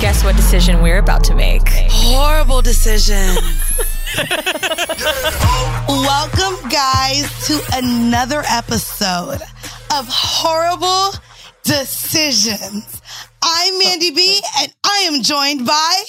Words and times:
Guess 0.00 0.24
what 0.24 0.36
decision 0.36 0.82
we're 0.82 0.98
about 0.98 1.24
to 1.24 1.34
make? 1.34 1.62
Horrible 1.66 2.62
decision. 2.62 3.36
Welcome, 5.88 6.68
guys, 6.68 7.46
to 7.46 7.60
another 7.74 8.42
episode 8.48 9.40
of 9.94 10.06
Horrible 10.08 11.18
Decisions. 11.64 13.02
I'm 13.42 13.78
Mandy 13.78 14.10
B, 14.10 14.40
and 14.60 14.74
I 14.84 15.08
am 15.10 15.22
joined 15.22 15.66
by. 15.66 16.02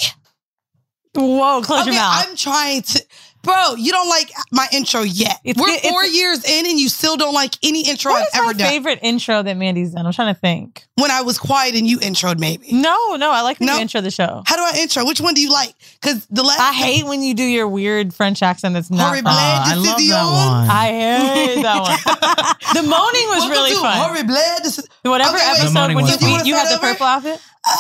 Whoa, 1.16 1.62
close 1.62 1.82
okay, 1.82 1.92
your 1.92 2.00
mouth. 2.00 2.26
I'm 2.28 2.36
trying 2.36 2.82
to. 2.84 3.04
Bro, 3.48 3.76
you 3.78 3.92
don't 3.92 4.10
like 4.10 4.30
my 4.52 4.68
intro 4.74 5.02
yet. 5.02 5.40
It's- 5.44 5.56
We're 5.62 5.74
it's- 5.74 5.90
four 5.90 6.04
years 6.06 6.44
in, 6.44 6.66
and 6.66 6.78
you 6.78 6.90
still 6.90 7.16
don't 7.18 7.34
like 7.34 7.56
any 7.64 7.82
intro 7.88 8.12
what 8.12 8.22
I've 8.22 8.28
is 8.28 8.34
my 8.36 8.40
ever 8.44 8.54
done. 8.54 8.68
favorite 8.70 9.00
intro 9.02 9.42
that 9.42 9.56
Mandy's 9.58 9.92
done? 9.94 10.06
I'm 10.06 10.12
trying 10.14 10.34
to 10.34 10.40
think. 10.40 10.86
When 10.96 11.12
I 11.12 11.22
was 11.22 11.38
quiet 11.38 11.74
and 11.76 11.88
you 11.88 11.98
introed, 12.00 12.40
maybe. 12.40 12.68
No, 12.74 13.16
no, 13.16 13.32
I 13.32 13.42
like 13.42 13.60
when 13.60 13.68
No. 13.68 13.76
you 13.76 13.82
intro 13.82 14.02
the 14.02 14.12
show. 14.12 14.44
How 14.46 14.56
do 14.58 14.64
I 14.64 14.80
intro? 14.82 15.06
Which 15.06 15.22
one 15.22 15.34
do 15.34 15.42
you 15.42 15.52
like? 15.52 15.74
Because 16.02 16.26
the 16.30 16.44
last. 16.44 16.60
I 16.60 16.74
hate 16.74 17.06
when 17.06 17.22
you 17.24 17.34
do 17.34 17.44
your 17.44 17.68
weird 17.70 18.14
French 18.14 18.42
accent 18.44 18.74
that's 18.74 18.92
not 18.92 19.08
Horrible 19.08 19.30
fun. 19.32 19.38
Ah, 19.40 19.72
I 19.72 19.76
love 19.76 19.98
that 19.98 20.24
one. 20.26 20.70
I 20.70 20.88
hate 20.92 21.62
that 21.64 21.82
one. 21.82 22.74
the 22.74 22.82
moaning 22.84 23.28
was 23.30 23.38
Welcome 23.40 23.52
really 23.52 23.72
to 23.72 23.80
fun. 23.80 23.98
Horrible. 23.98 24.34
This 24.64 24.78
is- 24.80 24.88
Whatever 25.04 25.38
Okay, 25.38 25.46
episode 25.52 25.94
when 25.96 26.06
you, 26.06 26.14
you, 26.20 26.28
you 26.28 26.36
had 26.36 26.42
the 26.44 26.48
You 26.48 26.56
wanna 26.56 26.78
purple 26.80 27.06
outfit. 27.06 27.40
Uh, 27.66 27.72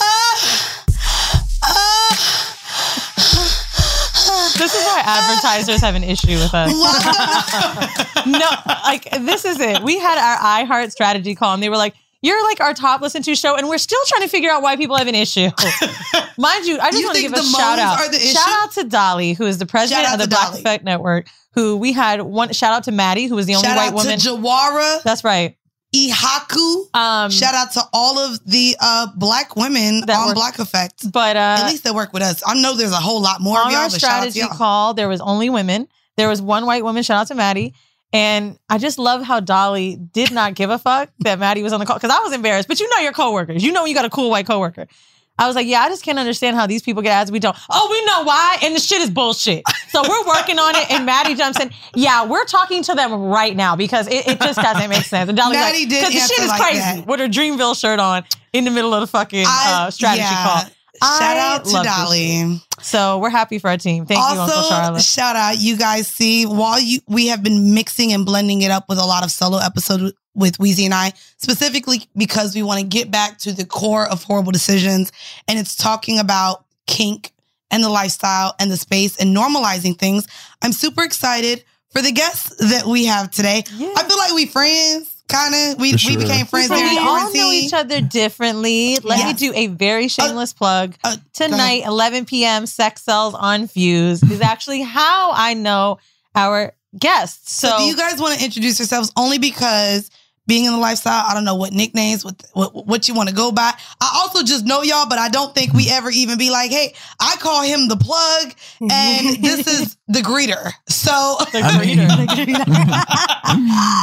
uh, 1.64 1.68
uh, 1.68 3.64
This 4.58 4.74
is 4.74 4.84
why 4.86 5.02
advertisers 5.06 5.82
have 5.82 5.96
an 5.96 6.04
issue 6.04 6.34
with 6.36 6.54
us. 6.54 6.72
no, 8.26 8.50
like 8.84 9.10
this 9.26 9.46
is 9.46 9.60
it. 9.60 9.82
We 9.84 10.00
had 10.00 10.18
our 10.18 10.66
iHeart 10.66 10.92
strategy 10.92 11.36
call, 11.36 11.54
and 11.54 11.62
they 11.64 11.70
were 11.70 11.78
like, 11.78 11.96
"You're 12.22 12.44
like 12.44 12.60
our 12.62 12.74
top 12.74 13.02
listened 13.02 13.26
to 13.26 13.36
show, 13.36 13.56
and 13.56 13.68
we're 13.70 13.78
still 13.78 14.00
trying 14.08 14.22
to 14.24 14.28
figure 14.28 14.50
out 14.52 14.62
why 14.62 14.76
people 14.76 14.98
have 14.98 15.08
an 15.08 15.16
issue." 15.16 15.50
Mind 16.38 16.66
you, 16.66 16.78
I 16.80 16.92
just 16.92 17.00
You 17.00 17.06
want 17.06 17.16
to 17.18 17.22
give 17.22 17.34
a 17.34 17.44
shout 17.44 17.80
out. 17.80 18.00
are 18.00 18.10
the 18.10 18.18
issue? 18.18 18.34
Shout 18.34 18.64
out 18.64 18.72
to 18.74 18.84
Dolly, 18.84 19.34
who 19.34 19.46
is 19.46 19.58
the 19.58 19.66
president 19.66 20.12
of 20.14 20.20
the 20.20 20.28
Black 20.28 20.50
Dolly. 20.50 20.60
Effect 20.60 20.84
Network. 20.84 21.28
Who 21.54 21.78
we 21.78 21.92
had 21.94 22.22
one. 22.22 22.54
Shout 22.54 22.74
out 22.74 22.84
to 22.84 22.92
Maddie, 22.92 23.26
who 23.26 23.36
was 23.36 23.48
the 23.48 23.56
only 23.56 23.68
Shout 23.68 23.78
white 23.78 23.88
out 23.88 23.94
woman. 23.96 24.20
to 24.20 24.30
Jawara, 24.30 25.02
That's 25.04 25.24
right. 25.24 25.58
Ihaku. 25.96 26.94
Um, 26.94 27.32
Shout 27.32 27.54
out 27.56 27.72
to 27.74 27.82
all 27.94 28.20
of 28.20 28.40
the 28.46 28.76
uh, 28.80 29.08
black 29.16 29.56
women 29.56 30.04
on 30.10 30.26
work- 30.28 30.36
Black 30.36 30.60
Effect. 30.60 31.12
but 31.12 31.36
uh, 31.36 31.58
At 31.60 31.68
least 31.68 31.84
they 31.84 31.92
work 31.92 32.14
with 32.14 32.24
us. 32.24 32.44
I 32.46 32.60
know 32.60 32.76
there's 32.76 32.92
a 32.92 32.96
whole 32.98 33.22
lot 33.22 33.42
more 33.42 33.60
of 33.60 33.66
on 33.68 33.72
y'all, 33.72 33.82
our 33.84 33.90
but 33.90 34.00
shout 34.02 34.12
out 34.22 34.24
to 34.26 34.32
strategy 34.32 34.58
call, 34.58 34.94
there 34.94 35.08
was 35.10 35.22
only 35.22 35.50
women. 35.50 35.88
There 36.18 36.28
was 36.30 36.42
one 36.42 36.66
white 36.66 36.84
woman. 36.84 37.04
Shout 37.04 37.22
out 37.22 37.28
to 37.28 37.36
Maddie. 37.36 37.74
And 38.14 38.58
I 38.70 38.78
just 38.78 38.98
love 39.00 39.22
how 39.22 39.40
Dolly 39.42 39.98
did 39.98 40.32
not 40.32 40.56
give 40.56 40.70
a 40.70 40.80
fuck 40.80 41.10
that 41.20 41.40
Maddie 41.40 41.62
was 41.64 41.74
on 41.74 41.80
the 41.80 41.86
call 41.86 41.98
because 41.98 42.10
I 42.12 42.20
was 42.24 42.32
embarrassed. 42.34 42.68
But 42.68 42.80
you 42.80 42.90
know 42.90 42.98
your 43.00 43.12
coworkers. 43.12 43.64
You 43.64 43.72
know 43.72 43.86
you 43.86 43.94
got 43.94 44.06
a 44.06 44.10
cool 44.10 44.30
white 44.30 44.48
coworker. 44.48 44.88
I 45.40 45.46
was 45.48 45.56
like, 45.56 45.68
yeah, 45.68 45.82
I 45.82 45.90
just 45.90 46.04
can't 46.04 46.18
understand 46.18 46.56
how 46.56 46.66
these 46.66 46.82
people 46.82 47.04
get 47.04 47.12
ads. 47.12 47.32
We 47.32 47.40
don't. 47.40 47.56
Oh, 47.70 47.88
we 47.92 48.04
know 48.06 48.24
why. 48.24 48.58
And 48.64 48.76
the 48.76 48.80
shit 48.80 49.02
is 49.02 49.10
bullshit. 49.10 49.64
So 49.90 50.02
we're 50.08 50.26
working 50.28 50.60
on 50.60 50.76
it. 50.76 50.92
And 50.92 51.06
Maddie 51.06 51.36
jumps 51.36 51.60
in. 51.60 51.72
Yeah, 51.96 52.26
we're 52.26 52.46
talking 52.46 52.84
to 52.84 52.96
them 52.96 53.14
right 53.14 53.56
now 53.56 53.76
because 53.76 54.08
it, 54.08 54.28
it 54.28 54.40
just 54.40 54.60
doesn't 54.60 54.90
make 54.90 55.04
sense. 55.04 55.30
And 55.30 55.38
Dolly's 55.38 55.58
Maddie 55.58 55.80
like, 55.82 55.90
did 55.90 56.08
because 56.08 56.14
the 56.14 56.34
shit 56.34 56.44
is 56.44 56.50
like 56.50 56.62
crazy 56.62 56.80
that. 56.80 57.08
with 57.08 57.20
her 57.20 57.28
Dreamville 57.28 57.80
shirt 57.80 58.00
on 58.00 58.24
in 58.54 58.64
the 58.64 58.72
middle 58.72 58.94
of 58.94 59.02
the 59.02 59.08
fucking 59.08 59.46
I- 59.48 59.86
uh, 59.88 59.92
strategy 59.92 60.22
yeah. 60.22 60.62
call. 60.64 60.72
Shout 61.02 61.38
out 61.38 61.66
to 61.66 61.82
Dolly. 61.84 62.60
So 62.82 63.20
we're 63.20 63.30
happy 63.30 63.60
for 63.60 63.70
our 63.70 63.78
team. 63.78 64.06
Thank 64.06 64.20
you, 64.20 64.26
Uncle 64.26 64.56
also, 64.56 64.70
Charlotte. 64.70 65.02
shout 65.02 65.36
out, 65.36 65.60
you 65.60 65.78
guys 65.78 66.08
see, 66.08 66.46
while 66.46 66.80
you 66.80 67.00
we 67.08 67.28
have 67.28 67.44
been 67.44 67.74
mixing 67.74 68.14
and 68.14 68.26
blending 68.26 68.62
it 68.62 68.72
up 68.72 68.88
with 68.90 68.98
a 68.98 69.06
lot 69.06 69.24
of 69.24 69.32
solo 69.32 69.58
episodes 69.58 70.14
with 70.34 70.58
Weezy 70.58 70.86
and 70.86 70.94
I, 70.94 71.14
specifically 71.38 72.02
because 72.16 72.56
we 72.56 72.62
want 72.62 72.80
to 72.80 72.86
get 72.86 73.10
back 73.10 73.40
to 73.40 73.52
the 73.52 73.66
core 73.66 74.08
of 74.08 74.24
horrible 74.24 74.52
decisions. 74.52 75.12
And 75.48 75.58
it's 75.58 75.76
talking 75.76 76.20
about 76.20 76.66
kink 76.86 77.32
and 77.72 77.84
the 77.84 77.90
lifestyle 77.90 78.56
and 78.60 78.72
the 78.72 78.78
space 78.78 79.18
and 79.20 79.36
normalizing 79.36 79.98
things. 79.98 80.28
I'm 80.62 80.72
super 80.72 81.04
excited 81.04 81.64
for 81.90 82.02
the 82.02 82.12
guests 82.12 82.56
that 82.70 82.86
we 82.86 83.06
have 83.06 83.32
today. 83.32 83.64
I 83.68 84.04
feel 84.04 84.18
like 84.18 84.34
we 84.34 84.46
friends, 84.46 85.17
kind 85.28 85.54
of. 85.74 85.80
We, 85.80 85.94
For 85.94 86.08
we 86.08 86.18
became 86.18 86.46
friends 86.46 86.68
So 86.68 86.76
we 86.76 86.98
all 86.98 87.34
know 87.34 87.52
each 87.52 87.74
other 87.74 88.02
differently. 88.02 88.98
Let 89.04 89.20
Yes. 89.20 89.28
me 89.42 89.48
do 89.48 89.54
a 89.56 89.68
very 89.68 90.08
shameless 90.08 90.54
plug. 90.54 90.96
Uh, 91.04 91.18
Tonight, 91.34 91.84
11 91.86 92.26
p.m., 92.26 92.66
Sex 92.66 93.04
Cells 93.04 93.34
on 93.34 93.68
Fuse 93.68 94.24
is 94.24 94.42
actually 94.42 94.82
how 94.82 95.32
I 95.34 95.54
know 95.54 96.00
our 96.36 96.74
guests. 96.98 97.54
So, 97.54 97.70
So, 97.70 97.78
do 97.80 97.84
you 97.86 97.96
guys 97.96 98.20
want 98.20 98.38
to 98.40 98.46
introduce 98.46 98.80
yourselves 98.80 99.12
only 99.18 99.38
because 99.38 100.10
being 100.48 100.66
in 100.66 100.72
the 100.72 100.78
lifestyle, 100.78 101.26
I 101.28 101.34
don't 101.34 101.44
know 101.44 101.56
what 101.56 101.74
nicknames, 101.74 102.24
what 102.24 102.42
what, 102.54 102.88
what 102.88 103.08
you 103.08 103.14
want 103.14 103.30
to 103.30 103.36
go 103.36 103.52
by. 103.52 103.72
I 104.02 104.22
also 104.22 104.44
just 104.44 104.66
know 104.66 104.82
y'all, 104.82 105.08
but 105.08 105.20
I 105.20 105.30
don't 105.30 105.54
think 105.54 105.74
we 105.74 105.90
ever 105.90 106.10
even 106.10 106.38
be 106.38 106.50
like, 106.50 106.72
hey, 106.72 106.94
I 107.20 107.36
call 107.40 107.62
him 107.64 107.90
the 107.90 107.98
plug, 107.98 108.54
and 108.82 109.38
this 109.44 109.68
is 109.68 109.98
the 110.08 110.20
greeter. 110.20 110.72
So, 110.88 111.12
greeter. 111.40 112.08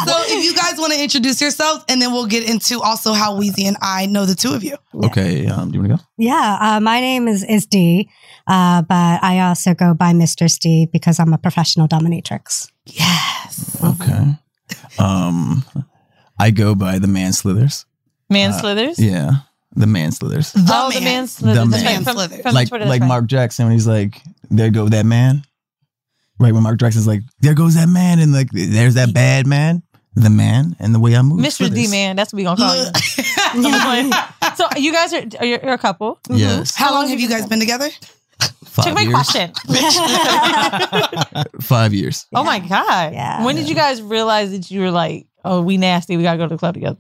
so 0.07 0.15
if 0.27 0.45
you 0.45 0.55
guys 0.55 0.79
want 0.79 0.93
to 0.93 1.03
introduce 1.03 1.41
yourselves, 1.41 1.85
and 1.89 2.01
then 2.01 2.13
we'll 2.13 2.27
get 2.27 2.49
into 2.49 2.81
also 2.81 3.15
how 3.15 3.39
Weezy 3.39 3.65
and 3.65 3.77
I 3.81 4.07
know 4.07 4.27
the 4.27 4.35
two 4.35 4.53
of 4.53 4.63
you. 4.63 4.77
Okay, 4.95 5.47
um, 5.47 5.71
do 5.71 5.79
you 5.79 5.89
want 5.89 5.93
to 5.93 5.97
go? 5.97 6.03
Yeah, 6.19 6.59
uh, 6.61 6.81
my 6.81 7.01
name 7.01 7.27
is 7.27 7.43
is 7.43 7.67
Dee, 7.67 8.11
uh, 8.47 8.83
but 8.83 9.25
I 9.25 9.41
also 9.41 9.73
go 9.73 9.95
by 9.95 10.13
Mistress 10.13 10.59
D 10.59 10.87
because 10.93 11.19
I'm 11.19 11.33
a 11.33 11.39
professional 11.39 11.89
dominatrix. 11.89 12.71
Yes. 12.85 13.83
Okay. 13.83 14.37
Um, 14.99 15.65
I 16.45 16.51
go 16.51 16.75
by 16.75 16.99
the 16.99 17.07
man 17.09 17.33
slithers. 17.33 17.87
Man 18.29 18.51
Uh, 18.51 18.61
slithers? 18.61 18.99
Yeah, 18.99 19.31
the 19.75 19.87
man 19.87 20.13
slithers. 20.13 20.53
The 20.53 20.61
oh, 20.73 20.91
the 20.93 21.01
man 21.01 21.27
slithers. 21.27 21.65
The 21.65 21.71
That's 21.71 21.83
man. 21.85 21.97
right. 21.97 22.05
From, 22.05 22.15
slithers. 22.15 22.41
from 22.43 22.55
like 22.55 22.69
Twitter, 22.69 22.85
like. 22.85 23.01
Mark 23.03 23.27
Jackson 23.27 23.65
when 23.67 23.73
he's 23.73 23.87
like, 23.87 24.21
"There 24.51 24.71
go 24.71 24.89
that 24.89 25.07
man." 25.07 25.43
Right 26.39 26.53
when 26.53 26.63
Mark 26.63 26.79
Jackson's 26.79 27.07
like, 27.07 27.23
"There 27.41 27.55
goes 27.55 27.77
that 27.77 27.89
man," 27.89 28.19
and 28.19 28.33
like, 28.33 28.49
"There's 28.53 28.95
that 28.95 29.15
bad 29.15 29.47
man." 29.47 29.83
The 30.17 30.31
man 30.31 30.77
and 30.79 30.95
the 30.95 31.01
way 31.01 31.17
I 31.17 31.23
move. 31.23 31.41
Mr. 31.41 31.73
D 31.75 31.89
man, 31.89 32.15
that's 32.15 32.33
what 32.33 32.37
we 32.37 32.45
gonna 32.45 32.57
call 32.57 32.77
you. 32.77 34.13
So 34.57 34.69
you 34.77 34.93
guys 34.93 35.13
are 35.13 35.23
you're, 35.45 35.59
you're 35.65 35.73
a 35.73 35.79
couple. 35.79 36.21
Yes. 36.31 36.77
How 36.77 36.93
long 36.93 37.09
have 37.09 37.19
you 37.19 37.29
guys 37.29 37.47
been 37.47 37.59
together? 37.59 37.89
Five 38.65 38.85
Check 38.85 38.95
my 38.95 39.01
years. 39.01 39.15
question. 39.15 39.53
Five 41.61 41.95
years. 41.95 42.27
Oh 42.33 42.45
my 42.45 42.61
god. 42.61 43.13
Yeah. 43.13 43.45
When 43.45 43.57
did 43.57 43.69
you 43.69 43.75
guys 43.75 44.01
realize 44.03 44.51
that 44.53 44.71
you 44.71 44.81
were 44.83 44.91
like, 44.93 45.27
oh, 45.45 45.63
we 45.63 45.77
nasty, 45.77 46.17
we 46.17 46.23
gotta 46.23 46.39
go 46.39 46.45
to 46.45 46.55
the 46.55 46.59
club 46.59 46.75
together? 46.75 46.99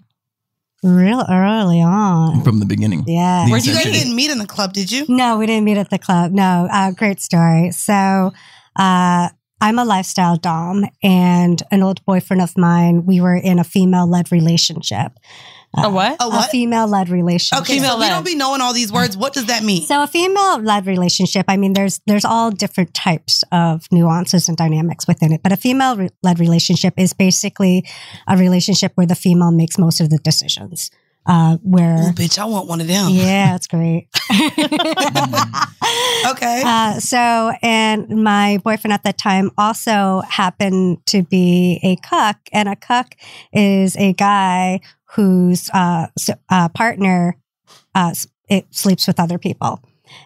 Real 0.82 1.24
early 1.30 1.80
on. 1.80 2.42
From 2.44 2.60
the 2.60 2.66
beginning. 2.66 3.04
Yeah. 3.06 3.46
The 3.48 3.58
You 3.58 3.74
guys 3.74 3.84
didn't 3.84 4.14
meet 4.14 4.30
in 4.30 4.38
the 4.38 4.46
club, 4.46 4.74
did 4.74 4.92
you? 4.92 5.06
No, 5.08 5.38
we 5.38 5.46
didn't 5.46 5.64
meet 5.64 5.78
at 5.78 5.88
the 5.88 5.98
club. 5.98 6.32
No, 6.32 6.68
uh, 6.70 6.90
great 6.90 7.20
story. 7.20 7.70
So, 7.70 8.32
uh, 8.76 9.28
I'm 9.60 9.78
a 9.78 9.84
lifestyle 9.84 10.36
dom, 10.36 10.84
and 11.02 11.62
an 11.70 11.82
old 11.82 12.04
boyfriend 12.04 12.42
of 12.42 12.58
mine. 12.58 13.06
We 13.06 13.22
were 13.22 13.34
in 13.34 13.58
a 13.58 13.64
female-led 13.64 14.30
relationship. 14.30 15.12
A 15.76 15.90
what? 15.90 16.16
A 16.20 16.28
what? 16.28 16.50
female-led 16.50 17.08
relationship. 17.08 17.62
Okay, 17.62 17.78
so 17.78 17.98
we 17.98 18.06
don't 18.08 18.24
be 18.24 18.34
knowing 18.34 18.60
all 18.60 18.72
these 18.72 18.92
words. 18.92 19.16
What 19.16 19.32
does 19.32 19.46
that 19.46 19.62
mean? 19.62 19.82
So 19.82 20.02
a 20.02 20.06
female-led 20.06 20.86
relationship, 20.86 21.46
I 21.48 21.56
mean, 21.56 21.72
there's 21.72 22.00
there's 22.06 22.24
all 22.24 22.50
different 22.50 22.94
types 22.94 23.44
of 23.52 23.86
nuances 23.90 24.48
and 24.48 24.56
dynamics 24.56 25.06
within 25.06 25.32
it. 25.32 25.42
But 25.42 25.52
a 25.52 25.56
female-led 25.56 26.38
relationship 26.38 26.94
is 26.96 27.12
basically 27.12 27.86
a 28.28 28.36
relationship 28.36 28.92
where 28.94 29.06
the 29.06 29.14
female 29.14 29.50
makes 29.50 29.78
most 29.78 30.00
of 30.00 30.10
the 30.10 30.18
decisions. 30.18 30.90
Uh, 31.26 31.56
where, 31.62 31.96
Ooh, 31.96 32.12
bitch, 32.12 32.38
I 32.38 32.44
want 32.44 32.68
one 32.68 32.82
of 32.82 32.86
them. 32.86 33.08
yeah, 33.08 33.52
that's 33.52 33.66
great. 33.66 34.08
Okay. 36.26 36.62
Uh, 36.64 37.00
so, 37.00 37.52
and 37.62 38.08
my 38.08 38.58
boyfriend 38.64 38.92
at 38.92 39.02
that 39.04 39.18
time 39.18 39.50
also 39.58 40.22
happened 40.28 41.04
to 41.06 41.22
be 41.22 41.80
a 41.82 41.96
cuck, 41.96 42.38
and 42.52 42.68
a 42.68 42.76
cuck 42.76 43.14
is 43.52 43.96
a 43.96 44.12
guy 44.14 44.80
whose 45.14 45.70
uh, 45.72 46.06
s- 46.18 46.30
uh, 46.50 46.68
partner 46.70 47.36
uh, 47.94 48.08
s- 48.10 48.26
it 48.48 48.66
sleeps 48.70 49.06
with 49.06 49.18
other 49.20 49.38
people 49.38 49.80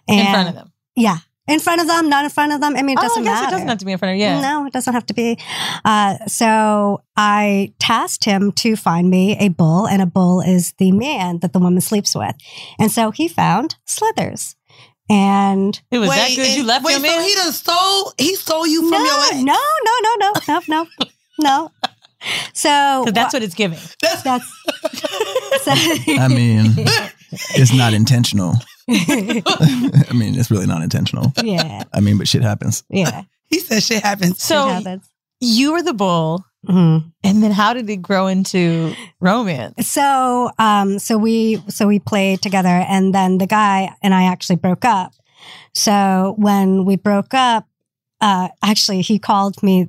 In 0.07 0.27
front 0.33 0.49
of 0.49 0.55
them. 0.55 0.73
Yeah, 0.97 1.19
in 1.47 1.61
front 1.61 1.81
of 1.81 1.87
them, 1.87 2.09
not 2.09 2.25
in 2.25 2.31
front 2.31 2.53
of 2.53 2.61
them. 2.61 2.75
I 2.77 2.83
mean, 2.83 2.99
it 2.99 3.01
Oh, 3.01 3.05
I 3.05 3.09
doesn't 3.09 3.23
guess 3.25 3.39
it 3.39 3.43
matter. 3.45 3.51
doesn't 3.53 3.69
have 3.69 3.79
to 3.79 3.85
be 3.87 3.93
in 3.93 3.99
front 3.99 4.15
of 4.15 4.19
yeah. 4.21 4.41
No, 4.41 4.67
it 4.67 4.73
doesn't 4.73 4.93
have 4.93 5.07
to 5.07 5.15
be. 5.15 5.39
Uh, 5.85 6.19
so 6.27 7.03
I 7.17 7.73
tasked 7.79 8.25
him 8.25 8.53
to 8.53 8.75
find 8.77 9.09
me 9.09 9.37
a 9.39 9.49
bull, 9.49 9.87
and 9.87 10.03
a 10.03 10.07
bull 10.07 10.41
is 10.41 10.73
the 10.79 10.93
man 10.93 11.39
that 11.41 11.53
the 11.53 11.59
woman 11.59 11.81
sleeps 11.81 12.15
with. 12.15 12.35
And 12.79 12.91
so 12.91 13.11
he 13.13 13.29
found 13.29 13.77
Slithers. 13.87 14.57
And 15.11 15.81
it 15.91 15.99
was 15.99 16.11
that 16.11 16.31
good. 16.37 16.55
You 16.57 16.65
left 16.65 16.85
wait, 16.85 16.93
your 16.93 17.01
so 17.01 17.07
man? 17.07 17.23
he 17.29 17.35
done 17.35 17.53
stole 17.53 18.13
he 18.19 18.35
stole 18.35 18.67
you 18.67 18.81
from 18.91 19.03
no, 19.03 19.05
your 19.05 19.25
ex? 19.27 19.37
no, 19.37 19.55
no, 19.85 19.93
no, 20.03 20.17
no, 20.19 20.33
no, 20.49 20.61
no, 20.69 20.87
no. 21.39 21.71
So 22.53 22.69
'Cause 23.05 23.13
that's 23.13 23.33
what 23.33 23.43
it's 23.43 23.55
giving. 23.55 23.79
That's 24.03 24.23
that's. 24.23 24.47
so, 25.63 25.71
I 25.73 26.29
mean, 26.29 26.73
it's 27.55 27.73
not 27.73 27.93
intentional. 27.95 28.55
I 28.89 30.13
mean, 30.15 30.35
it's 30.39 30.51
really 30.51 30.67
not 30.67 30.83
intentional. 30.83 31.33
Yeah. 31.43 31.85
I 31.93 32.01
mean, 32.01 32.19
but 32.19 32.27
shit 32.29 32.43
happens. 32.43 32.83
Yeah. 32.89 33.23
He 33.51 33.61
said 33.61 33.83
shit 33.83 34.03
happens. 34.03 34.43
So 34.43 34.79
you 35.41 35.73
were 35.73 35.83
the 35.83 35.95
bull, 35.95 36.45
Mm-hmm. 36.69 37.09
and 37.25 37.43
then 37.43 37.51
how 37.53 37.73
did 37.73 37.89
it 37.89 38.03
grow 38.03 38.27
into 38.27 38.93
romance? 39.21 39.87
So, 39.89 40.51
um, 40.59 40.99
so 40.99 41.17
we, 41.17 41.63
so 41.69 41.87
we 41.87 41.99
played 41.99 42.43
together, 42.43 42.69
and 42.89 43.15
then 43.15 43.39
the 43.39 43.47
guy 43.47 43.95
and 44.03 44.13
I 44.13 44.25
actually 44.25 44.57
broke 44.57 44.85
up. 44.85 45.13
So 45.75 46.35
when 46.37 46.85
we 46.85 46.97
broke 46.97 47.33
up, 47.33 47.67
uh, 48.21 48.49
actually, 48.63 49.01
he 49.01 49.19
called 49.19 49.63
me 49.63 49.89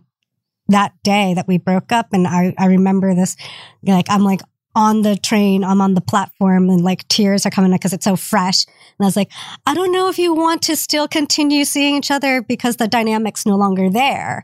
that 0.70 0.94
day 1.04 1.34
that 1.34 1.48
we 1.48 1.58
broke 1.58 1.92
up, 1.92 2.08
and 2.14 2.28
I, 2.28 2.54
I 2.58 2.66
remember 2.66 3.14
this, 3.14 3.36
like 3.84 4.10
I'm 4.10 4.24
like 4.24 4.42
on 4.76 5.02
the 5.02 5.18
train, 5.18 5.64
I'm 5.64 5.82
on 5.82 5.94
the 5.94 6.02
platform, 6.02 6.70
and 6.70 6.84
like 6.84 7.08
tears 7.08 7.46
are 7.46 7.50
coming 7.50 7.72
because 7.72 7.94
it's 7.94 8.06
so 8.06 8.16
fresh, 8.16 8.66
and 8.66 9.06
I 9.06 9.06
was 9.06 9.16
like, 9.16 9.32
I 9.66 9.74
don't 9.74 9.92
know 9.92 10.10
if 10.10 10.18
you 10.18 10.34
want 10.34 10.62
to 10.64 10.76
still 10.76 11.08
continue 11.08 11.66
seeing 11.66 11.96
each 11.96 12.12
other 12.12 12.42
because 12.42 12.78
the 12.78 12.88
dynamic's 12.88 13.46
no 13.46 13.56
longer 13.56 13.90
there. 13.90 14.44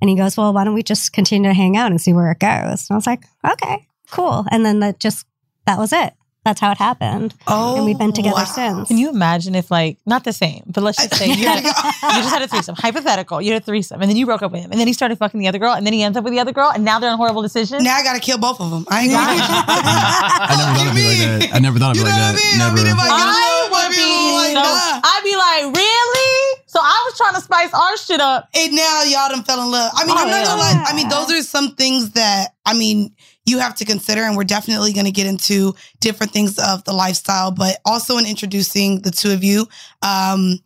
And 0.00 0.10
he 0.10 0.16
goes, 0.16 0.36
Well, 0.36 0.52
why 0.52 0.64
don't 0.64 0.74
we 0.74 0.82
just 0.82 1.12
continue 1.12 1.48
to 1.48 1.54
hang 1.54 1.76
out 1.76 1.90
and 1.90 2.00
see 2.00 2.12
where 2.12 2.30
it 2.30 2.38
goes? 2.38 2.88
And 2.88 2.90
I 2.90 2.94
was 2.94 3.06
like, 3.06 3.24
Okay, 3.50 3.86
cool. 4.10 4.44
And 4.50 4.64
then 4.64 4.80
that 4.80 5.00
just, 5.00 5.26
that 5.66 5.78
was 5.78 5.92
it. 5.92 6.12
That's 6.44 6.60
how 6.60 6.70
it 6.72 6.78
happened. 6.78 7.34
Oh, 7.46 7.76
and 7.76 7.86
we've 7.86 7.96
been 7.98 8.10
oh, 8.10 8.14
together 8.14 8.44
since. 8.44 8.88
Can 8.88 8.98
you 8.98 9.08
imagine 9.08 9.54
if, 9.54 9.70
like, 9.70 9.96
not 10.04 10.24
the 10.24 10.32
same, 10.32 10.62
but 10.66 10.82
let's 10.82 10.98
just 10.98 11.14
say 11.16 11.28
you, 11.28 11.46
had, 11.46 11.64
you 11.64 11.70
just 11.72 12.28
had 12.28 12.42
a 12.42 12.48
threesome, 12.48 12.74
hypothetical, 12.76 13.40
you 13.40 13.52
had 13.52 13.62
a 13.62 13.64
threesome, 13.64 14.02
and 14.02 14.10
then 14.10 14.16
you 14.16 14.26
broke 14.26 14.42
up 14.42 14.52
with 14.52 14.60
him, 14.60 14.70
and 14.70 14.78
then 14.78 14.86
he 14.86 14.92
started 14.92 15.16
fucking 15.16 15.40
the 15.40 15.48
other 15.48 15.58
girl, 15.58 15.72
and 15.72 15.86
then 15.86 15.94
he 15.94 16.02
ends 16.02 16.18
up 16.18 16.24
with 16.24 16.34
the 16.34 16.40
other 16.40 16.52
girl, 16.52 16.70
and 16.74 16.84
now 16.84 16.98
they're 16.98 17.10
in 17.10 17.16
horrible 17.16 17.40
decisions. 17.40 17.82
Now 17.82 17.96
I 17.96 18.02
gotta 18.02 18.20
kill 18.20 18.36
both 18.38 18.60
of 18.60 18.70
them. 18.70 18.84
I 18.90 19.02
ain't 19.04 19.12
gonna 19.12 19.24
I 19.24 20.54
never 20.58 20.74
thought 20.74 20.92
of 20.92 20.98
it 20.98 21.04
like 21.04 21.18
that. 21.40 21.54
I 21.54 21.58
never 21.60 21.78
thought 21.78 21.96
of 21.96 22.02
it 22.02 22.04
like 22.04 22.12
that. 22.12 22.34
Never. 22.58 22.78
I 22.84 23.68
would 23.72 23.90
be 23.90 24.54
so, 24.54 24.60
I'd 24.60 25.22
be 25.24 25.36
like, 25.36 25.76
really? 25.76 26.60
So 26.66 26.80
I 26.82 27.02
was 27.06 27.16
trying 27.16 27.34
to 27.34 27.40
spice 27.40 27.72
our 27.72 27.96
shit 27.96 28.20
up. 28.20 28.48
And 28.54 28.74
now 28.74 29.02
y'all 29.04 29.28
done 29.28 29.44
fell 29.44 29.62
in 29.62 29.70
love. 29.70 29.92
I 29.94 30.04
mean, 30.04 30.14
Oh, 30.16 30.20
I'm 30.20 30.28
not 30.28 30.38
yeah. 30.38 30.44
gonna 30.44 30.60
lie. 30.60 30.84
I 30.86 30.94
mean, 30.94 31.08
those 31.08 31.30
are 31.30 31.42
some 31.42 31.74
things 31.74 32.10
that 32.10 32.48
I 32.66 32.74
mean 32.74 33.14
you 33.46 33.58
have 33.58 33.74
to 33.76 33.84
consider, 33.84 34.22
and 34.22 34.36
we're 34.36 34.44
definitely 34.44 34.92
gonna 34.92 35.10
get 35.10 35.26
into 35.26 35.74
different 36.00 36.32
things 36.32 36.58
of 36.58 36.82
the 36.84 36.92
lifestyle, 36.92 37.50
but 37.50 37.78
also 37.84 38.16
in 38.18 38.26
introducing 38.26 39.00
the 39.02 39.10
two 39.10 39.30
of 39.32 39.42
you. 39.44 39.66
Um 40.02 40.58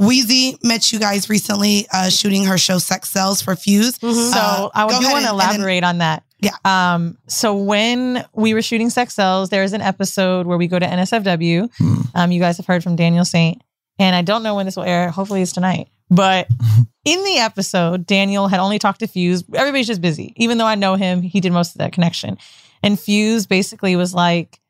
Weezy 0.00 0.62
met 0.62 0.92
you 0.92 1.00
guys 1.00 1.28
recently 1.28 1.84
uh, 1.92 2.08
shooting 2.08 2.44
her 2.44 2.56
show 2.56 2.78
Sex 2.78 3.08
Cells 3.08 3.42
for 3.42 3.56
Fuse. 3.56 3.96
So 3.96 4.06
Uh, 4.08 4.68
I 4.72 4.84
would 4.84 4.92
go 4.92 5.00
do 5.00 5.06
want 5.10 5.24
to 5.24 5.30
and- 5.30 5.40
and 5.40 5.40
then- 5.40 5.48
elaborate 5.56 5.82
on 5.82 5.98
that. 5.98 6.22
Yeah. 6.40 6.52
Um. 6.64 7.18
So 7.26 7.56
when 7.56 8.24
we 8.32 8.54
were 8.54 8.62
shooting 8.62 8.90
Sex 8.90 9.12
Cells, 9.14 9.48
there 9.50 9.64
is 9.64 9.72
an 9.72 9.80
episode 9.80 10.46
where 10.46 10.56
we 10.56 10.68
go 10.68 10.78
to 10.78 10.86
NSFW. 10.86 11.68
Um. 12.14 12.30
You 12.30 12.38
guys 12.38 12.58
have 12.58 12.66
heard 12.66 12.84
from 12.84 12.94
Daniel 12.94 13.24
Saint, 13.24 13.60
and 13.98 14.14
I 14.14 14.22
don't 14.22 14.42
know 14.42 14.54
when 14.54 14.66
this 14.66 14.76
will 14.76 14.84
air. 14.84 15.10
Hopefully, 15.10 15.42
it's 15.42 15.52
tonight. 15.52 15.88
But 16.10 16.48
in 17.04 17.24
the 17.24 17.38
episode, 17.38 18.06
Daniel 18.06 18.48
had 18.48 18.60
only 18.60 18.78
talked 18.78 19.00
to 19.00 19.06
Fuse. 19.06 19.44
Everybody's 19.54 19.86
just 19.86 20.00
busy. 20.00 20.32
Even 20.36 20.58
though 20.58 20.66
I 20.66 20.74
know 20.74 20.94
him, 20.94 21.22
he 21.22 21.40
did 21.40 21.52
most 21.52 21.74
of 21.74 21.78
that 21.78 21.92
connection. 21.92 22.38
And 22.82 22.98
Fuse 22.98 23.46
basically 23.46 23.96
was 23.96 24.14
like, 24.14 24.60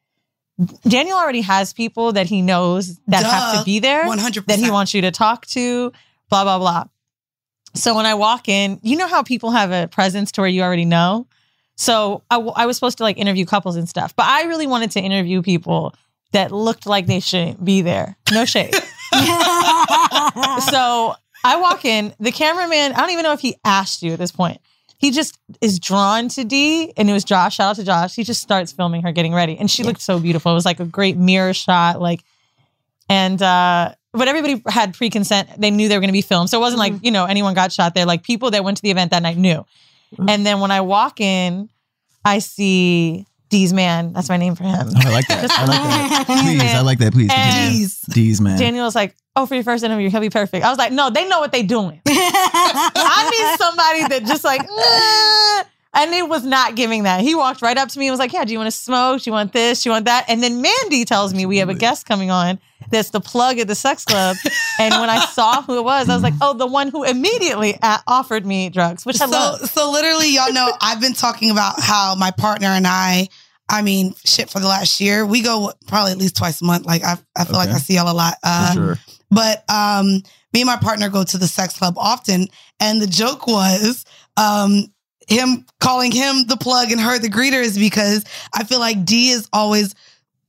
Daniel 0.89 1.17
already 1.17 1.43
has 1.43 1.73
people 1.73 2.13
that 2.13 2.27
he 2.27 2.43
knows 2.43 2.99
that 3.07 3.23
have 3.25 3.59
to 3.61 3.65
be 3.65 3.79
there, 3.79 4.05
100%. 4.05 4.47
that 4.47 4.59
he 4.59 4.71
wants 4.71 4.93
you 4.93 5.03
to 5.03 5.11
talk 5.13 5.47
to, 5.47 5.93
blah, 6.31 6.43
blah, 6.43 6.59
blah. 6.59 6.85
So 7.75 7.95
when 7.95 8.07
I 8.07 8.15
walk 8.15 8.49
in, 8.49 8.81
you 8.83 8.97
know 8.97 9.07
how 9.07 9.23
people 9.23 9.51
have 9.53 9.71
a 9.71 9.87
presence 9.87 10.33
to 10.33 10.41
where 10.41 10.51
you 10.51 10.63
already 10.63 10.85
know? 10.85 11.29
So 11.77 12.25
I, 12.29 12.37
w- 12.37 12.53
I 12.57 12.67
was 12.67 12.77
supposed 12.77 12.99
to 12.99 13.05
like 13.05 13.19
interview 13.19 13.45
couples 13.47 13.77
and 13.77 13.89
stuff, 13.89 14.17
but 14.17 14.27
I 14.27 14.45
really 14.45 14.67
wanted 14.67 14.91
to 14.93 15.01
interview 15.01 15.43
people 15.43 15.95
that 16.33 16.51
looked 16.51 16.87
like 16.87 17.07
they 17.07 17.21
shouldn't 17.21 17.65
be 17.65 17.83
there. 17.83 18.17
No 18.33 18.45
shade. 18.45 18.75
so 20.71 21.15
I 21.45 21.57
walk 21.61 21.85
in, 21.85 22.15
the 22.21 22.33
cameraman, 22.33 22.93
I 22.93 23.01
don't 23.01 23.11
even 23.11 23.23
know 23.23 23.33
if 23.33 23.41
he 23.41 23.57
asked 23.65 24.03
you 24.03 24.13
at 24.13 24.19
this 24.19 24.33
point. 24.33 24.61
He 24.99 25.13
just 25.13 25.39
is 25.61 25.79
drawn 25.79 26.29
to 26.31 26.45
D, 26.45 26.93
and 26.97 27.09
it 27.09 27.13
was 27.13 27.23
Josh. 27.25 27.57
Shout 27.57 27.71
out 27.71 27.77
to 27.77 27.85
Josh. 27.85 28.17
He 28.17 28.25
just 28.25 28.43
starts 28.43 28.73
filming 28.73 29.03
her 29.03 29.13
getting 29.13 29.33
ready, 29.33 29.57
and 29.57 29.71
she 29.71 29.85
looked 29.85 30.01
so 30.01 30.19
beautiful. 30.19 30.51
It 30.51 30.57
was 30.57 30.65
like 30.65 30.81
a 30.81 30.85
great 30.85 31.17
mirror 31.17 31.55
shot, 31.55 32.01
like, 32.01 32.25
and 33.09 33.41
uh, 33.41 33.95
but 34.13 34.27
everybody 34.27 34.61
had 34.67 34.95
pre 34.95 35.09
consent. 35.09 35.49
They 35.57 35.71
knew 35.71 35.89
they 35.89 35.97
were 35.97 36.01
going 36.01 36.09
to 36.09 36.13
be 36.13 36.21
filmed, 36.21 36.51
so 36.51 36.59
it 36.59 36.61
wasn't 36.61 36.81
like 36.81 36.95
you 37.03 37.13
know 37.13 37.27
anyone 37.27 37.55
got 37.55 37.71
shot 37.71 37.95
there. 37.95 38.07
Like 38.07 38.25
people 38.25 38.51
that 38.51 38.65
went 38.65 38.79
to 38.79 38.83
the 38.83 38.91
event 38.91 39.13
that 39.13 39.23
night 39.23 39.37
knew. 39.37 39.65
And 40.27 40.45
then 40.47 40.61
when 40.61 40.71
I 40.71 40.81
walk 40.81 41.21
in, 41.21 41.69
I 42.25 42.39
see 42.39 43.27
D's 43.49 43.73
man. 43.73 44.13
That's 44.13 44.29
my 44.29 44.37
name 44.37 44.55
for 44.55 44.65
him. 44.65 44.89
Oh, 44.95 45.01
I 45.05 45.11
like 45.11 45.27
that. 45.29 45.51
I 45.51 45.65
like 45.65 45.83
that. 45.83 46.25
Please, 46.45 46.75
I 46.75 46.81
like 46.83 46.99
that. 46.99 47.13
Please. 47.13 47.31
And 47.33 47.55
continue. 47.55 47.89
D's, 48.29 48.41
man. 48.41 48.59
Daniel 48.59 48.85
was 48.85 48.95
like, 48.95 49.17
"Oh, 49.37 49.47
for 49.47 49.55
your 49.55 49.65
first 49.65 49.85
interview, 49.85 50.11
he'll 50.11 50.21
be 50.21 50.31
perfect." 50.31 50.65
I 50.65 50.69
was 50.69 50.79
like, 50.79 50.93
"No, 50.93 51.11
they 51.11 51.29
know 51.29 51.41
what 51.41 51.53
they 51.53 51.63
doing. 51.63 52.01
I 52.07 53.31
need 53.31 53.59
somebody 53.59 54.09
that 54.09 54.25
just 54.29 54.45
like." 54.45 54.63
"Nah." 54.63 55.68
And 55.95 56.13
it 56.13 56.29
was 56.29 56.45
not 56.45 56.77
giving 56.77 57.05
that. 57.05 57.23
He 57.23 57.35
walked 57.35 57.63
right 57.63 57.77
up 57.77 57.89
to 57.89 57.99
me 57.99 58.07
and 58.07 58.13
was 58.13 58.19
like, 58.19 58.33
"Yeah, 58.33 58.45
do 58.45 58.53
you 58.53 58.59
want 58.59 58.71
to 58.71 58.77
smoke? 58.77 59.23
Do 59.23 59.31
you 59.31 59.33
want 59.33 59.53
this? 59.53 59.83
Do 59.83 59.89
you 59.89 59.93
want 59.93 60.05
that?" 60.05 60.27
And 60.29 60.43
then 60.43 60.61
Mandy 60.61 61.05
tells 61.05 61.33
me 61.33 61.47
we 61.47 61.59
have 61.59 61.71
a 61.71 61.75
guest 61.75 62.07
coming 62.07 62.31
on 62.31 62.59
that's 62.91 63.11
the 63.11 63.21
plug 63.21 63.59
at 63.59 63.69
the 63.69 63.75
sex 63.75 64.05
club. 64.05 64.37
and 64.79 64.95
when 65.01 65.11
I 65.11 65.25
saw 65.27 65.63
who 65.63 65.79
it 65.79 65.85
was, 65.85 66.09
I 66.09 66.15
was 66.15 66.23
like, 66.23 66.35
"Oh, 66.41 66.53
the 66.53 66.67
one 66.67 66.89
who 66.89 67.05
immediately 67.05 67.79
a- 67.83 68.01
offered 68.07 68.45
me 68.45 68.69
drugs," 68.69 69.07
which 69.07 69.21
I 69.21 69.27
so, 69.27 69.31
love. 69.31 69.71
so 69.71 69.91
literally, 69.91 70.35
y'all 70.35 70.53
know 70.53 70.71
I've 70.81 71.01
been 71.01 71.15
talking 71.15 71.51
about 71.51 71.81
how 71.81 72.15
my 72.15 72.31
partner 72.33 72.69
and 72.69 72.87
I, 72.87 73.29
I 73.69 73.83
mean, 73.83 74.15
shit, 74.25 74.51
for 74.51 74.61
the 74.61 74.69
last 74.69 75.01
year, 75.01 75.25
we 75.25 75.43
go 75.43 75.73
probably 75.87 76.13
at 76.13 76.19
least 76.19 76.37
twice 76.37 76.61
a 76.61 76.65
month. 76.65 76.87
Like 76.87 77.03
I, 77.03 77.17
I 77.37 77.45
feel 77.45 77.57
like 77.57 77.71
I 77.71 77.79
see 77.79 77.95
y'all 77.95 78.11
a 78.11 78.15
lot. 78.15 78.35
Uh, 78.43 78.75
sure. 78.75 78.99
But 79.31 79.65
um, 79.71 80.23
me 80.53 80.61
and 80.61 80.67
my 80.67 80.77
partner 80.77 81.09
go 81.09 81.25
to 81.25 81.39
the 81.39 81.47
sex 81.47 81.79
club 81.79 81.95
often, 81.97 82.49
and 82.81 83.01
the 83.01 83.07
joke 83.07 83.47
was 83.47 84.05
um, 84.37 84.87
him 85.29 85.67
calling 85.79 86.11
him 86.11 86.47
the 86.47 86.57
plug 86.57 86.91
and 86.91 87.01
her 87.01 87.19
the 87.19 87.29
greeter 87.29 87.63
is 87.63 87.79
because 87.79 88.25
I 88.55 88.65
feel 88.65 88.81
like 88.81 89.05
D 89.05 89.31
is 89.31 89.49
always 89.53 89.95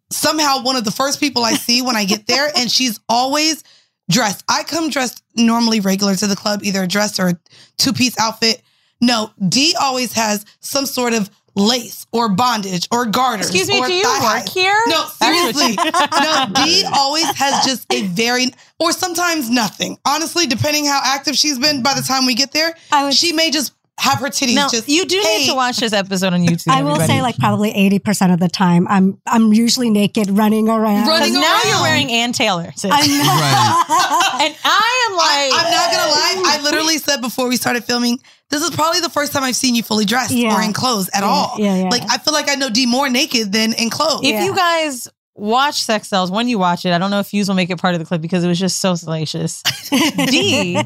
somehow 0.10 0.64
one 0.64 0.76
of 0.76 0.86
the 0.86 0.92
first 0.92 1.20
people 1.20 1.44
I 1.44 1.54
see 1.54 1.82
when 1.82 1.96
I 1.96 2.06
get 2.06 2.28
there, 2.28 2.50
and 2.58 2.72
she's 2.72 3.00
always 3.08 3.64
dressed. 4.10 4.44
I 4.50 4.64
come 4.64 4.90
dressed 4.90 5.24
normally 5.36 5.80
regular 5.80 6.16
to 6.16 6.28
the 6.28 6.36
club, 6.36 6.62
either 6.64 6.84
a 6.84 6.88
dress 6.88 7.20
or 7.20 7.30
a 7.30 7.40
two 7.78 7.94
piece 7.94 8.18
outfit. 8.20 8.62
No, 9.02 9.32
D 9.48 9.76
always 9.80 10.14
has 10.14 10.46
some 10.60 10.86
sort 10.86 11.14
of 11.14 11.30
lace 11.56 12.06
or 12.12 12.30
bondage 12.30 12.88
or 12.92 13.06
garters. 13.06 13.48
Excuse 13.48 13.68
me, 13.68 13.82
do 13.86 13.94
you 13.94 14.04
work 14.04 14.22
highs. 14.22 14.54
here? 14.54 14.76
No, 14.88 15.06
seriously. 15.22 15.76
no, 15.76 16.46
D 16.66 16.86
always 16.94 17.26
has 17.38 17.66
just 17.66 17.92
a 17.94 18.04
very, 18.08 18.48
or 18.80 18.92
sometimes 18.92 19.50
nothing. 19.50 19.98
Honestly, 20.06 20.48
depending 20.48 20.86
how 20.86 21.02
active 21.04 21.36
she's 21.36 21.60
been 21.60 21.82
by 21.82 21.94
the 21.94 22.02
time 22.02 22.26
we 22.26 22.36
get 22.36 22.52
there, 22.52 22.76
she 23.12 23.34
may 23.34 23.52
just 23.52 23.74
have 24.00 24.20
her 24.20 24.28
titties 24.28 24.56
No, 24.56 24.68
just. 24.72 24.88
you 24.90 25.06
do 25.06 25.20
hey, 25.22 25.40
need 25.40 25.48
to 25.50 25.56
watch 25.56 25.78
this 25.78 25.94
episode 25.94 26.34
on 26.34 26.42
YouTube. 26.42 26.72
I 26.72 26.82
will 26.84 26.92
everybody. 26.92 27.14
say, 27.14 27.22
like 27.22 27.38
probably 27.38 27.72
eighty 27.72 28.00
percent 28.00 28.32
of 28.32 28.40
the 28.40 28.48
time, 28.48 28.88
I'm 28.88 29.20
I'm 29.28 29.54
usually 29.54 29.90
naked, 29.90 30.30
running 30.32 30.70
around. 30.70 31.04
Because 31.06 31.32
now 31.32 31.62
you're 31.66 31.82
wearing 31.82 32.12
Ann 32.12 32.32
Taylor. 32.32 32.72
sis. 32.76 32.90
I 32.94 33.02
know. 33.06 34.46
and 34.46 34.56
I 34.64 35.08
am 35.10 35.18
like, 35.18 35.66
I'm 35.66 35.72
not 35.72 35.92
gonna 35.92 36.12
lie. 36.12 36.44
I 36.46 36.62
literally 36.64 36.98
said 36.98 37.22
before 37.22 37.48
we 37.50 37.58
started 37.58 37.84
filming, 37.84 38.20
this 38.50 38.62
is 38.64 38.70
probably 38.72 39.02
the 39.02 39.10
first 39.10 39.32
time 39.34 39.44
I've 39.44 39.56
seen 39.56 39.76
you 39.76 39.84
fully 39.84 40.06
dressed 40.06 40.32
Yeah. 40.32 40.56
or 40.58 40.62
in 40.64 40.74
clothes 40.74 41.10
at 41.14 41.22
Yeah, 41.22 41.28
all. 41.28 41.56
yeah, 41.58 41.76
yeah. 41.76 41.90
Like 41.90 42.04
I 42.10 42.18
feel 42.18 42.34
like 42.34 42.50
I 42.50 42.56
know 42.56 42.70
D 42.70 42.86
more 42.86 43.10
naked 43.10 43.52
than 43.52 43.74
in 43.74 43.90
clothes. 43.90 44.22
if 44.24 44.44
you 44.44 44.56
guys 44.56 45.08
watch 45.36 45.82
Sex 45.84 46.08
Cells, 46.10 46.32
when 46.32 46.48
you 46.48 46.58
watch 46.60 46.86
it, 46.86 46.92
I 46.94 46.98
don't 46.98 47.12
know 47.12 47.20
if 47.20 47.28
Fuse 47.28 47.48
will 47.48 47.56
make 47.56 47.70
it 47.70 47.78
part 47.78 47.94
of 47.96 48.00
the 48.00 48.06
clip 48.06 48.22
because 48.22 48.44
it 48.44 48.48
was 48.48 48.60
just 48.60 48.80
so 48.82 48.96
salacious. 48.96 49.62
D 49.92 50.78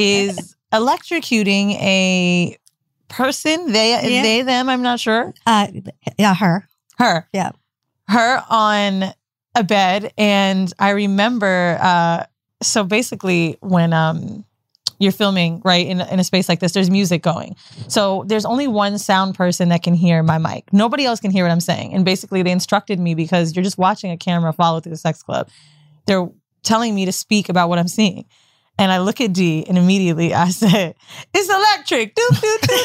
is 0.00 0.56
electrocuting 0.72 1.72
a 1.80 2.56
person. 3.12 3.70
They, 3.72 3.90
Yeah. 3.92 4.22
they, 4.22 4.42
them. 4.42 4.68
I'm 4.68 4.82
not 4.82 4.98
sure. 5.00 5.32
Uh, 5.46 5.68
yeah, 6.18 6.34
her. 6.34 6.66
Her. 6.98 7.28
Yeah. 7.32 7.52
her 8.08 8.42
on 8.50 9.12
a 9.54 9.62
bed 9.64 10.12
and 10.16 10.72
i 10.78 10.90
remember 10.90 11.76
uh 11.80 12.24
so 12.62 12.84
basically 12.84 13.56
when 13.60 13.92
um 13.92 14.44
you're 14.98 15.12
filming 15.12 15.60
right 15.62 15.86
in, 15.86 16.00
in 16.00 16.18
a 16.18 16.24
space 16.24 16.48
like 16.48 16.58
this 16.60 16.72
there's 16.72 16.88
music 16.90 17.22
going 17.22 17.54
so 17.86 18.24
there's 18.28 18.46
only 18.46 18.66
one 18.66 18.98
sound 18.98 19.34
person 19.34 19.68
that 19.68 19.82
can 19.82 19.92
hear 19.92 20.22
my 20.22 20.38
mic 20.38 20.72
nobody 20.72 21.04
else 21.04 21.20
can 21.20 21.30
hear 21.30 21.44
what 21.44 21.50
i'm 21.50 21.60
saying 21.60 21.92
and 21.92 22.04
basically 22.04 22.42
they 22.42 22.50
instructed 22.50 22.98
me 22.98 23.14
because 23.14 23.54
you're 23.54 23.62
just 23.62 23.76
watching 23.76 24.10
a 24.10 24.16
camera 24.16 24.52
follow 24.54 24.80
through 24.80 24.90
the 24.92 24.96
sex 24.96 25.22
club 25.22 25.48
they're 26.06 26.28
telling 26.62 26.94
me 26.94 27.04
to 27.04 27.12
speak 27.12 27.50
about 27.50 27.68
what 27.68 27.78
i'm 27.78 27.88
seeing 27.88 28.24
and 28.78 28.90
I 28.90 28.98
look 28.98 29.20
at 29.20 29.32
D 29.32 29.64
and 29.68 29.76
immediately 29.78 30.34
I 30.34 30.48
said, 30.50 30.94
It's 31.34 31.48
electric. 31.48 32.14
Doo, 32.14 32.28
doo, 32.40 32.58
doo. 32.62 32.84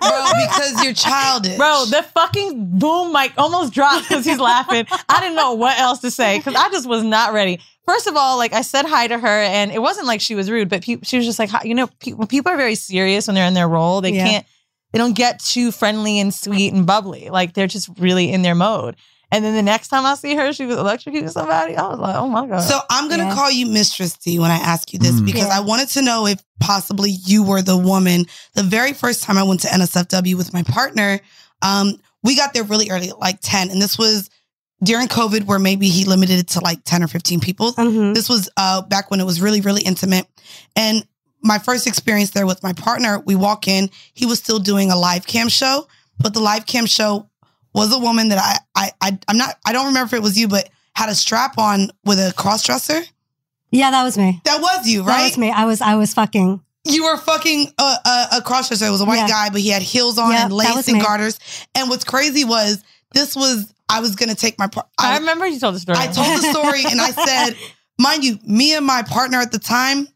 Bro, 0.00 0.24
because 0.46 0.84
you're 0.84 0.92
childish. 0.92 1.56
Bro, 1.56 1.86
the 1.90 2.02
fucking 2.14 2.78
boom 2.78 3.12
mic 3.12 3.32
almost 3.38 3.72
dropped 3.72 4.08
because 4.08 4.24
he's 4.24 4.38
laughing. 4.40 4.86
I 5.08 5.20
didn't 5.20 5.36
know 5.36 5.54
what 5.54 5.78
else 5.78 6.00
to 6.00 6.10
say 6.10 6.38
because 6.38 6.54
I 6.54 6.68
just 6.70 6.88
was 6.88 7.02
not 7.04 7.32
ready. 7.32 7.60
First 7.86 8.06
of 8.06 8.16
all, 8.16 8.36
like 8.36 8.52
I 8.52 8.62
said 8.62 8.84
hi 8.84 9.06
to 9.06 9.18
her, 9.18 9.26
and 9.42 9.70
it 9.70 9.80
wasn't 9.80 10.06
like 10.06 10.20
she 10.20 10.34
was 10.34 10.50
rude, 10.50 10.68
but 10.68 10.82
pe- 10.82 10.98
she 11.02 11.16
was 11.16 11.24
just 11.24 11.38
like, 11.38 11.50
you 11.64 11.74
know, 11.74 11.88
pe- 12.00 12.12
when 12.12 12.26
people 12.28 12.52
are 12.52 12.56
very 12.56 12.74
serious 12.74 13.26
when 13.26 13.34
they're 13.34 13.46
in 13.46 13.54
their 13.54 13.68
role, 13.68 14.00
they 14.02 14.12
Yeah. 14.12 14.26
can't, 14.26 14.46
they 14.92 14.98
don't 14.98 15.16
get 15.16 15.40
too 15.42 15.72
friendly 15.72 16.18
and 16.20 16.32
sweet 16.34 16.72
and 16.74 16.86
bubbly. 16.86 17.30
Like 17.30 17.54
they're 17.54 17.66
just 17.66 17.88
really 17.98 18.30
in 18.30 18.42
their 18.42 18.54
mode. 18.54 18.96
And 19.30 19.44
then 19.44 19.54
the 19.54 19.62
next 19.62 19.88
time 19.88 20.06
I 20.06 20.14
see 20.14 20.34
her, 20.36 20.52
she 20.54 20.64
was 20.64 20.76
electrocuting 20.78 21.30
somebody. 21.30 21.76
I 21.76 21.86
was 21.88 21.98
like, 21.98 22.16
oh 22.16 22.28
my 22.28 22.46
god. 22.46 22.60
So 22.60 22.78
I'm 22.88 23.08
gonna 23.10 23.24
Yeah. 23.24 23.34
call 23.34 23.50
you 23.50 23.66
Mistress 23.66 24.14
D 24.14 24.38
when 24.38 24.50
I 24.50 24.56
ask 24.56 24.92
you 24.92 24.98
this 24.98 25.20
Mm. 25.20 25.26
because 25.26 25.48
Yeah. 25.48 25.56
I 25.58 25.60
wanted 25.60 25.88
to 25.90 26.02
know 26.02 26.26
if 26.26 26.42
possibly 26.60 27.10
you 27.10 27.42
were 27.42 27.60
the 27.60 27.76
woman. 27.76 28.26
The 28.54 28.62
very 28.62 28.92
first 28.94 29.22
time 29.22 29.36
I 29.36 29.42
went 29.42 29.60
to 29.60 29.68
NSFW 29.68 30.34
with 30.36 30.52
my 30.54 30.62
partner, 30.62 31.20
um, 31.62 31.94
we 32.22 32.36
got 32.36 32.54
there 32.54 32.64
really 32.64 32.88
early, 32.90 33.12
like 33.20 33.38
10, 33.42 33.70
and 33.70 33.80
this 33.82 33.98
was 33.98 34.30
during 34.82 35.08
COVID, 35.08 35.44
where 35.44 35.58
maybe 35.58 35.88
he 35.88 36.04
limited 36.04 36.38
it 36.38 36.48
to 36.48 36.60
like 36.60 36.80
10 36.84 37.02
or 37.02 37.08
15 37.08 37.40
people. 37.40 37.72
Mhm. 37.74 38.14
This 38.14 38.28
was 38.28 38.48
uh, 38.56 38.80
back 38.82 39.10
when 39.10 39.20
it 39.20 39.24
was 39.24 39.40
really, 39.40 39.60
really 39.60 39.82
intimate. 39.82 40.26
And 40.74 41.04
my 41.42 41.58
first 41.58 41.86
experience 41.86 42.30
there 42.30 42.46
with 42.46 42.62
my 42.62 42.72
partner, 42.72 43.20
we 43.26 43.34
walk 43.34 43.68
in, 43.68 43.90
he 44.14 44.24
was 44.24 44.38
still 44.38 44.58
doing 44.58 44.90
a 44.90 44.96
live 44.96 45.26
cam 45.26 45.48
show, 45.48 45.86
but 46.18 46.32
the 46.32 46.40
live 46.40 46.64
cam 46.66 46.86
show 46.86 47.28
was 47.74 47.92
a 47.94 47.98
woman 47.98 48.28
that 48.30 48.38
I, 48.38 48.58
I, 48.74 48.90
I 49.00 49.18
I'm 49.28 49.36
not, 49.38 49.56
I 49.66 49.72
don't 49.72 49.86
remember 49.86 50.06
if 50.06 50.12
it 50.20 50.22
was 50.22 50.38
you, 50.38 50.48
but 50.48 50.68
had 50.94 51.08
a 51.08 51.14
strap 51.14 51.58
on 51.58 51.90
with 52.04 52.18
a 52.18 52.32
cross 52.36 52.64
dresser. 52.64 53.00
Yeah, 53.70 53.90
that 53.90 54.02
was 54.02 54.16
me. 54.16 54.40
That 54.44 54.60
was 54.60 54.88
you, 54.88 55.02
right? 55.02 55.16
That 55.18 55.22
was 55.24 55.38
me. 55.38 55.50
I 55.50 55.64
was 55.66 55.80
I 55.80 55.94
was 55.96 56.14
fucking. 56.14 56.60
You 56.84 57.04
were 57.04 57.18
fucking 57.18 57.72
a, 57.78 57.82
a, 57.82 58.26
a 58.38 58.42
cross 58.42 58.68
dresser. 58.68 58.86
It 58.86 58.90
was 58.90 59.02
a 59.02 59.04
white 59.04 59.16
Yeah. 59.16 59.28
guy, 59.28 59.50
but 59.50 59.60
he 59.60 59.68
had 59.68 59.82
heels 59.82 60.16
on 60.18 60.30
Yeah, 60.32 60.44
and 60.44 60.50
that 60.50 60.54
lace 60.54 60.88
and 60.88 60.96
me. 60.98 61.02
garters. 61.02 61.38
And 61.74 61.90
what's 61.90 62.04
crazy 62.04 62.44
was 62.44 62.82
this 63.12 63.36
was 63.36 63.72
I 63.88 64.00
was 64.00 64.16
gonna 64.16 64.34
take 64.34 64.58
my 64.58 64.66
part. 64.68 64.86
I 64.98 65.14
I, 65.14 65.18
remember 65.18 65.46
you 65.46 65.58
told 65.60 65.74
the 65.74 65.80
story. 65.80 65.98
I 65.98 66.06
told 66.06 66.38
the 66.38 66.42
story 66.50 66.82
and 66.90 67.00
I 67.00 67.10
said, 67.26 67.56
mind 67.98 68.24
you, 68.24 68.38
me 68.46 68.74
and 68.74 68.86
my 68.86 69.02
partner 69.02 69.38
at 69.38 69.52
the 69.52 69.58
time, 69.58 70.08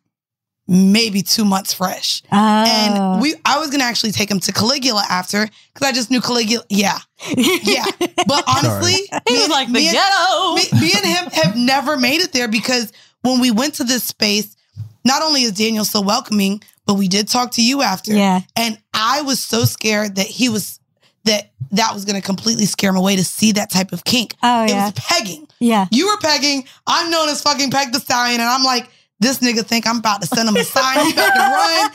maybe 0.68 1.22
two 1.22 1.44
months 1.44 1.72
fresh. 1.74 2.22
Oh. 2.30 2.36
And 2.36 3.20
we, 3.20 3.34
I 3.44 3.58
was 3.58 3.70
gonna 3.70 3.84
actually 3.84 4.12
take 4.12 4.30
him 4.30 4.40
to 4.40 4.52
Caligula 4.52 5.04
after 5.08 5.46
because 5.74 5.88
I 5.88 5.92
just 5.92 6.10
knew 6.10 6.20
Caligula. 6.20 6.64
Yeah, 6.68 6.98
yeah. 7.36 7.84
But 8.26 8.44
honestly, 8.48 8.92
he 9.28 9.34
was 9.34 9.44
and- 9.44 9.50
like 9.50 9.66
the 9.68 9.72
me 9.74 9.88
and- 9.88 9.96
ghetto. 9.96 10.54
me, 10.54 10.80
me 10.80 10.92
and 10.96 11.04
him 11.06 11.30
have 11.32 11.56
never 11.56 11.96
made 11.96 12.20
it 12.20 12.32
there 12.32 12.48
because 12.48 12.92
when 13.22 13.40
we 13.40 13.50
went 13.50 13.74
to 13.74 13.84
this 13.84 14.04
space, 14.04 14.56
not 15.04 15.22
only 15.22 15.42
is 15.42 15.52
Daniel 15.52 15.84
so 15.84 16.00
welcoming, 16.00 16.62
but 16.86 16.94
we 16.94 17.08
did 17.08 17.28
talk 17.28 17.52
to 17.52 17.62
you 17.62 17.82
after. 17.82 18.12
Yeah. 18.12 18.40
And 18.56 18.78
I 18.94 19.22
was 19.22 19.40
so 19.40 19.64
scared 19.64 20.16
that 20.16 20.26
he 20.26 20.48
was 20.48 20.78
that 21.24 21.52
that 21.70 21.94
was 21.94 22.04
going 22.04 22.20
to 22.20 22.24
completely 22.24 22.66
scare 22.66 22.90
him 22.90 22.96
away 22.96 23.14
to 23.16 23.24
see 23.24 23.52
that 23.52 23.70
type 23.70 23.92
of 23.92 24.04
kink. 24.04 24.34
Oh, 24.42 24.64
it 24.64 24.70
yeah. 24.70 24.84
was 24.86 24.92
pegging. 24.94 25.46
Yeah. 25.60 25.86
You 25.92 26.08
were 26.08 26.16
pegging. 26.18 26.64
I'm 26.86 27.10
known 27.10 27.28
as 27.28 27.40
fucking 27.42 27.70
Peg 27.70 27.92
the 27.92 28.00
Stallion, 28.00 28.40
and 28.40 28.48
I'm 28.48 28.62
like. 28.64 28.88
This 29.22 29.38
nigga 29.38 29.64
think 29.64 29.86
I'm 29.86 29.98
about 29.98 30.20
to 30.22 30.26
send 30.26 30.48
him 30.48 30.56
a 30.56 30.64
sign. 30.64 31.06
He 31.06 31.12
about 31.12 31.32
to 31.32 31.40
run 31.40 31.90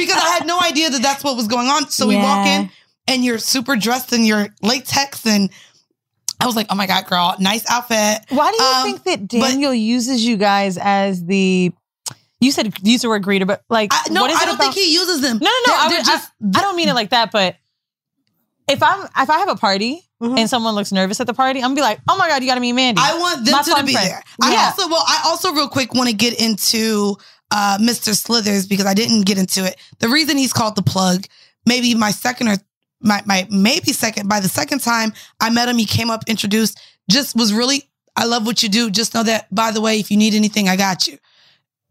because 0.00 0.16
I 0.22 0.30
had 0.38 0.46
no 0.46 0.58
idea 0.60 0.90
that 0.90 1.02
that's 1.02 1.22
what 1.22 1.36
was 1.36 1.46
going 1.48 1.68
on. 1.68 1.88
So 1.90 2.06
we 2.08 2.16
walk 2.16 2.46
in, 2.46 2.70
and 3.06 3.24
you're 3.24 3.38
super 3.38 3.76
dressed 3.76 4.12
in 4.12 4.24
your 4.24 4.48
latex, 4.62 5.26
and 5.26 5.50
I 6.40 6.46
was 6.46 6.56
like, 6.56 6.66
"Oh 6.70 6.74
my 6.74 6.86
god, 6.86 7.06
girl, 7.06 7.34
nice 7.38 7.64
outfit." 7.70 8.18
Why 8.30 8.50
do 8.52 8.56
you 8.62 8.68
Um, 8.70 8.82
think 8.84 9.04
that 9.04 9.20
but- 9.28 9.48
Daniel 9.50 9.74
uses 9.74 10.24
you 10.24 10.36
guys 10.36 10.78
as 10.78 11.24
the? 11.24 11.72
You 12.40 12.52
said 12.52 12.74
use 12.82 13.02
the 13.02 13.08
word 13.08 13.22
greeter, 13.22 13.46
but 13.46 13.62
like, 13.70 13.90
I, 13.92 14.08
no, 14.10 14.20
what 14.22 14.30
is 14.30 14.36
I 14.38 14.44
don't 14.44 14.54
about- 14.56 14.74
think 14.74 14.86
he 14.86 14.92
uses 14.94 15.20
them. 15.22 15.38
No, 15.40 15.50
no, 15.50 15.50
no. 15.50 15.72
They're- 15.72 15.78
I, 15.78 15.88
would- 15.88 16.04
just. 16.06 16.30
I, 16.54 16.58
I 16.58 16.62
don't 16.62 16.76
mean 16.76 16.88
it 16.88 16.94
like 16.94 17.10
that, 17.10 17.32
but 17.32 17.56
if 18.68 18.82
I'm 18.82 19.04
if 19.16 19.30
I 19.30 19.38
have 19.38 19.48
a 19.48 19.56
party 19.56 20.05
Mm-hmm. 20.22 20.38
and 20.38 20.48
someone 20.48 20.74
looks 20.74 20.92
nervous 20.92 21.20
at 21.20 21.26
the 21.26 21.34
party, 21.34 21.58
I'm 21.60 21.64
gonna 21.70 21.74
be 21.74 21.80
like, 21.82 22.00
oh 22.08 22.16
my 22.16 22.26
god, 22.28 22.42
you 22.42 22.48
got 22.48 22.54
to 22.54 22.60
meet 22.62 22.72
Mandy. 22.72 23.00
I 23.04 23.18
want 23.18 23.44
them 23.44 23.62
to 23.64 23.70
fun 23.70 23.84
be 23.84 23.92
friend. 23.92 24.08
there. 24.10 24.22
I 24.40 24.52
Yeah. 24.54 24.64
also, 24.74 24.88
well, 24.88 25.04
I 25.06 25.22
also 25.26 25.52
real 25.52 25.68
quick 25.68 25.92
want 25.92 26.08
to 26.08 26.16
get 26.16 26.40
into 26.40 27.16
uh, 27.50 27.76
Mr. 27.80 28.14
Slithers 28.14 28.66
because 28.66 28.86
I 28.86 28.94
didn't 28.94 29.26
get 29.26 29.36
into 29.36 29.64
it. 29.66 29.76
The 29.98 30.08
reason 30.08 30.38
he's 30.38 30.54
called 30.54 30.74
the 30.74 30.82
plug, 30.82 31.26
maybe 31.66 31.94
my 31.94 32.10
second 32.12 32.48
or 32.48 32.56
my 33.02 33.22
my 33.26 33.46
maybe 33.50 33.92
second. 33.92 34.26
By 34.26 34.40
the 34.40 34.48
second 34.48 34.78
time 34.78 35.12
I 35.38 35.50
met 35.50 35.68
him, 35.68 35.76
he 35.76 35.84
came 35.84 36.10
up, 36.10 36.22
introduced, 36.26 36.80
just 37.10 37.36
was 37.36 37.52
really. 37.52 37.88
I 38.16 38.24
love 38.24 38.46
what 38.46 38.62
you 38.62 38.70
do. 38.70 38.90
Just 38.90 39.12
know 39.14 39.22
that. 39.22 39.54
By 39.54 39.70
the 39.70 39.82
way, 39.82 40.00
if 40.00 40.10
you 40.10 40.16
need 40.16 40.32
anything, 40.32 40.66
I 40.70 40.76
got 40.76 41.06
you. 41.06 41.18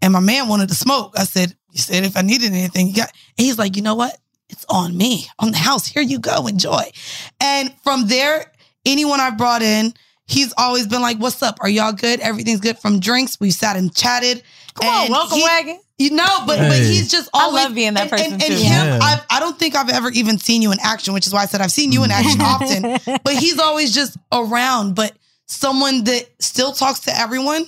And 0.02 0.12
my 0.12 0.20
man 0.20 0.48
wanted 0.48 0.70
to 0.70 0.76
smoke. 0.76 1.14
I 1.16 1.26
said, 1.26 1.56
"You 1.70 1.80
said 1.80 2.04
if 2.04 2.18
I 2.18 2.22
needed 2.24 2.52
anything, 2.54 2.88
you 2.88 2.96
got." 2.96 3.12
And 3.38 3.46
he's 3.46 3.60
like, 3.60 3.76
"You 3.76 3.84
know 3.84 3.94
what? 3.94 4.18
It's 4.50 4.66
on 4.70 4.96
me, 4.96 5.28
on 5.40 5.52
the 5.52 5.58
house. 5.58 5.88
Here 5.88 6.04
you 6.04 6.20
go, 6.20 6.48
enjoy." 6.48 6.92
And 7.40 7.74
from 7.84 8.08
there, 8.08 8.52
anyone 8.86 9.20
I've 9.20 9.38
brought 9.38 9.62
in, 9.62 9.94
he's 10.28 10.54
always 10.58 10.88
been 10.88 11.02
like, 11.02 11.18
"What's 11.18 11.42
up? 11.42 11.58
Are 11.62 11.70
y'all 11.70 11.94
good? 11.94 12.20
Everything's 12.20 12.60
good." 12.60 12.78
From 12.80 13.00
drinks, 13.00 13.40
we 13.40 13.52
sat 13.52 13.76
and 13.76 13.94
chatted. 13.96 14.44
Come 14.76 14.88
on, 14.88 15.12
welcome 15.12 15.38
he- 15.38 15.44
wagon. 15.44 15.80
You 15.98 16.12
know, 16.12 16.44
but 16.46 16.58
but 16.60 16.78
he's 16.78 17.10
just 17.10 17.30
I 17.34 17.44
always. 17.44 17.64
love 17.64 17.74
being 17.74 17.94
that 17.94 18.10
person 18.10 18.34
and, 18.34 18.44
and 18.44 18.52
too. 18.52 18.60
him, 18.60 18.86
Yeah. 18.88 19.00
I've, 19.02 19.26
I 19.30 19.40
don't 19.40 19.58
think 19.58 19.76
I've 19.76 19.88
ever 19.88 20.10
even 20.10 20.38
seen 20.38 20.62
you 20.62 20.74
in 20.74 20.78
action, 20.84 21.14
which 21.14 21.26
is 21.26 21.32
why 21.32 21.44
I 21.44 21.46
said 21.46 21.62
I've 21.62 21.72
seen 21.72 21.94
you 21.94 22.04
in 22.04 22.12
action 22.12 22.42
mm. 22.42 22.44
often. 22.44 23.20
But 23.24 23.36
he's 23.36 23.60
always 23.60 23.94
just 23.94 24.18
around, 24.30 24.96
but 24.96 25.14
someone 25.46 26.04
that 26.04 26.26
still 26.40 26.74
talks 26.74 27.02
to 27.02 27.18
everyone, 27.18 27.66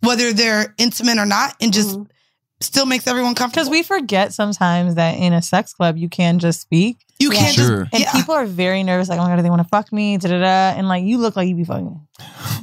whether 0.00 0.32
they're 0.32 0.74
intimate 0.78 1.18
or 1.18 1.26
not, 1.26 1.54
and 1.60 1.70
just 1.70 1.90
mm-hmm. 1.90 2.10
Still 2.60 2.86
makes 2.86 3.06
everyone 3.06 3.34
comfortable. 3.34 3.64
Because 3.64 3.70
we 3.70 3.82
forget 3.82 4.32
sometimes 4.32 4.94
that 4.96 5.12
in 5.18 5.32
a 5.32 5.42
sex 5.42 5.72
club 5.74 5.96
you 5.96 6.08
can 6.08 6.38
just 6.38 6.60
speak. 6.60 6.98
you 7.18 7.30
can't 7.30 7.54
Sure. 7.54 7.82
just 7.84 7.94
And 7.94 8.02
yeah. 8.02 8.12
people 8.12 8.34
are 8.34 8.46
very 8.46 8.82
nervous, 8.82 9.08
like, 9.08 9.18
oh 9.18 9.22
my 9.22 9.28
god, 9.30 9.36
do 9.36 9.42
they 9.42 9.50
want 9.50 9.62
to 9.62 9.68
fuck 9.68 9.92
me? 9.92 10.16
Da 10.18 10.28
da 10.28 10.38
da. 10.38 10.78
And 10.78 10.88
like, 10.88 11.04
you 11.04 11.18
look 11.18 11.36
like 11.36 11.48
you 11.48 11.54
be 11.54 11.64
fucking. 11.64 12.00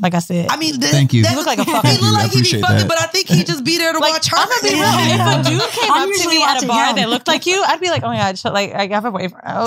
Like 0.01 0.13
I 0.15 0.19
said, 0.19 0.47
I 0.49 0.57
mean, 0.57 0.79
th- 0.79 0.91
Thank 0.91 1.13
you. 1.13 1.23
that- 1.23 1.31
You 1.31 1.37
look 1.37 1.45
like 1.45 1.59
a 1.59 1.61
fucker. 1.63 1.81
He 1.89 1.97
Thank 1.97 2.01
you. 2.01 2.07
look 2.11 2.19
I 2.19 2.23
like 2.23 2.31
he 2.31 2.41
be 2.41 2.61
fucking, 2.61 2.77
that. 2.77 2.87
but 2.87 2.99
I 2.99 3.05
think 3.07 3.27
he 3.27 3.43
just 3.43 3.63
be 3.63 3.77
there 3.77 3.93
to 3.93 3.99
like 3.99 4.11
watch 4.13 4.29
her. 4.29 4.37
I'm 4.37 4.47
gonna 4.49 4.61
be 4.63 4.69
real. 4.73 4.83
If 4.83 5.47
a 5.47 5.49
dude 5.49 5.71
came 5.71 5.91
I'm 5.91 6.09
up 6.09 6.15
to 6.21 6.29
me 6.29 6.43
at 6.43 6.63
a 6.63 6.67
bar 6.67 6.89
him. 6.89 6.95
that 6.97 7.09
looked 7.09 7.27
like 7.27 7.45
you, 7.45 7.63
I'd 7.67 7.79
be 7.79 7.89
like, 7.89 8.03
oh 8.03 8.07
my 8.07 8.17
god, 8.17 8.37
sh- 8.39 8.45
like 8.45 8.73
I 8.73 8.87
have 8.87 9.05
a 9.05 9.11
boyfriend. 9.11 9.43
Oh, 9.45 9.65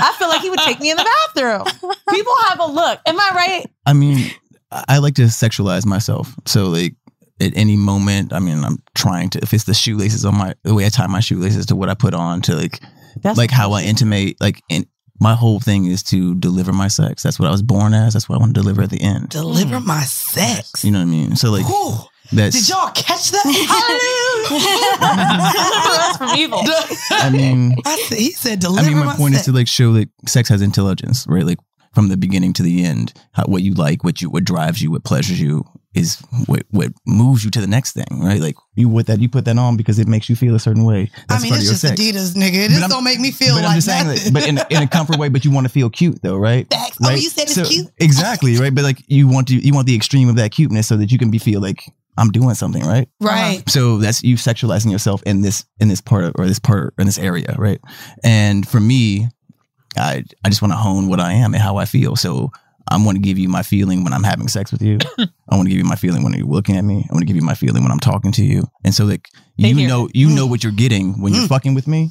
I 0.00 0.14
feel 0.18 0.28
like 0.28 0.40
he 0.42 0.50
would 0.50 0.60
take 0.60 0.80
me 0.80 0.90
in 0.90 0.96
the 0.96 1.08
bathroom. 1.34 1.64
People 2.10 2.32
have 2.48 2.60
a 2.60 2.66
look. 2.66 3.00
Am 3.06 3.18
I 3.18 3.30
right? 3.34 3.66
I 3.86 3.92
mean, 3.92 4.30
I 4.70 4.84
I 4.88 4.98
like 4.98 5.14
to 5.16 5.22
sexualize 5.22 5.84
myself. 5.86 6.34
So 6.46 6.66
like 6.66 6.94
at 7.40 7.56
any 7.56 7.76
moment, 7.76 8.32
I 8.32 8.38
mean, 8.38 8.64
I'm 8.64 8.78
trying 8.94 9.30
to 9.30 9.40
if 9.42 9.52
it's 9.52 9.64
the 9.64 9.74
shoelaces 9.74 10.24
on 10.24 10.36
my 10.36 10.54
the 10.62 10.74
way 10.74 10.86
I 10.86 10.88
tie 10.88 11.06
my 11.06 11.20
shoelaces 11.20 11.66
to 11.66 11.76
what 11.76 11.88
I 11.88 11.94
put 11.94 12.14
on 12.14 12.42
to 12.42 12.56
like 12.56 12.80
That's 13.20 13.38
like 13.38 13.50
how 13.50 13.72
I 13.72 13.82
intimate 13.82 14.40
like 14.40 14.62
in 14.68 14.86
my 15.20 15.34
whole 15.34 15.58
thing 15.58 15.86
is 15.86 16.02
to 16.04 16.34
deliver 16.36 16.72
my 16.72 16.88
sex. 16.88 17.22
That's 17.22 17.40
what 17.40 17.48
I 17.48 17.50
was 17.50 17.62
born 17.62 17.92
as. 17.92 18.12
That's 18.12 18.28
what 18.28 18.36
I 18.36 18.38
want 18.38 18.54
to 18.54 18.60
deliver 18.60 18.82
at 18.82 18.90
the 18.90 19.00
end. 19.00 19.30
Deliver 19.30 19.76
mm. 19.76 19.86
my 19.86 20.02
sex. 20.02 20.84
You 20.84 20.92
know 20.92 20.98
what 20.98 21.08
I 21.08 21.10
mean? 21.10 21.36
So 21.36 21.50
like 21.50 21.66
Whew. 21.66 21.94
That's 22.30 22.56
Did 22.56 22.68
y'all 22.68 22.90
catch 22.90 23.30
that? 23.30 23.42
That's 25.96 26.18
from 26.18 26.38
evil. 26.38 26.60
I 27.10 27.30
mean 27.30 27.74
I 27.86 27.96
said, 28.08 28.18
he 28.18 28.32
said, 28.32 28.60
deliver. 28.60 28.84
I 28.84 28.88
mean, 28.88 28.98
my 28.98 29.06
my 29.06 29.16
point 29.16 29.34
is 29.34 29.46
to 29.46 29.52
like 29.52 29.66
show 29.66 29.94
that 29.94 30.10
sex 30.26 30.50
has 30.50 30.60
intelligence, 30.60 31.26
right? 31.26 31.44
Like 31.44 31.58
from 31.94 32.08
the 32.08 32.16
beginning 32.16 32.52
to 32.54 32.62
the 32.62 32.84
end, 32.84 33.12
how, 33.32 33.44
what 33.44 33.62
you 33.62 33.74
like, 33.74 34.04
what 34.04 34.20
you, 34.20 34.30
what 34.30 34.44
drives 34.44 34.82
you, 34.82 34.90
what 34.90 35.04
pleasures 35.04 35.40
you 35.40 35.64
is 35.94 36.16
what 36.46 36.62
what 36.70 36.92
moves 37.06 37.44
you 37.44 37.50
to 37.50 37.60
the 37.60 37.66
next 37.66 37.92
thing, 37.92 38.06
right? 38.20 38.40
Like 38.40 38.56
you 38.74 38.88
with 38.88 39.06
that, 39.06 39.20
you 39.20 39.28
put 39.28 39.46
that 39.46 39.56
on 39.58 39.76
because 39.76 39.98
it 39.98 40.06
makes 40.06 40.28
you 40.28 40.36
feel 40.36 40.54
a 40.54 40.58
certain 40.60 40.84
way. 40.84 41.10
I 41.30 41.40
mean, 41.40 41.54
it's 41.54 41.68
just 41.68 41.80
sex. 41.80 41.98
Adidas, 42.00 42.34
nigga. 42.34 42.66
It 42.66 42.68
This 42.70 42.80
I'm- 42.82 42.90
don't 42.90 43.04
make 43.04 43.18
me 43.20 43.30
feel 43.30 43.54
but 43.54 43.62
like 43.62 43.70
I'm 43.70 43.74
just 43.76 43.86
saying, 43.86 44.06
nothing. 44.06 44.24
like, 44.24 44.32
but 44.34 44.48
in 44.48 44.58
a, 44.58 44.66
in 44.70 44.82
a 44.82 44.86
comfort 44.88 45.18
way. 45.18 45.28
But 45.30 45.44
you 45.44 45.50
want 45.50 45.64
to 45.66 45.72
feel 45.72 45.88
cute, 45.90 46.20
though, 46.22 46.36
right? 46.36 46.66
Facts. 46.70 46.98
Oh, 47.02 47.08
Right? 47.08 47.20
you 47.22 47.30
said 47.30 47.44
it's 47.44 47.54
So- 47.54 47.64
cute? 47.64 47.88
Exactly, 47.98 48.56
right? 48.58 48.74
But 48.74 48.84
like 48.84 49.02
you 49.08 49.28
want 49.28 49.48
to, 49.48 49.54
you 49.56 49.72
want 49.72 49.86
the 49.86 49.96
extreme 49.96 50.28
of 50.28 50.36
that 50.36 50.50
cuteness 50.52 50.86
so 50.86 50.96
that 50.98 51.10
you 51.10 51.18
can 51.18 51.30
be 51.30 51.38
feel 51.38 51.60
like 51.60 51.82
I'm 52.18 52.30
doing 52.30 52.54
something, 52.54 52.84
right? 52.84 53.08
Right. 53.20 53.62
So 53.68 53.96
that's 53.98 54.22
you 54.22 54.36
sexualizing 54.36 54.90
yourself 54.90 55.22
in 55.24 55.40
this 55.40 55.64
in 55.80 55.88
this 55.88 56.00
part 56.02 56.24
of, 56.24 56.32
or 56.36 56.46
this 56.46 56.58
part 56.58 56.92
in 56.98 57.06
this 57.06 57.18
area, 57.18 57.54
right? 57.58 57.80
And 58.22 58.68
for 58.68 58.78
me, 58.80 59.28
I 59.96 60.22
I 60.44 60.48
just 60.50 60.60
want 60.60 60.72
to 60.72 60.76
hone 60.76 61.08
what 61.08 61.18
I 61.20 61.32
am 61.32 61.54
and 61.54 61.62
how 61.62 61.76
I 61.78 61.86
feel. 61.86 62.14
So 62.16 62.50
I 62.90 63.02
want 63.02 63.16
to 63.16 63.20
give 63.22 63.38
you 63.38 63.48
my 63.48 63.62
feeling 63.62 64.04
when 64.04 64.12
I'm 64.12 64.22
having 64.22 64.48
sex 64.48 64.72
with 64.72 64.82
you. 64.82 64.98
I 65.18 65.56
want 65.56 65.66
to 65.66 65.70
give 65.70 65.78
you 65.78 65.84
my 65.84 65.96
feeling 65.96 66.22
when 66.22 66.32
you're 66.32 66.46
looking 66.46 66.76
at 66.76 66.84
me. 66.84 67.06
I 67.08 67.12
want 67.12 67.20
to 67.20 67.26
give 67.26 67.36
you 67.36 67.42
my 67.42 67.54
feeling 67.54 67.82
when 67.82 67.92
I'm 67.92 68.00
talking 68.00 68.32
to 68.32 68.44
you. 68.44 68.64
And 68.84 68.94
so 68.94 69.04
like 69.04 69.28
you 69.56 69.74
hear 69.74 69.88
know 69.88 70.08
you 70.14 70.28
know 70.30 70.46
mm. 70.46 70.50
what 70.50 70.62
you're 70.62 70.72
getting 70.72 71.20
when 71.20 71.34
you're 71.34 71.44
mm. 71.44 71.48
fucking 71.48 71.74
with 71.74 71.86
me 71.86 72.10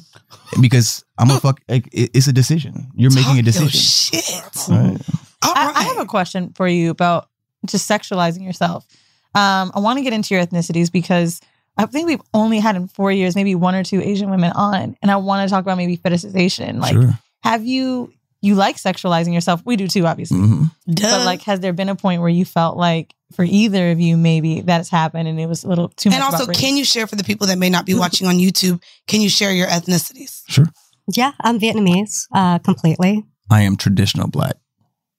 because 0.60 1.04
I'm 1.18 1.30
a 1.30 1.34
mm. 1.34 1.40
fuck. 1.40 1.60
Like, 1.68 1.88
it- 1.92 2.10
it's 2.14 2.26
a 2.26 2.32
decision. 2.32 2.90
You're 2.94 3.10
making 3.10 3.24
a 3.24 3.26
Talk 3.26 3.34
your 3.36 3.44
decision. 3.44 4.20
shit. 4.20 4.68
Right. 4.68 5.00
All 5.42 5.54
I, 5.56 5.66
right. 5.66 5.76
I 5.76 5.82
have 5.82 5.98
a 5.98 6.06
question 6.06 6.52
for 6.54 6.66
you 6.66 6.90
about 6.90 7.28
just 7.66 7.88
sexualizing 7.88 8.44
yourself. 8.44 8.86
Um, 9.34 9.70
I 9.74 9.80
want 9.80 9.98
to 9.98 10.02
get 10.02 10.12
into 10.12 10.34
your 10.34 10.44
ethnicities 10.44 10.90
because 10.90 11.40
I 11.76 11.86
think 11.86 12.06
we've 12.06 12.22
only 12.34 12.58
had 12.58 12.76
in 12.76 12.88
four 12.88 13.12
years 13.12 13.36
maybe 13.36 13.54
one 13.54 13.74
or 13.74 13.84
two 13.84 14.00
Asian 14.00 14.30
women 14.30 14.52
on, 14.52 14.96
and 15.00 15.10
I 15.10 15.16
want 15.16 15.48
to 15.48 15.52
talk 15.52 15.62
about 15.62 15.76
maybe 15.76 15.96
fetishization. 15.96 16.80
Like, 16.80 16.92
sure. 16.92 17.18
have 17.42 17.64
you 17.64 18.12
you 18.40 18.54
like 18.54 18.76
sexualizing 18.76 19.34
yourself? 19.34 19.62
We 19.64 19.76
do 19.76 19.88
too, 19.88 20.06
obviously. 20.06 20.38
hmm 20.38 20.62
Duh. 20.88 21.18
But 21.18 21.24
like, 21.26 21.42
has 21.42 21.60
there 21.60 21.72
been 21.72 21.88
a 21.88 21.96
point 21.96 22.20
where 22.20 22.30
you 22.30 22.44
felt 22.44 22.76
like 22.76 23.14
for 23.34 23.44
either 23.44 23.90
of 23.90 24.00
you 24.00 24.16
maybe 24.16 24.60
that's 24.62 24.88
happened 24.88 25.28
and 25.28 25.38
it 25.40 25.46
was 25.46 25.64
a 25.64 25.68
little 25.68 25.88
too 25.88 26.10
much? 26.10 26.14
and 26.20 26.22
also, 26.22 26.50
can 26.52 26.76
you 26.76 26.84
share 26.84 27.06
for 27.06 27.16
the 27.16 27.24
people 27.24 27.46
that 27.48 27.58
may 27.58 27.68
not 27.70 27.84
be 27.86 27.94
watching 27.94 28.26
on 28.26 28.36
YouTube? 28.36 28.82
Can 29.06 29.20
you 29.20 29.28
share 29.28 29.52
your 29.52 29.66
ethnicities? 29.66 30.42
Sure. 30.48 30.66
Yeah, 31.12 31.32
I'm 31.40 31.58
Vietnamese 31.58 32.26
uh, 32.34 32.58
completely. 32.58 33.24
I 33.50 33.62
am 33.62 33.76
traditional 33.76 34.28
black, 34.28 34.56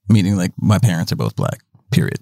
meaning 0.07 0.35
like 0.37 0.51
my 0.57 0.77
parents 0.79 1.11
are 1.11 1.15
both 1.15 1.35
black. 1.35 1.59
Period. 1.91 2.19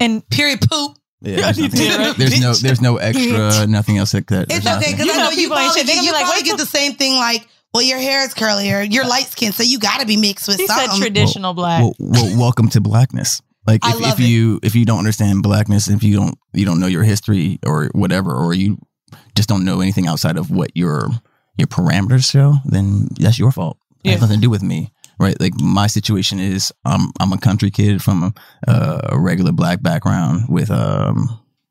and 0.00 0.28
Period. 0.30 0.60
Poop. 0.70 0.96
Yeah, 1.20 1.36
there's, 1.52 1.58
nothing- 1.58 2.14
there's 2.18 2.40
no 2.40 2.52
there's 2.54 2.80
no 2.80 2.96
extra, 2.98 3.66
nothing 3.66 3.98
else 3.98 4.14
like 4.14 4.26
that. 4.28 4.46
It's 4.50 4.66
okay 4.66 4.92
because 4.92 5.06
You 5.06 5.12
I 5.12 5.16
know 5.16 5.22
know 5.24 5.30
you 5.30 5.36
people 5.36 5.56
probably, 5.56 5.74
shit. 5.74 5.86
They 5.86 5.94
get, 5.94 6.04
you 6.04 6.12
like, 6.12 6.24
probably 6.26 6.42
get 6.44 6.58
the 6.58 6.66
same 6.66 6.92
thing 6.94 7.14
like, 7.16 7.48
well, 7.74 7.82
your 7.82 7.98
hair 7.98 8.24
is 8.24 8.34
curlier, 8.34 8.86
you're 8.90 9.06
light 9.06 9.26
skinned, 9.26 9.54
so 9.54 9.62
you 9.62 9.78
got 9.78 10.00
to 10.00 10.06
be 10.06 10.16
mixed 10.16 10.48
with 10.48 10.56
she 10.58 10.66
said 10.66 10.86
something. 10.86 11.00
traditional 11.00 11.52
black. 11.54 11.82
Well, 11.82 11.94
well, 11.98 12.38
welcome 12.38 12.68
to 12.70 12.80
blackness. 12.80 13.42
Like 13.66 13.84
I 13.84 13.90
if, 13.90 14.00
love 14.00 14.12
if 14.14 14.20
it. 14.20 14.28
you 14.28 14.60
if 14.62 14.74
you 14.74 14.84
don't 14.84 14.98
understand 14.98 15.42
blackness, 15.42 15.88
if 15.88 16.02
you 16.02 16.16
don't 16.16 16.38
you 16.52 16.64
don't 16.64 16.78
know 16.80 16.86
your 16.86 17.02
history 17.02 17.58
or 17.66 17.90
whatever, 17.94 18.32
or 18.34 18.54
you 18.54 18.78
just 19.34 19.48
don't 19.48 19.64
know 19.64 19.80
anything 19.80 20.06
outside 20.06 20.36
of 20.38 20.50
what 20.50 20.70
your 20.76 21.08
your 21.58 21.66
parameters 21.66 22.30
show, 22.30 22.54
then 22.64 23.08
that's 23.18 23.38
your 23.38 23.50
fault. 23.50 23.76
It 24.04 24.08
Yeah. 24.08 24.12
has 24.12 24.20
nothing 24.20 24.36
to 24.36 24.42
do 24.42 24.50
with 24.50 24.62
me, 24.62 24.92
right? 25.18 25.38
Like 25.40 25.58
my 25.60 25.88
situation 25.88 26.38
is, 26.38 26.72
I'm 26.84 27.10
I'm 27.18 27.32
a 27.32 27.38
country 27.38 27.70
kid 27.72 28.02
from 28.02 28.32
a, 28.68 29.00
a 29.10 29.18
regular 29.18 29.52
black 29.52 29.82
background 29.82 30.44
with 30.48 30.70
um 30.70 31.28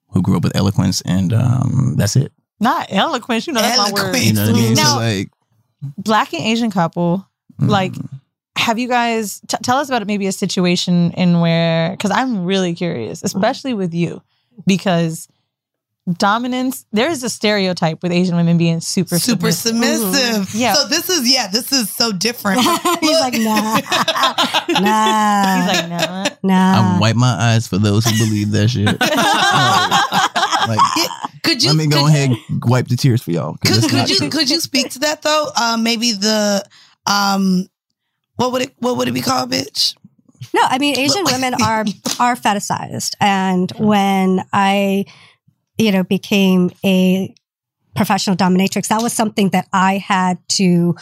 who 0.10 0.22
grew 0.22 0.36
up 0.38 0.44
with 0.44 0.56
eloquence, 0.56 1.02
and 1.06 1.32
um 1.34 1.96
that's 1.98 2.16
it. 2.18 2.34
Not 2.60 2.88
eloquence, 2.92 3.48
you 3.48 3.54
know 3.54 3.62
that's 3.62 3.78
my 3.78 3.92
word. 3.92 4.00
Eloquence. 4.16 4.26
You 4.26 4.34
know 4.34 4.42
what 4.48 4.50
I 4.50 4.62
mean? 4.62 4.74
Now- 4.74 4.84
so 4.84 4.96
like, 4.98 5.30
Black 5.98 6.34
and 6.34 6.44
Asian 6.44 6.72
couple, 6.72 7.28
like 7.60 7.94
mm, 7.94 8.10
have 8.58 8.80
you 8.80 8.88
guys 8.88 9.42
t- 9.48 9.58
tell 9.64 9.78
us 9.78 9.90
about 9.90 10.02
it? 10.02 10.08
maybe 10.08 10.28
a 10.28 10.32
situation 10.32 11.12
in 11.12 11.40
where 11.40 11.92
because 11.92 12.10
i'm 12.12 12.46
really 12.46 12.74
curious 12.74 13.22
especially 13.24 13.74
with 13.74 13.94
you 13.94 14.22
because 14.66 15.28
dominance 16.18 16.86
there 16.92 17.10
is 17.10 17.24
a 17.24 17.30
stereotype 17.30 18.02
with 18.04 18.12
asian 18.12 18.36
women 18.36 18.58
being 18.58 18.80
super 18.80 19.18
Super 19.20 19.52
submissive. 19.52 20.14
submissive. 20.14 20.48
Mhm. 20.56 20.60
Yeah. 20.62 20.74
So 20.74 20.88
this 20.88 21.10
is 21.10 21.32
yeah, 21.32 21.48
this 21.48 21.72
is 21.72 21.90
so 21.90 22.12
different. 22.12 22.60
He's 23.02 23.20
like, 23.20 23.34
nah, 23.34 23.80
nah, 24.80 25.56
he's 25.58 25.68
like 25.68 25.90
nah 25.90 26.26
nah. 26.44 26.94
I'm 26.94 27.00
wipe 27.00 27.16
my 27.16 27.36
eyes 27.40 27.68
for 27.68 27.78
those 27.80 28.06
who 28.06 28.18
believe 28.24 28.52
that 28.52 28.70
shit. 28.70 28.86
like, 30.68 30.80
could 31.44 31.64
you 31.64 31.70
let 31.70 31.78
me 31.78 31.88
go 31.88 32.04
could, 32.04 32.10
ahead 32.10 32.30
and 32.50 32.64
wipe 32.66 32.88
the 32.88 32.96
tears 32.96 33.22
for 33.22 33.32
y'all. 33.32 33.58
'cause 33.58 33.82
could, 33.82 33.90
could 33.90 34.10
you 34.10 34.18
true. 34.18 34.30
could 34.30 34.50
you 34.50 34.60
speak 34.60 34.90
to 34.92 35.00
that 35.00 35.22
though? 35.22 35.50
Um, 35.60 35.84
maybe 35.84 36.12
the 36.12 36.64
um, 37.06 37.68
what 38.36 38.52
would 38.52 38.62
it 38.62 38.74
what 38.80 38.98
would 38.98 39.08
it 39.08 39.14
be 39.14 39.22
called, 39.22 39.52
bitch? 39.52 39.96
No, 40.54 40.62
I 40.64 40.78
mean 40.78 40.98
Asian 40.98 41.26
women 41.26 41.54
are 41.62 41.82
are 42.20 42.36
fetishized, 42.36 43.16
and 43.20 43.72
when 43.78 44.44
I, 44.54 45.06
you 45.78 45.92
know, 45.92 46.04
became 46.04 46.72
a 46.84 47.34
professional 47.96 48.36
dominatrix, 48.36 48.88
that 48.88 49.02
was 49.02 49.14
something 49.14 49.50
that 49.50 49.68
I 49.72 49.98
had 49.98 50.38
to 50.50 50.96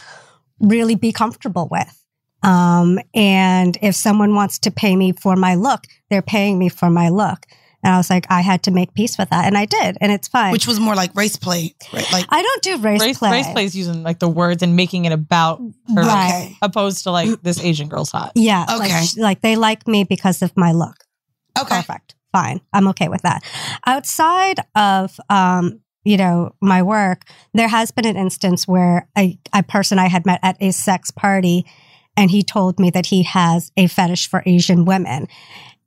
really 0.60 0.96
be 0.96 1.12
comfortable 1.12 1.68
with. 1.70 2.00
Um, 2.44 3.00
and 3.14 3.78
if 3.82 3.96
someone 3.96 4.36
wants 4.36 4.60
to 4.60 4.72
pay 4.72 4.96
me 4.96 5.14
for 5.14 5.36
my 5.36 5.56
look, 5.56 5.86
they're 6.10 6.22
paying 6.22 6.60
me 6.60 6.70
for 6.70 6.90
my 6.90 7.10
look. 7.10 7.46
And 7.84 7.94
I 7.94 7.98
was 7.98 8.10
like, 8.10 8.26
I 8.30 8.42
had 8.42 8.64
to 8.64 8.72
make 8.72 8.94
peace 8.94 9.18
with 9.18 9.30
that, 9.32 9.46
and 9.46 9.58
I 9.58 9.66
did, 9.66 9.98
and 10.00 10.12
it's 10.12 10.28
fine. 10.28 10.52
Which 10.52 10.66
was 10.68 10.80
more 10.80 10.96
like 10.96 11.14
race 11.16 11.36
play, 11.36 11.76
right? 11.92 12.12
Like 12.12 12.26
I 12.30 12.42
don't 12.42 12.62
do 12.64 12.78
race, 12.78 13.02
race, 13.02 13.18
play. 13.20 13.32
race 13.32 13.50
plays 13.52 13.76
using 13.76 14.04
like 14.04 14.20
the 14.20 14.30
words 14.30 14.64
and 14.64 14.76
making 14.76 15.06
it 15.06 15.12
about 15.12 15.60
her 15.94 16.02
Right. 16.04 16.30
okay, 16.30 16.58
opposed 16.62 17.04
to 17.04 17.12
like 17.12 17.42
this 17.42 17.60
asian 17.60 17.90
girl's 17.90 18.12
hot 18.12 18.32
Yeah, 18.36 18.64
Okay. 18.70 18.78
like, 18.78 19.04
sh- 19.04 19.18
like 19.18 19.42
they 19.42 19.56
like 19.56 19.88
me 19.88 20.04
because 20.06 20.42
of 20.42 20.56
my 20.56 20.72
look. 20.72 20.96
okay, 21.60 21.76
perfect 21.76 22.16
fine 22.32 22.60
i'm 22.74 22.88
okay 22.88 23.10
with 23.10 23.22
that 23.22 23.44
outside 23.86 24.60
of 24.76 25.20
um 25.30 25.80
you 26.04 26.18
know 26.18 26.52
my 26.62 26.82
work 26.82 27.26
there 27.54 27.68
has 27.68 27.92
been 27.92 28.06
an 28.08 28.18
instance 28.18 28.68
where 28.68 29.08
a, 29.18 29.38
a 29.54 29.62
person 29.62 30.00
i 30.00 30.08
had 30.08 30.26
met 30.26 30.40
at 30.42 30.58
a 30.60 30.72
sex 30.72 31.12
party 31.12 31.64
and 32.18 32.32
he 32.32 32.42
told 32.42 32.80
me 32.80 32.90
that 32.90 33.08
he 33.08 33.22
has 33.24 33.72
a 33.78 33.86
fetish 33.88 34.28
for 34.28 34.42
asian 34.48 34.84
women 34.86 35.28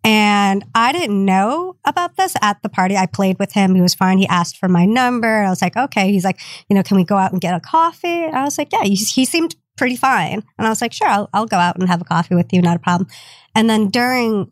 and 0.06 0.64
i 0.74 0.92
didn't 0.92 1.24
know 1.24 1.76
about 1.84 2.16
this 2.16 2.34
at 2.40 2.62
the 2.62 2.68
party. 2.68 2.96
I 2.96 3.06
played 3.06 3.38
with 3.38 3.52
him. 3.52 3.74
He 3.74 3.80
was 3.80 3.94
fine. 3.94 4.18
He 4.18 4.26
asked 4.28 4.56
for 4.56 4.68
my 4.68 4.84
number. 4.86 5.42
I 5.42 5.50
was 5.50 5.60
like 5.60 5.76
okay. 5.76 6.12
He's 6.12 6.24
like 6.24 6.40
you 6.68 6.76
know 6.76 6.82
can 6.82 6.96
we 6.96 7.04
go 7.04 7.16
out 7.16 7.32
and 7.32 7.40
get 7.40 7.54
a 7.54 7.60
coffee? 7.60 8.24
And 8.24 8.36
i 8.36 8.44
was 8.44 8.56
like 8.58 8.72
yeah. 8.72 8.84
He, 8.84 8.94
he 8.94 9.24
seemed 9.24 9.56
pretty 9.76 9.96
fine. 9.96 10.42
And 10.58 10.66
i 10.66 10.70
was 10.70 10.80
like 10.80 10.92
sure 10.92 11.08
I'll, 11.08 11.28
I'll 11.34 11.46
go 11.46 11.56
out 11.56 11.76
and 11.76 11.88
have 11.88 12.00
a 12.00 12.04
coffee 12.04 12.34
with 12.34 12.52
you. 12.52 12.62
Not 12.62 12.76
a 12.76 12.80
problem. 12.80 13.08
And 13.54 13.68
then 13.68 13.88
during 13.88 14.50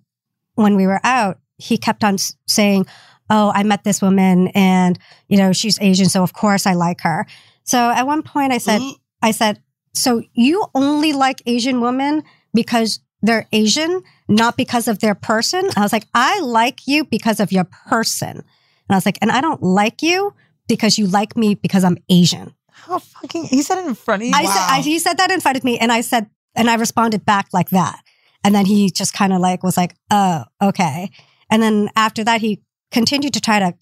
when 0.55 0.77
we 0.77 0.87
were 0.87 1.01
out, 1.05 1.39
he 1.57 1.79
kept 1.79 2.05
on 2.05 2.17
saying, 2.47 2.87
Oh, 3.31 3.51
I 3.55 3.63
met 3.63 3.85
this 3.85 4.03
woman 4.03 4.49
and, 4.49 4.99
you 5.29 5.39
know, 5.39 5.53
she's 5.53 5.81
Asian. 5.81 6.09
So 6.09 6.23
of 6.23 6.33
course 6.35 6.67
I 6.67 6.75
like 6.75 7.01
her. 7.01 7.27
So 7.65 7.79
at 7.79 8.07
one 8.07 8.23
point 8.23 8.53
I 8.53 8.59
said, 8.59 8.81
Mhm. 8.81 8.95
I 9.23 9.31
said, 9.31 9.63
so 9.95 10.23
you 10.35 10.67
only 10.75 11.13
like 11.13 11.41
Asian 11.47 11.81
women 11.81 12.23
because 12.53 13.01
they're 13.25 13.47
Asian, 13.53 14.03
not 14.29 14.57
because 14.57 14.87
of 14.87 14.99
their 14.99 15.15
person. 15.15 15.67
I 15.77 15.81
was 15.81 15.93
like, 15.93 16.07
I 16.13 16.41
like 16.41 16.87
you 16.87 17.05
because 17.05 17.41
of 17.41 17.51
your 17.51 17.65
person. 17.65 18.37
And 18.37 18.91
I 18.91 18.95
was 18.97 19.07
like, 19.07 19.19
and 19.23 19.33
I 19.33 19.41
don't 19.41 19.63
like 19.63 20.03
you 20.03 20.35
because 20.69 20.99
you 20.99 21.07
like 21.07 21.35
me 21.35 21.55
because 21.55 21.85
I'm 21.85 21.97
Asian. 22.11 22.55
how 22.71 22.99
fucking 22.99 23.45
he 23.45 23.63
said 23.63 23.79
it 23.79 23.87
in 23.87 23.95
front 23.95 24.23
of 24.23 24.29
you 24.29 24.35
I 24.35 24.45
said, 24.45 24.67
I, 24.69 24.81
he 24.83 24.99
said 24.99 25.17
that 25.17 25.31
in 25.31 25.41
front 25.41 25.57
of 25.57 25.65
me, 25.65 25.79
and 25.79 25.91
I 25.91 26.03
said, 26.03 26.29
and 26.55 26.69
I 26.69 26.75
responded 26.75 27.25
back 27.25 27.49
like 27.55 27.71
that. 27.71 27.99
And 28.45 28.55
then 28.55 28.67
he 28.67 28.91
just 28.91 29.15
kind 29.15 29.33
of 29.33 29.41
like 29.41 29.63
was 29.63 29.79
like, 29.79 29.95
oh, 30.11 30.45
okay. 30.61 31.11
And 31.51 31.63
then 31.63 31.89
after 31.97 32.23
that, 32.25 32.43
he 32.43 32.61
continued 32.93 33.33
to 33.35 33.41
try 33.41 33.59
to 33.59 33.75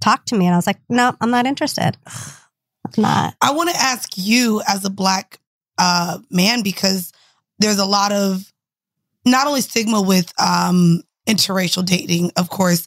talk 0.00 0.24
to 0.26 0.34
me, 0.34 0.46
and 0.46 0.54
I 0.54 0.58
was 0.58 0.66
like, 0.66 0.80
no, 0.88 1.14
I'm 1.20 1.30
not 1.30 1.46
interested. 1.46 1.98
I'm 2.06 3.02
not. 3.02 3.34
I 3.42 3.52
want 3.52 3.68
to 3.68 3.76
ask 3.76 4.12
you 4.16 4.62
as 4.66 4.82
a 4.86 4.90
black 4.90 5.38
uh, 5.76 6.20
man 6.30 6.62
because 6.62 7.12
there's 7.58 7.78
a 7.78 7.84
lot 7.84 8.12
of 8.12 8.50
not 9.30 9.46
only 9.46 9.60
stigma 9.60 10.00
with 10.02 10.32
um, 10.40 11.02
interracial 11.26 11.84
dating, 11.84 12.32
of 12.36 12.48
course, 12.50 12.86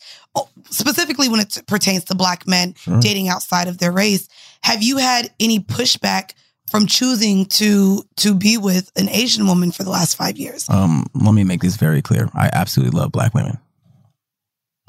specifically 0.69 1.30
when 1.30 1.39
it 1.39 1.58
pertains 1.67 2.06
to 2.06 2.15
black 2.15 2.47
men 2.47 2.73
Sure. 2.77 2.99
dating 2.99 3.30
outside 3.30 3.67
of 3.67 3.77
their 3.77 3.91
race. 3.91 4.27
Have 4.63 4.82
you 4.84 4.97
had 4.97 5.32
any 5.39 5.60
pushback 5.60 6.32
from 6.69 6.86
choosing 6.88 7.45
to 7.47 8.04
to 8.17 8.34
be 8.34 8.58
with 8.58 8.91
an 8.95 9.10
Asian 9.10 9.45
woman 9.47 9.71
for 9.71 9.84
the 9.84 9.89
last 9.89 10.15
five 10.15 10.38
years? 10.38 10.69
Um, 10.69 11.06
let 11.13 11.34
me 11.34 11.43
make 11.43 11.62
this 11.62 11.75
very 11.75 12.01
clear. 12.01 12.30
I 12.34 12.49
absolutely 12.54 12.97
love 12.97 13.12
black 13.12 13.34
women. 13.34 13.58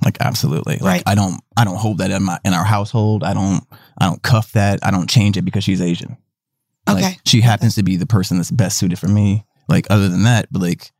Like 0.04 0.16
absolutely. 0.20 0.74
Like 0.78 0.82
Right. 0.82 1.02
I 1.06 1.14
don't 1.14 1.40
I 1.56 1.64
don't 1.64 1.76
hold 1.76 1.98
that 1.98 2.10
in 2.10 2.22
my 2.24 2.38
in 2.44 2.54
our 2.54 2.64
household. 2.64 3.22
I 3.24 3.34
don't 3.34 3.64
I 3.98 4.06
don't 4.06 4.22
cuff 4.22 4.52
that. 4.52 4.80
I 4.82 4.90
don't 4.90 5.08
change 5.08 5.36
it 5.36 5.42
because 5.42 5.64
she's 5.64 5.80
Asian. 5.80 6.16
Like, 6.86 7.04
Okay. 7.04 7.16
she 7.24 7.40
happens 7.40 7.76
to 7.76 7.82
be 7.84 7.96
the 7.96 8.06
person 8.06 8.36
that's 8.36 8.50
best 8.50 8.78
suited 8.78 8.98
for 8.98 9.08
me. 9.08 9.44
Like 9.68 9.86
other 9.90 10.08
than 10.08 10.24
that, 10.24 10.48
but 10.50 10.60
like 10.62 10.90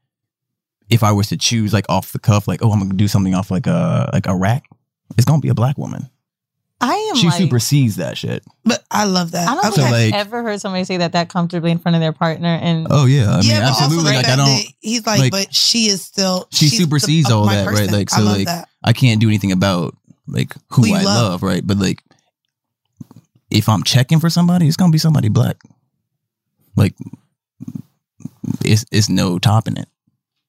if 0.93 1.03
I 1.03 1.11
was 1.13 1.29
to 1.29 1.37
choose 1.37 1.73
like 1.73 1.87
off 1.89 2.13
the 2.13 2.19
cuff, 2.19 2.47
like, 2.47 2.63
oh, 2.63 2.71
I'm 2.71 2.79
gonna 2.81 2.95
do 2.95 3.09
something 3.09 3.35
off 3.35 3.51
like 3.51 3.67
a 3.67 4.11
like 4.13 4.27
a 4.27 4.31
Iraq 4.31 4.63
it's 5.17 5.25
gonna 5.27 5.41
be 5.41 5.49
a 5.51 5.55
black 5.55 5.77
woman. 5.77 6.09
I 6.81 6.95
am 7.11 7.17
She 7.17 7.27
like, 7.29 7.37
supersedes 7.39 7.97
that 7.97 8.19
shit. 8.19 8.43
But 8.65 8.83
I 8.91 9.05
love 9.05 9.31
that. 9.33 9.47
I 9.49 9.55
don't 9.55 9.67
Okay. 9.67 9.77
think 9.77 9.77
So, 9.77 9.85
I've 9.85 9.93
like- 9.93 10.15
ever 10.15 10.43
heard 10.43 10.61
somebody 10.61 10.85
say 10.85 10.97
that 10.97 11.13
that 11.13 11.29
comfortably 11.29 11.71
in 11.71 11.79
front 11.79 11.95
of 11.95 12.01
their 12.01 12.13
partner. 12.13 12.49
And 12.61 12.89
Oh 12.91 13.05
yeah, 13.07 13.31
I 13.31 13.41
mean 13.41 13.51
yeah, 13.51 13.69
absolutely. 13.69 14.11
the 14.11 14.17
Like 14.17 14.27
I 14.27 14.37
don't. 14.37 14.47
that 14.47 14.65
he's 14.81 15.07
like, 15.07 15.21
like, 15.21 15.31
but 15.33 15.55
she 15.55 15.87
is 15.87 16.03
still 16.03 16.49
she 16.51 16.67
she's 16.69 16.79
the- 16.79 16.85
supersedes 16.85 17.31
uh, 17.31 17.39
all 17.39 17.47
my 17.47 17.57
that, 17.57 17.67
right? 17.67 17.77
person. 17.77 17.95
Like 17.95 18.13
I 18.13 18.17
so, 18.17 18.23
love 18.25 18.37
like 18.39 18.47
that. 18.47 18.69
I 18.83 18.93
can't 18.93 19.21
do 19.21 19.29
anything 19.29 19.53
about 19.53 19.95
like 20.27 20.55
who, 20.71 20.83
Who 20.87 20.95
I 20.95 21.03
love. 21.03 21.05
love. 21.05 21.43
right? 21.43 21.65
But 21.65 21.79
like, 21.79 22.03
if 23.51 23.69
I'm 23.69 23.83
checking 23.85 24.19
for 24.19 24.31
somebody, 24.31 24.67
it's 24.67 24.77
gonna 24.77 24.91
be 24.93 24.99
somebody 24.99 25.29
black. 25.29 25.59
Like, 26.75 26.95
it's 28.65 28.85
it's 28.91 29.09
no 29.09 29.39
topping 29.39 29.77
it. 29.77 29.89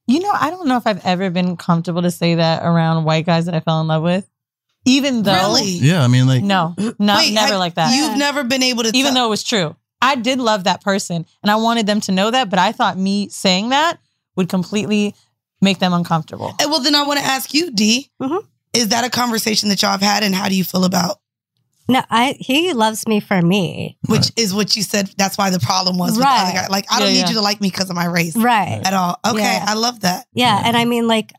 You 0.08 0.20
know, 0.20 0.32
I 0.34 0.50
don't 0.50 0.68
know 0.68 0.78
if 0.78 0.86
I've 0.88 1.06
ever 1.06 1.30
been 1.30 1.56
comfortable 1.58 2.02
to 2.02 2.12
say 2.12 2.36
that 2.36 2.64
around 2.64 3.04
white 3.06 3.26
guys 3.26 3.46
that 3.46 3.56
I 3.56 3.60
fell 3.60 3.82
in 3.82 3.88
love 3.88 4.04
with. 4.04 4.30
Even 4.86 5.24
though, 5.24 5.34
Really? 5.34 5.64
Yeah, 5.72 6.04
I 6.04 6.08
mean, 6.08 6.28
like, 6.28 6.44
no, 6.44 6.76
not 7.00 7.20
Wait, 7.20 7.34
never 7.34 7.54
have- 7.54 7.60
like 7.60 7.76
that. 7.76 7.96
You've 7.96 8.18
never 8.18 8.44
been 8.44 8.64
able 8.64 8.84
to, 8.84 8.90
even 8.90 9.14
tell- 9.14 9.14
though 9.14 9.28
it 9.28 9.30
was 9.30 9.44
true. 9.44 9.76
I 10.02 10.16
did 10.16 10.40
love 10.40 10.66
that 10.66 10.82
person 10.82 11.26
and 11.42 11.50
I 11.50 11.56
wanted 11.56 11.88
them 11.88 12.02
to 12.02 12.12
know 12.12 12.30
that, 12.32 12.50
but 12.50 12.60
I 12.60 12.74
thought 12.74 12.98
me 12.98 13.30
saying 13.30 13.70
that 13.70 14.00
would 14.36 14.50
completely 14.50 15.16
make 15.62 15.80
them 15.80 15.94
uncomfortable. 15.94 16.54
Eh, 16.60 16.66
well, 16.66 16.82
then 16.82 16.96
I 16.96 17.04
want 17.04 17.20
to 17.22 17.26
ask 17.26 17.54
you, 17.54 17.72
D. 17.72 18.10
Mhm. 18.22 18.44
Is 18.74 18.90
that 18.90 19.06
a 19.06 19.10
conversation 19.10 19.70
that 19.70 19.82
y'all 19.82 19.92
have 19.92 20.02
had, 20.02 20.24
and 20.24 20.36
how 20.36 20.50
do 20.50 20.56
you 20.56 20.66
feel 20.66 20.84
about? 20.84 21.20
No, 21.90 22.02
I 22.10 22.36
he 22.40 22.72
loves 22.74 23.08
me 23.08 23.20
for 23.20 23.42
me. 23.42 23.98
Which 24.08 24.32
is 24.38 24.54
what 24.54 24.76
you 24.76 24.84
said. 24.84 25.10
That's 25.18 25.38
why 25.38 25.50
the 25.50 25.60
problem 25.60 25.98
was 25.98 26.12
with 26.12 26.20
the 26.20 26.24
Right. 26.26 26.42
other 26.44 26.54
guy. 26.54 26.68
Like, 26.68 26.86
I 26.90 27.00
don't 27.00 27.10
Yeah, 27.10 27.14
need 27.16 27.20
yeah. 27.22 27.28
you 27.30 27.36
to 27.36 27.42
like 27.42 27.60
me 27.60 27.70
because 27.70 27.90
of 27.90 27.96
my 27.96 28.06
race 28.06 28.36
Right. 28.36 28.82
at 28.86 28.94
all. 28.94 29.20
Okay, 29.26 29.40
Yeah. 29.42 29.66
I 29.68 29.74
love 29.74 30.00
that. 30.02 30.26
Yeah, 30.34 30.60
Yeah. 30.60 30.68
and 30.68 30.78
I 30.78 30.86
mean 30.86 31.08
like 31.08 31.34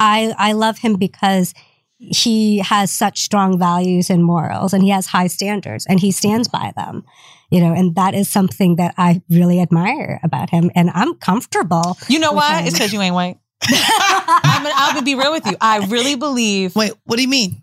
I 0.00 0.34
I 0.38 0.52
love 0.52 0.78
him 0.78 0.96
because 0.96 1.54
he 1.98 2.58
has 2.58 2.90
such 2.90 3.22
strong 3.22 3.58
values 3.58 4.10
and 4.10 4.22
morals 4.24 4.74
and 4.74 4.82
he 4.82 4.90
has 4.90 5.06
high 5.06 5.28
standards 5.28 5.86
and 5.86 5.98
he 6.00 6.10
stands 6.10 6.48
by 6.48 6.72
them. 6.76 7.04
You 7.50 7.60
know, 7.60 7.72
and 7.72 7.94
that 7.94 8.12
is 8.14 8.28
something 8.28 8.74
that 8.76 8.92
I 8.98 9.22
really 9.30 9.60
admire 9.60 10.18
about 10.24 10.50
him 10.50 10.70
and 10.74 10.90
I'm 10.94 11.14
comfortable. 11.14 11.96
You 12.08 12.18
know 12.18 12.32
why? 12.32 12.58
him. 12.60 12.66
It's 12.66 12.74
because 12.74 12.92
you 12.92 13.00
ain't 13.00 13.14
white. 13.14 13.38
I'm 13.68 14.62
gonna, 14.62 14.74
I'm 14.76 14.94
gonna 14.94 15.04
be 15.04 15.14
real 15.14 15.32
with 15.32 15.46
you. 15.46 15.56
I 15.60 15.78
really 15.86 16.16
believe. 16.16 16.74
Wait, 16.76 16.92
what 17.04 17.16
do 17.16 17.22
you 17.22 17.28
mean? 17.28 17.62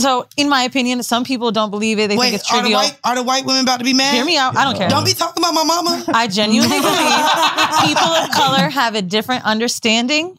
So, 0.00 0.26
in 0.36 0.48
my 0.48 0.62
opinion, 0.62 1.02
some 1.02 1.24
people 1.24 1.52
don't 1.52 1.70
believe 1.70 1.98
it. 1.98 2.08
They 2.08 2.16
Wait, 2.16 2.30
think 2.30 2.40
it's 2.40 2.50
are 2.50 2.56
the 2.56 2.60
trivial. 2.60 2.80
white 2.80 2.98
are 3.04 3.14
the 3.14 3.22
white 3.22 3.44
women 3.44 3.62
about 3.62 3.78
to 3.78 3.84
be 3.84 3.94
mad? 3.94 4.14
Hear 4.14 4.24
me 4.24 4.36
out. 4.36 4.56
I 4.56 4.64
don't 4.64 4.76
care. 4.76 4.88
Don't 4.88 5.04
be 5.04 5.12
talking 5.12 5.42
about 5.42 5.54
my 5.54 5.64
mama. 5.64 6.04
I 6.08 6.26
genuinely 6.26 6.78
believe 6.80 7.96
people 7.96 8.08
of 8.08 8.30
color 8.30 8.68
have 8.68 8.94
a 8.94 9.02
different 9.02 9.44
understanding 9.44 10.38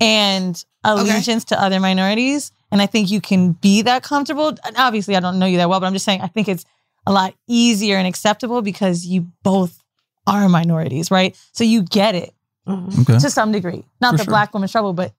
and 0.00 0.62
allegiance 0.84 1.46
to 1.46 1.60
other 1.60 1.80
minorities. 1.80 2.52
And 2.70 2.82
I 2.82 2.86
think 2.86 3.10
you 3.10 3.20
can 3.20 3.52
be 3.52 3.82
that 3.82 4.02
comfortable. 4.02 4.48
And 4.48 4.76
obviously, 4.76 5.16
I 5.16 5.20
don't 5.20 5.38
know 5.38 5.46
you 5.46 5.56
that 5.58 5.68
well, 5.68 5.80
but 5.80 5.86
I'm 5.86 5.92
just 5.92 6.04
saying 6.04 6.20
I 6.20 6.26
think 6.26 6.48
it's 6.48 6.64
a 7.06 7.12
lot 7.12 7.34
easier 7.46 7.96
and 7.96 8.06
acceptable 8.06 8.62
because 8.62 9.06
you 9.06 9.26
both 9.42 9.82
are 10.26 10.48
minorities, 10.48 11.10
right? 11.10 11.36
So 11.52 11.64
you 11.64 11.82
get 11.82 12.14
it 12.14 12.34
mm-hmm. 12.68 13.00
okay. 13.02 13.18
to 13.18 13.30
some 13.30 13.50
degree. 13.50 13.84
Not 14.00 14.12
For 14.12 14.18
the 14.18 14.24
sure. 14.24 14.30
black 14.30 14.52
woman's 14.52 14.72
trouble, 14.72 14.92
but 14.92 15.12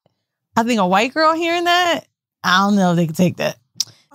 I 0.56 0.64
think 0.64 0.80
a 0.80 0.88
white 0.88 1.14
girl 1.14 1.34
hearing 1.34 1.64
that, 1.64 2.02
I 2.44 2.60
don't 2.60 2.76
know 2.76 2.92
if 2.92 2.96
they 2.96 3.08
could 3.08 3.16
take 3.16 3.38
that. 3.38 3.58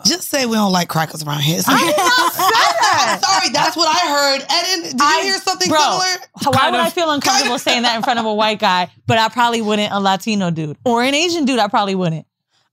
Just 0.04 0.28
say 0.28 0.44
we 0.44 0.54
don't 0.56 0.72
like 0.72 0.88
crackers 0.88 1.22
around 1.22 1.40
here. 1.42 1.60
I 1.66 1.78
did 1.78 1.96
not 1.96 2.32
say 2.32 2.40
that. 2.40 3.20
Sorry, 3.22 3.52
that's 3.52 3.76
what 3.76 3.88
I 3.88 4.08
heard. 4.10 4.42
Eden, 4.42 4.90
did 4.90 5.00
you 5.00 5.06
I- 5.06 5.22
hear 5.22 5.38
something 5.38 5.68
bro, 5.68 5.78
similar? 5.78 6.52
Why 6.56 6.70
would 6.70 6.80
I 6.80 6.90
feel 6.90 7.10
uncomfortable 7.10 7.58
saying 7.58 7.82
that 7.82 7.94
in 7.96 8.02
front 8.02 8.18
of 8.18 8.26
a 8.26 8.34
white 8.34 8.58
guy, 8.58 8.90
but 9.06 9.18
I 9.18 9.28
probably 9.28 9.62
wouldn't 9.62 9.92
a 9.92 10.00
Latino 10.00 10.50
dude 10.50 10.76
or 10.84 11.02
an 11.02 11.14
Asian 11.14 11.44
dude? 11.44 11.60
I 11.60 11.68
probably 11.68 11.94
wouldn't. 11.94 12.26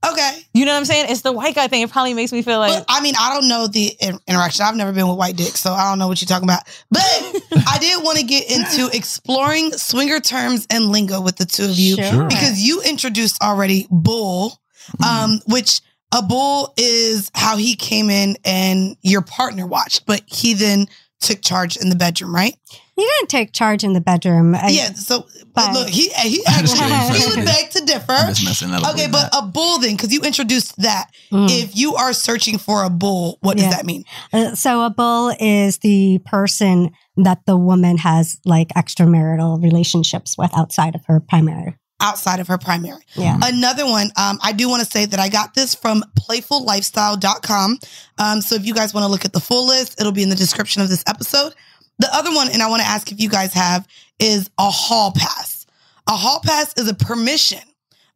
Okay. 0.03 0.39
You 0.55 0.65
know 0.65 0.71
what 0.71 0.79
I'm 0.79 0.85
saying? 0.85 1.05
It's 1.09 1.21
the 1.21 1.31
white 1.31 1.53
guy 1.53 1.67
thing. 1.67 1.83
It 1.83 1.91
probably 1.91 2.15
makes 2.15 2.31
me 2.33 2.41
feel 2.41 2.57
like 2.57 2.73
But 2.73 2.85
I 2.89 3.01
mean, 3.01 3.13
I 3.19 3.31
don't 3.35 3.47
know 3.47 3.67
the 3.67 3.93
in- 3.99 4.17
interaction. 4.27 4.65
I've 4.65 4.75
never 4.75 4.91
been 4.91 5.07
with 5.07 5.15
white 5.17 5.35
dicks, 5.35 5.59
so 5.59 5.73
I 5.73 5.87
don't 5.91 5.99
know 5.99 6.07
what 6.07 6.19
you're 6.21 6.27
talking 6.27 6.49
about. 6.49 6.63
But 6.89 7.03
I 7.67 7.77
did 7.79 8.03
want 8.03 8.17
to 8.17 8.23
get 8.25 8.49
into 8.49 8.89
exploring 8.97 9.73
swinger 9.73 10.19
terms 10.19 10.65
and 10.71 10.85
lingo 10.87 11.21
with 11.21 11.35
the 11.35 11.45
two 11.45 11.65
of 11.65 11.77
you 11.77 11.97
Sure. 11.97 12.27
because 12.27 12.59
you 12.59 12.81
introduced 12.81 13.39
already 13.43 13.85
bull, 13.91 14.59
um, 15.07 15.39
which 15.45 15.81
a 16.13 16.21
bull 16.21 16.73
is 16.77 17.31
how 17.33 17.57
he 17.57 17.75
came 17.75 18.09
in 18.09 18.37
and 18.43 18.97
your 19.01 19.21
partner 19.21 19.65
watched, 19.65 20.05
but 20.05 20.21
he 20.25 20.53
then 20.53 20.87
took 21.21 21.41
charge 21.41 21.77
in 21.77 21.89
the 21.89 21.95
bedroom, 21.95 22.33
right? 22.33 22.55
He 22.95 23.03
didn't 23.03 23.29
take 23.29 23.53
charge 23.53 23.83
in 23.83 23.93
the 23.93 24.01
bedroom. 24.01 24.53
I- 24.55 24.69
yeah. 24.69 24.93
So 24.93 25.21
but 25.53 25.67
but- 25.67 25.73
look, 25.73 25.87
he 25.89 26.09
he 26.09 26.43
actually 26.47 27.19
he 27.19 27.35
would 27.35 27.45
beg 27.45 27.69
to 27.71 27.85
differ. 27.85 28.11
I'm 28.11 28.33
just 28.33 28.43
messing. 28.43 28.69
I 28.71 28.91
Okay, 28.91 29.07
but 29.11 29.31
that. 29.31 29.43
a 29.43 29.47
bull 29.47 29.79
then, 29.79 29.95
because 29.95 30.11
you 30.11 30.21
introduced 30.21 30.77
that. 30.81 31.09
Mm. 31.31 31.47
If 31.49 31.75
you 31.75 31.95
are 31.95 32.13
searching 32.13 32.57
for 32.57 32.83
a 32.83 32.89
bull, 32.89 33.37
what 33.41 33.57
does 33.57 33.69
that 33.69 33.85
mean? 33.85 34.03
Uh, 34.33 34.55
so 34.55 34.83
a 34.83 34.89
bull 34.89 35.33
is 35.39 35.77
the 35.79 36.19
person 36.25 36.91
that 37.17 37.39
the 37.45 37.57
woman 37.57 37.97
has 37.97 38.39
like 38.45 38.69
extramarital 38.69 39.61
relationships 39.63 40.37
with 40.37 40.55
outside 40.57 40.95
of 40.95 41.05
her 41.05 41.19
primary. 41.19 41.77
Outside 42.01 42.39
of 42.39 42.47
her 42.47 42.57
primary. 42.57 43.01
Yeah. 43.15 43.37
Another 43.41 43.85
one, 43.85 44.07
um, 44.17 44.39
I 44.41 44.53
do 44.53 44.67
want 44.67 44.83
to 44.83 44.89
say 44.89 45.05
that 45.05 45.19
I 45.19 45.29
got 45.29 45.53
this 45.53 45.75
from 45.75 46.03
playfullifestyle.com. 46.19 47.79
Um, 48.17 48.41
so 48.41 48.55
if 48.55 48.65
you 48.65 48.73
guys 48.73 48.93
want 48.93 49.05
to 49.05 49.11
look 49.11 49.23
at 49.23 49.33
the 49.33 49.39
full 49.39 49.67
list, 49.67 50.01
it'll 50.01 50.11
be 50.11 50.23
in 50.23 50.29
the 50.29 50.35
description 50.35 50.81
of 50.81 50.89
this 50.89 51.03
episode. 51.07 51.53
The 51.99 52.09
other 52.11 52.33
one, 52.33 52.49
and 52.51 52.61
I 52.63 52.69
want 52.69 52.81
to 52.81 52.87
ask 52.87 53.11
if 53.11 53.19
you 53.19 53.29
guys 53.29 53.53
have, 53.53 53.87
is 54.19 54.49
a 54.57 54.69
hall 54.69 55.13
pass. 55.15 55.67
A 56.07 56.13
hall 56.13 56.41
pass 56.43 56.73
is 56.75 56.89
a 56.89 56.95
permission 56.95 57.61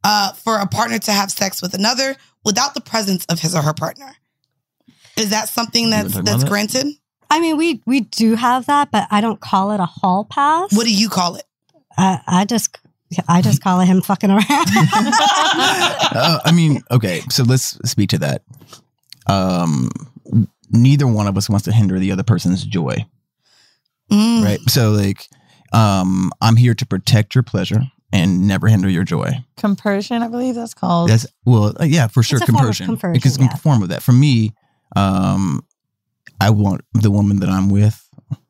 uh, 0.04 0.34
for 0.34 0.58
a 0.58 0.68
partner 0.68 0.98
to 1.00 1.12
have 1.12 1.32
sex 1.32 1.62
with 1.62 1.74
another 1.74 2.16
without 2.44 2.74
the 2.74 2.82
presence 2.82 3.26
of 3.26 3.40
his 3.40 3.56
or 3.56 3.62
her 3.62 3.74
partner. 3.74 4.16
Is 5.18 5.30
that 5.30 5.50
something 5.50 5.90
that's 5.90 6.14
that's 6.14 6.44
that? 6.44 6.50
granted? 6.50 6.88
I 7.30 7.40
mean, 7.40 7.58
we 7.58 7.82
we 7.86 8.02
do 8.02 8.36
have 8.36 8.66
that, 8.68 8.92
but 8.92 9.08
I 9.12 9.22
don't 9.22 9.40
call 9.40 9.72
it 9.72 9.80
a 9.80 9.86
hall 9.86 10.26
pass. 10.26 10.76
What 10.76 10.86
do 10.86 10.94
you 10.94 11.10
call 11.10 11.36
it? 11.36 11.46
I, 11.98 12.22
I 12.28 12.46
just 12.46 12.78
I 13.28 13.42
just 13.42 13.62
call 13.62 13.80
him 13.80 14.02
fucking 14.02 14.30
around. 14.32 14.44
uh, 14.50 16.40
I 16.44 16.52
mean, 16.54 16.82
okay, 16.92 17.22
so 17.30 17.44
let's 17.44 17.78
speak 17.90 18.10
to 18.12 18.18
that. 18.20 18.42
Um, 19.28 19.90
neither 20.72 21.08
one 21.08 21.28
of 21.28 21.38
us 21.38 21.50
wants 21.50 21.66
to 21.66 21.72
hinder 21.72 22.00
the 22.00 22.12
other 22.12 22.24
person's 22.24 22.64
joy, 22.64 23.06
Mm. 24.12 24.44
right? 24.44 24.60
So, 24.68 24.92
like, 24.92 25.28
um, 25.74 26.32
I'm 26.42 26.56
here 26.56 26.76
to 26.76 26.86
protect 26.86 27.34
your 27.36 27.44
pleasure 27.44 27.82
and 28.14 28.48
never 28.48 28.68
hinder 28.68 28.90
your 28.90 29.04
joy. 29.04 29.32
compersion, 29.58 30.22
I 30.22 30.28
believe 30.28 30.56
that's 30.56 30.74
called. 30.76 31.10
That's 31.10 31.26
well, 31.46 31.74
uh, 31.80 31.86
yeah, 31.86 32.08
for 32.08 32.22
sure, 32.24 32.38
It's 32.40 32.48
a 32.48 32.52
form 32.52 32.56
of 32.56 32.62
compersion. 32.62 32.86
compersion, 32.88 33.14
because 33.14 33.38
yeah. 33.38 33.48
can 33.48 33.56
perform 33.58 33.82
with 33.82 33.90
that. 33.90 34.04
For 34.04 34.12
me, 34.12 34.54
um, 34.96 35.64
I 36.40 36.50
want 36.52 36.82
the 36.94 37.10
woman 37.12 37.40
that 37.40 37.50
I'm 37.50 37.70
with 37.70 38.08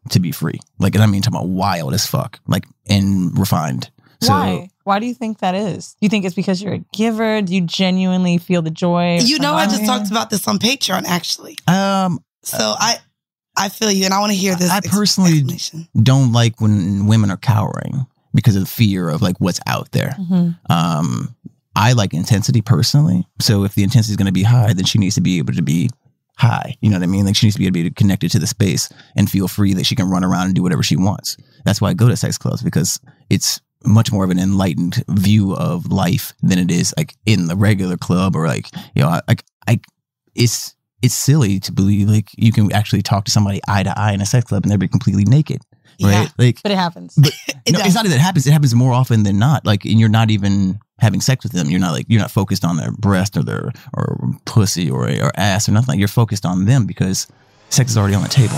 to 0.10 0.20
be 0.20 0.32
free. 0.32 0.60
Like, 0.80 0.94
and 0.96 1.04
I 1.04 1.08
mean, 1.08 1.22
talking 1.22 1.38
about 1.38 1.48
wild 1.50 1.94
as 1.94 2.06
fuck, 2.06 2.40
like, 2.48 2.66
and 2.90 3.38
refined. 3.38 3.90
So, 4.26 4.34
Why? 4.34 4.70
Why 4.84 5.00
do 5.00 5.06
you 5.08 5.14
think 5.14 5.40
that 5.40 5.56
is? 5.56 5.94
Do 5.94 5.98
you 6.06 6.10
think 6.10 6.26
it's 6.26 6.36
because 6.36 6.62
you're 6.62 6.74
a 6.76 6.86
giver? 6.94 7.42
Do 7.42 7.54
you 7.56 7.62
genuinely 7.62 8.38
feel 8.38 8.62
the 8.62 8.70
joy? 8.70 9.20
You 9.24 9.40
know, 9.40 9.54
I 9.56 9.66
just 9.66 9.82
Yeah. 9.82 9.88
talked 9.88 10.12
about 10.12 10.30
this 10.30 10.48
on 10.48 10.60
Patreon 10.60 11.06
actually. 11.06 11.58
um, 11.68 12.20
So 12.44 12.76
I 12.78 12.98
I 13.58 13.70
feel 13.70 13.90
you, 13.90 14.04
and 14.06 14.14
I 14.14 14.20
want 14.20 14.32
to 14.34 14.38
hear 14.38 14.54
this. 14.56 14.70
I 14.70 14.78
ex- 14.78 14.90
personally 14.90 15.42
don't 16.04 16.34
like 16.34 16.60
when 16.60 17.08
women 17.08 17.32
are 17.32 17.38
cowering 17.38 18.06
because 18.34 18.56
of 18.58 18.64
the 18.64 18.70
fear 18.70 19.08
of 19.10 19.22
like 19.22 19.38
what's 19.40 19.62
out 19.66 19.92
there. 19.94 20.14
Mhm. 20.20 20.58
Um, 20.70 21.34
I 21.74 21.94
like 21.94 22.14
intensity 22.14 22.62
personally. 22.62 23.26
So 23.40 23.64
if 23.64 23.74
the 23.76 23.84
intensity 23.84 24.12
is 24.12 24.18
going 24.18 24.26
to 24.28 24.34
be 24.34 24.44
high, 24.44 24.74
then 24.74 24.84
she 24.86 25.00
needs 25.00 25.16
to 25.16 25.22
be 25.22 25.38
able 25.38 25.54
to 25.54 25.62
be 25.62 25.90
high. 26.38 26.76
You 26.82 26.90
know 26.90 26.98
what 26.98 27.04
I 27.04 27.08
mean? 27.08 27.26
Like 27.26 27.36
she 27.38 27.46
needs 27.48 27.56
to 27.56 27.60
be 27.60 27.66
able 27.68 27.80
to 27.80 27.84
be 27.86 27.90
connected 27.92 28.30
to 28.32 28.40
the 28.40 28.48
space 28.48 28.90
and 29.16 29.30
feel 29.32 29.48
free 29.48 29.74
that 29.76 29.86
she 29.86 29.96
can 29.96 30.10
run 30.10 30.24
around 30.26 30.48
and 30.48 30.54
do 30.56 30.62
whatever 30.62 30.84
she 30.84 30.98
wants. 30.98 31.38
That's 31.64 31.80
why 31.80 31.90
I 31.92 31.94
go 31.94 32.10
to 32.10 32.18
sex 32.18 32.38
clubs 32.38 32.62
because 32.62 33.00
it's 33.30 33.62
much 33.84 34.12
more 34.12 34.24
of 34.24 34.30
an 34.32 34.40
enlightened 34.40 35.04
view 35.10 35.54
of 35.56 35.86
life 35.92 36.34
than 36.42 36.58
it 36.58 36.72
is 36.72 36.94
like 36.98 37.16
in 37.26 37.48
the 37.48 37.56
regular 37.56 37.98
club 37.98 38.36
or 38.36 38.48
like 38.48 38.68
you 38.96 39.02
know 39.04 39.20
like 39.28 39.44
I 39.68 39.80
it's 40.34 40.76
it's 41.02 41.14
silly 41.14 41.60
to 41.60 41.72
believe 41.72 42.10
like 42.10 42.30
you 42.36 42.52
can 42.52 42.72
actually 42.72 43.02
talk 43.04 43.26
to 43.26 43.32
somebody 43.32 43.62
eye 43.68 43.84
to 43.84 43.94
eye 44.00 44.12
in 44.14 44.22
a 44.22 44.26
sex 44.26 44.46
club 44.46 44.64
and 44.64 44.72
they'll 44.72 44.80
be 44.80 44.88
completely 44.88 45.24
naked 45.26 45.62
right 46.02 46.12
Yeah. 46.12 46.28
like 46.38 46.60
But 46.64 46.72
it 46.72 46.78
happens. 46.78 47.14
but 47.16 47.32
It 47.66 47.72
no, 47.72 47.78
does. 47.80 47.88
it's 47.88 47.96
not 47.96 48.06
that 48.06 48.14
it 48.14 48.20
happens. 48.22 48.46
It 48.48 48.52
happens 48.54 48.76
more 48.76 48.94
often 48.94 49.24
than 49.24 49.40
not. 49.40 49.66
Like, 49.66 49.86
and 49.86 50.00
you're 50.00 50.08
not 50.10 50.30
even 50.30 50.78
having 51.00 51.20
sex 51.20 51.44
with 51.44 51.52
them. 51.54 51.68
You're 51.72 51.80
not 51.80 51.94
like 51.94 52.06
you're 52.10 52.22
not 52.22 52.30
focused 52.30 52.64
on 52.64 52.78
their 52.78 52.92
breast 52.92 53.36
or 53.38 53.42
their 53.44 53.72
or 53.94 54.20
pussy 54.46 54.88
or 54.90 55.10
or 55.10 55.32
ass 55.36 55.68
or 55.68 55.72
nothing. 55.72 55.94
Like, 55.94 56.00
you're 56.00 56.08
focused 56.08 56.46
on 56.46 56.66
them 56.66 56.86
because 56.86 57.26
sex 57.70 57.90
is 57.92 57.98
already 57.98 58.14
on 58.14 58.22
the 58.22 58.30
table. 58.30 58.58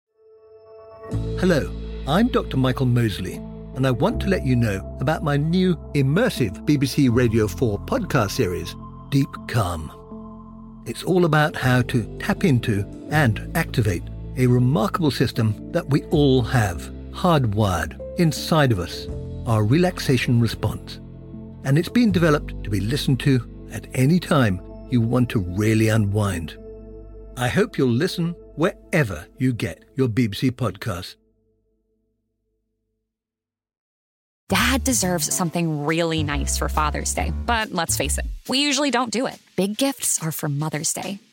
Hello, 1.11 1.69
I'm 2.07 2.29
Dr. 2.29 2.55
Michael 2.55 2.85
Mosley, 2.85 3.33
and 3.75 3.85
I 3.85 3.91
want 3.91 4.21
to 4.21 4.29
let 4.29 4.45
you 4.45 4.55
know 4.55 4.97
about 5.01 5.23
my 5.23 5.35
new 5.35 5.75
immersive 5.93 6.65
BBC 6.65 7.09
Radio 7.11 7.47
4 7.47 7.79
podcast 7.79 8.31
series, 8.31 8.75
Deep 9.09 9.27
Calm. 9.47 9.91
It's 10.85 11.03
all 11.03 11.25
about 11.25 11.55
how 11.55 11.81
to 11.81 12.17
tap 12.19 12.45
into 12.45 12.85
and 13.11 13.51
activate 13.55 14.03
a 14.37 14.47
remarkable 14.47 15.11
system 15.11 15.71
that 15.73 15.89
we 15.89 16.03
all 16.05 16.41
have 16.43 16.89
hardwired 17.11 17.99
inside 18.17 18.71
of 18.71 18.79
us, 18.79 19.07
our 19.45 19.65
relaxation 19.65 20.39
response. 20.39 21.01
And 21.65 21.77
it's 21.77 21.89
been 21.89 22.13
developed 22.13 22.63
to 22.63 22.69
be 22.69 22.79
listened 22.79 23.19
to 23.21 23.67
at 23.73 23.85
any 23.95 24.19
time 24.19 24.61
you 24.89 25.01
want 25.01 25.29
to 25.31 25.39
really 25.39 25.89
unwind. 25.89 26.57
I 27.35 27.49
hope 27.49 27.77
you'll 27.77 27.89
listen 27.89 28.35
wherever 28.61 29.25
you 29.39 29.53
get 29.53 29.85
your 29.95 30.07
BBC 30.07 30.51
podcasts. 30.51 31.15
Dad 34.49 34.83
deserves 34.83 35.33
something 35.33 35.85
really 35.85 36.21
nice 36.21 36.59
for 36.59 36.69
Father's 36.69 37.13
Day, 37.15 37.33
but 37.47 37.71
let's 37.71 37.97
face 37.97 38.19
it, 38.19 38.25
we 38.49 38.59
usually 38.59 38.91
don't 38.91 39.09
do 39.09 39.25
it. 39.25 39.39
Big 39.55 39.77
gifts 39.77 40.21
are 40.21 40.31
for 40.31 40.47
Mother's 40.47 40.93
Day. 40.93 41.19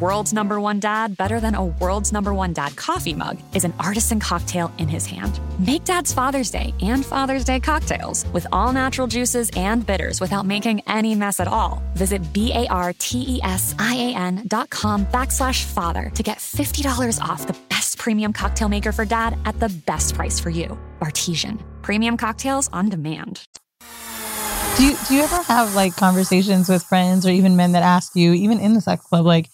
world's 0.00 0.32
number 0.32 0.60
one 0.60 0.80
dad 0.80 1.16
better 1.16 1.40
than 1.40 1.54
a 1.54 1.64
world's 1.64 2.12
number 2.12 2.32
one 2.32 2.52
dad 2.52 2.74
coffee 2.76 3.14
mug 3.14 3.38
is 3.54 3.64
an 3.64 3.74
artisan 3.78 4.20
cocktail 4.20 4.72
in 4.78 4.88
his 4.88 5.06
hand. 5.06 5.40
Make 5.58 5.84
Dad's 5.84 6.12
Father's 6.12 6.50
Day 6.50 6.72
and 6.80 7.04
Father's 7.04 7.44
Day 7.44 7.60
cocktails 7.60 8.26
with 8.32 8.46
all 8.52 8.72
natural 8.72 9.06
juices 9.06 9.50
and 9.56 9.86
bitters 9.86 10.20
without 10.20 10.46
making 10.46 10.82
any 10.86 11.14
mess 11.14 11.40
at 11.40 11.48
all. 11.48 11.82
Visit 11.94 12.32
B 12.32 12.52
A 12.52 12.66
R 12.68 12.92
T 12.98 13.36
E 13.36 13.40
S 13.42 13.74
I 13.78 13.94
A 13.96 14.14
N 14.14 14.44
dot 14.46 14.70
com 14.70 15.04
backslash 15.06 15.64
father 15.64 16.10
to 16.14 16.22
get 16.22 16.38
$50 16.38 17.20
off 17.20 17.46
the 17.46 17.58
best 17.68 17.98
premium 17.98 18.32
cocktail 18.32 18.68
maker 18.68 18.92
for 18.92 19.04
dad 19.04 19.36
at 19.44 19.58
the 19.60 19.68
best 19.86 20.14
price 20.14 20.40
for 20.40 20.50
you. 20.50 20.78
Bartesian 21.00 21.60
Premium 21.82 22.16
cocktails 22.16 22.68
on 22.72 22.88
demand. 22.88 23.42
Do 24.76 24.86
you 24.86 24.96
do 25.08 25.14
you 25.14 25.22
ever 25.22 25.42
have 25.42 25.74
like 25.74 25.96
conversations 25.96 26.68
with 26.68 26.82
friends 26.84 27.26
or 27.26 27.30
even 27.30 27.56
men 27.56 27.72
that 27.72 27.82
ask 27.82 28.14
you, 28.14 28.32
even 28.32 28.60
in 28.60 28.74
the 28.74 28.80
sex 28.80 29.04
club, 29.04 29.26
like 29.26 29.48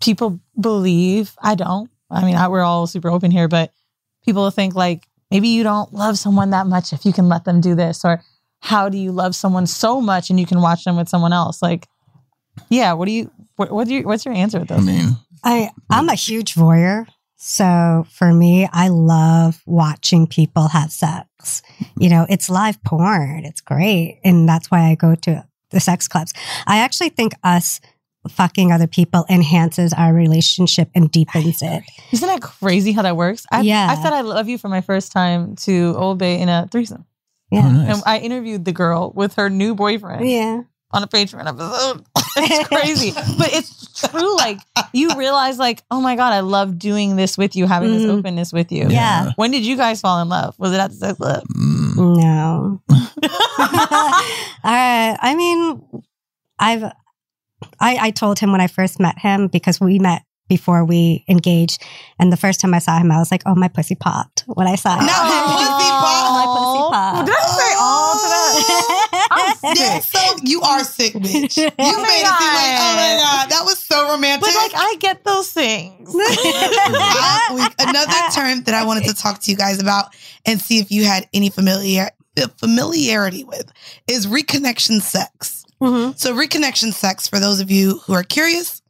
people 0.00 0.40
believe 0.58 1.34
I 1.42 1.54
don't. 1.54 1.90
I 2.10 2.24
mean, 2.24 2.36
I, 2.36 2.48
we're 2.48 2.62
all 2.62 2.86
super 2.86 3.10
open 3.10 3.30
here, 3.30 3.48
but 3.48 3.72
people 4.24 4.48
think 4.50 4.74
like 4.74 5.06
maybe 5.30 5.48
you 5.48 5.62
don't 5.62 5.92
love 5.92 6.18
someone 6.18 6.50
that 6.50 6.66
much 6.66 6.92
if 6.92 7.04
you 7.04 7.12
can 7.12 7.28
let 7.28 7.44
them 7.44 7.60
do 7.60 7.74
this, 7.74 8.04
or 8.04 8.22
how 8.60 8.88
do 8.88 8.98
you 8.98 9.12
love 9.12 9.34
someone 9.34 9.66
so 9.66 10.00
much 10.00 10.30
and 10.30 10.38
you 10.38 10.46
can 10.46 10.60
watch 10.60 10.84
them 10.84 10.96
with 10.96 11.08
someone 11.08 11.32
else? 11.32 11.62
Like, 11.62 11.88
yeah, 12.68 12.92
what 12.92 13.06
do 13.06 13.12
you 13.12 13.30
what, 13.56 13.70
what 13.70 13.88
do 13.88 13.94
you 13.94 14.02
what's 14.04 14.24
your 14.24 14.34
answer 14.34 14.58
with 14.58 14.68
this? 14.68 14.78
I 14.78 14.82
mean, 14.82 15.16
I 15.44 15.70
I'm 15.90 16.08
a 16.08 16.14
huge 16.14 16.54
voyeur. 16.54 17.06
So 17.38 18.06
for 18.10 18.32
me, 18.32 18.68
I 18.72 18.88
love 18.88 19.62
watching 19.66 20.26
people 20.26 20.68
have 20.68 20.90
sex. 20.90 21.62
You 21.98 22.08
know, 22.08 22.26
it's 22.28 22.48
live 22.48 22.82
porn. 22.82 23.44
It's 23.44 23.60
great. 23.60 24.20
And 24.24 24.48
that's 24.48 24.70
why 24.70 24.90
I 24.90 24.94
go 24.94 25.14
to 25.14 25.46
the 25.70 25.80
sex 25.80 26.08
clubs. 26.08 26.32
I 26.66 26.78
actually 26.78 27.10
think 27.10 27.34
us 27.44 27.80
fucking 28.28 28.72
other 28.72 28.86
people 28.86 29.24
enhances 29.28 29.92
our 29.92 30.12
relationship 30.14 30.90
and 30.94 31.10
deepens 31.10 31.62
it. 31.62 31.82
Isn't 32.12 32.28
that 32.28 32.40
crazy 32.42 32.92
how 32.92 33.02
that 33.02 33.16
works? 33.16 33.46
I, 33.50 33.60
Yeah. 33.62 33.86
I 33.90 34.02
said 34.02 34.12
I 34.12 34.20
love 34.22 34.48
you 34.48 34.58
for 34.58 34.68
my 34.68 34.80
first 34.80 35.12
time 35.12 35.56
to 35.56 35.94
Old 35.96 36.18
Bay 36.18 36.40
in 36.40 36.48
a 36.48 36.68
threesome. 36.70 37.04
Yeah. 37.50 37.62
Oh, 37.64 37.70
nice. 37.70 37.94
And 37.94 38.02
I 38.06 38.18
interviewed 38.18 38.64
the 38.64 38.72
girl 38.72 39.12
with 39.14 39.34
her 39.34 39.48
new 39.50 39.74
boyfriend. 39.74 40.28
Yeah. 40.28 40.62
On 40.92 41.02
a 41.02 41.06
Patreon 41.08 41.46
episode. 41.46 42.04
it's 42.38 42.68
crazy. 42.68 43.10
but 43.38 43.52
it's 43.52 44.00
true. 44.08 44.36
Like 44.36 44.58
you 44.92 45.10
realize 45.16 45.58
like, 45.58 45.82
oh 45.90 46.00
my 46.00 46.16
God, 46.16 46.32
I 46.32 46.40
love 46.40 46.78
doing 46.78 47.16
this 47.16 47.36
with 47.36 47.54
you, 47.56 47.66
having 47.66 47.90
this 47.92 48.02
Mhm. 48.04 48.18
openness 48.20 48.52
with 48.52 48.70
you. 48.72 48.88
Yeah. 48.88 49.32
When 49.36 49.50
did 49.50 49.64
you 49.66 49.76
guys 49.76 50.00
fall 50.00 50.20
in 50.22 50.28
love? 50.28 50.54
Was 50.58 50.72
it 50.72 50.78
at 50.78 50.90
the 50.90 50.96
sex 50.96 51.18
club? 51.18 51.42
No. 51.96 52.80
I, 54.64 55.16
I 55.20 55.34
mean, 55.34 55.82
I've, 56.58 56.92
I, 57.80 57.96
I 58.00 58.10
told 58.10 58.38
him 58.38 58.52
when 58.52 58.60
I 58.60 58.66
first 58.66 59.00
met 59.00 59.18
him 59.18 59.48
because 59.48 59.80
we 59.80 59.98
met 59.98 60.22
before 60.48 60.84
we 60.84 61.24
engaged. 61.28 61.82
And 62.20 62.32
the 62.32 62.36
first 62.36 62.60
time 62.60 62.72
I 62.72 62.78
saw 62.78 62.98
him, 62.98 63.10
I 63.10 63.18
was 63.18 63.32
like, 63.32 63.42
oh, 63.46 63.54
my 63.56 63.66
pussy 63.68 63.96
popped 63.96 64.44
when 64.46 64.66
I 64.68 64.76
saw 64.76 64.94
him. 64.98 65.06
No, 65.06 65.12
pussy 65.12 65.90
oh, 65.90 65.98
pop. 66.00 66.26
Oh, 66.28 66.34
my 66.36 66.46
pussy 66.54 66.82
popped. 66.92 67.26
Did 67.26 67.34
I 67.36 67.46
say 67.58 67.74
all 67.80 68.12
to 68.14 68.28
that? 68.30 69.28
I'm 69.32 69.76
Yeah, 69.76 69.98
sick. 69.98 70.20
so 70.20 70.36
you 70.44 70.60
are 70.62 70.84
sick, 70.84 71.12
bitch. 71.14 71.56
You 71.56 71.64
Oh 71.78 72.02
my 72.02 72.08
made 72.08 72.22
it 72.22 72.38
seem 72.38 72.54
like, 72.54 72.76
oh 72.78 72.94
my 72.94 73.16
God. 73.18 73.48
god, 73.48 73.50
that 73.50 73.62
was 73.64 73.78
so 73.82 74.08
romantic. 74.08 74.42
But 74.46 74.54
like 74.54 74.72
I 74.76 74.96
get 75.00 75.24
those 75.24 75.50
things. 75.50 76.14
I- 76.14 77.50
we- 77.54 77.84
another 77.88 78.12
term 78.34 78.62
that 78.64 78.74
I 78.74 78.84
wanted 78.84 79.04
to 79.04 79.14
talk 79.14 79.40
to 79.42 79.50
you 79.50 79.56
guys 79.56 79.80
about 79.80 80.14
and 80.44 80.60
see 80.60 80.78
if 80.78 80.90
you 80.92 81.04
had 81.04 81.28
any 81.34 81.50
familiar 81.50 82.10
familiarity 82.58 83.44
with 83.44 83.72
is 84.06 84.26
reconnection 84.26 85.00
sex. 85.00 85.64
Mhm. 85.80 86.18
So 86.18 86.34
reconnection 86.34 86.92
sex, 86.92 87.28
for 87.28 87.38
those 87.38 87.60
of 87.60 87.70
you 87.70 88.00
who 88.06 88.14
are 88.14 88.22
curious, 88.22 88.80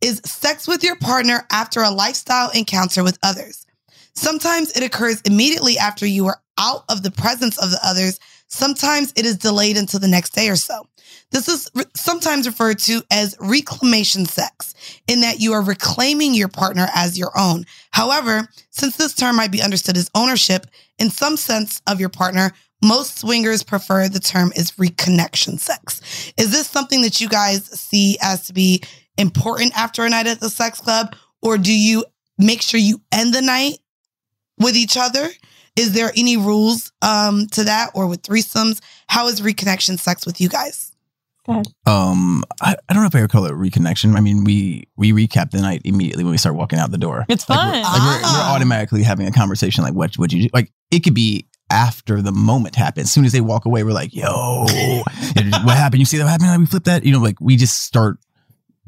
is 0.00 0.20
sex 0.24 0.66
with 0.66 0.82
your 0.82 0.96
partner 0.96 1.46
after 1.50 1.82
a 1.82 1.90
lifestyle 1.90 2.50
encounter 2.50 3.04
with 3.04 3.18
others. 3.22 3.66
Sometimes 4.14 4.70
it 4.72 4.82
occurs 4.82 5.20
immediately 5.24 5.78
after 5.78 6.04
you 6.06 6.26
are 6.26 6.40
out 6.58 6.84
of 6.88 7.02
the 7.02 7.10
presence 7.10 7.56
of 7.58 7.70
the 7.70 7.80
others. 7.82 8.18
Sometimes 8.48 9.12
it 9.16 9.24
is 9.24 9.38
delayed 9.38 9.76
until 9.76 10.00
the 10.00 10.08
next 10.08 10.34
day 10.34 10.48
or 10.48 10.56
so. 10.56 10.86
This 11.30 11.48
is 11.48 11.70
re- 11.74 11.84
sometimes 11.96 12.46
referred 12.46 12.78
to 12.80 13.02
as 13.10 13.36
reclamation 13.40 14.26
sex, 14.26 14.74
in 15.06 15.20
that 15.22 15.40
you 15.40 15.54
are 15.54 15.62
reclaiming 15.62 16.34
your 16.34 16.48
partner 16.48 16.88
as 16.94 17.16
your 17.18 17.32
own. 17.38 17.64
However, 17.92 18.48
since 18.70 18.96
this 18.96 19.14
term 19.14 19.36
might 19.36 19.50
be 19.50 19.62
understood 19.62 19.96
as 19.96 20.10
ownership 20.14 20.66
in 20.98 21.10
some 21.10 21.36
sense 21.38 21.80
of 21.86 22.00
your 22.00 22.10
partner, 22.10 22.52
most 22.82 23.18
swingers 23.18 23.62
prefer 23.62 24.08
the 24.08 24.20
term 24.20 24.52
is 24.56 24.72
reconnection 24.72 25.58
sex. 25.58 26.32
Is 26.36 26.50
this 26.52 26.68
something 26.68 27.02
that 27.02 27.20
you 27.20 27.28
guys 27.28 27.64
see 27.78 28.18
as 28.20 28.46
to 28.46 28.52
be 28.52 28.82
important 29.18 29.76
after 29.78 30.04
a 30.04 30.10
night 30.10 30.26
at 30.26 30.40
the 30.40 30.50
sex 30.50 30.80
club? 30.80 31.14
Or 31.42 31.58
do 31.58 31.72
you 31.72 32.04
make 32.38 32.62
sure 32.62 32.80
you 32.80 33.00
end 33.12 33.34
the 33.34 33.42
night 33.42 33.78
with 34.58 34.76
each 34.76 34.96
other? 34.96 35.28
Is 35.76 35.92
there 35.94 36.12
any 36.16 36.36
rules 36.36 36.92
um, 37.02 37.46
to 37.48 37.64
that 37.64 37.90
or 37.94 38.06
with 38.06 38.22
threesomes? 38.22 38.80
How 39.08 39.28
is 39.28 39.40
reconnection 39.40 39.98
sex 39.98 40.26
with 40.26 40.40
you 40.40 40.48
guys? 40.48 40.90
Um, 41.86 42.44
I, 42.60 42.76
I 42.88 42.92
don't 42.92 43.02
know 43.02 43.06
if 43.08 43.14
I 43.16 43.20
would 43.22 43.30
call 43.30 43.46
it 43.46 43.52
reconnection. 43.52 44.14
I 44.16 44.20
mean, 44.20 44.44
we 44.44 44.84
we 44.96 45.12
recap 45.12 45.50
the 45.50 45.60
night 45.60 45.82
immediately 45.84 46.22
when 46.22 46.30
we 46.30 46.38
start 46.38 46.54
walking 46.54 46.78
out 46.78 46.90
the 46.92 46.98
door. 46.98 47.24
It's 47.28 47.48
Like, 47.48 47.58
fun. 47.58 47.68
we're, 47.72 47.82
like 47.82 47.82
we're, 47.82 48.20
Ah. 48.24 48.46
we're 48.48 48.54
automatically 48.56 49.02
having 49.02 49.26
a 49.26 49.32
conversation. 49.32 49.82
Like, 49.82 49.94
what 49.94 50.16
would 50.18 50.32
you 50.32 50.42
do? 50.44 50.48
Like, 50.52 50.70
it 50.92 51.00
could 51.00 51.14
be 51.14 51.46
after 51.72 52.20
the 52.22 52.32
moment 52.32 52.76
happens. 52.76 53.06
As 53.06 53.12
soon 53.12 53.24
as 53.24 53.32
they 53.32 53.40
walk 53.40 53.64
away, 53.64 53.82
we're 53.82 53.92
like, 53.92 54.14
"Yo, 54.14 54.66
what 55.64 55.76
happened? 55.76 56.00
You 56.00 56.06
see 56.06 56.18
that 56.18 56.28
happened? 56.28 56.50
Like, 56.50 56.60
we 56.60 56.66
flip 56.66 56.84
that." 56.84 57.04
You 57.04 57.12
know, 57.12 57.20
like 57.20 57.40
we 57.40 57.56
just 57.56 57.82
start 57.82 58.18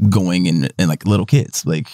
going 0.08 0.48
and 0.48 0.72
and 0.78 0.88
like 0.88 1.06
little 1.06 1.26
kids, 1.26 1.64
like, 1.64 1.88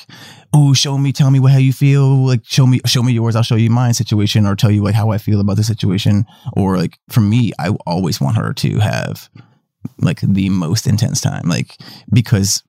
"Oh, 0.53 0.75
show 0.75 0.99
me, 0.99 1.13
tell 1.13 1.31
me 1.31 1.39
what 1.39 1.53
how 1.53 1.59
you 1.59 1.73
feel. 1.73 2.27
Like, 2.27 2.45
show 2.45 2.67
me, 2.67 2.81
show 2.85 3.03
me 3.03 3.13
yours. 3.13 3.37
I'll 3.37 3.43
show 3.43 3.55
you 3.57 3.71
mine 3.71 3.95
situation, 3.95 4.45
or 4.47 4.57
tell 4.57 4.71
you 4.71 4.83
like 4.83 4.95
how 4.95 5.11
I 5.11 5.19
feel 5.19 5.41
about 5.41 5.57
the 5.57 5.65
situation." 5.65 6.27
Or 6.55 6.77
like 6.77 6.99
for 7.09 7.21
me, 7.21 7.53
I 7.59 7.71
always 7.87 8.21
want 8.21 8.37
her 8.37 8.53
to 8.53 8.79
have 8.81 9.31
like 10.01 10.21
the 10.21 10.49
most 10.51 10.87
intense 10.87 11.21
time, 11.21 11.49
like 11.49 11.77
because 12.13 12.63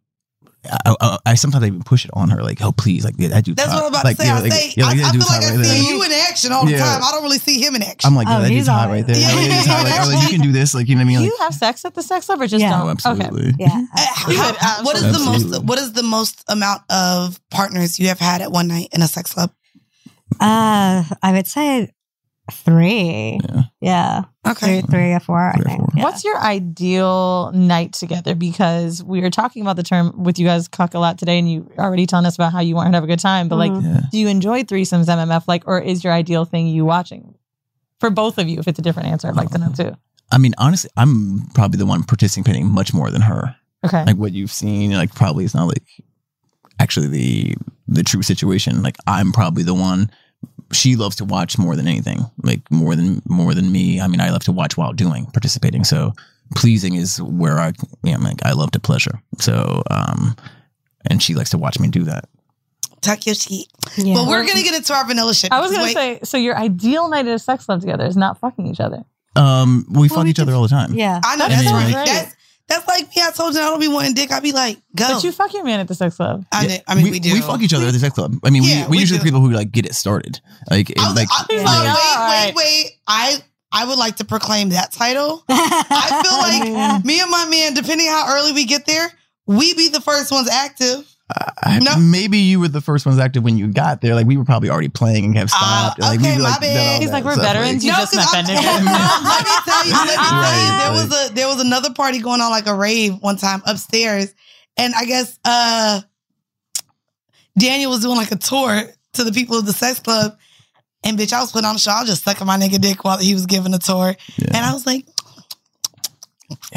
I, 0.63 0.95
I, 1.02 1.17
I 1.26 1.34
sometimes 1.36 1.65
even 1.65 1.82
push 1.82 2.06
it 2.06 2.12
on 2.13 2.30
her, 2.30 2.43
like, 2.43 2.62
oh 2.62 2.71
please, 2.71 3.04
like 3.04 3.15
I 3.34 3.41
do. 3.41 3.56
That's 3.56 3.69
top. 3.71 3.78
what 3.82 3.84
I'm 3.86 3.89
about 3.89 4.04
like, 4.06 4.17
to 4.17 4.21
say. 4.21 4.28
yeah, 4.30 4.36
I 4.38 4.41
like, 4.41 4.52
say, 4.52 4.74
yeah, 4.78 4.86
like, 4.86 4.97
I, 5.00 5.10
I 5.10 5.12
feel 5.12 5.19
like 5.21 5.28
top 5.28 5.32
I 5.32 5.56
right 5.56 5.65
see 5.65 5.82
there. 5.82 5.91
you 5.93 6.04
in 6.04 6.12
action 6.12 6.52
all 6.52 6.65
the 6.65 6.78
time. 6.78 7.02
I 7.04 7.12
don't 7.12 7.24
really 7.24 7.39
see 7.39 7.60
him 7.60 7.76
in 7.76 7.82
action. 7.82 8.08
I'm 8.08 8.15
like, 8.15 8.28
Oh, 8.28 8.32
yeah, 8.34 8.39
that 8.41 8.50
he's 8.50 8.58
dude's 8.60 8.67
hot 8.67 8.86
alright. 8.88 9.04
right 9.06 9.13
there. 9.13 9.21
Yeah. 9.21 9.36
Like, 9.36 9.47
yeah, 9.47 9.74
hot. 9.74 9.84
Like, 9.86 10.00
oh, 10.08 10.13
like, 10.13 10.24
you 10.32 10.38
can 10.38 10.45
do 10.45 10.52
this, 10.52 10.74
like 10.76 10.88
you 10.88 10.95
know 10.95 11.00
what 11.00 11.06
I 11.06 11.08
mean? 11.08 11.17
Do 11.17 11.24
Like, 11.24 11.32
you 11.32 11.38
have 11.43 11.54
sex 11.56 11.84
at 11.86 11.95
the 11.95 12.04
sex 12.04 12.28
club 12.28 12.41
or 12.41 12.47
just 12.47 12.62
Yeah. 12.62 12.78
don't? 12.78 12.88
oh, 12.88 12.89
absolutely. 12.91 13.54
Yeah. 13.58 13.86
How- 13.95 14.84
what 14.84 14.95
is 14.97 15.04
the 15.12 15.19
most? 15.26 15.63
What 15.63 15.80
is 15.80 15.93
the 15.93 16.04
most 16.04 16.43
amount 16.47 16.84
of 16.91 17.39
partners 17.50 18.00
you 18.00 18.08
have 18.10 18.19
had 18.19 18.41
at 18.41 18.52
one 18.52 18.67
night 18.67 18.89
in 18.91 19.02
a 19.02 19.08
sex 19.08 19.34
club? 19.34 19.52
Uh, 20.39 21.04
I 21.24 21.32
would 21.32 21.47
say 21.47 21.89
three. 22.52 23.40
Yeah. 23.80 24.24
Okay. 24.48 24.82
Three, 24.82 24.92
three 24.92 25.14
or 25.14 25.20
four, 25.20 25.40
I 25.50 25.58
think. 25.60 25.82
Yeah. 25.96 26.04
What's 26.04 26.24
your 26.24 26.38
ideal 26.38 27.52
night 27.54 27.94
together? 27.94 28.36
Because 28.36 29.04
we 29.04 29.22
were 29.22 29.30
talking 29.30 29.62
about 29.62 29.76
the 29.76 29.84
term 29.84 30.24
with 30.24 30.38
you 30.40 30.46
guys 30.46 30.68
cuck 30.68 30.94
a 30.94 31.00
lot 31.00 31.18
today, 31.18 31.40
and 31.40 31.50
you 31.52 31.72
already 31.78 32.06
telling 32.06 32.26
us 32.26 32.36
about 32.36 32.52
how 32.52 32.60
you 32.60 32.76
want 32.76 32.88
her 32.88 32.92
to 32.92 32.98
have 32.98 33.04
a 33.04 33.08
good 33.08 33.20
time. 33.20 33.48
But 33.48 33.58
like, 33.58 33.72
Mhm. 33.72 34.10
do 34.12 34.18
you 34.18 34.28
enjoy 34.28 34.64
threesomes, 34.64 35.08
MMF, 35.08 35.48
like, 35.48 35.64
or 35.68 35.80
is 35.80 36.04
your 36.04 36.14
ideal 36.14 36.46
thing 36.46 36.68
you 36.68 36.86
watching? 36.86 37.36
For 38.00 38.10
both 38.10 38.38
of 38.38 38.48
you, 38.50 38.60
if 38.60 38.68
it's 38.68 38.80
a 38.80 38.82
different 38.82 39.10
answer, 39.10 39.28
I'd 39.28 39.36
like 39.36 39.52
to 39.52 39.58
know 39.58 39.70
too. 39.72 39.96
I 40.32 40.38
mean, 40.38 40.54
honestly, 40.58 40.90
I'm 40.98 41.48
probably 41.54 41.78
the 41.78 41.86
one 41.86 42.04
participating 42.04 42.66
much 42.72 42.94
more 42.94 43.12
than 43.12 43.22
her. 43.22 43.56
Okay. 43.86 44.06
Like 44.06 44.18
what 44.18 44.32
you've 44.34 44.52
seen, 44.52 44.92
like 44.94 45.14
probably 45.14 45.44
it's 45.46 45.54
not 45.56 45.68
like 45.68 45.84
actually 46.80 47.08
the 47.08 47.56
the 47.88 48.04
true 48.04 48.22
situation. 48.24 48.82
Like 48.82 48.96
I'm 49.08 49.32
probably 49.34 49.64
the 49.64 49.74
one 49.74 50.10
she 50.71 50.95
loves 50.95 51.15
to 51.17 51.25
watch 51.25 51.57
more 51.57 51.75
than 51.75 51.88
anything. 51.88 52.19
Like 52.43 52.62
more 52.71 52.95
than 52.95 53.21
more 53.27 53.53
than 53.53 53.71
me. 53.71 53.99
I 54.01 54.07
mean, 54.07 54.21
I 54.21 54.29
love 54.29 54.43
to 54.45 54.51
watch 54.51 54.77
while 54.77 54.93
doing 54.93 55.25
participating. 55.27 55.84
So 55.84 56.13
pleasing 56.55 56.95
is 56.95 57.21
where 57.21 57.60
I 57.60 57.73
yeah, 58.03 58.17
like 58.17 58.43
I 58.45 58.53
love 58.53 58.71
to 58.71 58.79
pleasure. 58.79 59.21
So 59.39 59.84
um 59.89 60.36
and 61.10 61.21
she 61.21 61.34
likes 61.34 61.49
to 61.51 61.57
watch 61.57 61.79
me 61.79 61.88
do 61.88 62.03
that. 62.03 62.29
Tuck 63.01 63.25
your 63.25 63.36
sheet. 63.36 63.67
Yeah. 63.97 64.13
But 64.13 64.27
we're 64.27 64.45
gonna 64.45 64.62
get 64.63 64.75
into 64.75 64.93
our 64.93 65.05
vanilla 65.05 65.34
shit. 65.34 65.51
I 65.51 65.60
was 65.60 65.71
gonna 65.71 65.84
Wait. 65.86 65.93
say, 65.93 66.19
so 66.23 66.38
your 66.38 66.57
ideal 66.57 67.10
night 67.10 67.27
at 67.27 67.36
a 67.36 67.39
sex 67.39 67.65
club 67.65 67.81
together 67.81 68.05
is 68.05 68.17
not 68.17 68.39
fucking 68.39 68.67
each 68.67 68.79
other. 68.79 69.03
Um 69.36 69.86
we 69.89 70.07
fuck 70.10 70.27
each 70.27 70.39
other 70.39 70.53
all 70.53 70.63
the 70.63 70.69
time. 70.69 70.93
Yeah. 70.93 71.19
I 71.23 71.36
know 71.36 71.45
I 71.45 71.49
that's 71.49 71.65
mean, 71.65 71.73
right. 71.73 72.05
That's 72.05 72.36
that's 72.71 72.88
like 72.88 73.07
me. 73.15 73.21
I 73.21 73.31
told 73.31 73.53
you 73.53 73.60
I 73.62 73.65
don't 73.65 73.79
be 73.79 73.88
wanting 73.88 74.13
dick. 74.13 74.31
I'd 74.31 74.41
be 74.43 74.51
like, 74.51 74.77
go. 74.95 75.13
But 75.15 75.23
you 75.23 75.31
fuck 75.31 75.53
your 75.53 75.63
man 75.63 75.79
at 75.79 75.88
the 75.88 75.95
sex 75.95 76.15
club. 76.15 76.45
I, 76.51 76.65
kn- 76.67 76.81
I 76.88 76.95
mean, 76.95 77.12
we, 77.12 77.19
do. 77.19 77.34
We 77.34 77.41
fuck 77.41 77.62
each 77.62 77.73
other 77.73 77.86
at 77.88 77.93
the 77.93 77.99
sex 77.99 78.15
club. 78.15 78.36
I 78.43 78.49
mean, 78.49 78.63
Yeah, 78.63 78.86
we, 78.86 78.91
we 78.91 78.91
we 78.91 78.97
usually 78.99 79.19
do. 79.19 79.23
people 79.25 79.41
who 79.41 79.51
like 79.51 79.71
get 79.71 79.86
it 79.86 79.93
started. 79.95 80.39
Like, 80.69 80.89
it, 80.89 80.99
I 80.99 81.07
was, 81.07 81.15
like 81.15 81.27
I, 81.31 81.45
He's 81.49 81.62
uh, 81.63 81.95
wait, 81.95 82.55
wait, 82.55 82.63
wait. 82.86 82.91
I 83.07 83.38
I 83.71 83.86
would 83.86 83.97
like 83.97 84.17
to 84.17 84.25
proclaim 84.25 84.69
that 84.69 84.91
title. 84.91 85.43
I 85.49 86.21
feel 86.23 86.75
like 86.77 87.05
me 87.05 87.19
and 87.21 87.31
my 87.31 87.45
man, 87.45 87.73
depending 87.73 88.07
how 88.07 88.36
early 88.36 88.51
we 88.53 88.65
get 88.65 88.86
there, 88.86 89.10
we 89.45 89.73
be 89.75 89.88
the 89.89 90.01
first 90.01 90.31
ones 90.31 90.49
active. 90.49 91.07
I- 91.63 91.80
No. 91.80 91.96
maybe 91.98 92.38
you 92.39 92.60
were 92.60 92.67
the 92.67 92.82
first 92.82 93.06
ones 93.06 93.20
active 93.20 93.44
when 93.44 93.58
you 93.58 93.67
got 93.67 94.02
there. 94.02 94.15
Like 94.15 94.26
we 94.28 94.36
were 94.38 94.46
probably 94.46 94.70
already 94.70 94.89
playing 94.89 95.26
and 95.26 95.38
have 95.38 95.50
stopped. 95.50 96.00
like, 96.00 96.20
okay, 96.20 96.38
we, 96.38 96.44
my 96.44 96.58
bad. 96.60 97.02
He's 97.02 97.12
like, 97.12 97.24
we're 97.24 97.34
stuff, 97.34 97.46
veterans. 97.46 97.84
You 97.86 97.91
No, 97.91 97.98
just 97.98 98.13
'cause 98.13 98.34
met 98.34 98.50
I'm- 98.50 98.86
let 98.86 99.44
me 99.44 99.52
tell 99.65 99.86
you, 99.86 99.94
let 99.94 100.08
me 100.08 100.13
tell 100.15 100.36
you, 100.36 100.72
there 100.80 100.89
right. 100.89 100.91
was 100.94 101.30
a 101.30 101.34
there 101.34 101.48
was 101.48 101.60
another 101.62 101.94
party 101.94 102.20
going 102.20 102.41
on 102.41 102.52
like 102.52 102.67
a 102.67 102.76
rave 102.76 103.15
one 103.22 103.38
time 103.38 103.62
upstairs, 103.65 104.34
and 104.78 104.94
I 104.96 105.06
guess 105.06 105.38
uh 105.46 106.02
Daniel 107.58 107.91
was 107.91 108.02
doing 108.02 108.17
like 108.17 108.32
a 108.32 108.38
tour 108.38 108.84
to 109.13 109.24
the 109.24 109.32
people 109.32 109.58
of 109.58 109.65
the 109.65 109.74
sex 109.74 110.00
club, 110.00 110.38
and 111.04 111.17
bitch, 111.17 111.34
I 111.34 111.41
was 111.41 111.52
putting 111.52 111.65
on 111.67 111.76
a 111.76 111.80
show. 111.80 111.91
I 111.91 112.02
was 112.02 112.10
just 112.10 112.24
sucking 112.24 112.48
my 112.48 112.58
nigga 112.58 112.80
dick 112.80 113.04
while 113.04 113.17
he 113.17 113.34
was 113.34 113.46
giving 113.46 113.74
a 113.74 113.80
tour, 113.80 114.15
and 114.39 114.58
I 114.58 114.74
was 114.74 114.86
like, 114.86 115.06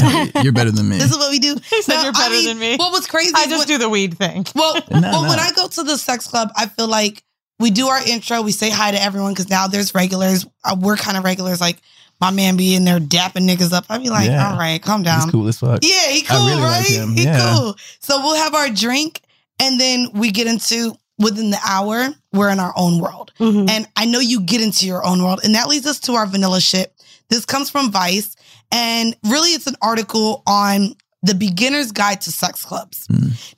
Yeah, 0.01 0.43
you're 0.43 0.53
better 0.53 0.71
than 0.71 0.89
me. 0.89 0.99
"This 0.99 1.11
is 1.11 1.17
what 1.19 1.31
we 1.31 1.39
do." 1.39 1.57
He 1.71 1.83
said 1.83 1.95
No, 1.97 2.03
you're 2.03 2.13
I 2.15 2.19
better 2.19 2.35
mean, 2.35 2.45
than 2.47 2.59
me. 2.59 2.77
What 2.77 2.93
was 2.93 3.07
crazy? 3.07 3.33
I 3.35 3.47
just 3.47 3.61
when- 3.69 3.79
do 3.79 3.79
the 3.79 3.89
weed 3.89 4.17
thing. 4.19 4.47
Well, 4.55 4.75
No, 4.91 5.01
well, 5.01 5.23
when. 5.29 5.39
I 5.39 5.51
go 5.55 5.69
to 5.69 5.83
the 5.83 5.97
sex 5.99 6.27
club, 6.27 6.51
I 6.57 6.67
feel 6.67 6.89
like 6.89 7.23
we 7.59 7.71
do 7.71 7.89
our 7.89 8.01
intro, 8.07 8.43
we 8.43 8.53
say 8.53 8.71
hi 8.71 8.91
to 8.91 9.01
everyone 9.03 9.33
because 9.33 9.49
now 9.49 9.67
there's 9.69 9.95
regulars. 9.95 10.45
Uh, 10.65 10.77
we're 10.79 10.97
kind 10.97 11.17
of 11.17 11.25
regulars, 11.25 11.61
like 11.61 11.79
my 12.21 12.31
man 12.31 12.57
be 12.57 12.75
in 12.75 12.85
there 12.85 12.99
dapping 12.99 13.49
niggas 13.49 13.73
up. 13.73 13.85
I'd 13.89 14.03
be 14.03 14.11
like, 14.11 14.29
Yeah. 14.29 14.51
all 14.53 14.59
right, 14.59 14.81
calm 14.83 15.03
down. 15.03 15.23
He's 15.23 15.31
cool 15.31 15.47
as 15.49 15.59
fuck. 15.59 15.81
Yeah, 15.83 16.09
he 16.09 16.25
I 16.29 16.37
cool, 16.37 16.47
really 16.49 16.63
right? 16.63 16.79
like 16.79 16.87
him. 16.89 17.11
He 17.17 17.25
Yeah. 17.25 17.55
cool. 17.57 17.77
So 18.01 18.19
we'll 18.21 18.37
have 18.37 18.55
our 18.55 18.69
drink 18.71 19.21
and 19.61 19.81
then 19.81 20.09
we 20.15 20.31
get 20.33 20.47
into 20.49 20.97
within 21.19 21.51
the 21.51 21.59
hour, 21.65 22.09
we're 22.33 22.51
in 22.51 22.59
our 22.59 22.73
own 22.77 22.99
world. 22.99 23.33
Mhm. 23.39 23.71
And 23.71 23.87
I 23.95 24.05
know 24.05 24.19
you 24.19 24.41
get 24.41 24.61
into 24.61 24.85
your 24.87 25.05
own 25.07 25.23
world. 25.23 25.41
And 25.45 25.55
that 25.55 25.69
leads 25.69 25.87
us 25.87 26.01
to 26.01 26.15
our 26.15 26.27
vanilla 26.27 26.61
shit. 26.61 26.93
This 27.31 27.45
comes 27.45 27.71
from 27.71 27.93
Vice. 27.93 28.35
And 28.75 29.17
really, 29.23 29.51
it's 29.51 29.69
an 29.69 29.77
article 29.81 30.43
on 30.49 30.97
the 31.23 31.35
beginner's 31.35 31.93
guide 31.93 32.21
to 32.23 32.33
sex 32.33 32.65
clubs. 32.65 33.07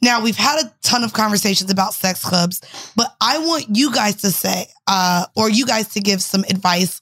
Now, 0.03 0.23
we've 0.23 0.37
had 0.37 0.63
a 0.63 0.73
ton 0.83 1.03
of 1.05 1.15
conversations 1.15 1.71
about 1.71 1.95
sex 1.95 2.23
clubs, 2.23 2.61
but 2.95 3.17
I 3.21 3.39
want 3.39 3.67
you 3.75 3.93
guys 3.93 4.17
to 4.17 4.31
say, 4.31 4.67
uh, 4.87 5.25
or 5.35 5.49
you 5.49 5.65
guys 5.65 5.89
to 5.95 6.01
give 6.01 6.23
some 6.23 6.45
advice 6.51 7.01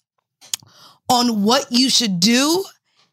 on 1.09 1.43
what 1.43 1.67
you 1.71 1.91
should 1.91 2.21
do 2.21 2.65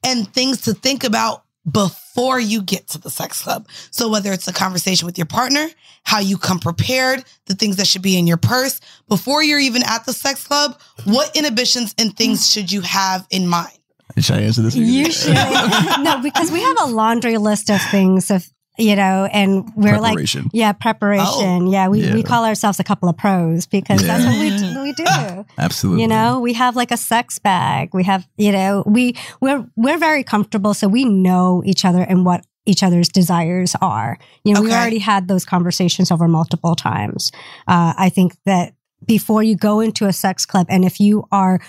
and 0.04 0.32
things 0.34 0.62
to 0.62 0.74
think 0.74 1.04
about 1.04 1.46
before 1.70 2.40
you 2.40 2.62
get 2.62 2.88
to 2.90 3.00
the 3.00 3.10
sex 3.10 3.42
club. 3.42 3.68
So 3.90 4.08
whether 4.08 4.32
it's 4.32 4.48
a 4.48 4.54
conversation 4.54 5.08
with 5.08 5.18
your 5.18 5.28
partner, 5.28 5.68
how 6.04 6.20
you 6.20 6.38
come 6.38 6.60
prepared, 6.60 7.24
the 7.48 7.56
things 7.56 7.78
that 7.78 7.88
should 7.88 8.02
be 8.04 8.18
in 8.18 8.28
your 8.28 8.38
purse 8.38 8.80
before 9.10 9.44
you're 9.44 9.60
even 9.60 9.82
at 9.84 10.06
the 10.06 10.14
sex 10.14 10.48
club, 10.48 10.80
what 11.06 11.36
inhibitions 11.36 11.96
and 11.98 12.16
things 12.16 12.52
should 12.52 12.72
you 12.72 12.82
have 12.82 13.26
in 13.32 13.48
mind? 13.48 13.81
Should 14.18 14.36
I 14.36 14.42
answer 14.42 14.62
this? 14.62 14.76
You 14.76 15.12
should. 15.12 15.34
no, 16.04 16.20
because 16.22 16.52
we 16.52 16.62
have 16.62 16.78
a 16.82 16.86
laundry 16.88 17.38
list 17.38 17.70
of 17.70 17.82
things 17.82 18.32
of 18.32 18.46
you 18.78 18.96
know, 18.96 19.28
and 19.32 19.72
we're 19.76 20.00
Preparation. 20.00 20.44
like, 20.44 20.52
yeah, 20.54 20.72
preparation. 20.72 21.68
Oh. 21.68 21.72
yeah, 21.72 21.88
we, 21.88 22.12
we 22.14 22.24
call 22.24 22.46
ourselves 22.46 22.80
a 22.80 22.84
couple 22.84 23.10
of 23.10 23.18
pros 23.18 23.66
because 23.66 24.02
that's 24.02 24.26
what 24.26 24.40
we 24.40 24.58
do, 24.58 24.82
we 24.82 24.94
do. 24.94 25.46
Absolutely. 25.58 26.02
You 26.02 26.08
know, 26.08 26.40
we 26.40 26.54
have 26.54 26.76
like 26.76 26.92
a 26.92 26.98
sex 26.98 27.38
bag. 27.38 27.94
We 27.94 28.04
have, 28.06 28.28
you 28.38 28.52
know, 28.52 28.84
we 28.86 29.16
we're 29.42 29.68
we're 29.76 29.98
very 29.98 30.24
comfortable, 30.24 30.74
so 30.74 30.88
we 30.88 31.06
know 31.06 31.62
each 31.66 31.84
other 31.86 32.02
and 32.02 32.26
what 32.26 32.46
each 32.66 32.82
other's 32.82 33.10
desires 33.10 33.76
are. 33.82 34.18
You 34.44 34.54
know, 34.54 34.62
we 34.62 34.72
already 34.72 35.00
had 35.00 35.28
those 35.28 35.46
conversations 35.46 36.12
over 36.12 36.28
multiple 36.28 36.76
times. 36.76 37.32
Uh, 37.68 37.94
I 37.98 38.10
think 38.10 38.38
that 38.46 38.74
before 39.06 39.44
you 39.44 39.56
go 39.56 39.80
into 39.80 40.06
a 40.06 40.14
sex 40.14 40.46
club, 40.46 40.68
and 40.70 40.86
if 40.86 41.00
you 41.00 41.28
are 41.32 41.60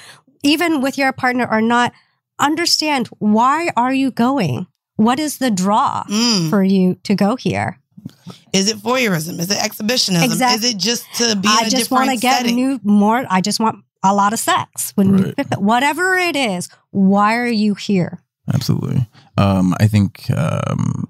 even 0.43 0.81
with 0.81 0.99
your 0.99 1.13
partner 1.13 1.49
or 1.51 1.61
not, 1.61 1.93
understand 2.43 3.09
why 3.19 3.71
are 3.77 3.93
you 3.95 4.11
going? 4.11 4.67
What 4.97 5.19
is 5.19 5.39
the 5.39 5.51
draw 5.51 6.05
Mm. 6.09 6.51
for 6.51 6.63
you 6.63 6.97
to 7.05 7.15
go 7.15 7.37
here? 7.37 7.79
Is 8.53 8.69
it 8.69 8.77
voyeurism? 8.77 9.39
Is 9.39 9.51
it 9.51 9.63
exhibitionism? 9.63 10.25
Exact- 10.25 10.63
Is 10.65 10.75
it 10.75 10.77
just 10.79 11.05
to 11.19 11.37
be 11.37 11.49
I 11.49 11.65
in 11.65 11.71
just 11.71 11.91
want 11.91 12.11
to 12.11 12.17
get 12.17 12.45
new 12.47 12.81
more. 12.83 13.25
I 13.31 13.41
just 13.41 13.61
want 13.61 13.77
a 14.03 14.13
lot 14.15 14.33
of 14.33 14.39
sex. 14.39 14.93
When 14.97 15.19
you, 15.19 15.35
whatever 15.59 16.15
it 16.17 16.35
is, 16.37 16.69
why 16.91 17.37
are 17.37 17.47
you 17.47 17.75
here? 17.75 18.21
Absolutely. 18.53 19.07
Um, 19.39 19.75
I 19.81 19.87
think 19.87 20.29
um, 20.37 21.09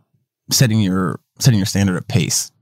setting 0.50 0.80
your 0.80 1.20
setting 1.38 1.58
your 1.58 1.66
standard 1.66 1.96
of 1.96 2.06
pace, 2.06 2.52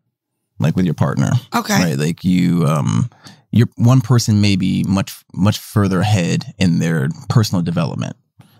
like 0.60 0.76
with 0.76 0.84
your 0.84 0.94
partner. 0.94 1.30
Okay. 1.54 1.74
Right. 1.82 1.98
Like 1.98 2.22
you, 2.24 2.64
um, 2.66 3.10
your 3.50 3.66
one 3.76 4.00
person 4.00 4.40
may 4.40 4.54
be 4.56 4.84
much 4.84 5.12
much 5.34 5.58
further 5.58 6.00
ahead 6.00 6.54
in 6.58 6.78
their 6.78 7.08
personal 7.28 7.62
development, 7.62 8.14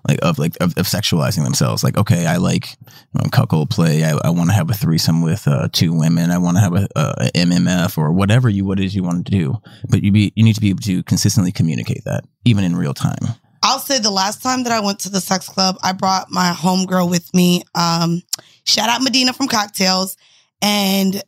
like 0.08 0.18
of 0.22 0.38
like 0.38 0.56
of, 0.60 0.76
of 0.76 0.86
sexualizing 0.86 1.44
themselves. 1.44 1.84
Like, 1.84 1.96
okay, 1.96 2.26
I 2.26 2.36
like 2.36 2.76
you 2.92 3.20
know, 3.22 3.28
cuckold 3.30 3.70
play. 3.70 4.04
I, 4.04 4.18
I 4.24 4.30
want 4.30 4.50
to 4.50 4.54
have 4.54 4.70
a 4.70 4.74
threesome 4.74 5.22
with 5.22 5.46
uh, 5.46 5.68
two 5.72 5.92
women. 5.92 6.30
I 6.30 6.38
want 6.38 6.56
to 6.56 6.60
have 6.60 6.74
a, 6.74 6.88
a 6.96 7.30
MMF 7.34 7.98
or 7.98 8.12
whatever 8.12 8.48
you 8.48 8.64
what 8.64 8.80
it 8.80 8.84
is 8.84 8.94
you 8.94 9.02
want 9.02 9.26
to 9.26 9.30
do. 9.30 9.56
But 9.88 10.02
you 10.02 10.12
be 10.12 10.32
you 10.36 10.44
need 10.44 10.54
to 10.54 10.60
be 10.60 10.70
able 10.70 10.82
to 10.82 11.02
consistently 11.04 11.52
communicate 11.52 12.04
that, 12.04 12.24
even 12.44 12.64
in 12.64 12.76
real 12.76 12.94
time. 12.94 13.36
I'll 13.62 13.78
say 13.78 13.98
the 13.98 14.10
last 14.10 14.42
time 14.42 14.62
that 14.64 14.72
I 14.72 14.80
went 14.80 15.00
to 15.00 15.10
the 15.10 15.20
sex 15.20 15.48
club, 15.48 15.76
I 15.82 15.92
brought 15.92 16.30
my 16.30 16.52
homegirl 16.56 17.10
with 17.10 17.32
me. 17.34 17.62
Um, 17.74 18.22
shout 18.64 18.88
out 18.88 19.02
Medina 19.02 19.32
from 19.32 19.48
Cocktails. 19.48 20.16
And 20.62 21.22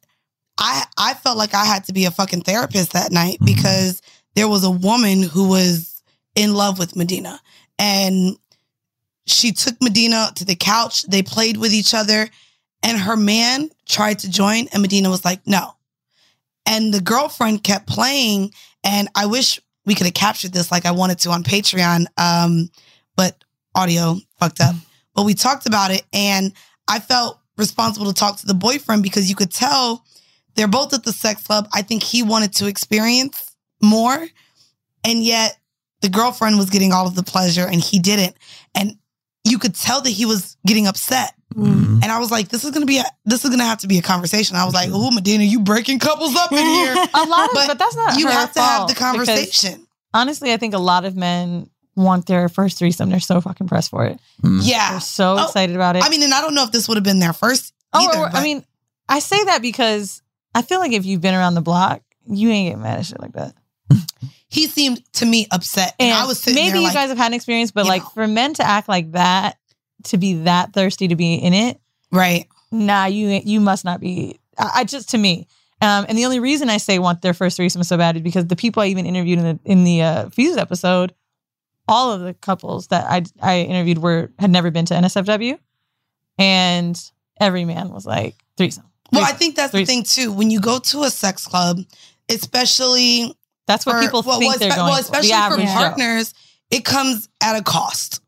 I 0.58 0.84
I 0.96 1.14
felt 1.14 1.38
like 1.38 1.54
I 1.54 1.64
had 1.64 1.84
to 1.84 1.92
be 1.92 2.04
a 2.04 2.10
fucking 2.10 2.42
therapist 2.42 2.92
that 2.92 3.12
night 3.12 3.38
because 3.44 4.00
there 4.34 4.48
was 4.48 4.64
a 4.64 4.70
woman 4.70 5.22
who 5.22 5.48
was 5.48 6.02
in 6.34 6.54
love 6.54 6.78
with 6.78 6.96
Medina. 6.96 7.40
And 7.78 8.36
she 9.32 9.52
took 9.52 9.80
Medina 9.80 10.30
to 10.36 10.44
the 10.44 10.54
couch. 10.54 11.02
They 11.02 11.22
played 11.22 11.56
with 11.56 11.72
each 11.72 11.94
other. 11.94 12.28
And 12.82 12.98
her 12.98 13.16
man 13.16 13.70
tried 13.88 14.18
to 14.20 14.30
join, 14.30 14.66
and 14.72 14.82
Medina 14.82 15.08
was 15.08 15.24
like, 15.24 15.46
no. 15.46 15.76
And 16.66 16.92
the 16.92 17.00
girlfriend 17.00 17.62
kept 17.62 17.86
playing. 17.86 18.52
And 18.82 19.08
I 19.14 19.26
wish 19.26 19.60
we 19.86 19.94
could 19.94 20.06
have 20.06 20.14
captured 20.14 20.52
this 20.52 20.72
like 20.72 20.86
I 20.86 20.90
wanted 20.90 21.18
to 21.20 21.30
on 21.30 21.44
Patreon, 21.44 22.06
um, 22.16 22.70
but 23.16 23.44
audio 23.74 24.16
fucked 24.38 24.60
up. 24.60 24.74
But 25.14 25.24
we 25.24 25.34
talked 25.34 25.66
about 25.66 25.90
it, 25.90 26.02
and 26.12 26.52
I 26.88 26.98
felt 26.98 27.38
responsible 27.56 28.06
to 28.06 28.14
talk 28.14 28.38
to 28.38 28.46
the 28.46 28.54
boyfriend 28.54 29.02
because 29.02 29.28
you 29.28 29.36
could 29.36 29.52
tell 29.52 30.04
they're 30.54 30.68
both 30.68 30.92
at 30.92 31.04
the 31.04 31.12
sex 31.12 31.42
club. 31.46 31.68
I 31.72 31.82
think 31.82 32.02
he 32.02 32.22
wanted 32.22 32.52
to 32.54 32.66
experience 32.66 33.54
more, 33.80 34.26
and 35.04 35.22
yet 35.22 35.58
the 36.00 36.08
girlfriend 36.08 36.58
was 36.58 36.68
getting 36.68 36.92
all 36.92 37.06
of 37.06 37.14
the 37.14 37.22
pleasure 37.22 37.66
and 37.66 37.80
he 37.80 37.98
didn't. 37.98 38.36
And 39.44 39.52
you 39.52 39.58
could 39.58 39.74
tell 39.74 40.00
that 40.00 40.10
he 40.10 40.24
was 40.26 40.56
getting 40.66 40.86
upset. 40.86 41.34
Mm-hmm. 41.54 42.00
And 42.02 42.06
I 42.10 42.18
was 42.18 42.30
like, 42.30 42.48
this 42.48 42.64
is 42.64 42.70
gonna 42.70 42.86
be 42.86 42.98
a 42.98 43.04
this 43.24 43.44
is 43.44 43.50
gonna 43.50 43.64
have 43.64 43.78
to 43.80 43.86
be 43.88 43.98
a 43.98 44.02
conversation. 44.02 44.56
I 44.56 44.64
was 44.64 44.72
like, 44.74 44.90
oh 44.92 45.10
Medina, 45.10 45.44
you 45.44 45.60
breaking 45.60 45.98
couples 45.98 46.34
up 46.36 46.50
in 46.52 46.58
here. 46.58 46.92
a 47.14 47.24
lot 47.24 47.48
of, 47.50 47.54
but, 47.54 47.78
that's 47.78 47.96
not 47.96 48.18
you 48.18 48.26
her 48.26 48.32
have 48.32 48.52
to 48.54 48.60
have 48.60 48.76
fault, 48.78 48.88
the 48.88 48.94
because 48.94 49.10
conversation. 49.10 49.86
Honestly, 50.14 50.52
I 50.52 50.56
think 50.56 50.74
a 50.74 50.78
lot 50.78 51.04
of 51.04 51.16
men 51.16 51.68
want 51.94 52.26
their 52.26 52.48
first 52.48 52.78
threesome. 52.78 53.10
They're 53.10 53.20
so 53.20 53.40
fucking 53.40 53.68
pressed 53.68 53.90
for 53.90 54.06
it. 54.06 54.18
Yeah. 54.42 54.92
They're 54.92 55.00
so 55.00 55.36
Oh, 55.38 55.44
excited 55.44 55.76
about 55.76 55.96
it. 55.96 56.04
I 56.04 56.08
mean, 56.08 56.22
and 56.22 56.32
I 56.32 56.40
don't 56.40 56.54
know 56.54 56.64
if 56.64 56.72
this 56.72 56.88
would 56.88 56.96
have 56.96 57.04
been 57.04 57.18
their 57.18 57.32
first 57.34 57.74
Oh, 57.92 58.08
either. 58.08 58.18
or- 58.18 58.28
I 58.34 58.42
mean, 58.42 58.64
I 59.08 59.18
say 59.18 59.42
that 59.44 59.60
because 59.60 60.22
I 60.54 60.62
feel 60.62 60.78
like 60.78 60.92
if 60.92 61.04
you've 61.04 61.20
been 61.20 61.34
around 61.34 61.54
the 61.54 61.60
block, 61.60 62.02
you 62.26 62.48
ain't 62.50 62.70
getting 62.70 62.82
mad 62.82 62.98
at 63.00 63.06
shit 63.06 63.20
like 63.20 63.32
that. 63.32 63.54
he 64.52 64.66
seemed 64.66 65.02
to 65.14 65.24
me 65.24 65.46
upset. 65.50 65.94
And, 65.98 66.10
And 66.10 66.18
I 66.18 66.26
was 66.26 66.38
sitting 66.38 66.62
maybe 66.62 66.78
you 66.78 66.84
like, 66.84 66.92
guys 66.92 67.08
have 67.08 67.16
had 67.16 67.28
an 67.28 67.34
experience, 67.34 67.70
but 67.70 67.86
like 67.86 68.02
for 68.12 68.28
men 68.28 68.52
to 68.54 68.62
act 68.62 68.86
like 68.86 69.12
that, 69.12 69.56
to 70.04 70.18
be 70.18 70.34
that 70.42 70.74
thirsty 70.74 71.08
to 71.08 71.16
be 71.16 71.36
in 71.36 71.54
it, 71.54 71.80
right? 72.10 72.46
Nah, 72.70 73.06
you 73.06 73.40
you 73.44 73.60
must 73.60 73.86
not 73.86 73.98
be. 73.98 74.38
I, 74.58 74.70
I 74.74 74.84
just 74.84 75.08
to 75.10 75.18
me, 75.18 75.48
um, 75.80 76.04
and 76.06 76.18
the 76.18 76.26
only 76.26 76.38
reason 76.38 76.68
I 76.68 76.76
say 76.76 76.98
want 76.98 77.22
their 77.22 77.32
first 77.32 77.56
threesome 77.56 77.82
so 77.82 77.96
bad 77.96 78.16
is 78.16 78.22
because 78.22 78.46
the 78.46 78.56
people 78.56 78.82
I 78.82 78.88
even 78.88 79.06
interviewed 79.06 79.38
in 79.38 79.44
the 79.44 79.58
in 79.64 79.84
the 79.84 80.02
uh, 80.02 80.28
Fuse 80.28 80.58
episode, 80.58 81.14
all 81.88 82.12
of 82.12 82.20
the 82.20 82.34
couples 82.34 82.88
that 82.88 83.06
I 83.06 83.22
I 83.40 83.60
interviewed 83.60 83.98
were 83.98 84.32
had 84.38 84.50
never 84.50 84.70
been 84.70 84.84
to 84.84 84.94
NSFW, 84.94 85.58
and 86.36 87.10
every 87.40 87.64
man 87.64 87.88
was 87.88 88.04
like 88.04 88.34
threesome. 88.58 88.84
Well, 89.10 89.24
I 89.24 89.32
think 89.32 89.56
that's 89.56 89.72
the 89.72 89.86
thing 89.86 90.02
too. 90.02 90.30
When 90.30 90.50
you 90.50 90.60
go 90.60 90.78
to 90.78 91.04
a 91.04 91.10
sex 91.10 91.46
club, 91.46 91.78
especially 92.28 93.34
that's 93.66 93.86
what 93.86 94.00
people 94.02 94.22
think 94.22 94.56
they're 94.58 94.70
espe- 94.70 94.76
going 94.76 94.88
well, 94.88 94.96
for, 94.96 95.00
especially 95.18 95.28
for 95.56 95.66
Joe. 95.66 95.72
partners, 95.72 96.34
it 96.70 96.84
comes 96.84 97.28
at 97.42 97.56
a 97.56 97.62
cost. 97.62 98.20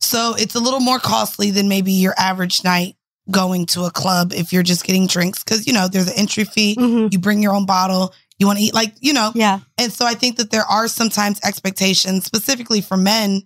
So 0.00 0.34
it's 0.38 0.54
a 0.54 0.60
little 0.60 0.80
more 0.80 0.98
costly 0.98 1.50
than 1.50 1.68
maybe 1.68 1.92
your 1.92 2.14
average 2.18 2.62
night 2.64 2.96
going 3.30 3.66
to 3.66 3.82
a 3.84 3.90
club 3.90 4.32
if 4.32 4.52
you're 4.52 4.62
just 4.62 4.84
getting 4.84 5.06
drinks 5.06 5.42
because 5.42 5.66
you 5.66 5.72
know 5.72 5.88
there's 5.88 6.06
an 6.08 6.14
entry 6.16 6.44
fee. 6.44 6.76
You 6.78 7.18
bring 7.18 7.42
your 7.42 7.52
own 7.54 7.66
bottle. 7.66 8.14
You 8.38 8.46
want 8.46 8.58
to 8.58 8.64
eat 8.64 8.74
like 8.74 8.94
you 9.00 9.12
know. 9.14 9.32
Yeah. 9.34 9.60
And 9.78 9.92
so 9.92 10.04
I 10.06 10.14
think 10.14 10.36
that 10.36 10.50
there 10.50 10.62
are 10.64 10.86
sometimes 10.88 11.40
expectations, 11.42 12.24
specifically 12.24 12.80
for 12.82 12.96
men, 12.96 13.42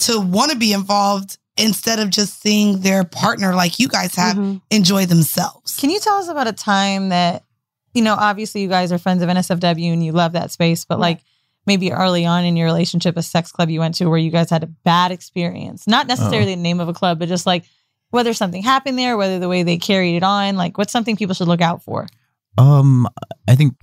to 0.00 0.18
want 0.18 0.50
to 0.52 0.56
be 0.58 0.72
involved 0.72 1.36
instead 1.58 1.98
of 1.98 2.08
just 2.08 2.40
seeing 2.40 2.80
their 2.80 3.04
partner 3.04 3.54
like 3.54 3.78
you 3.78 3.86
guys 3.86 4.14
have 4.14 4.36
Mm-hmm. 4.36 4.56
enjoy 4.70 5.04
themselves. 5.04 5.76
Can 5.78 5.90
you 5.90 6.00
tell 6.00 6.16
us 6.16 6.28
about 6.28 6.48
a 6.48 6.52
time 6.52 7.10
that, 7.10 7.44
you 7.94 8.02
know, 8.02 8.14
obviously 8.14 8.62
you 8.62 8.68
guys 8.68 8.92
are 8.92 8.98
friends 8.98 9.22
of 9.22 9.28
NSFW 9.28 9.92
and 9.92 10.04
you 10.04 10.12
love 10.12 10.32
that 10.32 10.50
space, 10.50 10.84
but 10.84 10.98
like 10.98 11.20
maybe 11.66 11.92
early 11.92 12.26
on 12.26 12.44
in 12.44 12.56
your 12.56 12.66
relationship, 12.66 13.16
a 13.16 13.22
sex 13.22 13.52
club 13.52 13.70
you 13.70 13.80
went 13.80 13.94
to 13.96 14.06
where 14.06 14.18
you 14.18 14.30
guys 14.30 14.50
had 14.50 14.62
a 14.62 14.66
bad 14.66 15.12
experience? 15.12 15.86
Not 15.86 16.06
necessarily 16.06 16.54
the 16.54 16.60
name 16.60 16.80
of 16.80 16.88
a 16.88 16.92
club, 16.92 17.18
but 17.18 17.28
just 17.28 17.46
like 17.46 17.64
whether 18.10 18.34
something 18.34 18.62
happened 18.62 18.98
there, 18.98 19.16
whether 19.16 19.38
the 19.38 19.48
way 19.48 19.62
they 19.62 19.78
carried 19.78 20.16
it 20.16 20.22
on, 20.22 20.56
like 20.56 20.78
what's 20.78 20.92
something 20.92 21.16
people 21.16 21.34
should 21.34 21.48
look 21.48 21.60
out 21.60 21.82
for? 21.82 22.06
Um, 22.58 23.08
I 23.48 23.54
think 23.54 23.74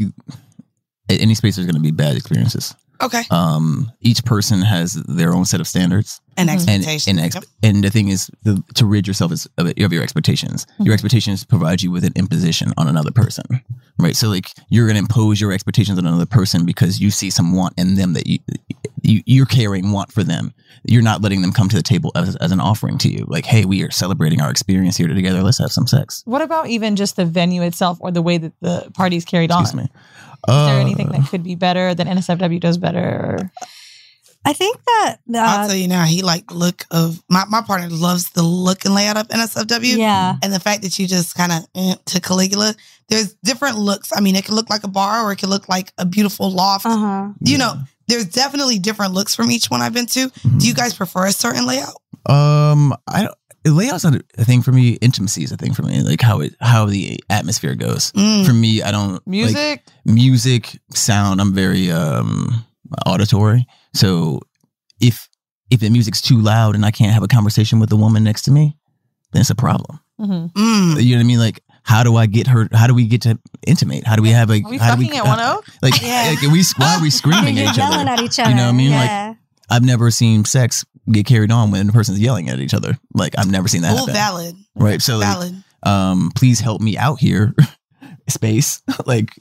any 1.10 1.34
space 1.36 1.56
there's 1.56 1.66
going 1.66 1.76
to 1.76 1.82
be 1.82 1.92
bad 1.92 2.16
experiences. 2.16 2.76
Okay. 3.02 3.24
Um, 3.32 3.92
each 4.02 4.26
person 4.26 4.62
has 4.62 4.94
their 5.08 5.34
own 5.34 5.46
set 5.46 5.62
of 5.62 5.68
standards 5.68 6.20
And 6.36 6.50
expectations. 6.50 7.08
And, 7.08 7.20
and, 7.20 7.36
ex- 7.36 7.48
and 7.64 7.84
the 7.84 7.90
thing 7.90 8.10
is, 8.10 8.30
the, 8.44 8.62
to 8.76 8.86
rid 8.86 9.08
yourself 9.08 9.32
is, 9.32 9.48
of, 9.58 9.68
of 9.68 9.94
your 9.94 10.04
expectations. 10.04 10.68
Your 10.80 10.94
expectations 10.94 11.46
provide 11.46 11.82
you 11.82 11.92
with 11.92 12.04
an 12.04 12.14
imposition 12.16 12.74
on 12.78 12.88
another 12.88 13.12
person, 13.12 13.46
right? 13.98 14.16
So, 14.16 14.28
like, 14.28 14.50
you're 14.70 14.86
going 14.86 14.96
to 14.96 15.00
impose 15.00 15.40
your 15.40 15.54
expectations 15.54 15.98
on 15.98 16.06
another 16.06 16.26
person 16.26 16.66
because 16.66 17.00
you 17.00 17.10
see 17.10 17.30
some 17.30 17.56
want 17.56 17.74
in 17.78 17.96
them 17.96 18.14
that 18.14 18.28
you, 18.28 18.40
you 19.02 19.22
you're 19.26 19.46
carrying 19.46 19.92
want 19.92 20.12
for 20.12 20.24
them. 20.24 20.54
You're 20.84 21.02
not 21.02 21.22
letting 21.22 21.42
them 21.42 21.52
come 21.52 21.70
to 21.70 21.76
the 21.76 21.84
table 21.84 22.12
as, 22.16 22.36
as 22.38 22.52
an 22.52 22.60
offering 22.60 22.98
to 23.00 23.10
you. 23.10 23.26
Like, 23.28 23.46
hey, 23.46 23.66
we 23.66 23.84
are 23.84 23.92
celebrating 23.92 24.42
our 24.42 24.52
experience 24.52 24.98
here 24.98 25.08
together. 25.08 25.42
Let's 25.42 25.60
have 25.60 25.72
some 25.72 25.88
sex. 25.88 26.22
What 26.26 26.42
about 26.42 26.68
even 26.68 26.96
just 26.96 27.16
the 27.16 27.26
venue 27.26 27.62
itself 27.62 27.98
or 28.02 28.12
the 28.12 28.22
way 28.22 28.38
that 28.38 28.54
the 28.62 28.92
party's 28.94 29.26
carried 29.26 29.52
on? 29.52 29.62
Excuse 29.62 29.90
me. 30.48 30.54
Is 30.54 30.66
there 30.68 30.76
Uh, 30.78 30.80
anything 30.82 31.10
that 31.10 31.28
could 31.30 31.44
be 31.44 31.56
better 31.56 31.94
that 31.94 32.08
NSFW 32.08 32.60
does 32.60 32.78
better? 32.78 33.52
I 34.46 34.54
think 34.54 34.78
that 34.86 35.18
uh, 35.34 35.38
I'll 35.38 35.68
tell 35.68 35.76
you 35.76 35.90
now, 35.90 36.06
he 36.06 36.22
like 36.22 36.48
the 36.48 36.54
look 36.54 36.86
of 36.92 37.22
my, 37.30 37.44
my 37.50 37.62
partner 37.62 37.90
loves 37.90 38.30
the 38.30 38.42
look 38.42 38.86
and 38.86 38.96
layout 38.96 39.18
of 39.18 39.28
NSFW. 39.28 39.98
Yeah. 39.98 40.36
And 40.42 40.54
the 40.54 40.62
fact 40.62 40.82
that 40.84 40.98
you 40.98 41.08
just 41.08 41.36
kind 41.36 41.52
of 41.52 41.68
eh, 41.76 41.96
to 42.06 42.22
Caligula, 42.22 42.74
there's 43.10 43.34
different 43.44 43.78
looks. 43.78 44.12
I 44.16 44.22
mean, 44.22 44.36
it 44.38 44.46
could 44.46 44.54
look 44.56 44.70
like 44.70 44.86
a 44.86 44.88
bar 44.88 45.24
or 45.26 45.34
it 45.34 45.38
could 45.40 45.50
look 45.50 45.68
like 45.68 45.92
a 45.98 46.06
beautiful 46.06 46.50
loft. 46.52 46.86
Uh-huh. 46.86 47.30
You 47.42 47.58
know, 47.58 47.74
there's 48.08 48.26
definitely 48.26 48.80
different 48.80 49.14
looks 49.14 49.36
from 49.36 49.52
each 49.52 49.70
one 49.70 49.82
I've 49.82 49.94
been 49.94 50.06
to. 50.08 50.32
Do 50.58 50.68
you 50.68 50.74
guys 50.74 50.94
prefer 50.94 51.26
a 51.26 51.32
certain 51.34 51.66
layout? 51.68 51.96
Um, 52.26 52.94
I 53.08 53.24
don't. 53.24 53.36
Layout's 53.66 54.04
not 54.04 54.22
a 54.38 54.46
thing 54.46 54.62
for 54.62 54.72
me. 54.72 54.92
Intimacy 55.02 55.44
is 55.44 55.52
a 55.52 55.58
thing 55.58 55.74
for 55.74 55.82
me. 55.84 56.02
Like 56.02 56.22
how 56.22 56.40
it 56.42 56.56
how 56.62 56.86
the 56.86 57.20
atmosphere 57.30 57.76
goes. 57.76 58.12
Mm. 58.14 58.46
For 58.46 58.54
me, 58.54 58.82
I 58.82 58.92
don't 58.92 59.14
like, 59.14 59.28
Music? 59.28 59.84
music, 60.06 60.80
sound. 60.94 61.42
I'm 61.42 61.54
very 61.54 61.92
um 61.92 62.66
auditory. 63.06 63.66
So 63.94 64.40
if 65.02 65.28
if 65.70 65.82
the 65.82 65.90
music's 65.90 66.22
too 66.22 66.40
loud 66.40 66.76
and 66.76 66.86
I 66.86 66.92
can't 66.92 67.12
have 67.14 67.24
a 67.24 67.28
conversation 67.28 67.80
with 67.80 67.90
the 67.90 67.98
woman 67.98 68.24
next 68.24 68.44
to 68.44 68.52
me, 68.52 68.78
then 69.34 69.42
it's 69.42 69.50
a 69.50 69.56
problem. 69.56 70.00
Mhm. 70.20 70.52
Mm. 70.54 71.04
You 71.04 71.12
know 71.16 71.18
what 71.20 71.24
I 71.24 71.28
mean? 71.28 71.40
Like 71.40 71.62
how 71.84 72.04
do 72.04 72.16
I 72.18 72.28
get 72.28 72.48
her? 72.48 72.68
How 72.74 72.88
do 72.88 72.94
we 72.94 73.08
get 73.08 73.22
to 73.24 73.40
intimate? 73.66 74.06
How 74.06 74.16
do 74.16 74.22
we 74.22 74.30
have 74.30 74.50
a? 74.52 74.62
Are 74.64 74.70
we 74.70 74.78
how 74.78 74.96
do 74.96 75.02
fucking 75.04 75.18
at 75.18 75.26
one 75.26 75.40
oh? 75.40 75.62
Like, 75.82 76.02
like 76.02 76.42
we 76.42 76.64
why 76.78 76.96
are 76.96 77.02
we 77.02 77.10
screaming 77.22 77.58
at 77.60 77.74
each 77.74 77.80
other? 77.82 78.08
at 78.10 78.20
each 78.22 78.38
You 78.38 78.46
know 78.56 78.66
what 78.66 78.70
I 78.70 78.72
mean? 78.74 78.92
yeah. 78.92 79.28
Like 79.30 79.38
I've 79.70 79.84
never 79.84 80.12
seen 80.12 80.46
sex 80.46 80.86
get 81.12 81.26
carried 81.26 81.52
on 81.52 81.72
when 81.72 81.88
the 81.88 81.94
person's 81.94 82.20
yelling 82.20 82.50
at 82.50 82.60
each 82.60 82.74
other. 82.74 82.98
Like 83.14 83.38
I've 83.38 83.50
never 83.50 83.68
seen 83.68 83.82
that. 83.82 83.98
Happen. 83.98 84.14
valid. 84.14 84.56
Right. 84.76 85.02
So 85.02 85.18
like, 85.18 85.52
um, 85.84 86.32
please 86.36 86.60
help 86.60 86.82
me 86.82 86.98
out 86.98 87.20
here. 87.20 87.54
Space. 88.28 88.82
like 89.06 89.32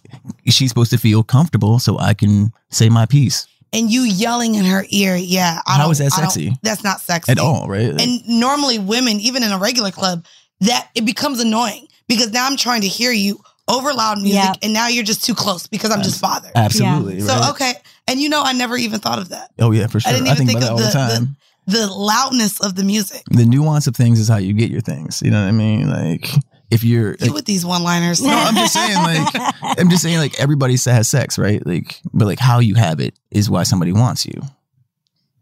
she's 0.46 0.70
supposed 0.70 0.90
to 0.92 0.98
feel 0.98 1.22
comfortable 1.22 1.78
so 1.78 1.98
I 1.98 2.14
can 2.14 2.52
say 2.70 2.88
my 2.88 3.06
piece. 3.06 3.46
And 3.70 3.90
you 3.90 4.02
yelling 4.02 4.54
in 4.54 4.64
her 4.64 4.84
ear, 4.88 5.14
yeah. 5.14 5.60
I 5.66 5.76
How 5.76 5.84
don't, 5.84 5.98
that 5.98 6.12
sexy? 6.12 6.56
That's 6.62 6.82
not 6.82 7.02
sexy 7.02 7.30
At 7.30 7.38
all, 7.38 7.68
right? 7.68 8.00
And 8.00 8.26
normally, 8.26 8.78
women, 8.78 9.20
even 9.20 9.42
in 9.42 9.52
a 9.52 9.58
regular 9.58 9.90
club, 9.90 10.24
that 10.60 10.88
it 10.94 11.04
becomes 11.04 11.38
annoying 11.38 11.86
because 12.08 12.32
now 12.32 12.46
I'm 12.46 12.56
trying 12.56 12.80
to 12.80 12.88
hear 12.88 13.12
you 13.12 13.40
over 13.68 13.92
loud 13.92 14.18
music, 14.18 14.34
Yeah. 14.36 14.54
and 14.62 14.72
now 14.72 14.88
you're 14.88 15.04
just 15.04 15.22
too 15.22 15.34
close 15.34 15.66
because 15.66 15.90
I'm 15.90 16.02
just 16.02 16.20
bothered. 16.22 16.52
Absolutely. 16.54 17.20
So 17.20 17.34
right? 17.34 17.50
okay, 17.50 17.74
and 18.08 18.20
you 18.20 18.28
know, 18.28 18.42
I 18.42 18.52
never 18.52 18.76
even 18.76 19.00
thought 19.00 19.18
of 19.18 19.28
that. 19.28 19.52
Oh 19.58 19.70
yeah, 19.70 19.86
for 19.86 20.00
sure. 20.00 20.10
I 20.10 20.16
I, 20.16 20.18
didn't 20.18 20.26
even 20.28 20.46
think, 20.46 20.50
think, 20.50 20.62
about 20.62 20.72
of 20.72 20.78
that 20.78 20.92
the, 20.92 20.98
all 20.98 21.08
the 21.08 21.14
time. 21.14 21.36
the 21.66 21.78
the 21.78 21.86
loudness 21.86 22.60
of 22.60 22.74
the 22.74 22.82
music. 22.82 23.22
The, 23.30 23.44
nuance 23.44 23.86
of 23.86 23.94
things 23.94 24.18
is 24.18 24.26
how 24.26 24.38
you 24.38 24.54
get 24.54 24.70
your 24.70 24.80
things. 24.80 25.20
You 25.22 25.30
know 25.30 25.42
what 25.42 25.48
I 25.48 25.52
mean? 25.52 25.90
Like 25.90 26.30
if 26.70 26.84
you're 26.84 27.16
You 27.20 27.32
with 27.32 27.44
these 27.44 27.64
one-liners. 27.64 28.22
No, 28.22 28.30
I'm 28.30 28.54
just 28.54 28.74
saying, 28.74 28.96
like, 28.96 29.28
I'm 29.78 29.88
just 29.88 30.02
saying, 30.02 30.18
like, 30.18 30.38
everybody 30.38 30.76
has 30.84 31.08
sex, 31.08 31.38
right? 31.38 31.64
Like, 31.66 32.00
but 32.12 32.26
like, 32.26 32.38
how 32.38 32.58
you 32.58 32.74
have 32.74 33.00
it 33.00 33.18
is 33.30 33.48
why 33.48 33.62
somebody 33.62 33.92
wants 33.92 34.26
you. 34.26 34.40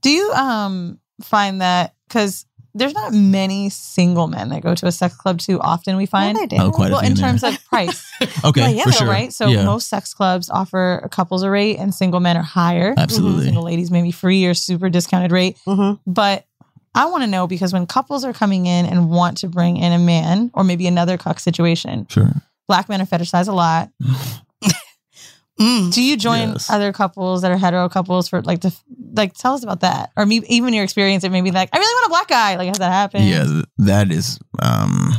Do 0.02 0.10
you 0.10 0.30
um 0.32 1.00
find 1.22 1.60
that 1.60 1.94
because 2.08 2.46
there's 2.76 2.94
not 2.94 3.12
many 3.12 3.68
single 3.70 4.26
men 4.26 4.50
that 4.50 4.62
go 4.62 4.74
to 4.74 4.86
a 4.86 4.92
sex 4.92 5.14
club 5.16 5.38
too 5.38 5.60
often? 5.60 5.96
We 5.96 6.06
find 6.06 6.36
they. 6.36 6.58
Oh, 6.58 6.70
quite 6.70 6.90
well 6.92 7.00
in 7.00 7.14
there. 7.14 7.28
terms 7.28 7.42
of 7.42 7.62
price. 7.70 8.04
Okay, 8.44 8.60
Well, 8.62 8.70
yeah, 8.74 8.84
for 8.84 8.92
sure. 8.92 9.08
right? 9.08 9.32
So 9.32 9.48
Yeah. 9.48 9.64
most 9.64 9.88
sex 9.88 10.14
clubs 10.14 10.48
offer 10.50 11.00
a 11.04 11.08
couples 11.08 11.42
a 11.42 11.50
rate, 11.50 11.78
and 11.78 11.94
single 11.94 12.20
men 12.20 12.36
are 12.36 12.42
higher. 12.42 12.94
Absolutely. 12.96 13.44
single 13.44 13.62
ladies 13.64 13.90
maybe 13.90 14.10
free 14.12 14.44
or 14.46 14.54
super 14.54 14.88
discounted 14.90 15.32
rate. 15.32 15.56
Mm-hmm. 15.66 16.10
But 16.10 16.44
I 16.94 17.06
want 17.06 17.22
to 17.24 17.26
know 17.26 17.46
because 17.46 17.72
when 17.72 17.86
couples 17.86 18.24
are 18.24 18.32
coming 18.32 18.66
in 18.66 18.86
and 18.86 19.10
want 19.10 19.38
to 19.38 19.48
bring 19.48 19.76
in 19.76 19.92
a 19.92 19.98
man 19.98 20.50
or 20.54 20.64
maybe 20.64 20.86
another 20.86 21.18
cuck 21.18 21.40
situation, 21.40 22.06
Sure. 22.08 22.30
black 22.68 22.88
men 22.88 23.00
are 23.02 23.06
fetishized 23.06 23.48
a 23.48 23.52
lot. 23.52 23.90
Mm. 25.58 25.92
Do 25.92 26.02
you 26.02 26.16
join 26.16 26.50
Yes. 26.50 26.68
other 26.70 26.92
couples 26.92 27.42
that 27.42 27.50
are 27.50 27.56
hetero 27.56 27.88
couples 27.88 28.28
for 28.28 28.42
like 28.42 28.60
to 28.60 28.72
like 29.14 29.32
tell 29.34 29.54
us 29.54 29.62
about 29.62 29.80
that 29.80 30.10
or 30.16 30.26
maybe 30.26 30.46
even 30.54 30.74
your 30.74 30.84
experience 30.84 31.24
it 31.24 31.30
maybe 31.32 31.50
like 31.50 31.70
I 31.72 31.78
really 31.78 31.94
want 31.94 32.06
a 32.06 32.08
black 32.10 32.28
guy 32.28 32.56
like 32.56 32.68
has 32.68 32.78
that 32.78 32.92
happened? 32.92 33.24
Yeah, 33.26 33.62
that 33.78 34.10
is. 34.12 34.38
um 34.62 35.12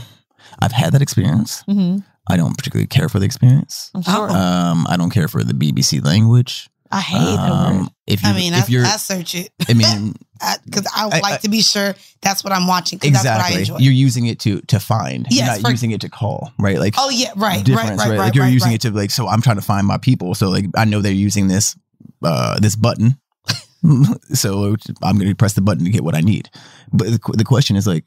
I've 0.60 0.72
had 0.72 0.94
that 0.94 1.02
experience. 1.02 1.64
Mhm. 1.68 2.04
I 2.30 2.36
don't 2.38 2.58
particularly 2.58 2.88
care 2.88 3.10
for 3.10 3.20
the 3.20 3.26
experience. 3.26 3.90
I'm 3.96 4.02
sure. 4.02 4.30
Um, 4.30 4.86
I 4.90 4.98
don't 4.98 5.12
care 5.12 5.28
for 5.28 5.44
the 5.44 5.54
BBC 5.54 6.04
language. 6.04 6.70
I 6.92 7.00
hate 7.02 7.20
that 7.38 7.50
word. 7.52 7.76
Um, 7.82 7.90
if 8.08 8.24
you, 8.24 8.30
I 8.30 8.34
mean, 8.34 8.53
if 8.53 8.64
I, 8.64 8.68
you're, 8.68 8.86
I 8.86 8.95
search 8.97 9.36
it 9.36 9.51
I 9.70 9.74
mean, 9.74 10.14
because 10.66 10.88
I, 10.95 11.03
I- 11.05 11.20
like 11.20 11.34
I- 11.34 11.38
to 11.38 11.49
be 11.49 11.62
sure 11.62 11.93
that's 12.22 12.43
what 12.43 12.53
I'm 12.53 12.66
watching. 12.68 12.99
Because 12.99 13.24
that's 13.24 13.26
what 13.26 13.45
I 13.45 13.60
exactly. 13.60 13.76
enjoy. 13.76 13.78
You're 13.84 13.93
using 13.93 14.26
it 14.28 14.39
to 14.39 14.62
to 14.62 14.80
find. 14.80 15.28
Yes, 15.30 15.38
You're 15.38 15.55
not 15.55 15.62
for- 15.62 15.72
using 15.72 15.91
it 15.91 16.01
to 16.01 16.10
call, 16.10 16.51
right? 16.58 16.80
Like, 16.80 16.95
oh 16.97 17.10
yeah, 17.10 17.32
right, 17.36 17.68
right, 17.68 17.76
right, 17.76 17.97
right, 17.97 18.18
Like 18.18 18.36
you're 18.36 18.45
right, 18.45 18.53
using 18.53 18.70
right. 18.70 18.76
it 18.86 18.89
to 18.89 18.91
like, 18.91 19.12
so 19.12 19.28
I'm 19.28 19.41
trying 19.41 19.58
to 19.58 19.62
find 19.62 19.86
my 19.86 19.97
people. 19.97 20.34
So 20.36 20.49
like, 20.49 20.66
I 20.76 20.86
know 20.86 21.01
they're 21.01 21.12
using 21.12 21.47
this 21.47 21.76
uh 22.24 22.60
this 22.60 22.76
button, 22.76 23.18
so 24.34 24.76
I'm 25.03 25.18
going 25.18 25.30
to 25.30 25.36
press 25.36 25.53
the 25.53 25.62
button 25.62 25.84
to 25.86 25.91
get 25.91 26.03
what 26.03 26.16
I 26.16 26.22
need. 26.22 26.49
But 26.91 27.08
the, 27.08 27.20
the 27.38 27.43
question 27.43 27.76
is 27.76 27.86
like, 27.88 28.05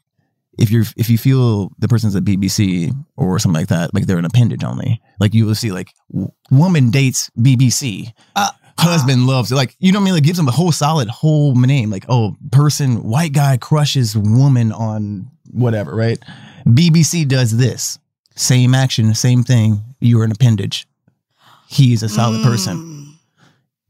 if 0.59 0.69
you're 0.69 0.83
if 0.97 1.09
you 1.09 1.17
feel 1.17 1.71
the 1.79 1.87
person's 1.87 2.15
at 2.15 2.23
BBC 2.23 2.91
or 3.15 3.39
something 3.39 3.59
like 3.61 3.69
that, 3.69 3.93
like 3.93 4.05
they're 4.05 4.17
an 4.17 4.25
appendage 4.25 4.63
only. 4.63 5.01
Like 5.19 5.33
you 5.33 5.45
will 5.45 5.55
see 5.55 5.71
like 5.71 5.89
w- 6.11 6.31
woman 6.51 6.89
dates 6.91 7.29
BBC. 7.39 8.11
Uh, 8.35 8.49
husband 8.77 9.27
loves 9.27 9.51
it. 9.51 9.55
Like, 9.55 9.75
you 9.79 9.91
know 9.91 9.99
what 9.99 10.03
I 10.03 10.05
mean? 10.05 10.13
Like 10.15 10.23
gives 10.23 10.37
them 10.37 10.47
a 10.47 10.51
whole 10.51 10.71
solid 10.71 11.07
whole 11.07 11.55
name. 11.55 11.89
Like, 11.89 12.05
oh, 12.09 12.35
person, 12.51 13.03
white 13.03 13.33
guy 13.33 13.57
crushes 13.57 14.17
woman 14.17 14.71
on 14.71 15.29
whatever, 15.51 15.95
right? 15.95 16.19
BBC 16.65 17.27
does 17.27 17.57
this. 17.57 17.99
Same 18.35 18.73
action, 18.73 19.13
same 19.13 19.43
thing. 19.43 19.81
You're 19.99 20.23
an 20.23 20.31
appendage. 20.31 20.87
He 21.67 21.93
is 21.93 22.03
a 22.03 22.09
solid 22.09 22.37
hmm. 22.39 22.43
person. 22.43 23.17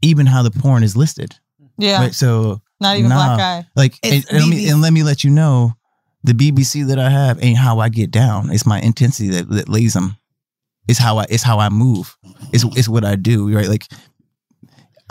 Even 0.02 0.26
how 0.26 0.44
the 0.44 0.52
porn 0.52 0.84
is 0.84 0.98
listed. 0.98 1.36
Yeah. 1.78 2.02
Right. 2.02 2.14
So 2.14 2.62
Not 2.80 2.98
even 2.98 3.12
black 3.12 3.38
guy. 3.38 3.68
Like 3.76 3.98
and, 4.04 4.26
and 4.30 4.40
let 4.40 4.50
me, 4.50 4.70
and 4.70 4.82
let 4.82 4.94
me 4.94 5.04
let 5.04 5.24
you 5.24 5.30
know, 5.30 5.74
the 6.24 6.34
BBC 6.34 6.88
that 6.88 7.00
I 7.00 7.10
have 7.10 7.44
ain't 7.44 7.58
how 7.58 7.80
I 7.80 7.90
get 7.90 8.12
down. 8.12 8.52
It's 8.52 8.66
my 8.66 8.80
intensity 8.80 9.30
that, 9.30 9.50
that 9.50 9.70
lays 9.70 9.94
them. 9.94 10.18
It's 10.88 11.00
how 11.00 11.18
I 11.18 11.26
it's 11.30 11.44
how 11.44 11.60
I 11.60 11.70
move. 11.70 12.18
It's 12.52 12.64
it's 12.76 12.90
what 12.90 13.06
I 13.06 13.16
do. 13.16 13.54
Right. 13.56 13.68
Like 13.68 13.88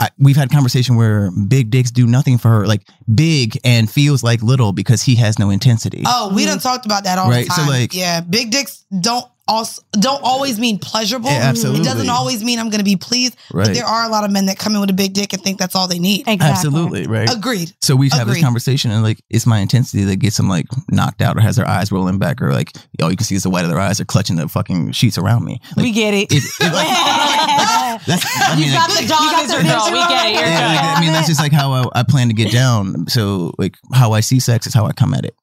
I, 0.01 0.09
we've 0.17 0.35
had 0.35 0.49
conversation 0.49 0.95
where 0.95 1.29
big 1.29 1.69
dicks 1.69 1.91
do 1.91 2.07
nothing 2.07 2.39
for 2.39 2.49
her, 2.49 2.67
like 2.67 2.87
big 3.13 3.59
and 3.63 3.89
feels 3.89 4.23
like 4.23 4.41
little 4.41 4.73
because 4.73 5.03
he 5.03 5.15
has 5.17 5.37
no 5.37 5.51
intensity. 5.51 6.01
Oh, 6.07 6.31
we 6.33 6.43
done 6.45 6.57
mm. 6.57 6.63
talked 6.63 6.85
about 6.87 7.03
that 7.03 7.19
all 7.19 7.29
Right, 7.29 7.47
the 7.47 7.53
time. 7.53 7.65
so, 7.65 7.71
like- 7.71 7.93
yeah, 7.93 8.21
big 8.21 8.49
dicks 8.49 8.83
don't 8.99 9.25
also 9.47 9.81
don't 9.93 10.21
always 10.23 10.59
mean 10.59 10.79
pleasurable. 10.79 11.29
Yeah, 11.29 11.41
absolutely. 11.43 11.81
It 11.81 11.85
doesn't 11.85 12.09
always 12.09 12.43
mean 12.43 12.59
I'm 12.59 12.69
going 12.69 12.79
to 12.79 12.85
be 12.85 12.95
pleased. 12.95 13.35
But 13.51 13.73
there 13.73 13.85
are 13.85 14.05
a 14.05 14.09
lot 14.09 14.23
of 14.23 14.31
men 14.31 14.45
that 14.45 14.57
come 14.57 14.73
in 14.75 14.81
with 14.81 14.89
a 14.89 14.93
big 14.93 15.13
dick 15.13 15.33
and 15.33 15.41
think 15.41 15.57
that's 15.59 15.75
all 15.75 15.87
they 15.87 15.99
need. 15.99 16.27
Absolutely, 16.27 17.07
right? 17.07 17.29
Agreed. 17.31 17.73
So 17.81 17.95
we've 17.95 18.11
had 18.11 18.27
this 18.27 18.41
conversation, 18.41 18.91
and 18.91 19.03
like 19.03 19.21
it's 19.29 19.45
my 19.45 19.59
intensity 19.59 20.03
that 20.05 20.17
gets 20.17 20.37
them 20.37 20.47
like 20.47 20.67
knocked 20.89 21.21
out 21.21 21.37
or 21.37 21.41
has 21.41 21.55
their 21.55 21.67
eyes 21.67 21.91
rolling 21.91 22.19
back, 22.19 22.41
or 22.41 22.53
like 22.53 22.71
all 23.01 23.09
you 23.11 23.17
can 23.17 23.25
see 23.25 23.35
is 23.35 23.43
the 23.43 23.49
white 23.49 23.63
of 23.63 23.69
their 23.69 23.79
eyes. 23.79 23.97
They're 23.97 24.05
clutching 24.05 24.35
the 24.37 24.47
fucking 24.47 24.91
sheets 24.93 25.17
around 25.17 25.43
me. 25.43 25.59
Like, 25.75 25.83
we 25.83 25.91
get 25.91 26.13
it. 26.13 26.31
it- 26.31 26.43
it, 26.61 26.73
like, 26.73 26.87
that's, 28.05 28.25
I 28.39 28.55
mean, 28.55 28.67
you 28.67 28.73
like, 28.73 28.87
got 28.87 29.01
the 29.01 29.07
dog 29.07 29.33
as 29.43 29.51
your 29.51 29.61
girl. 29.63 29.85
We 29.91 29.99
get 30.07 30.25
it. 30.27 30.33
You're 30.33 30.45
yeah, 30.45 30.67
like, 30.67 30.97
I 30.97 31.01
mean, 31.01 31.11
that's 31.13 31.27
just 31.27 31.39
like 31.39 31.51
how 31.51 31.71
I, 31.73 31.99
I 31.99 32.03
plan 32.03 32.27
to 32.29 32.33
get 32.33 32.51
down. 32.51 33.07
So 33.07 33.53
like 33.57 33.75
how 33.93 34.13
I 34.13 34.19
see 34.21 34.39
sex 34.39 34.67
is 34.67 34.73
how 34.73 34.85
I 34.85 34.91
come 34.93 35.13
at 35.13 35.25
it. 35.25 35.35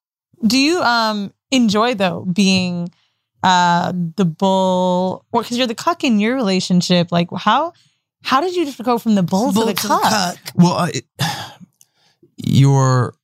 Do 0.46 0.59
you 0.59 0.80
um 0.82 1.32
enjoy 1.51 1.94
though 1.94 2.24
being 2.32 2.90
uh 3.43 3.93
the 4.16 4.24
bull 4.24 5.24
or 5.32 5.43
because 5.43 5.59
you're 5.59 5.66
the 5.66 5.74
cuck 5.74 6.05
in 6.05 6.20
your 6.20 6.34
relationship? 6.34 7.12
Like 7.12 7.28
how 7.36 7.72
how 8.22 8.41
did 8.41 8.55
you 8.55 8.64
just 8.64 8.82
go 8.82 8.99
from 8.99 9.14
the 9.14 9.22
bull, 9.22 9.53
Bull 9.53 9.66
to 9.66 9.68
the 9.68 9.74
to 9.74 9.89
the 9.89 9.99
cuck? 10.03 10.39
Well, 10.55 10.72
uh, 10.74 10.89
it, 10.93 11.05
your 12.36 13.14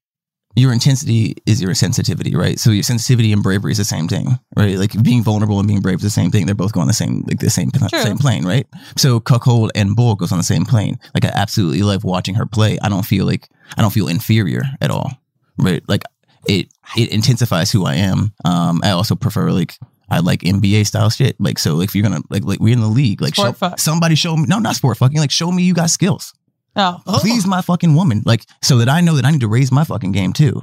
your 0.56 0.72
intensity 0.72 1.34
is 1.46 1.60
your 1.60 1.74
sensitivity, 1.74 2.36
right? 2.36 2.60
So 2.60 2.70
your 2.70 2.84
sensitivity 2.84 3.32
and 3.32 3.42
bravery 3.42 3.72
is 3.72 3.78
the 3.78 3.84
same 3.84 4.06
thing, 4.06 4.38
right? 4.56 4.76
Like 4.76 5.02
being 5.02 5.22
vulnerable 5.22 5.58
and 5.58 5.66
being 5.66 5.80
brave 5.80 5.96
is 5.96 6.02
the 6.02 6.10
same 6.10 6.30
thing. 6.30 6.46
They're 6.46 6.54
both 6.54 6.72
going 6.72 6.82
on 6.82 6.88
the 6.88 6.94
same 6.94 7.24
like 7.26 7.40
the 7.40 7.50
same 7.50 7.70
True. 7.72 7.88
same 8.00 8.18
plane, 8.18 8.44
right? 8.44 8.66
So 8.96 9.18
cuckold 9.18 9.72
and 9.74 9.96
bull 9.96 10.14
goes 10.14 10.30
on 10.30 10.38
the 10.38 10.44
same 10.44 10.64
plane. 10.64 10.98
Like 11.12 11.24
I 11.24 11.32
absolutely 11.34 11.82
love 11.82 12.04
watching 12.04 12.36
her 12.36 12.46
play. 12.46 12.78
I 12.82 12.88
don't 12.88 13.04
feel 13.04 13.26
like 13.26 13.48
I 13.76 13.82
don't 13.82 13.92
feel 13.92 14.06
inferior 14.08 14.62
at 14.80 14.90
all, 14.90 15.10
right? 15.58 15.82
Like 15.88 16.04
it 16.46 16.68
it 16.96 17.10
intensifies 17.10 17.72
who 17.72 17.84
I 17.84 17.96
am. 17.96 18.32
Um, 18.44 18.80
I 18.84 18.90
also 18.90 19.16
prefer 19.16 19.50
like. 19.50 19.74
I 20.10 20.20
like 20.20 20.40
NBA 20.40 20.86
style 20.86 21.10
shit. 21.10 21.36
Like 21.40 21.58
so, 21.58 21.74
like 21.76 21.88
if 21.88 21.94
you're 21.94 22.02
gonna 22.02 22.20
like, 22.30 22.44
like 22.44 22.60
we're 22.60 22.72
in 22.72 22.80
the 22.80 22.86
league, 22.88 23.20
like 23.22 23.34
Sport 23.34 23.56
show, 23.58 23.72
somebody 23.76 24.14
show 24.14 24.36
me. 24.36 24.44
No, 24.48 24.58
not 24.58 24.76
sport 24.76 24.98
fucking. 24.98 25.18
Like 25.18 25.30
show 25.30 25.50
me 25.50 25.62
you 25.62 25.74
got 25.74 25.90
skills 25.90 26.32
Oh, 26.76 27.00
please 27.06 27.46
my 27.46 27.60
fucking 27.62 27.94
woman, 27.94 28.22
like 28.26 28.44
so 28.62 28.78
that 28.78 28.88
I 28.88 29.00
know 29.00 29.14
that 29.14 29.24
I 29.24 29.30
need 29.30 29.40
to 29.42 29.48
raise 29.48 29.70
my 29.70 29.84
fucking 29.84 30.10
game 30.12 30.32
too. 30.32 30.60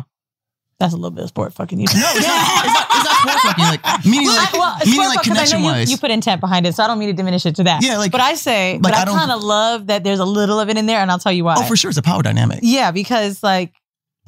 that's 0.79 0.93
a 0.93 0.95
little 0.97 1.11
bit 1.11 1.23
of 1.23 1.29
sport 1.29 1.53
fucking. 1.53 1.79
You 1.79 1.85
No, 1.93 1.93
it's 1.95 2.27
not. 2.27 2.65
It's 2.65 2.73
not, 2.73 2.87
it's 2.91 3.05
not 3.05 3.17
sport 3.17 3.39
fucking. 3.41 3.63
Like 3.65 4.05
meaning 4.05 4.27
Well, 4.27 4.35
like 4.43 4.53
well, 4.53 4.77
meaning 4.85 4.99
like 4.99 5.17
'cause 5.19 5.27
I 5.27 5.29
know 5.29 5.35
connection 5.35 5.59
you- 5.59 5.65
wise. 5.65 5.91
You, 5.91 5.97
put 5.97 6.11
intent 6.11 6.41
behind 6.41 6.65
it, 6.67 6.75
so 6.75 6.83
I 6.83 6.87
don't 6.87 6.99
mean 6.99 7.07
to 7.09 7.13
diminish 7.13 7.45
it 7.45 7.55
to 7.57 7.63
that. 7.63 7.81
Yeah, 7.83 7.97
like- 7.97 8.11
but 8.11 8.19
I 8.21 8.33
say, 8.35 8.73
like, 8.73 8.81
but 8.81 8.93
I 8.93 9.01
I, 9.03 9.05
kind 9.05 9.31
of 9.31 9.41
love 9.43 9.87
that 9.87 10.03
there's 10.03 10.19
a 10.19 10.25
little 10.25 10.59
of 10.59 10.69
it 10.69 10.77
in 10.77 10.85
there, 10.85 10.99
and 10.99 11.09
I'll 11.09 11.19
tell 11.19 11.31
you 11.31 11.45
why. 11.45 11.55
oh, 11.57 11.63
for 11.63 11.75
sure, 11.77 11.89
it's 11.89 11.97
a 11.97 12.01
power 12.01 12.21
dynamic. 12.23 12.59
Yeah, 12.61 12.91
because 12.91 13.41
like 13.41 13.73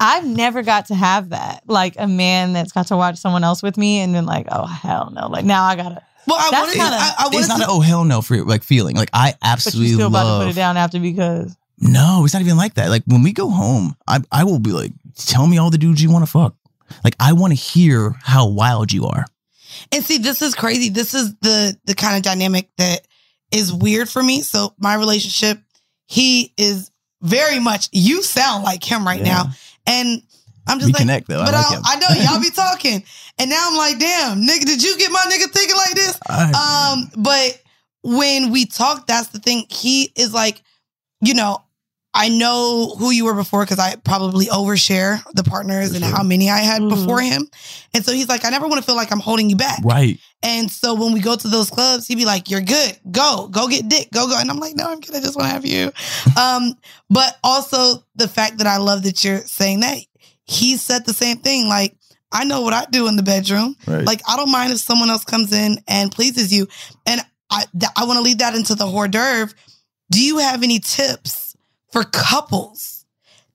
I've 0.00 0.26
never 0.26 0.62
got 0.62 0.86
to 0.86 0.94
have 0.94 1.30
that. 1.30 1.62
Like 1.66 1.94
a 1.98 2.06
man 2.08 2.52
that's 2.52 2.72
got 2.72 2.88
to 2.88 2.96
watch 2.96 3.16
someone 3.16 3.44
else 3.44 3.62
with 3.62 3.76
me, 3.76 4.00
and 4.00 4.14
then 4.14 4.26
like, 4.26 4.46
oh 4.50 4.66
hell 4.66 5.10
no! 5.14 5.28
Like 5.28 5.44
now 5.44 5.64
I 5.64 5.76
gotta. 5.76 6.02
Well, 6.26 6.38
I 6.38 6.48
That's 6.50 6.62
wanted, 6.68 6.74
kinda- 6.76 6.96
I, 6.96 7.14
I 7.18 7.24
wanted 7.24 7.38
It's 7.40 7.48
not 7.48 7.60
an 7.60 7.66
oh 7.68 7.80
hell 7.80 8.04
no 8.04 8.22
for 8.22 8.42
like 8.44 8.62
feeling. 8.62 8.96
Like 8.96 9.10
I 9.12 9.32
But 9.32 9.46
you 9.46 9.52
absolutely 9.52 9.92
still 9.94 10.08
about 10.08 10.38
to 10.38 10.44
put 10.46 10.52
it 10.52 10.56
down 10.56 10.76
after 10.78 10.98
because 10.98 11.54
No, 11.78 12.22
it's 12.24 12.32
not 12.32 12.40
even 12.42 12.56
like 12.56 12.74
that. 12.74 12.88
Like 12.88 13.02
when 13.06 13.22
we 13.22 13.32
go 13.32 13.50
home, 13.50 13.94
I 14.08 14.20
I 14.32 14.44
will 14.44 14.58
be 14.58 14.70
like, 14.72 14.92
tell 15.16 15.46
me 15.46 15.58
all 15.58 15.68
the 15.70 15.76
dudes 15.78 16.02
you 16.02 16.10
want 16.10 16.24
to 16.24 16.30
fuck. 16.30 16.54
Like 17.04 17.14
I 17.20 17.34
want 17.34 17.50
to 17.52 17.56
hear 17.58 18.14
how 18.22 18.48
wild 18.48 18.90
you 18.90 19.04
are. 19.06 19.26
And 19.92 20.02
see, 20.02 20.16
this 20.18 20.40
is 20.40 20.54
crazy. 20.54 20.88
This 20.88 21.12
is 21.12 21.34
the 21.42 21.76
the 21.84 21.94
kind 21.94 22.16
of 22.16 22.22
dynamic 22.22 22.70
that 22.78 23.06
is 23.52 23.70
weird 23.72 24.08
for 24.08 24.22
me. 24.22 24.40
So 24.40 24.72
my 24.78 24.94
relationship, 24.94 25.58
he 26.06 26.54
is 26.56 26.90
very 27.20 27.58
much. 27.60 27.88
You 27.92 28.22
sound 28.22 28.64
like 28.64 28.82
him 28.82 29.06
right 29.06 29.20
Yeah. 29.20 29.24
now, 29.26 29.44
and 29.86 30.22
I'm 30.66 30.78
just 30.78 30.88
We 30.88 30.92
like, 30.92 31.00
connect, 31.00 31.28
though. 31.28 31.40
I 31.40 31.44
But 31.46 31.54
like 31.54 31.66
I. 31.84 31.94
I 31.94 31.96
know 31.96 32.30
y'all 32.30 32.40
be 32.40 32.50
talking, 32.54 33.04
and 33.38 33.50
now 33.50 33.68
I'm 33.68 33.76
like, 33.76 33.98
damn, 33.98 34.42
nigga, 34.42 34.64
did 34.64 34.82
you 34.82 34.96
get 34.98 35.10
my 35.10 35.24
nigga 35.30 35.50
thinking 35.50 35.76
like 35.76 35.94
this? 35.94 36.18
Um, 36.28 37.10
but 37.16 37.62
when 38.02 38.50
we 38.50 38.66
talk, 38.66 39.06
that's 39.06 39.28
the 39.28 39.38
thing. 39.38 39.66
He 39.68 40.12
is 40.16 40.32
like, 40.32 40.62
you 41.20 41.34
know, 41.34 41.63
I 42.16 42.28
know 42.28 42.94
who 42.96 43.10
you 43.10 43.24
were 43.24 43.34
before 43.34 43.64
because 43.64 43.80
I 43.80 43.96
probably 43.96 44.46
overshare 44.46 45.20
the 45.32 45.42
partners 45.42 45.92
and 45.94 46.04
how 46.04 46.22
many 46.22 46.48
I 46.48 46.58
had 46.58 46.88
before 46.88 47.20
him. 47.20 47.48
And 47.92 48.04
so 48.04 48.12
he's 48.12 48.28
like, 48.28 48.44
I 48.44 48.50
never 48.50 48.68
want 48.68 48.80
to 48.80 48.86
feel 48.86 48.94
like 48.94 49.10
I'm 49.10 49.18
holding 49.18 49.50
you 49.50 49.56
back. 49.56 49.80
Right. 49.82 50.20
And 50.44 50.70
so 50.70 50.94
when 50.94 51.12
we 51.12 51.20
go 51.20 51.34
to 51.34 51.48
those 51.48 51.70
clubs, 51.70 52.06
he'd 52.06 52.14
be 52.14 52.24
like, 52.24 52.48
You're 52.50 52.60
good. 52.60 52.98
Go. 53.10 53.48
Go 53.48 53.66
get 53.66 53.88
dick. 53.88 54.10
Go 54.12 54.28
go. 54.28 54.38
And 54.38 54.48
I'm 54.48 54.58
like, 54.58 54.76
No, 54.76 54.92
I'm 54.92 55.00
good. 55.00 55.16
I 55.16 55.20
just 55.20 55.36
want 55.36 55.48
to 55.48 55.52
have 55.52 55.66
you. 55.66 55.90
Um, 56.36 56.74
but 57.10 57.36
also 57.44 58.04
the 58.16 58.26
fact 58.26 58.58
that 58.58 58.66
I 58.66 58.78
love 58.78 59.04
that 59.04 59.22
you're 59.22 59.40
saying 59.42 59.80
that. 59.80 59.98
He 60.44 60.76
said 60.76 61.06
the 61.06 61.12
same 61.12 61.38
thing. 61.38 61.68
Like, 61.68 61.96
I 62.32 62.44
know 62.44 62.62
what 62.62 62.72
I 62.72 62.86
do 62.90 63.06
in 63.06 63.16
the 63.16 63.22
bedroom. 63.22 63.76
Right. 63.86 64.04
Like, 64.04 64.20
I 64.28 64.36
don't 64.36 64.50
mind 64.50 64.72
if 64.72 64.78
someone 64.78 65.10
else 65.10 65.24
comes 65.24 65.52
in 65.52 65.78
and 65.86 66.10
pleases 66.10 66.52
you. 66.52 66.66
And 67.06 67.20
I 67.50 67.64
th- 67.78 67.92
I 67.96 68.04
want 68.04 68.16
to 68.18 68.22
lead 68.22 68.40
that 68.40 68.54
into 68.56 68.74
the 68.74 68.86
hors 68.86 69.08
d'oeuvre. 69.08 69.54
Do 70.10 70.22
you 70.22 70.38
have 70.38 70.62
any 70.62 70.80
tips 70.80 71.43
for 71.94 72.02
couples 72.02 73.06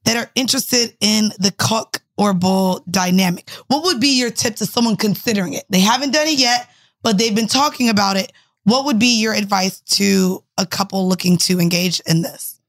that 0.06 0.16
are 0.16 0.32
interested 0.34 0.96
in 1.02 1.34
the 1.40 1.52
cock 1.52 2.02
or 2.18 2.34
bull 2.34 2.86
dynamic? 2.90 3.50
What 3.68 3.84
would 3.84 4.00
be 4.00 4.18
your 4.18 4.32
tip 4.32 4.56
to 4.56 4.66
someone 4.66 4.96
considering 4.96 5.54
it? 5.54 5.66
They 5.70 5.82
haven't 5.82 6.12
done 6.12 6.26
it 6.26 6.40
yet, 6.40 6.70
but 7.04 7.18
they've 7.18 7.36
been 7.36 7.48
talking 7.48 7.90
about 7.90 8.16
it. 8.16 8.32
What 8.64 8.86
would 8.86 8.98
be 8.98 9.20
your 9.20 9.34
advice 9.34 9.82
to 9.98 10.42
a 10.58 10.66
couple 10.66 11.10
looking 11.10 11.36
to 11.40 11.60
engage 11.60 12.00
in 12.08 12.22
this? 12.22 12.62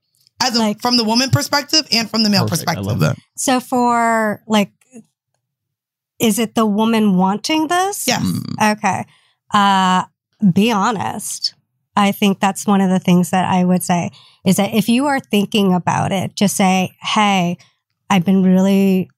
As 0.43 0.59
a, 0.59 0.75
from 0.75 0.97
the 0.97 1.05
woman 1.05 1.31
perspective 1.31 1.87
and 1.93 2.11
from 2.11 2.25
the 2.25 2.31
male 2.31 2.49
perspective. 2.49 2.85
I 2.85 2.89
love 2.89 2.99
that. 3.01 3.17
So 3.37 3.61
for 3.61 4.43
like, 4.49 4.73
is 6.19 6.41
it 6.41 6.57
the 6.57 6.67
woman 6.67 7.17
wanting 7.17 7.69
this? 7.69 8.09
Yes. 8.09 8.27
Okay. 8.61 9.05
Uh, 9.55 10.05
be 10.53 10.73
honest. 10.73 11.55
I 12.01 12.13
think 12.13 12.41
that's 12.41 12.67
one 12.67 12.81
of 12.81 12.91
the 12.91 12.99
things 12.99 13.31
that 13.31 13.45
I 13.45 13.65
would 13.65 13.83
say 13.83 14.11
is 14.45 14.57
that 14.57 14.75
if 14.75 14.89
you 14.89 15.07
are 15.07 15.21
thinking 15.21 15.75
about 15.75 16.13
it, 16.13 16.35
just 16.35 16.57
say, 16.57 16.93
Hey, 17.01 17.59
I've 18.09 18.25
been 18.25 18.43
really, 18.43 19.11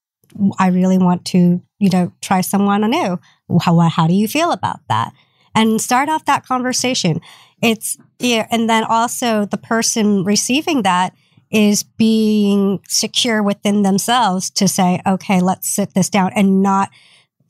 I 0.59 0.69
really 0.69 0.99
want 0.99 1.25
to, 1.27 1.63
you 1.79 1.91
know, 1.91 2.13
try 2.21 2.41
someone 2.41 2.89
new. 2.91 3.19
How, 3.61 3.79
how 3.81 4.07
do 4.07 4.15
you 4.15 4.29
feel 4.29 4.53
about 4.53 4.81
that? 4.89 5.13
And 5.55 5.81
start 5.81 6.09
off 6.09 6.25
that 6.25 6.47
conversation. 6.47 7.21
It's, 7.63 7.97
yeah. 8.19 8.47
And 8.51 8.69
then 8.69 8.85
also 8.85 9.45
the 9.45 9.59
person 9.59 10.25
receiving 10.25 10.83
that 10.83 11.15
is 11.51 11.83
being 11.83 12.81
secure 12.89 13.43
within 13.43 13.83
themselves 13.83 14.51
to 14.51 14.67
say, 14.67 15.01
okay, 15.07 15.41
let's 15.41 15.69
sit 15.69 15.95
this 15.95 16.09
down 16.09 16.33
and 16.35 16.63
not 16.63 16.91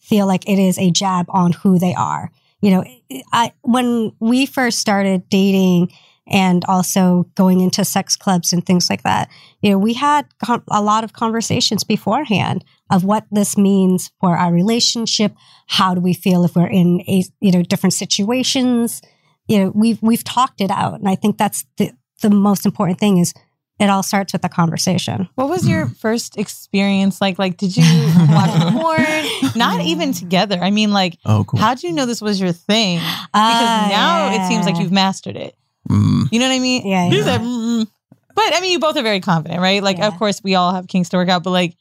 feel 0.01 0.27
like 0.27 0.49
it 0.49 0.59
is 0.59 0.79
a 0.79 0.91
jab 0.91 1.27
on 1.29 1.53
who 1.53 1.79
they 1.79 1.95
are. 1.95 2.31
You 2.63 2.71
know, 2.71 2.85
I 3.33 3.53
when 3.63 4.13
we 4.21 4.47
first 4.47 4.79
started 4.79 5.29
dating 5.29 5.93
and 6.29 6.65
also 6.67 7.29
going 7.35 7.61
into 7.61 7.85
sex 7.85 8.17
clubs 8.17 8.53
and 8.53 8.65
things 8.65 8.89
like 8.89 9.03
that, 9.03 9.29
you 9.61 9.71
know, 9.71 9.79
we 9.79 9.95
had 9.95 10.27
a 10.71 10.81
lot 10.81 11.03
of 11.03 11.13
conversations 11.13 11.83
beforehand 11.83 12.65
of 12.91 13.05
what 13.05 13.27
this 13.33 13.59
means 13.59 14.13
for 14.21 14.37
our 14.37 14.53
relationship. 14.53 15.35
How 15.67 15.95
do 15.95 16.01
we 16.01 16.15
feel 16.15 16.45
if 16.45 16.55
we're 16.55 16.69
in 16.69 17.01
a 17.09 17.25
you 17.41 17.51
know 17.51 17.63
different 17.63 17.95
situations? 17.95 19.03
You 19.49 19.59
know, 19.59 19.73
we've 19.75 20.01
we've 20.01 20.25
talked 20.25 20.61
it 20.61 20.71
out, 20.71 20.95
and 20.95 21.09
I 21.09 21.17
think 21.17 21.37
that's 21.37 21.67
the 21.77 21.91
the 22.23 22.31
most 22.31 22.65
important 22.65 23.01
thing 23.01 23.19
is 23.19 23.35
it 23.83 23.91
all 23.91 24.03
starts 24.03 24.33
with 24.33 24.45
a 24.45 24.49
conversation. 24.49 25.29
What 25.35 25.49
was 25.49 25.67
your 25.69 25.87
first 25.89 26.39
experience 26.39 27.21
like? 27.21 27.39
Like, 27.39 27.57
did 27.57 27.77
you 27.77 27.85
watch 28.31 28.73
porn? 28.73 29.53
Not 29.57 29.81
even 29.83 30.13
together. 30.13 30.59
I 30.61 30.71
mean, 30.71 30.93
like, 30.93 31.19
Oh, 31.25 31.45
cool. 31.45 31.59
how'd 31.61 31.83
you 31.83 31.93
know 31.93 32.07
this 32.07 32.21
was 32.21 32.41
your 32.41 32.53
thing? 32.53 32.99
Because 32.99 33.29
Ah, 33.35 33.87
now 33.91 34.35
it 34.35 34.49
seems 34.49 34.67
like 34.67 34.79
you've 34.79 34.93
mastered 34.93 35.37
it. 35.37 35.57
Mm. 35.91 36.29
You 36.33 36.39
know 36.39 36.49
what 36.49 36.55
I 36.55 36.59
mean? 36.59 36.87
Yeah, 36.87 37.09
yeah. 37.09 37.25
said, 37.25 37.41
"Mm." 37.41 37.87
But 38.35 38.55
I 38.57 38.61
mean, 38.61 38.73
you 38.73 38.79
both 38.79 38.97
are 38.97 39.03
very 39.03 39.21
confident, 39.21 39.61
right? 39.61 39.83
Like, 39.83 39.99
of 40.01 40.17
course, 40.19 40.41
we 40.43 40.55
all 40.55 40.73
have 40.73 40.87
kinks 40.89 41.09
to 41.11 41.17
work 41.19 41.29
out, 41.29 41.43
but 41.43 41.51
like, 41.51 41.77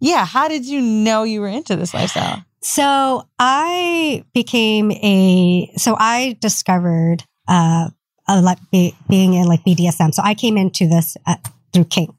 yeah, 0.00 0.24
how 0.24 0.46
did 0.48 0.64
you 0.64 0.80
know 0.80 1.24
you 1.24 1.40
were 1.40 1.48
into 1.48 1.74
this 1.74 1.92
lifestyle? 1.92 2.44
So 2.60 3.26
I 3.38 4.24
became 4.34 4.92
a 4.92 5.72
so 5.76 5.96
I 5.98 6.36
discovered 6.40 7.24
uh, 7.48 7.88
uh, 8.28 8.40
like 8.42 8.58
be, 8.70 8.94
being 9.08 9.34
in 9.34 9.46
like 9.46 9.64
BDSM. 9.64 10.12
So 10.14 10.22
I 10.22 10.34
came 10.34 10.56
into 10.56 10.86
this 10.86 11.16
at, 11.26 11.48
through 11.72 11.84
kink, 11.86 12.14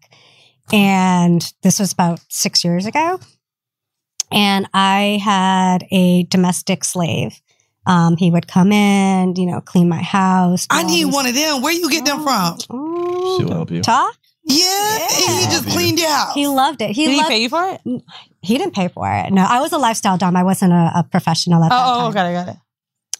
and 0.71 1.41
this 1.63 1.79
was 1.79 1.93
about 1.93 2.19
six 2.29 2.63
years 2.63 2.85
ago. 2.85 3.19
And 4.31 4.67
I 4.73 5.19
had 5.23 5.85
a 5.91 6.23
domestic 6.23 6.83
slave. 6.83 7.39
Um, 7.87 8.17
he 8.17 8.29
would 8.29 8.47
come 8.47 8.71
in, 8.71 9.35
you 9.35 9.47
know, 9.47 9.61
clean 9.61 9.89
my 9.89 10.01
house. 10.03 10.67
I 10.69 10.83
need 10.83 11.05
these- 11.05 11.13
one 11.13 11.25
of 11.25 11.33
them. 11.33 11.61
Where 11.63 11.73
you 11.73 11.89
get 11.89 12.05
them 12.05 12.21
from? 12.23 12.59
She'll 12.59 13.49
help 13.51 13.71
you. 13.71 13.81
Talk. 13.81 14.15
Yeah, 14.43 14.97
he 15.07 15.45
just 15.45 15.67
cleaned 15.69 15.99
your 15.99 16.09
house. 16.09 16.33
He 16.33 16.47
loved 16.47 16.81
it. 16.81 16.91
He 16.91 17.05
Did 17.05 17.11
he 17.11 17.17
loved, 17.17 17.29
pay 17.29 17.41
you 17.41 17.49
for 17.49 17.69
it? 17.69 17.81
He 18.41 18.57
didn't 18.57 18.73
pay 18.73 18.87
for 18.87 19.07
it. 19.11 19.31
No, 19.31 19.43
I 19.47 19.59
was 19.59 19.71
a 19.73 19.77
lifestyle 19.77 20.17
dom. 20.17 20.35
I 20.35 20.43
wasn't 20.43 20.73
a, 20.73 20.91
a 20.95 21.03
professional 21.03 21.63
at 21.63 21.69
that 21.69 21.75
Oh, 21.83 21.99
time. 21.99 22.07
oh, 22.09 22.11
got 22.11 22.25
it, 22.27 22.33
got 22.33 22.47
it. 22.49 22.55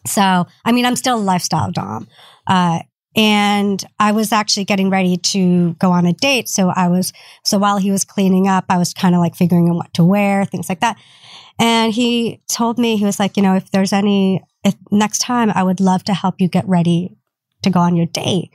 So, 0.06 0.48
I 0.66 0.72
mean, 0.72 0.86
I'm 0.86 0.96
still 0.96 1.18
a 1.18 1.20
lifestyle 1.20 1.72
dom. 1.72 2.08
Uh, 2.48 2.80
and 3.16 3.84
I 4.00 4.12
was 4.12 4.32
actually 4.32 4.66
getting 4.66 4.90
ready 4.90 5.18
to 5.18 5.74
go 5.74 5.92
on 5.92 6.06
a 6.06 6.14
date. 6.14 6.48
So 6.48 6.70
I 6.70 6.88
was, 6.88 7.12
so 7.44 7.58
while 7.58 7.78
he 7.78 7.92
was 7.92 8.06
cleaning 8.06 8.48
up, 8.48 8.66
I 8.70 8.78
was 8.78 8.94
kind 8.94 9.16
of 9.16 9.20
like 9.20 9.36
figuring 9.36 9.70
out 9.70 9.76
what 9.76 9.94
to 9.96 10.04
wear, 10.04 10.46
things 10.46 10.70
like 10.70 10.80
that. 10.82 10.98
And 11.60 11.92
he 11.92 12.42
told 12.48 12.78
me, 12.78 12.96
he 12.98 13.06
was 13.06 13.20
like, 13.20 13.36
you 13.36 13.44
know, 13.44 13.56
if 13.56 13.72
there's 13.72 13.92
any, 13.92 14.42
if 14.64 14.76
next 14.92 15.20
time 15.20 15.52
I 15.54 15.64
would 15.64 15.80
love 15.80 16.04
to 16.06 16.14
help 16.14 16.36
you 16.40 16.48
get 16.48 16.68
ready 16.68 17.18
to 17.64 17.70
go 17.70 17.80
on 17.80 17.96
your 17.96 18.06
date. 18.06 18.52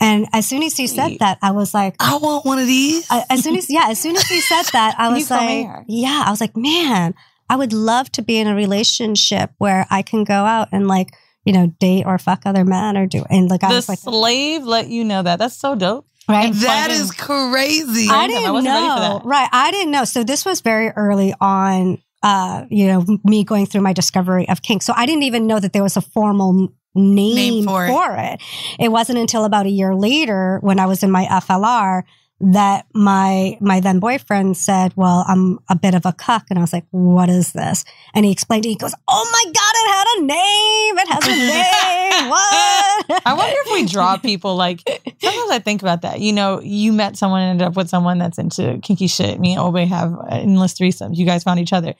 And 0.00 0.26
as 0.32 0.48
soon 0.48 0.62
as 0.64 0.76
he 0.76 0.88
said 0.88 1.18
that, 1.20 1.38
I 1.42 1.52
was 1.52 1.72
like, 1.72 1.94
I 2.00 2.16
want 2.16 2.44
one 2.44 2.58
of 2.58 2.66
these. 2.66 3.06
As 3.30 3.44
soon 3.44 3.56
as, 3.56 3.70
yeah, 3.70 3.86
as 3.88 4.00
soon 4.00 4.16
as 4.16 4.24
he 4.24 4.40
said 4.40 4.64
that, 4.72 4.94
I 4.98 5.10
was 5.10 5.30
like, 5.30 5.66
yeah, 5.86 6.24
I 6.26 6.30
was 6.30 6.40
like, 6.40 6.56
man, 6.56 7.14
I 7.48 7.56
would 7.56 7.72
love 7.72 8.10
to 8.12 8.22
be 8.22 8.38
in 8.38 8.46
a 8.46 8.54
relationship 8.54 9.50
where 9.58 9.86
I 9.90 10.02
can 10.02 10.24
go 10.24 10.34
out 10.34 10.68
and 10.72 10.88
like, 10.88 11.14
you 11.44 11.52
know, 11.52 11.66
date 11.80 12.04
or 12.06 12.18
fuck 12.18 12.42
other 12.46 12.64
men 12.64 12.96
or 12.96 13.06
do. 13.06 13.24
And 13.28 13.50
like, 13.50 13.62
I 13.64 13.68
The 13.68 13.74
was 13.76 13.88
like, 13.88 13.98
slave 13.98 14.64
let 14.64 14.88
you 14.88 15.04
know 15.04 15.22
that. 15.22 15.38
That's 15.38 15.56
so 15.56 15.74
dope. 15.74 16.06
right. 16.28 16.52
That 16.54 16.90
fucking- 16.90 17.52
crazy. 17.52 18.08
I 18.08 18.24
I 18.24 18.26
didn't 18.28 18.52
wasn't 18.52 18.72
ready 18.74 18.86
for 18.86 18.94
know. 18.96 19.18
that. 19.18 19.24
Right. 19.24 19.48
I 19.52 19.70
didn't 19.70 19.90
know. 19.90 20.04
So 20.04 20.24
this 20.24 20.44
was 20.44 20.60
very 20.60 20.88
early 20.90 21.34
on, 21.40 21.98
uh, 22.22 22.64
you 22.70 22.86
know, 22.86 23.04
me 23.24 23.42
going 23.44 23.66
through 23.66 23.80
my 23.82 23.92
discovery 23.92 24.48
of 24.48 24.62
kink. 24.62 24.82
So 24.82 24.92
I 24.96 25.04
didn't 25.04 25.24
even 25.24 25.46
know 25.46 25.58
that 25.58 25.72
there 25.72 25.82
was 25.82 25.96
a 25.96 26.00
formal 26.00 26.72
name, 26.94 27.34
Name 27.34 27.64
for 27.64 27.88
for, 27.88 28.16
it. 28.16 28.34
it. 28.78 28.84
it. 28.84 28.88
wasn't 28.92 29.18
until 29.18 29.44
about 29.44 29.66
a 29.66 29.70
year 29.70 29.94
later 29.96 30.58
when 30.62 30.78
I 30.78 30.86
was 30.86 31.02
in 31.02 31.10
my 31.10 31.24
FLR 31.24 32.02
that 32.42 32.86
my 32.92 33.56
my 33.60 33.78
then 33.78 34.00
boyfriend 34.00 34.56
said, 34.56 34.92
"Well, 34.96 35.24
I'm 35.28 35.60
a 35.68 35.76
bit 35.76 35.94
of 35.94 36.04
a 36.04 36.12
cuck," 36.12 36.46
and 36.50 36.58
I 36.58 36.62
was 36.62 36.72
like, 36.72 36.84
"What 36.90 37.28
is 37.28 37.52
this?" 37.52 37.84
And 38.14 38.24
he 38.24 38.32
explained 38.32 38.66
it. 38.66 38.70
He 38.70 38.74
goes, 38.74 38.94
"Oh 39.08 39.30
my 39.32 39.52
god, 39.52 39.74
it 39.74 39.88
had 39.92 40.06
a 40.16 40.22
name! 40.26 40.98
It 40.98 41.08
has 41.08 41.26
a 41.26 41.36
name! 41.36 42.30
what?" 42.30 43.22
I 43.26 43.34
wonder 43.34 43.54
if 43.64 43.72
we 43.72 43.86
draw 43.86 44.16
people 44.16 44.56
like 44.56 44.80
sometimes 45.20 45.50
I 45.50 45.60
think 45.60 45.82
about 45.82 46.02
that. 46.02 46.20
You 46.20 46.32
know, 46.32 46.60
you 46.60 46.92
met 46.92 47.16
someone 47.16 47.42
and 47.42 47.50
ended 47.50 47.68
up 47.68 47.76
with 47.76 47.88
someone 47.88 48.18
that's 48.18 48.38
into 48.38 48.78
kinky 48.82 49.06
shit. 49.06 49.38
Me 49.38 49.52
and 49.52 49.60
Obe 49.60 49.88
have 49.88 50.12
endless 50.28 50.74
threesomes. 50.74 51.16
You 51.16 51.24
guys 51.24 51.44
found 51.44 51.60
each 51.60 51.72
other. 51.72 51.94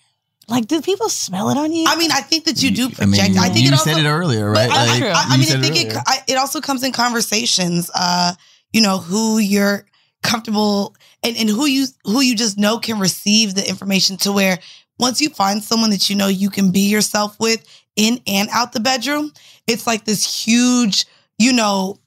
Like, 0.48 0.66
do 0.66 0.82
people 0.82 1.08
smell 1.08 1.50
it 1.50 1.56
on 1.56 1.72
you? 1.72 1.84
I 1.86 1.94
mean, 1.96 2.10
I 2.10 2.20
think 2.20 2.46
that 2.46 2.60
you 2.64 2.72
do 2.72 2.90
I 2.98 3.06
mean, 3.06 3.20
project. 3.20 3.38
I, 3.38 3.48
think 3.48 3.64
you 3.64 3.68
it 3.68 3.74
also, 3.74 3.90
said 3.92 4.04
it 4.04 4.08
earlier, 4.08 4.50
right? 4.50 4.68
I, 4.68 4.86
Like, 4.86 5.02
I, 5.04 5.24
I 5.28 5.34
you 5.36 5.40
mean, 5.40 5.56
I 5.56 5.60
think 5.60 5.76
it 5.76 5.92
it. 5.92 6.02
I, 6.04 6.18
it 6.26 6.36
also 6.36 6.60
comes 6.60 6.82
in 6.82 6.90
conversations. 6.90 7.88
Uh, 7.94 8.34
you 8.72 8.80
know, 8.80 8.98
who 8.98 9.38
you're 9.38 9.86
comfortable 10.22 10.96
and, 11.22 11.36
and 11.36 11.48
who 11.48 11.66
you 11.66 11.86
who 12.04 12.20
you 12.20 12.34
just 12.34 12.58
know 12.58 12.78
can 12.78 12.98
receive 12.98 13.54
the 13.54 13.68
information 13.68 14.16
to 14.18 14.32
where 14.32 14.58
once 14.98 15.20
you 15.20 15.28
find 15.30 15.62
someone 15.62 15.90
that 15.90 16.08
you 16.08 16.16
know 16.16 16.28
you 16.28 16.50
can 16.50 16.70
be 16.70 16.88
yourself 16.88 17.38
with 17.40 17.64
in 17.96 18.20
and 18.26 18.48
out 18.50 18.72
the 18.72 18.80
bedroom, 18.80 19.32
it's 19.66 19.86
like 19.86 20.04
this 20.04 20.44
huge, 20.44 21.06
you 21.38 21.52
know, 21.52 21.98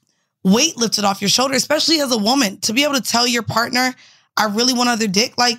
weight 0.44 0.76
lifted 0.76 1.04
off 1.04 1.20
your 1.20 1.28
shoulder, 1.28 1.54
especially 1.54 2.00
as 2.00 2.12
a 2.12 2.18
woman, 2.18 2.58
to 2.60 2.72
be 2.72 2.84
able 2.84 2.94
to 2.94 3.02
tell 3.02 3.26
your 3.26 3.42
partner, 3.42 3.94
I 4.36 4.46
really 4.46 4.72
want 4.72 4.88
other 4.88 5.08
dick. 5.08 5.36
Like 5.36 5.58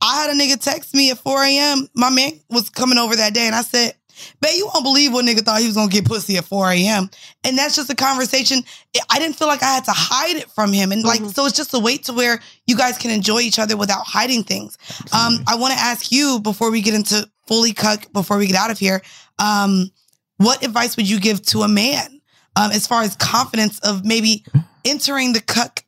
I 0.00 0.22
had 0.22 0.30
a 0.30 0.38
nigga 0.38 0.60
text 0.60 0.94
me 0.94 1.10
at 1.10 1.18
4 1.18 1.44
a.m. 1.44 1.88
My 1.94 2.10
man 2.10 2.32
was 2.50 2.70
coming 2.70 2.98
over 2.98 3.16
that 3.16 3.34
day, 3.34 3.46
and 3.46 3.54
I 3.54 3.62
said, 3.62 3.94
Babe, 4.40 4.56
you 4.56 4.66
won't 4.72 4.84
believe 4.84 5.12
what 5.12 5.24
nigga 5.24 5.40
thought 5.40 5.60
he 5.60 5.66
was 5.66 5.74
gonna 5.74 5.90
get 5.90 6.04
pussy 6.04 6.36
at 6.36 6.44
4 6.44 6.70
a.m. 6.70 7.10
And 7.44 7.56
that's 7.56 7.76
just 7.76 7.90
a 7.90 7.94
conversation. 7.94 8.62
I 9.10 9.18
didn't 9.18 9.36
feel 9.36 9.48
like 9.48 9.62
I 9.62 9.74
had 9.74 9.84
to 9.84 9.92
hide 9.92 10.36
it 10.36 10.50
from 10.50 10.72
him. 10.72 10.92
And 10.92 11.02
like, 11.04 11.20
so 11.20 11.46
it's 11.46 11.56
just 11.56 11.74
a 11.74 11.78
wait 11.78 12.04
to 12.04 12.12
where 12.12 12.40
you 12.66 12.76
guys 12.76 12.98
can 12.98 13.10
enjoy 13.10 13.40
each 13.40 13.58
other 13.58 13.76
without 13.76 14.04
hiding 14.06 14.42
things. 14.42 14.76
Um, 15.12 15.44
I 15.46 15.56
wanna 15.56 15.76
ask 15.76 16.12
you 16.12 16.40
before 16.40 16.70
we 16.70 16.80
get 16.80 16.94
into 16.94 17.28
fully 17.46 17.72
cuck, 17.72 18.12
before 18.12 18.38
we 18.38 18.46
get 18.46 18.56
out 18.56 18.70
of 18.70 18.78
here, 18.78 19.02
um, 19.38 19.90
what 20.36 20.64
advice 20.64 20.96
would 20.96 21.08
you 21.08 21.18
give 21.18 21.42
to 21.46 21.62
a 21.62 21.68
man 21.68 22.20
um, 22.56 22.70
as 22.70 22.86
far 22.86 23.02
as 23.02 23.16
confidence 23.16 23.78
of 23.80 24.04
maybe 24.04 24.44
entering 24.84 25.32
the 25.32 25.40
cuck 25.40 25.84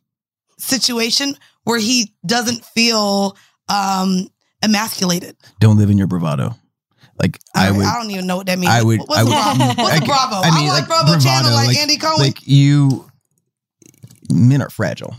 situation 0.57 1.35
where 1.63 1.79
he 1.79 2.13
doesn't 2.25 2.65
feel 2.65 3.37
um, 3.69 4.27
emasculated? 4.61 5.35
Don't 5.59 5.77
live 5.77 5.89
in 5.89 5.97
your 5.97 6.07
bravado. 6.07 6.55
Like 7.21 7.39
I 7.55 7.67
I, 7.67 7.71
would, 7.71 7.85
I 7.85 8.01
don't 8.01 8.09
even 8.11 8.25
know 8.25 8.37
what 8.37 8.47
that 8.47 8.57
means. 8.57 8.71
I 8.71 8.81
would, 8.81 8.99
What's 9.01 9.19
I 9.19 9.23
would. 9.23 9.29
Bravo? 9.29 9.65
What's 9.65 9.79
a 9.79 9.83
like, 9.83 10.05
Bravo? 10.05 10.35
I, 10.43 10.67
like, 10.69 10.87
Bravo 10.87 11.19
channel 11.19 11.53
like, 11.53 11.77
Andy 11.77 11.97
Cohen. 11.97 12.17
Like 12.19 12.39
you, 12.47 13.09
men 14.31 14.61
are 14.61 14.69
fragile. 14.69 15.15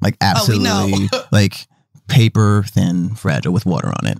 Like 0.00 0.16
Oh, 0.20 0.26
absolutely, 0.26 1.08
like 1.32 1.54
paper 2.08 2.64
thin, 2.68 3.14
fragile 3.14 3.52
with 3.52 3.66
water 3.66 3.88
on 3.88 4.06
it. 4.06 4.18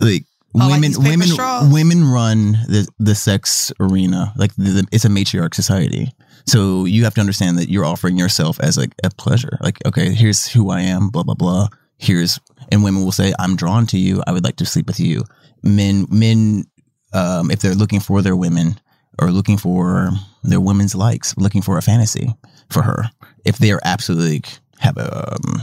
Like 0.00 0.24
Oh, 0.56 0.70
women, 0.70 0.92
paper 0.92 1.08
women, 1.08 1.26
straws? 1.26 1.72
women 1.72 2.04
run 2.04 2.52
the 2.68 2.86
the 3.00 3.16
sex 3.16 3.72
arena. 3.80 4.32
Like 4.36 4.54
the, 4.54 4.70
the- 4.70 4.86
it's 4.92 5.04
a 5.04 5.08
matriarch 5.08 5.52
society. 5.54 6.12
So 6.46 6.84
you 6.84 7.02
have 7.04 7.14
to 7.14 7.20
understand 7.20 7.58
that 7.58 7.68
you're 7.70 7.84
offering 7.84 8.16
yourself 8.16 8.60
as 8.60 8.76
like 8.76 8.94
a 9.02 9.10
pleasure. 9.10 9.58
Like 9.60 9.84
okay, 9.84 10.12
here's 10.14 10.46
who 10.46 10.70
I 10.70 10.82
am. 10.82 11.08
Blah 11.08 11.24
blah 11.24 11.34
blah. 11.34 11.68
Here's 11.98 12.40
and 12.70 12.82
women 12.82 13.04
will 13.04 13.12
say, 13.12 13.32
I'm 13.38 13.56
drawn 13.56 13.86
to 13.88 13.98
you. 13.98 14.22
I 14.26 14.32
would 14.32 14.44
like 14.44 14.56
to 14.56 14.66
sleep 14.66 14.86
with 14.86 15.00
you. 15.00 15.24
Men, 15.62 16.06
men, 16.10 16.64
um, 17.12 17.50
if 17.50 17.60
they're 17.60 17.74
looking 17.74 18.00
for 18.00 18.22
their 18.22 18.36
women 18.36 18.80
or 19.20 19.30
looking 19.30 19.56
for 19.56 20.10
their 20.42 20.60
women's 20.60 20.94
likes, 20.94 21.36
looking 21.36 21.62
for 21.62 21.78
a 21.78 21.82
fantasy 21.82 22.34
for 22.70 22.82
her, 22.82 23.10
if 23.44 23.58
they 23.58 23.70
are 23.70 23.80
absolutely 23.84 24.42
have 24.78 24.96
a 24.96 25.32
um, 25.32 25.62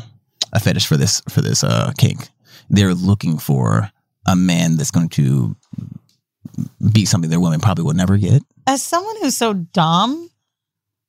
a 0.53 0.59
fetish 0.59 0.86
for 0.86 0.97
this 0.97 1.21
for 1.29 1.41
this 1.41 1.63
uh, 1.63 1.91
kink, 1.97 2.29
they're 2.69 2.93
looking 2.93 3.38
for 3.38 3.89
a 4.27 4.36
man 4.36 4.77
that's 4.77 4.91
going 4.91 5.09
to 5.09 5.55
be 6.91 7.05
something 7.05 7.29
their 7.29 7.39
women 7.39 7.59
probably 7.59 7.84
will 7.84 7.93
never 7.93 8.17
get. 8.17 8.43
As 8.67 8.84
someone 8.84 9.15
who's 9.21 9.38
so 9.38 9.53
dom, 9.53 10.29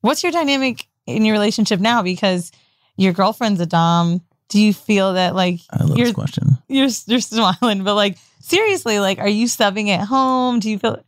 what's 0.00 0.22
your 0.22 0.32
dynamic 0.32 0.86
in 1.06 1.24
your 1.24 1.34
relationship 1.34 1.80
now? 1.80 2.02
Because 2.02 2.52
your 2.96 3.12
girlfriend's 3.12 3.60
a 3.60 3.66
dom. 3.66 4.22
Do 4.48 4.60
you 4.60 4.72
feel 4.74 5.14
that 5.14 5.34
like 5.34 5.60
I 5.70 5.84
love 5.84 5.96
you're 5.96 6.06
this 6.08 6.14
question. 6.14 6.58
you're 6.68 6.88
you're 7.06 7.20
smiling, 7.20 7.84
but 7.84 7.94
like 7.94 8.18
seriously, 8.40 8.98
like 9.00 9.18
are 9.18 9.28
you 9.28 9.46
subbing 9.46 9.88
at 9.88 10.06
home? 10.06 10.60
Do 10.60 10.68
you 10.70 10.78
feel 10.78 11.02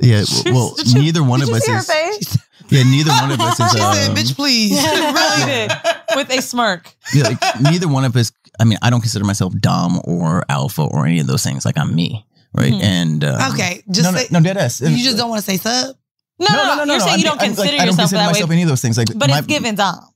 Yeah, 0.00 0.22
w- 0.44 0.54
well, 0.54 0.74
you- 0.84 1.00
neither 1.00 1.22
one 1.24 1.40
did 1.40 1.48
of 1.48 1.50
you 1.50 1.56
us 1.56 1.64
see 1.64 1.72
her 1.72 1.78
is. 1.78 1.86
face? 1.86 2.38
Yeah, 2.70 2.82
neither 2.84 3.10
one 3.10 3.30
of 3.30 3.38
us 3.40 3.60
is. 3.60 3.72
she 3.72 3.78
said, 3.78 4.08
um, 4.08 4.16
"Bitch, 4.16 4.34
please." 4.34 4.72
really 4.82 5.44
did 5.44 5.70
with 6.16 6.30
a 6.30 6.40
smirk. 6.40 6.90
yeah, 7.12 7.24
like, 7.24 7.60
neither 7.60 7.86
one 7.86 8.04
of 8.06 8.16
us. 8.16 8.32
I 8.58 8.64
mean, 8.64 8.78
I 8.80 8.88
don't 8.88 9.02
consider 9.02 9.22
myself 9.26 9.52
dom 9.60 10.00
or 10.04 10.44
alpha 10.48 10.80
or 10.82 11.04
any 11.06 11.20
of 11.20 11.26
those 11.26 11.42
things. 11.42 11.66
Like 11.66 11.76
I'm 11.76 11.94
me, 11.94 12.24
right? 12.54 12.72
Mhm. 12.72 12.82
And 12.82 13.24
um, 13.24 13.52
Okay, 13.52 13.82
just 13.90 14.10
no, 14.10 14.18
say- 14.18 14.28
no, 14.30 14.38
no, 14.38 14.44
dead 14.44 14.56
ass. 14.56 14.80
You 14.80 14.96
just 15.04 15.18
don't 15.18 15.28
want 15.28 15.44
to 15.44 15.50
say 15.50 15.58
sub. 15.58 15.94
No, 16.40 16.46
no, 16.48 16.74
no, 16.76 16.84
no. 16.84 16.92
You're 16.94 17.00
saying 17.00 17.12
I 17.12 17.16
you 17.16 17.16
mean, 17.18 17.24
don't 17.26 17.40
I- 17.42 17.44
consider 17.44 17.62
like, 17.68 17.74
I 17.74 17.76
don't 17.76 17.86
yourself 17.88 17.96
consider 17.98 18.18
that 18.20 18.26
myself 18.32 18.48
way, 18.50 18.54
any 18.56 18.62
of 18.62 18.68
those 18.70 18.80
things. 18.80 18.96
Like, 18.96 19.08
but 19.14 19.28
my- 19.28 19.38
it's 19.38 19.46
given 19.46 19.74
dom. 19.74 20.08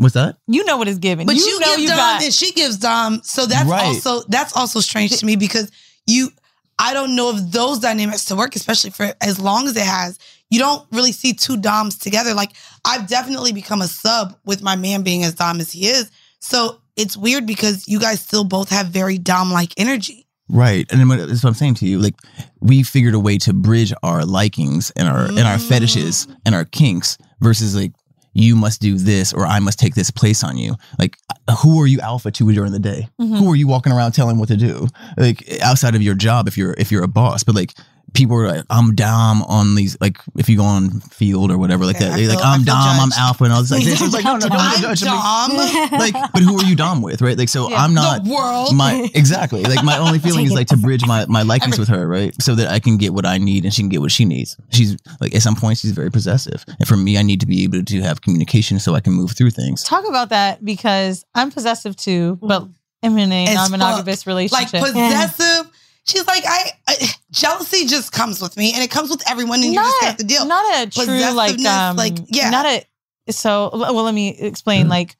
What's 0.00 0.14
that? 0.14 0.36
You 0.46 0.64
know 0.64 0.78
what 0.78 0.88
is 0.88 0.96
given. 0.96 1.26
But 1.26 1.36
you, 1.36 1.42
you, 1.42 1.60
know 1.60 1.66
give 1.72 1.80
you 1.80 1.88
Dom 1.88 1.96
got. 1.98 2.22
and 2.22 2.32
she 2.32 2.52
gives 2.52 2.78
Dom. 2.78 3.20
So 3.22 3.44
that's 3.44 3.68
Right. 3.68 3.84
also 3.84 4.22
that's 4.28 4.56
also 4.56 4.80
strange 4.80 5.14
to 5.18 5.26
me 5.26 5.36
because 5.36 5.70
you 6.06 6.30
I 6.78 6.94
don't 6.94 7.14
know 7.14 7.36
if 7.36 7.50
those 7.50 7.80
dynamics 7.80 8.24
to 8.26 8.34
work, 8.34 8.56
especially 8.56 8.92
for 8.92 9.12
as 9.20 9.38
long 9.38 9.68
as 9.68 9.76
it 9.76 9.84
has. 9.84 10.18
You 10.48 10.58
don't 10.58 10.86
really 10.90 11.12
see 11.12 11.34
two 11.34 11.58
Doms 11.58 11.98
together. 11.98 12.32
Like 12.32 12.52
I've 12.82 13.08
definitely 13.08 13.52
become 13.52 13.82
a 13.82 13.88
sub 13.88 14.34
with 14.46 14.62
my 14.62 14.74
man 14.74 15.02
being 15.02 15.22
as 15.22 15.34
Dom 15.34 15.60
as 15.60 15.70
he 15.70 15.86
is. 15.86 16.10
So 16.40 16.80
it's 16.96 17.14
weird 17.14 17.46
because 17.46 17.86
you 17.86 18.00
guys 18.00 18.20
still 18.22 18.44
both 18.44 18.70
have 18.70 18.86
very 18.86 19.18
Dom 19.18 19.52
like 19.52 19.74
energy. 19.76 20.26
Right, 20.48 20.84
and 20.90 20.98
then 20.98 21.08
what- 21.08 21.28
that's 21.28 21.44
what 21.44 21.50
I'm 21.50 21.54
saying 21.54 21.74
to 21.74 21.86
you. 21.86 22.00
Like, 22.00 22.16
we 22.60 22.82
figured 22.82 23.14
a 23.14 23.20
way 23.20 23.38
to 23.38 23.52
bridge 23.52 23.92
our 24.02 24.24
likings 24.24 24.90
and 24.96 25.06
our 25.06 25.26
and 25.26 25.40
our 25.40 25.58
mm. 25.58 25.68
fetishes 25.68 26.26
and 26.44 26.54
our 26.54 26.64
kinks 26.64 27.18
versus 27.40 27.76
like 27.76 27.92
you 28.32 28.54
must 28.56 28.80
do 28.80 28.96
this 28.96 29.32
or 29.32 29.46
I 29.46 29.58
must 29.58 29.78
take 29.78 29.94
this 29.94 30.10
place 30.10 30.44
on 30.44 30.56
you. 30.56 30.76
Like, 30.98 31.16
who 31.62 31.80
are 31.80 31.86
you 31.86 32.00
alpha 32.00 32.30
to 32.30 32.52
during 32.52 32.72
the 32.72 32.78
day? 32.78 33.08
Mhm. 33.20 33.38
Who 33.38 33.50
are 33.50 33.56
you 33.56 33.66
walking 33.66 33.92
around 33.92 34.12
telling 34.12 34.38
what 34.38 34.48
to 34.48 34.56
do? 34.56 34.86
Like 35.16 35.58
outside 35.62 35.94
of 35.94 36.02
your 36.02 36.14
job, 36.14 36.46
if 36.46 36.56
you're 36.56 36.74
if 36.78 36.92
you're 36.92 37.02
a 37.02 37.08
boss, 37.08 37.42
but 37.42 37.54
like 37.54 37.74
people 38.12 38.36
are 38.36 38.48
like, 38.48 38.64
I'm 38.70 38.94
dom 38.94 39.42
on 39.42 39.74
these, 39.74 39.96
like, 40.00 40.18
if 40.36 40.48
you 40.48 40.56
go 40.56 40.64
on 40.64 41.00
field 41.00 41.50
or 41.50 41.58
whatever, 41.58 41.84
like 41.84 41.96
Okay, 41.96 42.06
that, 42.06 42.14
I 42.14 42.16
they're 42.16 42.28
like, 42.28 42.38
feel- 42.38 42.46
I 42.46 42.54
I'm 42.54 42.60
feel 42.64 42.74
dom, 42.74 43.00
I'm 43.00 43.12
alpha, 43.12 43.44
and 43.44 43.52
all 43.52 43.60
this. 43.62 43.70
Like, 43.70 43.82
it's 43.84 44.12
like, 44.12 44.24
no, 44.24 44.34
no, 44.34 44.40
don't 44.48 44.52
I'm 44.52 44.80
judge. 44.80 45.00
Dom. 45.02 45.56
Like, 45.56 46.14
but 46.32 46.42
who 46.42 46.58
are 46.58 46.64
you 46.64 46.76
dom 46.76 47.02
with, 47.02 47.22
right? 47.22 47.36
Like, 47.38 47.48
so 47.48 47.70
Yeah. 47.70 47.76
I'm 47.82 47.94
not 47.94 48.24
The 48.24 48.30
world. 48.30 48.74
My 48.76 49.08
exactly. 49.14 49.62
Like, 49.62 49.84
my 49.84 49.98
only 49.98 50.18
feeling 50.26 50.44
is 50.46 50.52
like 50.52 50.68
to 50.68 50.76
bridge 50.76 51.06
my 51.06 51.26
my 51.26 51.42
likeness 51.42 51.78
with 51.78 51.88
her, 51.88 52.06
right? 52.06 52.34
So 52.42 52.54
that 52.56 52.68
I 52.68 52.78
can 52.80 52.96
get 52.96 53.12
what 53.14 53.26
I 53.26 53.38
need 53.38 53.64
and 53.64 53.72
she 53.72 53.82
can 53.82 53.88
get 53.88 54.00
what 54.00 54.10
she 54.12 54.24
needs. 54.24 54.56
She's 54.70 54.96
like, 55.20 55.34
at 55.34 55.42
some 55.42 55.56
point, 55.56 55.78
she's 55.78 55.92
very 55.92 56.10
possessive, 56.10 56.64
and 56.78 56.86
for 56.88 56.96
me, 56.96 57.18
I 57.18 57.22
need 57.22 57.40
to 57.40 57.46
be 57.46 57.64
able 57.64 57.82
to 57.84 58.00
have 58.02 58.20
communication 58.20 58.78
so 58.80 58.94
I 58.94 59.00
can 59.00 59.12
move 59.12 59.32
through 59.32 59.50
things. 59.50 59.82
Talk 59.84 60.08
about 60.08 60.30
that 60.30 60.64
because 60.64 61.24
I'm 61.34 61.50
possessive 61.50 61.96
too, 61.96 62.38
but 62.42 62.66
I'm 63.02 63.16
in 63.16 63.32
a 63.32 63.46
As 63.46 63.54
non-monogamous 63.54 64.22
fuck. 64.24 64.26
relationship. 64.26 64.82
Like 64.82 64.92
possessive. 64.92 65.69
She's 66.10 66.26
like, 66.26 66.42
I, 66.46 66.70
I 66.88 66.96
jealousy 67.30 67.86
just 67.86 68.12
comes 68.12 68.40
with 68.40 68.56
me, 68.56 68.72
and 68.74 68.82
it 68.82 68.90
comes 68.90 69.10
with 69.10 69.22
everyone, 69.30 69.62
and 69.62 69.72
you 69.72 69.74
just 69.74 70.02
have 70.04 70.16
to 70.16 70.24
deal. 70.24 70.44
Not 70.46 70.86
a 70.86 70.90
true 70.90 71.34
like 71.34 71.58
um 71.64 71.96
like 71.96 72.14
yeah. 72.26 72.50
Not 72.50 72.66
a 72.66 72.84
so 73.32 73.70
well. 73.72 73.94
Let 74.02 74.14
me 74.14 74.36
explain. 74.36 74.88
Like 74.88 75.16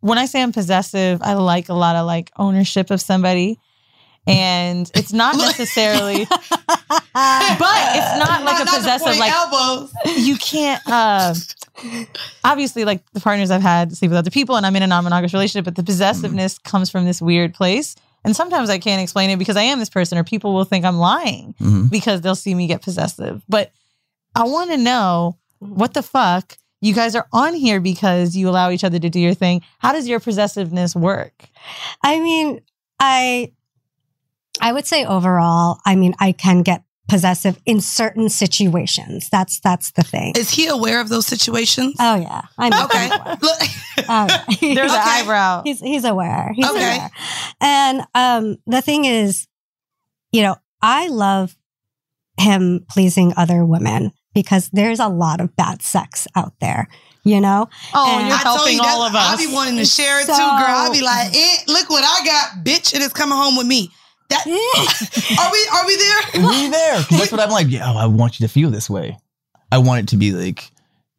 when 0.00 0.18
I 0.18 0.26
say 0.26 0.42
I'm 0.42 0.52
possessive, 0.52 1.20
I 1.22 1.34
like 1.34 1.68
a 1.68 1.74
lot 1.74 1.96
of 1.96 2.06
like 2.06 2.30
ownership 2.36 2.90
of 2.90 3.00
somebody, 3.00 3.58
and 4.26 4.90
it's 4.94 5.12
not 5.12 5.36
necessarily. 5.36 6.26
but 6.28 6.40
it's 7.10 8.18
not 8.18 8.42
like 8.44 8.60
a 8.60 8.64
Not 8.64 8.74
to 8.74 8.76
possessive 8.76 9.18
like 9.18 9.32
elbows. 9.32 9.92
you 10.16 10.36
can't. 10.36 10.82
uh 10.86 11.34
Obviously, 12.44 12.84
like 12.84 13.04
the 13.12 13.20
partners 13.20 13.50
I've 13.50 13.62
had 13.62 13.96
sleep 13.96 14.10
with 14.10 14.18
other 14.18 14.30
people, 14.30 14.56
and 14.56 14.64
I'm 14.64 14.76
in 14.76 14.82
a 14.82 14.86
non-monogamous 14.86 15.32
relationship, 15.32 15.64
but 15.64 15.74
the 15.74 15.82
possessiveness 15.82 16.58
comes 16.58 16.88
from 16.90 17.04
this 17.04 17.20
weird 17.20 17.52
place. 17.52 17.96
And 18.24 18.34
sometimes 18.34 18.70
I 18.70 18.78
can't 18.78 19.02
explain 19.02 19.30
it 19.30 19.38
because 19.38 19.56
I 19.56 19.62
am 19.62 19.78
this 19.78 19.90
person, 19.90 20.16
or 20.18 20.24
people 20.24 20.54
will 20.54 20.64
think 20.64 20.84
I'm 20.84 20.96
lying 20.98 21.54
Mhm. 21.60 21.90
because 21.90 22.20
they'll 22.22 22.34
see 22.34 22.54
me 22.54 22.66
get 22.66 22.82
possessive. 22.82 23.42
But 23.48 23.70
I 24.34 24.44
want 24.44 24.70
to 24.70 24.76
know 24.76 25.36
what 25.58 25.94
the 25.94 26.02
fuck 26.02 26.56
you 26.80 26.92
guys 26.94 27.14
are 27.14 27.26
on 27.32 27.54
here 27.54 27.80
because 27.80 28.34
you 28.36 28.48
allow 28.48 28.70
each 28.70 28.84
other 28.84 28.98
to 28.98 29.08
do 29.10 29.20
your 29.20 29.34
thing. 29.34 29.62
How 29.78 29.92
does 29.92 30.06
your 30.08 30.20
possessiveness 30.20 30.94
work? 30.96 31.48
I 32.02 32.18
mean, 32.20 32.60
I 32.98 33.52
I 34.60 34.72
would 34.72 34.86
say 34.86 35.04
overall, 35.04 35.78
I 35.84 35.96
mean, 35.96 36.14
I 36.20 36.32
can 36.32 36.62
get 36.62 36.82
possessive 37.08 37.58
in 37.66 37.80
certain 37.80 38.28
situations. 38.28 39.28
That's 39.30 39.60
that's 39.60 39.92
the 39.92 40.02
thing. 40.02 40.32
Is 40.36 40.50
he 40.50 40.66
aware 40.66 41.00
of 41.00 41.08
those 41.08 41.26
situations? 41.26 41.94
Oh 42.00 42.16
yeah, 42.16 42.42
I 42.58 42.68
know. 42.70 42.84
Okay. 42.84 43.08
Look, 43.42 43.60
yeah. 43.98 44.44
There's 44.74 44.92
an 44.92 45.00
eyebrow. 45.02 45.62
He's 45.64 45.80
he's 45.80 46.04
aware. 46.04 46.52
He's 46.54 46.66
Okay. 46.66 46.76
aware. 46.96 47.10
And 47.60 48.02
um, 48.14 48.56
the 48.66 48.80
thing 48.82 49.04
is, 49.04 49.46
you 50.32 50.42
know, 50.42 50.56
I 50.82 51.08
love 51.08 51.56
him 52.38 52.84
pleasing 52.88 53.32
other 53.36 53.64
women 53.64 54.12
because 54.34 54.68
there's 54.72 54.98
a 54.98 55.08
lot 55.08 55.40
of 55.40 55.54
bad 55.56 55.82
sex 55.82 56.26
out 56.34 56.54
there. 56.60 56.88
You 57.26 57.40
know. 57.40 57.68
Oh, 57.94 58.18
And- 58.18 58.28
you're 58.28 58.36
I 58.36 58.42
told 58.42 58.56
helping 58.58 58.74
you 58.76 58.82
all 58.84 59.02
of 59.02 59.14
us. 59.14 59.34
I 59.40 59.46
be 59.46 59.52
wanting 59.52 59.76
to 59.78 59.84
share 59.86 60.20
it 60.20 60.26
So- 60.26 60.34
too, 60.34 60.40
girl. 60.40 60.50
I'll 60.68 60.92
be 60.92 61.00
like, 61.00 61.34
eh, 61.34 61.56
look 61.68 61.88
what 61.88 62.04
I 62.04 62.24
got, 62.26 62.64
bitch, 62.64 62.92
it's 62.94 63.14
coming 63.14 63.38
home 63.38 63.56
with 63.56 63.66
me. 63.66 63.90
That 64.30 64.46
are 65.38 65.52
we? 65.52 65.68
Are 65.72 65.86
we 65.86 65.96
there? 65.96 66.44
Are 66.44 66.50
we 66.50 66.68
there 66.70 66.94
'Cause 67.04 67.18
that's 67.18 67.32
what 67.32 67.40
I'm 67.40 67.50
like. 67.50 67.66
Yeah, 67.70 67.90
I 67.92 68.06
want 68.06 68.40
you 68.40 68.46
to 68.46 68.52
feel 68.52 68.70
this 68.70 68.88
way. 68.90 69.18
I 69.70 69.78
want 69.78 70.00
it 70.00 70.08
to 70.08 70.16
be 70.16 70.32
like. 70.32 70.70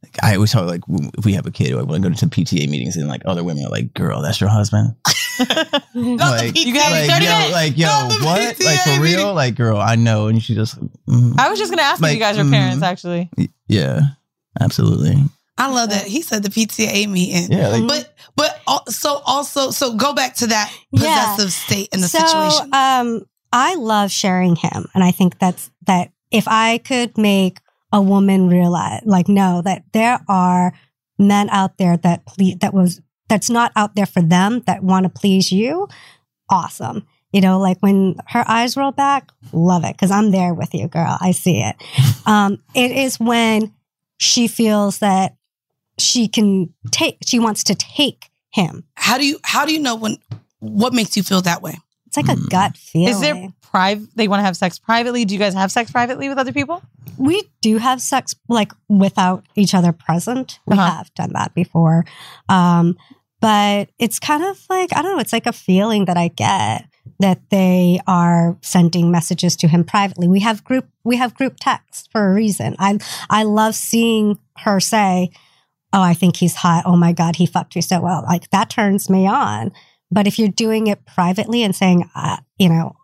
like, 0.03 0.15
I 0.23 0.35
always 0.35 0.51
talk 0.51 0.65
like 0.67 0.81
if 1.17 1.25
we 1.25 1.33
have 1.33 1.45
a 1.45 1.51
kid, 1.51 1.73
I 1.73 1.81
want 1.83 2.01
to 2.03 2.09
go 2.09 2.15
to 2.15 2.25
PTA 2.27 2.67
meetings 2.69 2.95
and 2.97 3.07
like 3.07 3.21
other 3.25 3.43
women 3.43 3.65
are 3.65 3.69
like, 3.69 3.93
"Girl, 3.93 4.21
that's 4.21 4.39
your 4.41 4.49
husband." 4.49 4.95
like, 5.39 5.55
You 5.93 6.17
got 6.17 6.91
like, 6.91 7.21
yo, 7.21 7.51
like, 7.51 7.77
yo, 7.77 7.87
Not 7.87 8.09
the 8.19 8.25
what? 8.25 8.41
Like 8.41 8.79
PTA 8.79 8.95
for 8.97 9.01
real? 9.03 9.17
meeting. 9.17 9.35
Like, 9.35 9.55
girl, 9.55 9.77
I 9.77 9.95
know. 9.95 10.27
And 10.27 10.41
she 10.41 10.55
just, 10.55 10.79
mm, 11.07 11.35
I 11.37 11.49
was 11.49 11.59
just 11.59 11.71
gonna 11.71 11.81
ask 11.83 12.03
if 12.03 12.11
you 12.13 12.19
guys 12.19 12.37
are 12.37 12.43
mhm. 12.43 12.51
parents, 12.51 12.83
actually. 12.83 13.29
yeah, 13.67 14.01
absolutely. 14.59 15.15
I 15.57 15.67
love 15.71 15.89
that 15.91 16.05
he 16.05 16.21
said 16.21 16.43
the 16.43 16.49
PTA 16.49 17.07
meeting. 17.09 17.51
Yeah, 17.51 17.69
like, 17.69 17.87
But 17.87 18.13
but 18.35 18.49
al- 18.49 18.54
so 18.89 19.21
also 19.25 19.71
so 19.71 19.95
go 19.95 20.13
back 20.13 20.35
to 20.35 20.47
that 20.47 20.71
Yeah. 20.91 21.35
possessive 21.35 21.51
state 21.53 21.89
in 21.93 22.01
the 22.01 22.07
so, 22.07 22.19
situation. 22.19 22.69
Um, 22.73 23.25
I 23.51 23.75
love 23.75 24.11
sharing 24.11 24.55
him, 24.55 24.87
and 24.93 25.03
I 25.03 25.11
think 25.11 25.39
that's 25.39 25.71
that. 25.87 26.11
If 26.31 26.47
I 26.47 26.79
could 26.79 27.17
make 27.17 27.59
a 27.91 28.01
woman 28.01 28.49
realize, 28.49 29.01
like, 29.05 29.27
know 29.29 29.61
that 29.61 29.83
there 29.93 30.19
are 30.27 30.73
men 31.17 31.49
out 31.49 31.77
there 31.77 31.95
that 31.97 32.25
please 32.25 32.57
that 32.59 32.73
was 32.73 33.01
that's 33.29 33.49
not 33.49 33.71
out 33.75 33.95
there 33.95 34.05
for 34.05 34.21
them 34.21 34.61
that 34.67 34.83
want 34.83 35.03
to 35.05 35.09
please 35.09 35.51
you, 35.51 35.87
awesome. 36.49 37.05
You 37.31 37.41
know, 37.41 37.59
like 37.59 37.77
when 37.81 38.15
her 38.27 38.43
eyes 38.47 38.77
roll 38.77 38.91
back, 38.91 39.31
love 39.51 39.83
it 39.83 39.93
because 39.93 40.11
I'm 40.11 40.31
there 40.31 40.53
with 40.53 40.73
you, 40.73 40.87
girl. 40.87 41.17
I 41.19 41.31
see 41.31 41.61
it. 41.61 41.75
Um, 42.27 42.57
it 42.73 42.89
is 42.89 43.19
when 43.19 43.71
she 44.17 44.47
feels 44.47 44.97
that 44.97 45.35
she 45.99 46.27
can 46.27 46.73
take, 46.89 47.19
she 47.23 47.37
wants 47.37 47.63
to 47.65 47.75
take 47.75 48.29
him. 48.55 48.83
how 48.95 49.17
do 49.17 49.25
you 49.25 49.37
how 49.43 49.65
do 49.65 49.73
you 49.73 49.79
know 49.79 49.95
when 49.95 50.17
what 50.59 50.93
makes 50.93 51.15
you 51.17 51.23
feel 51.23 51.41
that 51.41 51.61
way? 51.61 51.75
It's 52.07 52.17
like 52.17 52.29
a 52.37 52.39
gut 52.49 52.77
feeling. 52.77 53.09
Is 53.09 53.19
there 53.19 53.53
private? 53.61 54.07
They 54.15 54.27
want 54.29 54.39
to 54.39 54.45
have 54.45 54.55
sex 54.55 54.79
privately. 54.79 55.25
Do 55.25 55.33
you 55.33 55.39
guys 55.39 55.53
have 55.53 55.71
sex 55.71 55.91
privately 55.91 56.29
with 56.29 56.37
other 56.37 56.53
people? 56.53 56.81
we 57.17 57.43
do 57.61 57.77
have 57.77 58.01
sex 58.01 58.35
like 58.49 58.73
without 58.89 59.45
each 59.55 59.73
other 59.73 59.91
present. 59.93 60.59
We 60.65 60.75
Uh-huh. 60.77 60.91
have 60.97 61.13
done 61.13 61.31
that 61.33 61.53
before. 61.53 62.03
Um, 62.49 62.97
but 63.41 63.89
it's 63.99 64.19
kind 64.19 64.43
of 64.43 64.59
like, 64.69 64.89
I 64.95 65.01
don't 65.01 65.15
know, 65.15 65.19
it's 65.21 65.31
like 65.33 65.45
a 65.45 65.53
feeling 65.53 66.05
that 66.05 66.17
I 66.17 66.27
get 66.29 66.85
that 67.19 67.39
they 67.51 67.99
are 68.07 68.57
sending 68.61 69.11
messages 69.11 69.55
to 69.57 69.67
him 69.67 69.83
privately. 69.83 70.27
We 70.27 70.39
have 70.41 70.63
group 70.63 70.87
we 71.03 71.15
have 71.17 71.35
group 71.35 71.55
text 71.59 72.09
for 72.11 72.29
a 72.29 72.33
reason. 72.33 72.75
I 72.79 72.97
I 73.29 73.43
love 73.43 73.75
seeing 73.75 74.39
her 74.59 74.79
say, 74.79 75.29
"Oh, 75.95 76.01
I 76.01 76.13
think 76.13 76.35
he's 76.37 76.55
hot. 76.55 76.83
Oh 76.85 76.95
my 76.95 77.11
god, 77.13 77.35
he 77.37 77.45
fucked 77.47 77.75
you 77.75 77.81
so 77.81 78.01
well." 78.01 78.23
Like 78.23 78.49
that 78.51 78.69
turns 78.69 79.09
me 79.09 79.25
on. 79.27 79.71
But 80.11 80.27
if 80.27 80.37
you're 80.37 80.49
doing 80.49 80.85
it 80.87 81.03
privately 81.05 81.63
and 81.63 81.75
saying, 81.75 82.07
uh, 82.15 82.37
you 82.59 82.69
know, 82.69 82.95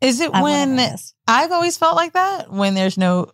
Is 0.00 0.20
it 0.20 0.30
I- 0.32 0.42
when 0.42 0.78
it 0.78 0.94
is. 0.94 1.14
I've 1.26 1.50
always 1.50 1.76
felt 1.76 1.96
like 1.96 2.12
that 2.12 2.52
when 2.52 2.74
there's 2.74 2.96
no 2.96 3.32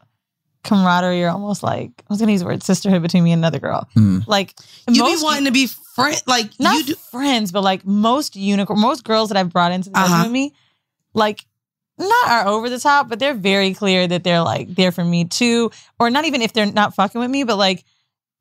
camaraderie 0.63 1.23
or 1.25 1.29
almost 1.31 1.63
like 1.63 1.91
I 1.99 2.05
was 2.11 2.21
gonna 2.21 2.33
use 2.33 2.41
the 2.43 2.47
word 2.47 2.63
sisterhood 2.63 3.03
between 3.03 3.25
me 3.25 3.33
and 3.33 3.41
another 3.41 3.59
girl. 3.59 3.89
Mm. 3.97 4.27
Like 4.27 4.55
You 4.89 5.03
most 5.03 5.21
be 5.21 5.25
wanting 5.25 5.45
to 5.47 5.53
be 5.53 5.67
friend 5.67 6.21
like 6.27 6.51
not 6.61 6.77
you 6.77 6.85
do 6.85 6.95
friends, 7.11 7.51
but 7.51 7.63
like 7.63 7.85
most 7.87 8.37
unicorn, 8.37 8.79
most 8.81 9.03
girls 9.05 9.31
that 9.31 9.39
I've 9.39 9.51
brought 9.51 9.73
into 9.73 9.89
the 9.89 9.95
bedroom 9.95 10.13
Uh-huh. 10.13 10.23
with 10.25 10.33
me, 10.33 10.53
like 11.15 11.45
not 11.99 12.29
are 12.29 12.47
over 12.47 12.69
the 12.71 12.79
top, 12.79 13.09
but 13.09 13.19
they're 13.19 13.35
very 13.35 13.75
clear 13.75 14.07
that 14.07 14.23
they're 14.25 14.43
like 14.43 14.69
there 14.75 14.93
for 14.93 15.05
me 15.05 15.25
too, 15.25 15.71
or 15.99 16.11
not 16.11 16.25
even 16.27 16.43
if 16.43 16.53
they're 16.53 16.71
not 16.71 16.95
fucking 16.95 17.21
with 17.21 17.31
me, 17.31 17.45
but 17.45 17.57
like 17.57 17.85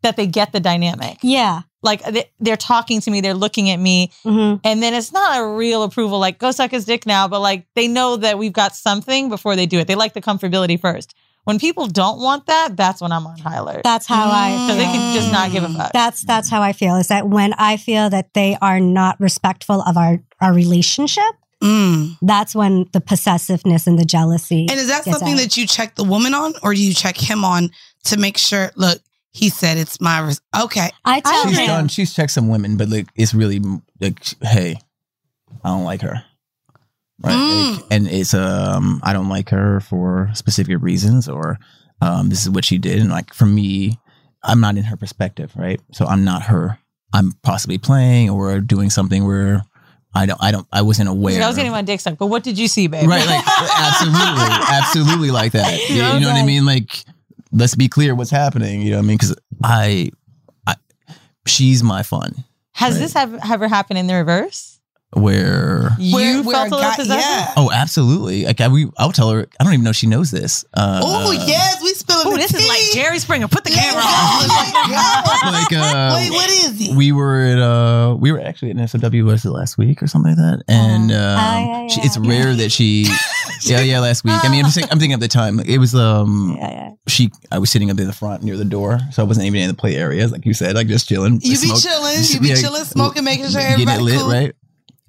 that 0.01 0.15
they 0.17 0.27
get 0.27 0.51
the 0.51 0.59
dynamic. 0.59 1.17
yeah. 1.21 1.61
Like 1.81 2.03
they, 2.03 2.25
they're 2.41 2.57
talking 2.57 2.99
to 2.99 3.09
me, 3.09 3.21
they're 3.21 3.33
looking 3.33 3.69
at 3.69 3.77
me, 3.79 4.11
hmm 4.23 4.55
and 4.65 4.83
then 4.83 4.93
it's 4.93 5.13
not 5.13 5.39
a 5.39 5.45
real 5.47 5.83
approval, 5.83 6.19
like 6.19 6.37
go 6.37 6.51
suck 6.51 6.71
his 6.71 6.83
dick 6.83 7.05
now, 7.05 7.29
but 7.29 7.39
like 7.39 7.65
they 7.75 7.87
know 7.87 8.17
that 8.17 8.37
we've 8.37 8.51
got 8.51 8.75
something 8.75 9.29
before 9.29 9.55
they 9.55 9.65
do 9.65 9.79
it. 9.79 9.87
They 9.87 9.95
like 9.95 10.13
the 10.13 10.21
comfortability 10.21 10.77
first. 10.79 11.15
When 11.45 11.57
people 11.57 11.87
don't 11.87 12.19
want 12.21 12.47
that, 12.47 12.75
that's 12.75 12.99
when 13.01 13.13
I'm 13.13 13.25
on 13.25 13.37
high 13.39 13.55
alert. 13.55 13.81
That's 13.85 14.05
how 14.05 14.29
I 14.29 14.51
Because 14.51 14.77
they 14.77 14.83
can 14.83 15.15
just 15.15 15.31
not 15.31 15.51
give 15.53 15.63
a 15.63 15.69
fuck. 15.69 15.93
That's 15.93 16.23
that's 16.25 16.49
how 16.49 16.61
I 16.61 16.73
feel. 16.73 16.97
Is 16.97 17.07
that 17.07 17.29
when 17.29 17.53
I 17.53 17.77
feel 17.77 18.09
that 18.09 18.33
they 18.33 18.57
are 18.61 18.81
not 18.81 19.17
respectful 19.21 19.81
of 19.81 19.95
our 19.95 20.19
our 20.41 20.53
relationship, 20.53 21.23
Mm. 21.63 22.17
that's 22.21 22.55
when 22.55 22.85
the 22.93 23.01
possessiveness 23.01 23.85
and 23.87 23.97
the 23.99 24.05
jealousy. 24.05 24.67
And 24.69 24.79
is 24.79 24.87
that 24.87 25.03
something 25.03 25.33
out. 25.33 25.39
that 25.39 25.57
you 25.57 25.65
check 25.67 25.95
the 25.95 26.03
woman 26.05 26.33
on, 26.33 26.53
or 26.63 26.73
do 26.73 26.81
you 26.83 26.93
check 26.93 27.17
him 27.17 27.43
on 27.43 27.71
to 28.05 28.17
make 28.17 28.37
sure? 28.37 28.71
Look, 28.75 29.01
he 29.31 29.49
said 29.49 29.77
it's 29.77 29.99
my 30.01 30.19
res- 30.19 30.41
okay. 30.59 30.89
I 31.05 31.19
tell 31.21 31.47
she's 31.47 31.57
him? 31.59 31.67
done. 31.67 31.87
She's 31.87 32.13
checked 32.13 32.31
some 32.31 32.47
women, 32.49 32.77
but 32.77 32.89
like 32.89 33.07
it's 33.15 33.33
really 33.33 33.61
like, 33.99 34.19
hey, 34.41 34.75
I 35.63 35.69
don't 35.69 35.83
like 35.83 36.01
her. 36.01 36.23
Right, 37.21 37.35
Mm. 37.35 37.75
Like, 37.75 37.85
and 37.91 38.07
it's 38.07 38.33
um, 38.33 39.01
I 39.03 39.11
don't 39.13 39.27
like 39.29 39.49
her 39.49 39.81
for 39.81 40.29
specific 40.33 40.81
reasons, 40.81 41.27
or 41.27 41.57
um, 42.01 42.29
this 42.29 42.41
is 42.43 42.49
what 42.49 42.63
she 42.63 42.77
did, 42.77 42.99
and 42.99 43.09
like 43.09 43.33
for 43.33 43.45
me, 43.45 43.99
I'm 44.43 44.61
not 44.61 44.77
in 44.77 44.83
her 44.83 44.95
perspective, 44.95 45.51
right? 45.57 45.81
So 45.91 46.05
I'm 46.05 46.23
not 46.23 46.43
her. 46.43 46.79
I'm 47.13 47.33
possibly 47.43 47.77
playing 47.77 48.29
or 48.29 48.61
doing 48.61 48.89
something 48.89 49.25
where 49.27 49.63
I 50.15 50.27
don't, 50.27 50.41
I 50.41 50.51
don't, 50.51 50.65
I 50.71 50.81
wasn't 50.83 51.09
aware. 51.09 51.43
I 51.43 51.47
was 51.47 51.55
getting 51.57 51.71
my 51.73 51.81
dick 51.81 51.99
sucked, 51.99 52.19
but 52.19 52.27
what 52.27 52.43
did 52.43 52.57
you 52.57 52.67
see, 52.69 52.87
babe? 52.87 53.09
Right, 53.09 53.25
like 53.27 53.43
absolutely, 53.45 54.45
absolutely 54.71 55.31
like 55.31 55.51
that. 55.53 55.77
You, 55.89 55.95
Yeah, 55.97 56.13
you 56.13 56.19
know 56.21 56.27
what 56.29 56.41
I 56.41 56.45
mean? 56.45 56.65
Like, 56.65 57.03
let's 57.51 57.75
be 57.75 57.87
clear 57.87 58.15
what's 58.15 58.31
happening. 58.31 58.81
You 58.81 58.91
know 58.91 58.97
what 58.97 59.03
I 59.03 59.07
mean? 59.07 59.17
Because 59.17 59.35
I, 59.63 60.11
I, 60.67 60.75
she's 61.45 61.83
my 61.83 62.03
fun. 62.03 62.43
Has 62.73 62.97
this 62.97 63.13
have, 63.13 63.33
ever 63.51 63.67
happened 63.67 63.99
in 63.99 64.07
the 64.07 64.15
reverse? 64.15 64.78
Where 65.13 65.89
You 65.97 66.15
Where- 66.15 66.43
where 66.43 66.53
felt 66.55 66.67
a 66.67 66.69
a 66.69 66.75
little 66.75 66.79
guy- 66.91 66.95
possessive? 66.95 67.19
yeah. 67.21 67.53
Oh, 67.57 67.71
absolutely. 67.71 68.45
Like 68.45 68.61
I, 68.61 68.67
we, 68.67 68.87
I'll 68.97 69.11
tell 69.11 69.31
her. 69.31 69.47
I 69.59 69.63
don't 69.63 69.73
even 69.73 69.83
know 69.83 69.91
she 69.91 70.05
knows 70.05 70.29
this. 70.29 70.63
Uh, 70.73 71.01
Oh 71.03 71.31
yes, 71.31 71.81
we 71.81 71.89
spilling 71.95 72.27
Oh, 72.27 72.31
the 72.31 72.37
this 72.37 72.53
is 72.53 72.67
like. 72.67 72.79
Jerry 72.93 73.17
Springer. 73.17 73.47
Put 73.47 73.63
the 73.63 73.71
Yeah, 73.71 73.81
camera 73.81 74.03
on. 74.03 74.45
exactly. 74.45 74.93
like 75.51 75.73
uh, 75.73 76.15
Wait, 76.15 76.31
what 76.31 76.49
is 76.49 76.79
he? 76.79 76.95
we 76.95 77.11
were 77.11 77.39
at 77.41 77.57
uh, 77.59 78.15
we 78.19 78.31
were 78.31 78.39
actually 78.39 78.69
at 78.69 78.77
an 78.77 78.87
SOW 78.87 79.23
was 79.25 79.45
it 79.45 79.49
last 79.49 79.79
week 79.79 80.03
or 80.03 80.07
something 80.07 80.35
like 80.35 80.37
that, 80.37 80.63
and 80.67 81.11
um, 81.11 81.17
Oh, 81.17 81.17
yeah, 81.17 81.87
she, 81.87 82.01
it's 82.01 82.17
yeah. 82.17 82.29
rare 82.29 82.53
that 82.55 82.71
she 82.71 83.07
Yeah, 83.63 83.81
yeah, 83.81 83.99
last 83.99 84.23
week. 84.23 84.35
I 84.41 84.47
mean, 84.49 84.63
I'm, 84.63 84.71
think- 84.71 84.87
I'm 84.91 84.99
thinking 84.99 85.15
of 85.15 85.19
the 85.19 85.27
time. 85.27 85.59
It 85.59 85.79
was 85.79 85.93
um, 85.95 86.57
she. 87.07 87.29
I 87.51 87.57
was 87.59 87.69
sitting 87.71 87.89
up 87.91 87.99
in 87.99 88.05
the 88.07 88.13
front 88.13 88.41
near 88.43 88.55
the 88.55 88.63
door, 88.63 88.99
so 89.11 89.21
I 89.23 89.25
wasn't 89.25 89.47
even 89.47 89.59
in 89.61 89.67
the 89.67 89.73
play 89.73 89.95
areas, 89.95 90.31
like 90.31 90.45
you 90.45 90.53
said, 90.53 90.75
like 90.75 90.87
just 90.87 91.09
chilling. 91.09 91.41
You 91.41 91.51
be 91.51 91.55
smoke- 91.55 91.81
chilling, 91.81 92.15
just- 92.15 92.33
you 92.35 92.39
be 92.39 92.53
chilling, 92.55 92.83
smoking, 92.85 93.23
making 93.23 93.45
sure 93.49 93.59
getting 93.61 93.73
everybody 93.89 93.99
it 93.99 94.03
lit, 94.03 94.19
cool. 94.19 94.29
right? 94.31 94.55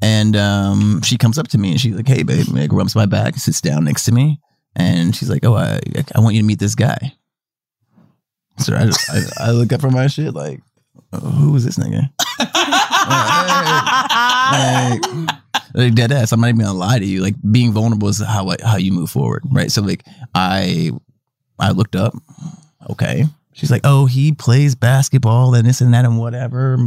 And 0.02 0.34
um, 0.36 1.02
she 1.02 1.18
comes 1.18 1.38
up 1.38 1.48
to 1.48 1.58
me 1.58 1.72
and 1.72 1.80
she's 1.80 1.94
like, 1.94 2.08
"Hey, 2.08 2.22
babe," 2.22 2.48
like 2.48 2.72
my 2.94 3.06
back, 3.06 3.36
sits 3.36 3.60
down 3.60 3.84
next 3.84 4.04
to 4.04 4.12
me, 4.12 4.40
and 4.74 5.14
she's 5.14 5.28
like, 5.28 5.44
"Oh, 5.44 5.54
I, 5.54 5.80
I 6.14 6.20
want 6.20 6.34
you 6.34 6.40
to 6.40 6.46
meet 6.46 6.58
this 6.58 6.74
guy." 6.74 7.12
So 8.58 8.74
I, 8.74 8.86
just, 8.86 9.10
I, 9.10 9.48
I 9.48 9.50
look 9.52 9.72
up 9.72 9.80
from 9.80 9.94
my 9.94 10.06
shit 10.06 10.34
like, 10.34 10.60
"Who 11.12 11.54
is 11.56 11.64
this 11.64 11.78
nigga?" 11.78 12.10
like, 14.52 15.02
like 15.74 15.94
dead 15.94 16.12
ass. 16.12 16.32
I'm 16.32 16.40
not 16.40 16.48
even 16.48 16.60
gonna 16.60 16.72
lie 16.72 16.98
to 16.98 17.06
you. 17.06 17.22
Like 17.22 17.34
being 17.50 17.72
vulnerable 17.72 18.08
is 18.08 18.20
how 18.20 18.54
how 18.64 18.76
you 18.76 18.92
move 18.92 19.10
forward, 19.10 19.44
right? 19.50 19.70
So 19.70 19.82
like 19.82 20.04
I 20.34 20.92
I 21.58 21.72
looked 21.72 21.96
up. 21.96 22.14
Okay, 22.90 23.24
she's 23.52 23.70
like, 23.70 23.82
oh, 23.84 24.06
he 24.06 24.32
plays 24.32 24.74
basketball 24.74 25.54
and 25.54 25.68
this 25.68 25.80
and 25.80 25.92
that 25.94 26.04
and 26.04 26.18
whatever. 26.18 26.78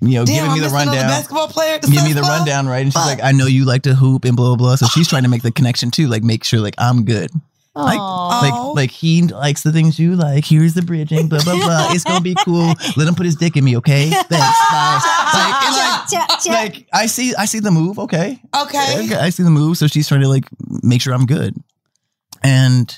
You 0.00 0.20
know, 0.20 0.24
Damn, 0.24 0.44
giving 0.46 0.52
me 0.52 0.60
the 0.60 0.72
rundown. 0.72 1.08
basketball 1.08 1.48
player 1.48 1.78
Give 1.80 2.04
me 2.04 2.12
the 2.12 2.22
rundown, 2.22 2.68
right? 2.68 2.82
And 2.82 2.92
she's 2.92 3.04
like, 3.04 3.22
I 3.22 3.32
know 3.32 3.46
you 3.46 3.64
like 3.64 3.82
to 3.82 3.94
hoop 3.94 4.24
and 4.24 4.36
blah 4.36 4.48
blah 4.48 4.56
blah. 4.56 4.76
So 4.76 4.86
she's 4.86 5.08
trying 5.08 5.24
to 5.24 5.28
make 5.28 5.42
the 5.42 5.50
connection 5.50 5.90
too, 5.90 6.06
like 6.06 6.22
make 6.22 6.44
sure 6.44 6.60
like 6.60 6.74
I'm 6.78 7.04
good. 7.04 7.30
Like, 7.74 8.00
like, 8.00 8.74
like 8.74 8.90
he 8.90 9.22
likes 9.22 9.62
the 9.62 9.70
things 9.70 10.00
you 10.00 10.16
like. 10.16 10.44
Here's 10.44 10.74
the 10.74 10.82
bridging, 10.82 11.28
blah 11.28 11.42
blah 11.44 11.54
blah. 11.54 11.88
It's 11.92 12.02
gonna 12.02 12.20
be 12.20 12.34
cool. 12.44 12.74
Let 12.96 13.06
him 13.06 13.14
put 13.14 13.24
his 13.26 13.36
dick 13.36 13.56
in 13.56 13.64
me, 13.64 13.76
okay? 13.76 14.10
Thanks, 14.10 14.28
bye. 14.70 15.00
Like, 15.32 16.46
like, 16.46 16.74
like 16.74 16.88
I 16.92 17.06
see, 17.06 17.34
I 17.36 17.44
see 17.44 17.60
the 17.60 17.70
move. 17.70 17.98
Okay, 18.00 18.40
Okay. 18.62 19.14
I 19.14 19.30
see 19.30 19.44
the 19.44 19.50
move. 19.50 19.76
So 19.76 19.86
she's 19.86 20.08
trying 20.08 20.22
to 20.22 20.28
like 20.28 20.46
make 20.82 21.00
sure 21.02 21.14
I'm 21.14 21.26
good, 21.26 21.54
and 22.42 22.92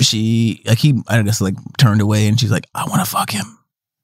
she 0.00 0.62
like 0.66 0.78
he 0.78 1.00
I 1.06 1.22
guess 1.22 1.40
like 1.40 1.54
turned 1.78 2.00
away 2.00 2.26
and 2.26 2.40
she's 2.40 2.50
like, 2.50 2.66
I 2.74 2.84
want 2.88 3.04
to 3.04 3.10
fuck 3.10 3.30
him. 3.30 3.46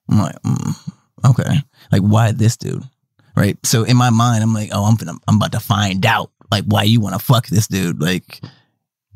I'm 0.09 0.19
like, 0.19 0.41
mm, 0.43 0.91
okay, 1.29 1.59
like 1.93 2.03
why 2.03 2.33
this 2.33 2.57
dude, 2.57 2.83
right? 3.37 3.57
So 3.65 3.85
in 3.85 3.97
my 3.97 4.11
mind, 4.11 4.43
I'm 4.43 4.55
like, 4.55 4.71
oh, 4.73 4.85
I'm 4.85 4.97
gonna, 4.97 5.19
I'm 5.29 5.37
about 5.37 5.53
to 5.53 5.61
find 5.61 6.05
out 6.07 6.31
like 6.51 6.65
why 6.65 6.83
you 6.85 7.01
want 7.01 7.15
to 7.15 7.25
fuck 7.25 7.47
this 7.47 7.67
dude, 7.67 8.01
like. 8.01 8.41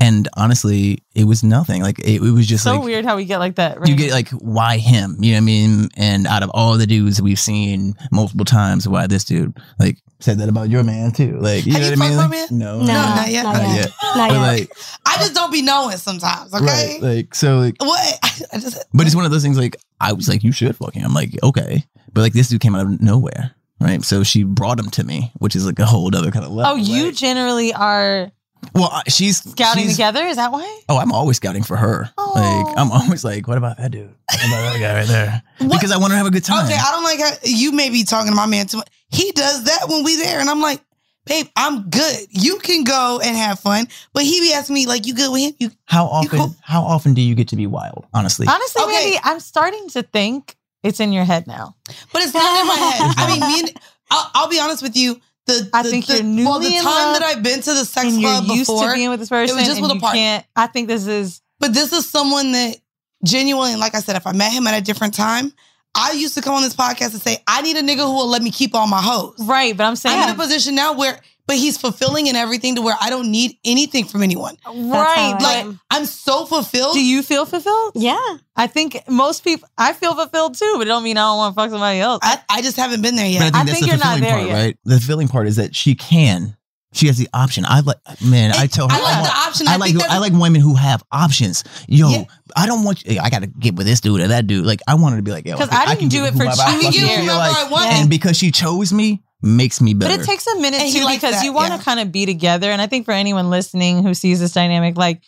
And 0.02 0.30
honestly, 0.34 1.02
it 1.14 1.24
was 1.24 1.44
nothing. 1.44 1.82
Like 1.82 1.98
it, 1.98 2.22
it 2.22 2.32
was 2.32 2.46
just 2.46 2.64
so 2.64 2.76
like 2.76 2.84
weird 2.84 3.04
how 3.04 3.16
we 3.16 3.26
get 3.26 3.36
like 3.38 3.56
that. 3.56 3.78
Right? 3.78 3.86
you 3.86 3.94
get 3.96 4.12
like 4.12 4.30
why 4.30 4.78
him 4.78 5.18
you 5.20 5.32
know 5.32 5.36
what 5.36 5.42
i 5.42 5.44
mean 5.44 5.88
and 5.94 6.26
out 6.26 6.42
of 6.42 6.50
all 6.54 6.78
the 6.78 6.86
dudes 6.86 7.20
we've 7.20 7.38
seen 7.38 7.92
multiple 8.10 8.46
times 8.46 8.88
why 8.88 9.06
this 9.06 9.24
dude 9.24 9.54
like 9.78 9.98
said 10.18 10.38
that 10.38 10.48
about 10.48 10.70
your 10.70 10.82
man 10.84 11.12
too 11.12 11.38
like 11.38 11.66
you 11.66 11.72
Have 11.74 11.82
know 11.82 11.88
you 11.90 11.96
what 11.98 12.06
i 12.06 12.08
mean 12.08 12.16
Like, 12.16 12.30
man? 12.30 12.46
no 12.52 12.78
No, 12.78 12.86
not 12.86 13.28
yet. 13.30 13.42
not 13.42 13.76
yet 13.76 13.90
Not 14.16 14.30
But, 14.30 14.32
yet. 14.32 14.38
like 14.40 14.72
I 15.04 15.16
just 15.18 15.34
don't 15.34 15.52
be 15.52 15.60
knowing 15.60 15.98
sometimes. 15.98 16.54
Okay. 16.54 16.64
right 16.64 17.02
like 17.02 17.34
so 17.34 17.58
like 17.58 17.74
What? 17.78 18.18
I 18.54 18.58
just 18.58 18.82
but 18.94 19.04
it's 19.06 19.14
one 19.14 19.26
of 19.26 19.30
those 19.30 19.42
things 19.42 19.58
like 19.58 19.76
i 20.00 20.12
was 20.12 20.28
like 20.28 20.42
you 20.42 20.52
should 20.52 20.74
fucking. 20.76 21.04
i'm 21.04 21.14
like 21.14 21.30
okay 21.42 21.84
but 22.12 22.20
like 22.22 22.32
this 22.32 22.48
dude 22.48 22.60
came 22.60 22.74
out 22.74 22.86
of 22.86 23.00
nowhere 23.00 23.52
right 23.80 24.02
so 24.02 24.22
she 24.22 24.42
brought 24.44 24.78
him 24.78 24.90
to 24.90 25.04
me 25.04 25.30
which 25.38 25.54
is 25.56 25.64
like 25.66 25.78
a 25.78 25.86
whole 25.86 26.14
other 26.14 26.30
kind 26.30 26.44
of 26.44 26.50
level 26.52 26.72
Oh, 26.72 26.76
you 26.76 27.12
generally 27.12 27.72
are 27.72 28.30
well 28.74 29.00
she's 29.08 29.38
scouting 29.38 29.84
she's- 29.84 29.94
together. 29.96 30.22
Is 30.26 30.36
that 30.36 30.52
why? 30.52 30.80
Oh, 30.90 30.98
I'm 30.98 31.12
always 31.12 31.38
scouting 31.38 31.62
for 31.62 31.78
her. 31.78 32.00
Like 32.02 32.10
oh. 32.18 32.74
I'm 32.76 32.92
always 32.92 33.24
like, 33.24 33.48
what 33.48 33.56
about 33.56 33.78
that 33.78 33.90
dude? 33.90 34.10
What 34.30 34.46
about 34.46 34.72
that 34.74 34.78
guy 34.80 34.94
right 34.98 35.08
there? 35.08 35.42
Because 35.60 35.92
I 35.92 35.96
want 35.96 36.10
to 36.12 36.16
have 36.18 36.26
a 36.26 36.30
good 36.30 36.44
time. 36.44 36.66
Okay, 36.66 36.76
I 36.76 36.90
don't 36.90 37.02
like 37.02 37.20
how 37.20 37.30
you 37.42 37.72
may 37.72 37.88
be 37.88 38.04
talking 38.04 38.30
to 38.30 38.36
my 38.36 38.44
man 38.44 38.66
too 38.66 38.76
much. 38.76 38.88
He 39.08 39.32
does 39.32 39.64
that 39.64 39.86
when 39.88 40.04
we 40.04 40.16
there, 40.16 40.40
and 40.40 40.50
I'm 40.50 40.60
like, 40.60 40.82
babe, 41.26 41.46
I'm 41.56 41.88
good. 41.90 42.26
You 42.30 42.58
can 42.58 42.84
go 42.84 43.20
and 43.22 43.36
have 43.36 43.60
fun. 43.60 43.86
But 44.12 44.24
he 44.24 44.40
be 44.40 44.52
asking 44.52 44.74
me, 44.74 44.86
like, 44.86 45.06
you 45.06 45.14
good 45.14 45.30
with 45.32 45.42
him? 45.42 45.52
You 45.58 45.70
How 45.86 46.06
often? 46.06 46.54
How 46.62 46.82
often 46.82 47.14
do 47.14 47.20
you 47.20 47.34
get 47.34 47.48
to 47.48 47.56
be 47.56 47.66
wild? 47.66 48.06
Honestly, 48.14 48.46
Honestly, 48.48 48.82
maybe 48.86 49.18
I'm 49.22 49.40
starting 49.40 49.88
to 49.90 50.02
think 50.02 50.56
it's 50.82 51.00
in 51.00 51.12
your 51.12 51.24
head 51.24 51.46
now. 51.46 51.76
But 52.12 52.22
it's 52.22 52.34
not 52.34 52.60
in 52.60 52.66
my 52.66 52.74
head. 52.74 53.14
I 53.16 53.30
mean, 53.30 53.40
me 53.40 53.60
and 53.60 53.80
I'll, 54.10 54.30
I'll 54.34 54.48
be 54.48 54.58
honest 54.60 54.82
with 54.82 54.96
you. 54.96 55.20
The, 55.46 55.68
I 55.72 55.82
the- 55.82 55.90
think 55.90 56.06
the, 56.06 56.14
you're 56.14 56.22
newly 56.22 56.44
well, 56.44 56.58
the 56.60 56.70
time 56.76 56.84
love 56.84 57.18
that 57.18 57.22
I've 57.22 57.42
been 57.42 57.60
to 57.60 57.70
the 57.74 57.84
sex 57.84 58.06
and 58.08 58.20
you're 58.20 58.30
club 58.30 58.44
used 58.46 58.68
before, 58.70 58.88
to 58.88 58.94
being 58.94 59.10
with 59.10 59.20
this 59.20 59.28
person. 59.28 59.56
it 59.56 59.58
was 59.58 59.66
just 59.68 59.80
with 59.82 59.90
a 59.90 59.94
you 59.94 60.00
partner. 60.00 60.44
I 60.56 60.66
think 60.66 60.88
this 60.88 61.06
is. 61.06 61.42
But 61.58 61.74
this 61.74 61.92
is 61.92 62.08
someone 62.08 62.52
that 62.52 62.76
genuinely, 63.24 63.76
like 63.76 63.94
I 63.94 64.00
said, 64.00 64.16
if 64.16 64.26
I 64.26 64.32
met 64.32 64.52
him 64.52 64.66
at 64.66 64.78
a 64.78 64.82
different 64.82 65.14
time, 65.14 65.52
I 65.94 66.12
used 66.12 66.34
to 66.34 66.40
come 66.42 66.54
on 66.54 66.62
this 66.62 66.74
podcast 66.74 67.12
and 67.12 67.20
say, 67.22 67.38
I 67.46 67.62
need 67.62 67.76
a 67.76 67.82
nigga 67.82 68.04
who 68.06 68.14
will 68.14 68.28
let 68.28 68.42
me 68.42 68.50
keep 68.50 68.74
all 68.74 68.86
my 68.86 69.00
hoes. 69.02 69.34
Right, 69.40 69.76
but 69.76 69.84
I'm 69.84 69.96
saying 69.96 70.18
I'm 70.18 70.28
in 70.30 70.34
a 70.34 70.38
position 70.38 70.74
now 70.74 70.92
where, 70.94 71.20
but 71.46 71.56
he's 71.56 71.76
fulfilling 71.76 72.28
and 72.28 72.36
everything 72.36 72.76
to 72.76 72.82
where 72.82 72.94
I 73.00 73.10
don't 73.10 73.30
need 73.30 73.58
anything 73.64 74.04
from 74.04 74.22
anyone. 74.22 74.56
Right, 74.66 75.36
Like, 75.40 75.66
but- 75.66 75.74
I'm 75.90 76.04
so 76.06 76.46
fulfilled. 76.46 76.94
Do 76.94 77.04
you 77.04 77.22
feel 77.22 77.44
fulfilled? 77.44 77.92
Yeah. 77.96 78.18
I 78.56 78.66
think 78.68 79.02
most 79.08 79.42
people. 79.42 79.68
I 79.76 79.92
feel 79.92 80.14
fulfilled 80.14 80.56
too, 80.56 80.74
but 80.76 80.82
it 80.82 80.90
don't 80.90 81.02
mean 81.02 81.16
I 81.16 81.22
don't 81.22 81.38
want 81.38 81.54
to 81.56 81.60
fuck 81.60 81.70
somebody 81.70 81.98
else. 81.98 82.20
I, 82.22 82.38
I 82.48 82.62
just 82.62 82.76
haven't 82.76 83.02
been 83.02 83.16
there 83.16 83.26
yet. 83.26 83.52
But 83.52 83.58
I 83.58 83.64
think 83.64 83.78
that's 83.78 83.80
the 83.80 83.86
you're 83.86 83.96
not 83.96 84.18
fulfilling 84.18 84.22
there 84.22 84.32
part, 84.36 84.46
yet. 84.48 84.54
right? 84.54 84.78
The 84.84 84.96
fulfilling 84.98 85.28
part 85.28 85.48
is 85.48 85.56
that 85.56 85.74
she 85.74 85.94
can. 85.94 86.56
She 86.92 87.06
has 87.06 87.16
the 87.18 87.28
option. 87.32 87.64
I 87.66 87.80
like, 87.80 87.98
man. 88.20 88.52
I 88.52 88.66
tell 88.66 88.88
her, 88.88 88.94
I 88.96 89.00
like 89.00 89.14
want- 89.14 89.24
the 89.26 89.32
option. 89.38 89.68
I, 89.68 89.74
I 89.74 89.76
like, 89.76 89.92
think 89.92 90.04
I 90.10 90.18
like 90.18 90.32
women 90.32 90.60
who 90.60 90.74
have 90.74 91.04
options. 91.12 91.62
Yo, 91.86 92.26
I 92.56 92.66
don't 92.66 92.82
want. 92.84 93.06
You, 93.06 93.20
I 93.20 93.30
got 93.30 93.42
to 93.42 93.46
get 93.46 93.76
with 93.76 93.86
this 93.86 94.00
dude 94.00 94.20
or 94.20 94.26
that 94.28 94.46
dude. 94.48 94.66
Like, 94.66 94.80
I 94.88 94.94
wanted 94.96 95.16
to 95.16 95.22
be 95.22 95.30
like, 95.30 95.46
yo, 95.46 95.56
'Cause 95.56 95.68
I, 95.70 95.82
I 95.82 95.86
didn't 95.86 96.00
can 96.00 96.08
do 96.08 96.24
it 96.24 96.32
for 96.32 96.38
two 96.38 96.44
years. 96.46 96.94
feel 96.94 97.24
Whoever 97.24 97.38
like. 97.38 97.56
I 97.56 97.68
want. 97.70 97.86
and 97.92 98.10
because 98.10 98.36
she 98.36 98.50
chose 98.50 98.92
me, 98.92 99.22
makes 99.40 99.80
me 99.80 99.94
better. 99.94 100.16
But 100.16 100.22
it 100.24 100.26
takes 100.26 100.46
a 100.48 100.56
minute 100.56 100.80
And 100.80 100.92
too 100.92 101.06
because 101.08 101.36
that, 101.36 101.44
you 101.44 101.52
want 101.52 101.68
to 101.72 101.76
yeah. 101.78 101.82
kind 101.84 102.00
of 102.00 102.10
be 102.10 102.26
together. 102.26 102.70
And 102.72 102.82
I 102.82 102.88
think 102.88 103.04
for 103.04 103.12
anyone 103.12 103.50
listening 103.50 104.02
who 104.02 104.12
sees 104.12 104.40
this 104.40 104.52
dynamic, 104.52 104.96
like 104.98 105.22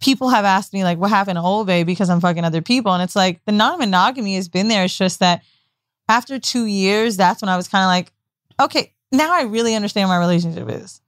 people 0.00 0.30
have 0.30 0.44
asked 0.44 0.72
me, 0.72 0.82
like, 0.82 0.98
what 0.98 1.10
happened 1.10 1.36
to 1.36 1.40
Old 1.42 1.68
Bay 1.68 1.84
because 1.84 2.10
I'm 2.10 2.20
fucking 2.20 2.44
other 2.44 2.62
people. 2.62 2.92
And 2.92 3.02
it's 3.02 3.14
like 3.14 3.40
the 3.44 3.52
non 3.52 3.78
monogamy 3.78 4.34
has 4.34 4.48
been 4.48 4.66
there. 4.66 4.84
It's 4.84 4.98
just 4.98 5.20
that 5.20 5.42
after 6.08 6.40
two 6.40 6.64
years, 6.64 7.16
that's 7.16 7.42
when 7.42 7.48
I 7.48 7.56
was 7.56 7.68
kind 7.68 7.84
of 7.84 7.88
like, 7.88 8.12
okay, 8.66 8.92
now 9.12 9.32
I 9.32 9.42
really 9.42 9.74
understand 9.74 10.08
my 10.08 10.18
relationship 10.18 10.68
is. 10.68 11.00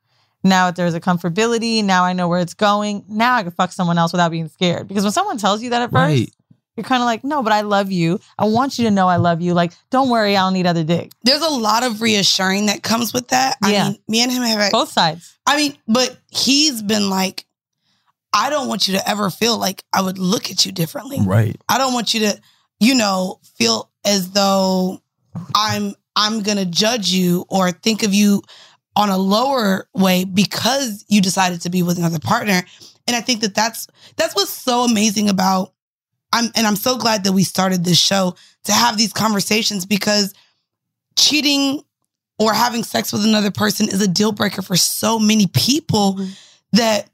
Now 0.45 0.67
that 0.67 0.77
there's 0.77 0.95
a 0.95 1.01
comfortability, 1.01 1.85
now 1.85 2.05
I 2.05 2.15
know 2.15 2.27
where 2.29 2.41
it's 2.41 2.55
going. 2.55 3.05
Now 3.09 3.37
I 3.37 3.43
can 3.43 3.53
fuck 3.53 3.71
someone 3.73 3.97
else 3.99 4.13
without 4.13 4.31
being 4.33 4.49
scared. 4.49 4.89
Because 4.89 5.05
when 5.05 5.13
someone 5.13 5.39
tells 5.39 5.63
you 5.63 5.71
that 5.71 5.83
at 5.83 5.91
first, 5.93 5.95
Right. 5.95 6.31
you're 6.77 6.83
kind 6.85 7.01
of 7.01 7.07
like, 7.07 7.23
no, 7.23 7.45
but 7.45 7.53
I 7.53 7.61
love 7.61 7.93
you. 7.93 8.19
I 8.37 8.47
want 8.47 8.77
you 8.77 8.85
to 8.87 8.91
know 8.91 9.07
I 9.07 9.17
love 9.17 9.41
you. 9.41 9.55
Like, 9.55 9.73
don't 9.91 10.09
worry, 10.09 10.37
I 10.37 10.41
don't 10.41 10.55
need 10.55 10.67
other 10.67 10.83
dick. 10.83 11.13
There's 11.23 11.43
a 11.43 11.49
lot 11.49 11.85
of 11.85 12.01
reassuring 12.01 12.67
that 12.67 12.83
comes 12.83 13.13
with 13.13 13.29
that. 13.29 13.57
Yeah. 13.65 13.85
I 13.85 13.89
mean, 13.91 13.99
me 14.09 14.23
and 14.23 14.33
him 14.33 14.43
have 14.43 14.73
Both 14.73 14.91
sides. 14.91 15.39
I 15.47 15.57
mean, 15.57 15.77
but 15.87 16.17
he's 16.31 16.83
been 16.83 17.09
like, 17.09 17.45
I 18.33 18.51
don't 18.51 18.67
want 18.67 18.89
you 18.89 18.95
to 18.99 19.09
ever 19.09 19.31
feel 19.31 19.59
like 19.59 19.85
I 19.93 20.01
would 20.01 20.19
look 20.19 20.51
at 20.51 20.67
you 20.67 20.73
differently. 20.73 21.19
Right. 21.21 21.55
I 21.69 21.79
don't 21.79 21.93
want 21.93 22.15
you 22.15 22.21
to, 22.21 22.41
you 22.81 22.95
know, 22.97 23.39
feel 23.59 23.91
as 24.05 24.31
though 24.31 25.01
I'm 25.55 25.95
I'm 26.17 26.43
gonna 26.43 26.65
judge 26.65 27.11
you 27.11 27.45
or 27.49 27.71
think 27.71 28.03
of 28.03 28.15
you 28.15 28.43
on 28.97 29.09
a 29.09 29.17
lower 29.17 29.89
way 29.95 30.25
because 30.25 31.05
you 31.09 31.21
decided 31.21 31.63
to 31.63 31.71
be 31.71 31.83
with 31.83 31.99
another 31.99 32.19
partner. 32.19 32.63
And 33.07 33.17
I 33.17 33.21
think 33.21 33.41
that 33.41 33.55
that's 33.55 33.87
that's 34.17 34.35
what's 34.35 34.53
so 34.53 34.85
amazing 34.85 35.29
about 35.29 35.73
I'm 36.33 36.51
and 36.55 36.67
I'm 36.67 36.77
so 36.77 36.97
glad 36.97 37.25
that 37.25 37.33
we 37.33 37.45
started 37.45 37.85
this 37.85 38.01
show 38.01 38.35
to 38.65 38.73
have 38.73 38.97
these 38.97 39.13
conversations 39.13 39.87
because 39.87 40.35
cheating 41.17 41.83
or 42.39 42.53
having 42.55 42.83
sex 42.83 43.13
with 43.13 43.25
another 43.25 43.51
person 43.51 43.89
is 43.89 44.01
a 44.01 44.09
deal 44.09 44.33
breaker 44.33 44.63
for 44.63 44.77
so 44.77 45.19
many 45.19 45.47
people 45.47 46.15
mm-hmm. 46.15 46.31
that 46.73 47.09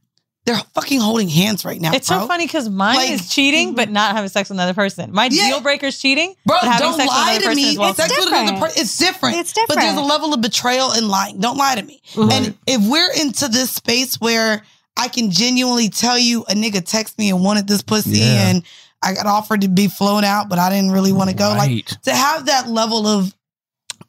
they're 0.49 0.63
fucking 0.75 0.99
holding 1.01 1.29
hands 1.29 1.65
right 1.65 1.81
now. 1.81 1.93
It's 1.93 2.09
bro. 2.09 2.21
so 2.21 2.27
funny 2.27 2.47
because 2.47 2.69
mine 2.69 2.97
Like- 2.97 3.11
is 3.11 3.29
cheating, 3.29 3.75
but 3.75 3.85
mm-hmm. 3.87 3.93
not 3.95 4.15
having 4.17 4.29
sex 4.31 4.49
with 4.49 4.57
another 4.57 4.75
person. 4.75 5.13
My 5.13 5.29
Yeah. 5.31 5.49
deal 5.51 5.61
breaker 5.61 5.87
is 5.87 6.01
cheating, 6.01 6.35
Bro, 6.47 6.57
but 6.61 6.69
having 6.71 6.87
don't 6.89 6.97
sex 6.97 7.09
with 7.09 7.17
lie 7.17 7.31
another 7.33 7.41
to 7.41 7.47
person 7.51 7.63
me. 7.63 7.69
as 7.71 7.79
well. 7.79 7.95
sex 7.95 8.09
with 8.17 8.27
another 8.29 8.53
different. 8.53 8.61
per- 8.75 8.81
it's 8.81 8.97
different. 8.99 9.37
It's 9.37 9.53
But 9.69 9.77
there's 9.77 9.97
a 9.97 10.01
level 10.01 10.35
of 10.35 10.41
betrayal 10.41 10.93
in 10.93 11.09
lying. 11.09 11.39
Don't 11.39 11.57
lie 11.57 11.75
to 11.77 11.83
me. 11.83 12.01
And 12.17 12.55
if 12.67 12.81
we're 12.83 13.13
into 13.13 13.49
this 13.49 13.71
space 13.71 14.17
where 14.21 14.63
I 14.97 15.09
can 15.09 15.31
genuinely 15.31 15.89
tell 15.91 16.19
you 16.19 16.43
a 16.49 16.55
nigga 16.55 16.85
text 16.85 17.19
me 17.19 17.31
and 17.31 17.45
wanted 17.45 17.69
this 17.69 17.83
pussy 17.83 18.19
Yeah. 18.19 18.49
and 18.49 18.63
I 19.03 19.13
got 19.15 19.27
offered 19.27 19.61
to 19.61 19.69
be 19.69 19.87
flown 19.87 20.25
out, 20.25 20.49
but 20.49 20.59
I 20.59 20.71
didn't 20.71 20.91
really 20.91 21.13
want 21.13 21.31
to 21.31 21.37
go. 21.37 21.55
Right. 21.55 21.87
Like 21.89 22.03
to 22.03 22.13
have 22.15 22.47
that 22.47 22.69
level 22.69 23.07
of 23.07 23.33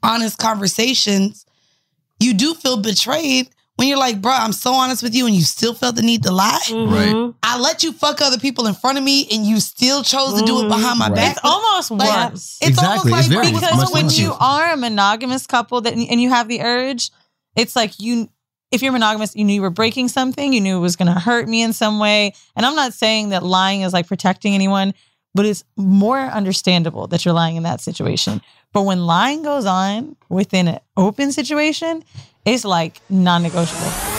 honest 0.02 0.38
conversations, 0.38 1.46
you 2.20 2.34
do 2.34 2.54
feel 2.56 2.78
betrayed 2.78 3.50
when 3.80 3.88
you're 3.88 3.98
like, 3.98 4.22
bro, 4.22 4.34
I'm 4.34 4.52
so 4.52 4.74
honest 4.74 5.02
with 5.04 5.16
you 5.16 5.26
and 5.26 5.34
you 5.34 5.42
still 5.42 5.74
felt 5.74 5.96
the 5.96 6.02
need 6.02 6.24
to 6.24 6.32
lie. 6.34 6.60
Mm-hmm. 6.66 6.94
Right. 6.94 7.34
I 7.42 7.58
let 7.58 7.82
you 7.82 7.94
fuck 7.94 8.20
other 8.20 8.38
people 8.38 8.68
in 8.68 8.74
front 8.74 8.98
of 8.98 9.06
me 9.06 9.26
and 9.32 9.46
you 9.46 9.62
still 9.62 10.04
chose 10.04 10.38
to 10.38 10.46
do 10.46 10.60
it 10.66 10.68
behind 10.68 11.00
my 11.00 11.08
Right. 11.08 11.16
back. 11.16 11.38
It's 11.38 11.46
almost 11.46 11.90
Like, 11.92 12.32
worse. 12.34 12.58
It's 12.60 12.72
Exactly. 12.72 12.88
almost 12.90 13.06
It's 13.06 13.30
like 13.36 13.44
very 13.46 13.54
because 13.54 13.92
when 13.94 14.10
you 14.10 14.34
are 14.38 14.74
a 14.74 14.76
monogamous 14.76 15.48
couple 15.48 15.80
that 15.80 15.94
and 15.94 16.22
you 16.22 16.28
have 16.30 16.50
the 16.50 16.60
urge, 16.62 17.10
it's 17.56 17.74
like 17.74 17.98
you 18.02 18.28
if 18.72 18.84
you're 18.84 18.92
monogamous, 18.92 19.34
you 19.34 19.46
knew 19.46 19.54
you 19.54 19.62
were 19.62 19.70
breaking 19.70 20.10
something, 20.10 20.52
you 20.52 20.60
knew 20.62 20.78
it 20.78 20.82
was 20.82 20.98
going 20.98 21.12
to 21.12 21.20
hurt 21.20 21.48
me 21.48 21.64
in 21.64 21.72
some 21.72 22.00
way. 22.00 22.34
And 22.58 22.66
I'm 22.66 22.76
not 22.76 22.94
saying 22.94 23.30
that 23.30 23.44
lying 23.44 23.82
is 23.82 23.94
like 23.94 24.08
protecting 24.08 24.54
anyone, 24.54 24.94
but 25.34 25.46
it's 25.46 25.64
more 25.76 26.20
understandable 26.20 27.08
that 27.08 27.26
you're 27.26 27.34
lying 27.34 27.56
in 27.56 27.64
that 27.64 27.82
situation. 27.82 28.42
But 28.74 28.84
when 28.84 29.06
lying 29.06 29.44
goes 29.44 29.66
on 29.66 30.16
within 30.30 30.68
an 30.68 30.80
open 30.98 31.32
situation, 31.32 32.04
it's 32.46 32.66
like 32.66 33.02
non-negotiable. 33.10 34.19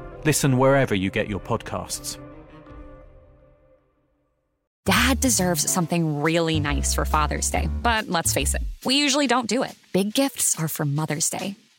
Listen 0.25 0.57
wherever 0.57 0.95
you 0.95 1.09
get 1.09 1.29
your 1.29 1.39
podcasts. 1.39 2.17
Dad 4.85 5.19
deserves 5.19 5.69
something 5.69 6.21
really 6.21 6.59
nice 6.59 6.95
for 6.95 7.05
Father's 7.05 7.51
Day, 7.51 7.69
but 7.83 8.07
let's 8.07 8.33
face 8.33 8.55
it, 8.55 8.63
we 8.83 8.95
usually 8.95 9.27
don't 9.27 9.47
do 9.47 9.61
it. 9.61 9.75
Big 9.93 10.11
gifts 10.11 10.59
are 10.59 10.67
for 10.67 10.85
Mother's 10.85 11.29
Day. 11.29 11.55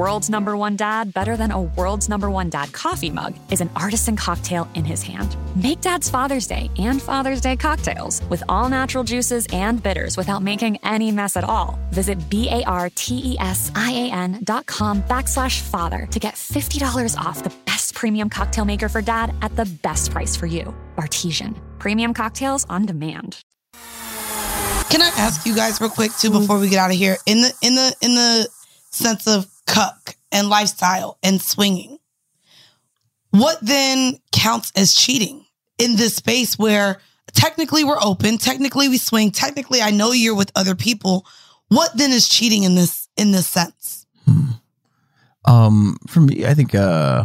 world's 0.00 0.30
number 0.30 0.56
one 0.56 0.76
dad 0.76 1.12
better 1.12 1.36
than 1.36 1.50
a 1.50 1.60
world's 1.60 2.08
number 2.08 2.30
one 2.30 2.48
dad 2.48 2.72
coffee 2.72 3.10
mug 3.10 3.34
is 3.50 3.60
an 3.60 3.68
artisan 3.76 4.16
cocktail 4.16 4.66
in 4.74 4.82
his 4.82 5.02
hand. 5.02 5.36
Make 5.54 5.82
Dad's 5.82 6.08
Father's 6.08 6.46
Day 6.46 6.70
and 6.78 7.02
Father's 7.02 7.42
Day 7.42 7.54
cocktails 7.54 8.22
with 8.30 8.42
all 8.48 8.70
natural 8.70 9.04
juices 9.04 9.46
and 9.52 9.82
bitters 9.82 10.16
without 10.16 10.42
making 10.42 10.78
any 10.84 11.12
mess 11.12 11.36
at 11.36 11.44
all. 11.44 11.78
Visit 11.90 12.30
B-A-R-T-E-S-I-A-N 12.30 12.70
dot 14.42 14.64
com 14.64 15.02
backslash 15.02 15.60
father 15.60 16.06
to 16.12 16.18
get 16.18 16.32
$50 16.34 17.14
off 17.18 17.42
the 17.42 17.52
best 17.66 17.92
premium 17.94 18.30
cocktail 18.30 18.64
maker 18.64 18.88
for 18.88 19.02
dad 19.02 19.34
at 19.42 19.54
the 19.54 19.66
best 19.82 20.12
price 20.12 20.34
for 20.34 20.46
you. 20.46 20.74
Bartesian. 20.96 21.54
Premium 21.78 22.14
cocktails 22.14 22.64
on 22.70 22.86
demand. 22.86 23.42
Can 24.88 25.02
I 25.02 25.10
ask 25.18 25.44
you 25.44 25.54
guys 25.54 25.78
real 25.78 25.90
quick 25.90 26.12
too 26.18 26.30
before 26.30 26.58
we 26.58 26.70
get 26.70 26.78
out 26.78 26.90
of 26.90 26.96
here? 26.96 27.18
In 27.26 27.42
the 27.42 27.52
in 27.60 27.74
the 27.74 27.94
in 28.00 28.14
the 28.14 28.48
sense 28.90 29.26
of 29.26 29.46
cuck 29.70 30.16
and 30.32 30.48
lifestyle 30.48 31.18
and 31.22 31.40
swinging, 31.40 31.98
what 33.30 33.58
then 33.62 34.18
counts 34.32 34.72
as 34.74 34.92
cheating 34.92 35.46
in 35.78 35.96
this 35.96 36.16
space 36.16 36.58
where 36.58 37.00
technically 37.32 37.84
we're 37.84 38.02
open, 38.02 38.36
technically 38.36 38.88
we 38.88 38.98
swing, 38.98 39.30
technically 39.30 39.80
I 39.80 39.90
know 39.90 40.12
you're 40.12 40.34
with 40.34 40.50
other 40.56 40.74
people. 40.74 41.24
What 41.68 41.96
then 41.96 42.10
is 42.10 42.28
cheating 42.28 42.64
in 42.64 42.74
this 42.74 43.08
in 43.16 43.30
this 43.30 43.48
sense? 43.48 44.06
Um, 45.44 45.96
for 46.06 46.20
me, 46.20 46.44
I 46.44 46.54
think 46.54 46.74
uh, 46.74 47.24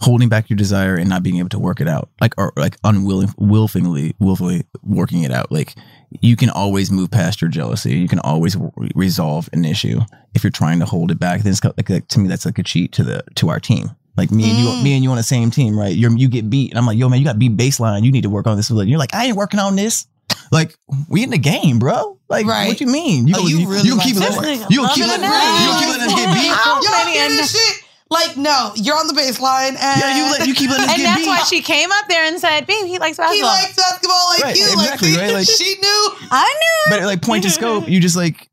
holding 0.00 0.28
back 0.28 0.50
your 0.50 0.56
desire 0.56 0.96
and 0.96 1.08
not 1.08 1.22
being 1.22 1.36
able 1.38 1.50
to 1.50 1.58
work 1.58 1.80
it 1.80 1.88
out, 1.88 2.08
like 2.20 2.34
or 2.38 2.52
like 2.56 2.76
unwilling, 2.84 3.32
willfully, 3.36 4.14
willfully 4.18 4.64
working 4.82 5.22
it 5.22 5.30
out. 5.30 5.52
Like 5.52 5.74
you 6.20 6.36
can 6.36 6.50
always 6.50 6.90
move 6.90 7.10
past 7.10 7.40
your 7.40 7.50
jealousy. 7.50 7.96
You 7.96 8.08
can 8.08 8.20
always 8.20 8.56
re- 8.56 8.90
resolve 8.94 9.48
an 9.52 9.64
issue 9.64 10.00
if 10.34 10.44
you're 10.44 10.50
trying 10.50 10.78
to 10.80 10.86
hold 10.86 11.10
it 11.10 11.18
back. 11.18 11.42
Then 11.42 11.52
it's 11.52 11.64
like, 11.64 11.88
like 11.88 12.08
to 12.08 12.18
me, 12.18 12.28
that's 12.28 12.46
like 12.46 12.58
a 12.58 12.62
cheat 12.62 12.92
to 12.92 13.02
the 13.02 13.22
to 13.36 13.48
our 13.48 13.60
team. 13.60 13.90
Like 14.16 14.30
me 14.30 14.48
and 14.48 14.58
you, 14.58 14.82
me 14.82 14.94
and 14.94 15.04
you 15.04 15.10
on 15.10 15.16
the 15.16 15.22
same 15.22 15.50
team, 15.50 15.78
right? 15.78 15.94
You're 15.94 16.16
you 16.16 16.28
get 16.28 16.48
beat, 16.48 16.70
and 16.70 16.78
I'm 16.78 16.86
like, 16.86 16.96
yo, 16.96 17.08
man, 17.08 17.18
you 17.18 17.24
got 17.24 17.38
beat 17.38 17.56
baseline. 17.56 18.02
You 18.02 18.10
need 18.12 18.22
to 18.22 18.30
work 18.30 18.46
on 18.46 18.56
this. 18.56 18.70
And 18.70 18.88
you're 18.88 18.98
like, 18.98 19.14
I 19.14 19.26
ain't 19.26 19.36
working 19.36 19.60
on 19.60 19.76
this. 19.76 20.06
Like 20.50 20.74
we 21.08 21.22
in 21.22 21.30
the 21.30 21.38
game, 21.38 21.78
bro. 21.78 22.18
Like 22.28 22.46
right. 22.46 22.68
what 22.68 22.80
you 22.80 22.86
mean? 22.86 23.28
Oh, 23.34 23.38
gonna- 23.38 23.50
you 23.50 23.68
really 23.68 23.88
gonna 23.88 23.96
like 23.96 24.06
keep 24.06 24.16
letting 24.16 24.60
you 24.70 24.88
keep 24.94 25.06
gonna 25.06 25.22
letting 25.22 25.22
know. 25.22 25.62
you 25.62 25.78
keep 25.78 25.88
letting 25.88 26.06
us 26.06 26.14
get 26.14 26.34
beat? 26.34 26.46
Y'all 26.48 27.12
hear 27.12 27.28
this 27.28 27.52
shit? 27.52 27.85
Like, 28.08 28.36
no, 28.36 28.70
you're 28.76 28.96
on 28.96 29.08
the 29.08 29.14
baseline 29.14 29.70
and 29.70 29.78
Yeah, 30.00 30.16
you 30.16 30.22
let- 30.30 30.46
you 30.46 30.54
keep 30.54 30.70
letting 30.70 30.84
us 30.84 30.90
and 30.90 30.98
get 30.98 31.04
that's 31.06 31.20
beat. 31.22 31.26
why 31.26 31.42
she 31.42 31.60
came 31.60 31.90
up 31.90 32.06
there 32.08 32.24
and 32.24 32.38
said, 32.40 32.64
"Babe, 32.66 32.86
he 32.86 32.98
likes 33.00 33.16
basketball." 33.16 33.34
He 33.34 33.42
likes 33.42 33.74
basketball 33.76 34.28
like 34.30 34.42
Right, 34.44 34.56
you. 34.56 34.64
exactly, 34.64 35.12
like, 35.12 35.20
right? 35.22 35.32
Like- 35.34 35.48
she 35.58 35.74
knew. 35.80 36.10
I 36.30 36.54
knew. 36.60 36.96
but 36.96 37.04
like 37.04 37.20
point 37.22 37.42
to 37.44 37.50
scope, 37.50 37.88
you 37.88 37.98
just 38.00 38.16
like 38.16 38.48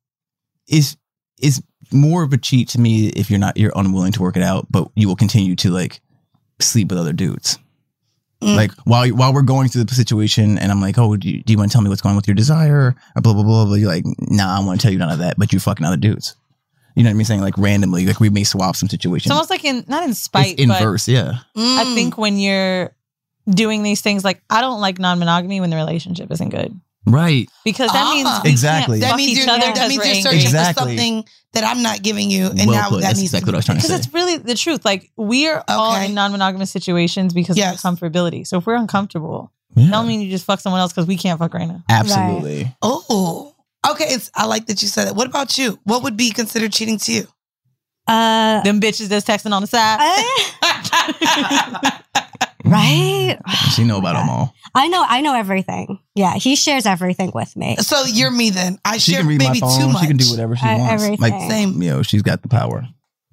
is 0.68 0.98
is 1.40 1.62
more 1.92 2.24
of 2.24 2.34
a 2.34 2.38
cheat 2.38 2.70
to 2.70 2.80
me 2.80 3.08
if 3.10 3.30
you're 3.30 3.38
not 3.40 3.56
you're 3.58 3.72
unwilling 3.76 4.12
to 4.14 4.22
work 4.24 4.38
it 4.38 4.44
out, 4.44 4.66
but 4.72 4.90
you 4.96 5.08
will 5.08 5.16
continue 5.16 5.56
to 5.58 5.70
like 5.70 6.02
sleep 6.60 6.90
with 6.90 6.98
other 6.98 7.14
dudes. 7.14 7.60
Mm. 8.42 8.56
Like 8.56 8.72
while 8.86 9.08
while 9.10 9.34
we're 9.34 9.44
going 9.44 9.68
through 9.70 9.84
the 9.84 9.94
situation, 9.94 10.58
and 10.58 10.72
I'm 10.72 10.82
like, 10.82 10.98
oh, 10.98 11.16
do 11.16 11.30
you, 11.30 11.44
do 11.44 11.54
you 11.54 11.60
want 11.60 11.70
to 11.70 11.74
tell 11.74 11.82
me 11.84 11.90
what's 11.90 12.02
going 12.02 12.12
on 12.14 12.16
with 12.18 12.28
your 12.28 12.34
desire 12.36 12.96
or 13.16 13.22
blah 13.22 13.34
blah 13.34 13.44
blah 13.44 13.66
blah? 13.66 13.76
You're 13.76 13.88
like, 13.90 14.06
nah, 14.20 14.58
I 14.60 14.66
want 14.66 14.82
to 14.82 14.84
tell 14.84 14.92
you 14.92 14.98
none 14.98 15.12
of 15.12 15.20
that, 15.20 15.36
but 15.38 15.54
you 15.54 15.60
fucking 15.60 15.86
other 15.86 15.96
dudes. 15.98 16.36
You 16.96 17.04
know 17.04 17.10
what 17.10 17.12
I 17.12 17.18
mean? 17.18 17.26
Saying 17.26 17.42
like 17.42 17.58
randomly, 17.58 18.06
like 18.06 18.20
we 18.20 18.30
may 18.30 18.44
swap 18.44 18.76
some 18.76 18.90
situations. 18.90 19.26
It's 19.28 19.32
almost 19.32 19.50
like 19.50 19.64
in 19.66 19.84
not 19.88 20.04
in 20.04 20.14
spite, 20.14 20.54
It's 20.54 20.62
inverse, 20.62 21.08
yeah. 21.08 21.40
I 21.56 21.92
think 21.96 22.18
when 22.18 22.38
you're 22.38 22.96
doing 23.50 23.84
these 23.84 24.02
things, 24.02 24.24
like 24.24 24.42
I 24.50 24.62
don't 24.62 24.80
like 24.82 25.00
non-monogamy 25.00 25.60
when 25.60 25.70
the 25.70 25.76
relationship 25.76 26.32
isn't 26.32 26.50
good 26.50 26.80
Right. 27.06 27.50
because 27.66 27.92
that 27.92 28.14
means 28.14 28.28
Ah. 28.32 28.42
we 28.44 28.50
Exactly. 28.52 29.00
can't 29.00 29.02
That 29.02 29.08
fuck 29.10 29.18
means 29.18 29.32
each 29.32 29.38
you're, 29.46 29.50
other 29.56 29.74
that 29.74 29.90
means 29.90 29.98
we're 29.98 30.06
you're 30.06 30.16
angry. 30.16 30.22
searching 30.32 30.42
Exactly. 30.46 30.74
for 30.74 30.90
something 30.90 31.26
that 31.54 31.64
I'm 31.66 31.82
not 31.84 32.02
giving 32.02 32.32
you, 32.32 32.48
and 32.48 32.58
Well 32.68 32.72
now 32.72 32.90
put. 32.90 33.02
that 33.02 33.08
That's 33.08 33.20
needs 33.20 33.32
to 33.32 33.38
exactly 33.38 33.46
be 33.46 33.50
what 33.50 33.56
I 33.56 33.58
was 33.58 33.66
trying 33.66 33.78
to 33.78 33.82
say. 33.82 33.88
Because 33.90 34.04
say. 34.06 34.08
it's 34.08 34.14
really 34.14 34.38
the 34.38 34.56
truth. 34.56 34.86
Like 34.86 35.12
we're 35.18 35.64
all 35.68 35.96
in 35.96 36.14
non-monogamous 36.14 36.72
situations 36.72 37.34
because 37.34 37.58
Yes. 37.58 37.84
of 37.84 37.98
comfortability. 38.00 38.48
So 38.48 38.58
if 38.60 38.66
we're 38.66 38.76
uncomfortable, 38.76 39.52
Yeah. 39.76 39.90
don't 39.90 40.08
mean 40.08 40.22
you 40.22 40.30
just 40.30 40.46
fuck 40.46 40.60
someone 40.62 40.80
else 40.80 40.94
because 40.94 41.08
we 41.08 41.18
can't 41.18 41.38
fuck 41.40 41.54
right 41.54 41.68
now. 41.68 41.84
Absolutely. 41.90 42.74
Oh, 42.82 43.53
okay. 43.92 44.06
It's, 44.10 44.32
I 44.36 44.46
like 44.46 44.66
that 44.68 44.82
you 44.82 44.88
said 44.88 45.08
that. 45.08 45.16
What 45.16 45.28
about 45.28 45.58
you? 45.58 45.80
What 45.84 46.04
would 46.04 46.18
be 46.18 46.32
considered 46.32 46.74
cheating 46.74 46.98
to 47.00 47.12
you? 47.12 47.28
Uh, 48.08 48.62
Them 48.64 48.82
bitches 48.82 49.08
that's 49.08 49.26
texting 49.26 49.54
on 49.54 49.62
the 49.62 49.68
side. 49.68 50.00
right? 52.66 53.38
She 53.74 53.84
know 53.84 53.98
about 54.00 54.14
them 54.14 54.30
all. 54.30 54.54
I 54.76 54.88
know. 54.88 55.06
I 55.08 55.22
know 55.22 55.36
everything. 55.36 56.00
Yeah, 56.16 56.34
he 56.36 56.56
shares 56.56 56.86
everything 56.86 57.32
with 57.34 57.56
me. 57.56 57.78
So 57.78 58.04
you're 58.06 58.32
me 58.32 58.50
then. 58.50 58.80
I 58.84 58.98
She 58.98 59.12
share 59.14 59.22
can 59.22 59.30
read 59.30 59.40
my 59.40 59.48
maybe 59.50 59.60
too 59.60 59.68
phone. 59.68 59.94
much. 59.94 60.02
She 60.02 60.08
can 60.08 60.18
do 60.18 60.30
whatever 60.32 60.56
she 60.56 60.66
I- 60.66 60.78
wants. 60.78 61.22
Like. 61.22 61.50
Same. 61.50 61.82
you 61.82 61.90
know, 61.90 62.04
she's 62.04 62.22
got 62.22 62.42
the 62.42 62.50
power. 62.50 62.88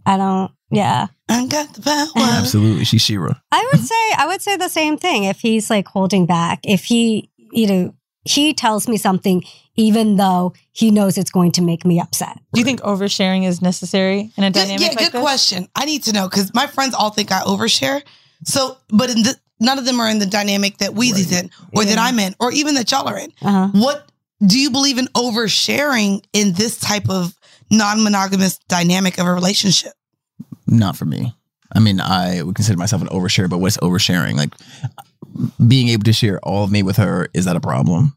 I 0.06 0.16
don't. 0.16 0.50
Yeah, 0.72 1.08
I 1.28 1.46
got 1.46 1.74
the 1.74 1.82
power. 1.82 2.06
Absolutely, 2.16 2.84
she's 2.84 3.02
Shira. 3.02 3.42
I 3.50 3.68
would 3.72 3.80
say. 3.82 4.12
I 4.16 4.26
would 4.28 4.40
say 4.40 4.56
the 4.56 4.68
same 4.68 4.96
thing. 4.98 5.24
If 5.24 5.40
he's 5.40 5.68
like 5.68 5.88
holding 5.88 6.26
back, 6.26 6.60
if 6.64 6.84
he, 6.84 7.28
you 7.50 7.66
know, 7.66 7.94
he 8.24 8.52
tells 8.54 8.86
me 8.88 8.96
something, 8.96 9.42
even 9.76 10.16
though 10.16 10.52
he 10.72 10.90
knows 10.90 11.16
it's 11.16 11.30
going 11.30 11.52
to 11.52 11.62
make 11.62 11.84
me 11.84 12.00
upset. 12.00 12.38
Do 12.52 12.60
you 12.60 12.64
think 12.64 12.80
oversharing 12.80 13.46
is 13.46 13.62
necessary 13.62 14.30
in 14.36 14.44
a 14.44 14.48
Good- 14.48 14.60
dynamic 14.60 14.80
yeah, 14.80 14.86
like 14.88 14.98
good 14.98 15.12
this? 15.12 15.20
question. 15.20 15.68
I 15.74 15.84
need 15.86 16.04
to 16.04 16.12
know 16.12 16.28
because 16.28 16.52
my 16.54 16.66
friends 16.66 16.94
all 16.94 17.10
think 17.10 17.32
I 17.32 17.40
overshare. 17.40 18.02
So, 18.44 18.76
but 18.88 19.10
in 19.10 19.22
the, 19.22 19.36
none 19.58 19.78
of 19.78 19.84
them 19.84 20.00
are 20.00 20.08
in 20.08 20.18
the 20.18 20.26
dynamic 20.26 20.78
that 20.78 20.90
Weezy's 20.92 21.32
in, 21.32 21.50
or 21.74 21.84
that 21.84 21.98
I'm 21.98 22.18
in, 22.18 22.34
or 22.40 22.52
even 22.52 22.74
that 22.74 22.90
y'all 22.90 23.08
are 23.08 23.18
in. 23.18 23.32
Uh-huh. 23.42 23.68
What 23.72 24.10
do 24.46 24.58
you 24.58 24.70
believe 24.70 24.98
in 24.98 25.06
oversharing 25.08 26.24
in 26.32 26.52
this 26.54 26.78
type 26.78 27.08
of 27.10 27.34
non-monogamous 27.70 28.58
dynamic 28.68 29.18
of 29.18 29.26
a 29.26 29.32
relationship? 29.32 29.92
Not 30.66 30.96
for 30.96 31.04
me. 31.04 31.34
I 31.74 31.78
mean, 31.78 32.00
I 32.00 32.42
would 32.42 32.54
consider 32.56 32.78
myself 32.78 33.02
an 33.02 33.08
overshare, 33.08 33.48
but 33.48 33.58
what's 33.58 33.76
oversharing? 33.78 34.36
Like 34.36 34.54
being 35.66 35.88
able 35.88 36.04
to 36.04 36.12
share 36.12 36.38
all 36.40 36.64
of 36.64 36.70
me 36.72 36.82
with 36.82 36.96
her, 36.96 37.28
is 37.34 37.44
that 37.44 37.56
a 37.56 37.60
problem? 37.60 38.16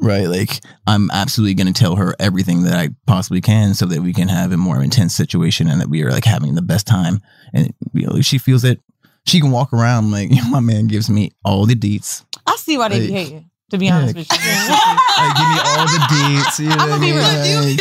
Right? 0.00 0.26
Like 0.26 0.60
I'm 0.86 1.10
absolutely 1.10 1.54
going 1.54 1.72
to 1.72 1.78
tell 1.78 1.96
her 1.96 2.14
everything 2.20 2.62
that 2.64 2.74
I 2.74 2.90
possibly 3.06 3.40
can 3.40 3.74
so 3.74 3.84
that 3.86 4.00
we 4.00 4.12
can 4.14 4.28
have 4.28 4.52
a 4.52 4.56
more 4.56 4.82
intense 4.82 5.14
situation 5.14 5.68
and 5.68 5.80
that 5.80 5.88
we 5.90 6.02
are 6.04 6.10
like 6.10 6.24
having 6.24 6.54
the 6.54 6.62
best 6.62 6.86
time. 6.86 7.20
And 7.52 7.74
you 7.92 8.06
know, 8.06 8.20
she 8.20 8.38
feels 8.38 8.64
it. 8.64 8.80
she 9.26 9.40
can 9.40 9.50
walk 9.50 9.72
around 9.72 10.10
like 10.10 10.30
my 10.50 10.60
man 10.60 10.86
gives 10.86 11.10
me 11.10 11.32
all 11.44 11.66
the 11.66 11.74
deets. 11.74 12.24
I 12.46 12.56
see 12.56 12.78
why 12.78 12.88
they 12.88 13.00
Like, 13.00 13.10
hate 13.10 13.32
you. 13.32 13.44
To 13.70 13.76
be 13.76 13.86
yeah, 13.86 13.96
honest 13.98 14.14
with 14.16 14.32
you, 14.32 14.38
Like 14.38 15.36
give 15.36 15.48
me 15.48 15.58
all 15.66 15.86
the 15.86 16.06
deets. 16.08 16.58
You 16.58 16.68
know 16.70 16.76
I'm 16.78 16.88
gonna 16.88 17.00
be 17.00 17.12
mean? 17.12 17.16
real. 17.16 17.60
Like, 17.76 17.80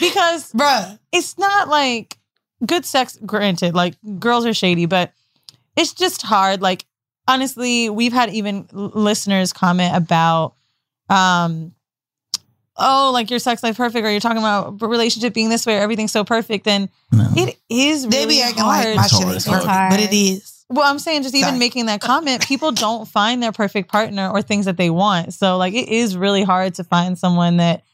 because 0.00 0.52
bruh, 0.52 0.98
it's 1.12 1.36
not 1.36 1.68
like 1.68 2.16
good 2.64 2.86
sex. 2.86 3.18
Granted, 3.26 3.74
like 3.74 3.96
girls 4.18 4.46
are 4.46 4.54
shady, 4.54 4.86
but 4.86 5.12
it's 5.76 5.92
just 5.92 6.22
hard. 6.22 6.62
Like 6.62 6.86
honestly, 7.28 7.90
we've 7.90 8.12
had 8.12 8.30
even 8.30 8.68
listeners 8.72 9.52
comment 9.52 9.96
about, 9.96 10.54
um, 11.08 11.72
oh, 12.76 13.10
like 13.12 13.30
your 13.30 13.38
sex 13.38 13.62
life 13.62 13.76
perfect, 13.76 14.06
or 14.06 14.10
you're 14.10 14.20
talking 14.20 14.38
about 14.38 14.80
relationship 14.82 15.34
being 15.34 15.48
this 15.48 15.66
way, 15.66 15.76
or 15.76 15.80
everything's 15.80 16.12
so 16.12 16.24
perfect, 16.24 16.66
and 16.66 16.88
it 17.36 17.56
is. 17.68 18.06
They 18.06 18.18
really 18.18 18.36
be 18.36 18.42
acting 18.42 18.64
hard. 18.64 18.86
like 18.86 18.96
my 18.96 19.06
shit 19.06 19.26
ain't 19.26 19.44
perfect, 19.44 19.90
but 19.90 20.00
it 20.00 20.12
is. 20.12 20.64
Well, 20.68 20.84
I'm 20.84 20.98
saying 20.98 21.22
just 21.22 21.34
even 21.34 21.50
Sorry. 21.50 21.58
making 21.58 21.86
that 21.86 22.00
comment, 22.00 22.44
people 22.44 22.72
don't 22.72 23.06
find 23.06 23.40
their 23.40 23.52
perfect 23.52 23.90
partner 23.90 24.30
or 24.30 24.42
things 24.42 24.64
that 24.64 24.76
they 24.76 24.90
want. 24.90 25.32
So 25.32 25.56
like 25.58 25.74
it 25.74 25.88
is 25.88 26.16
really 26.16 26.42
hard 26.42 26.74
to 26.74 26.84
find 26.84 27.16
someone 27.16 27.58
that 27.58 27.84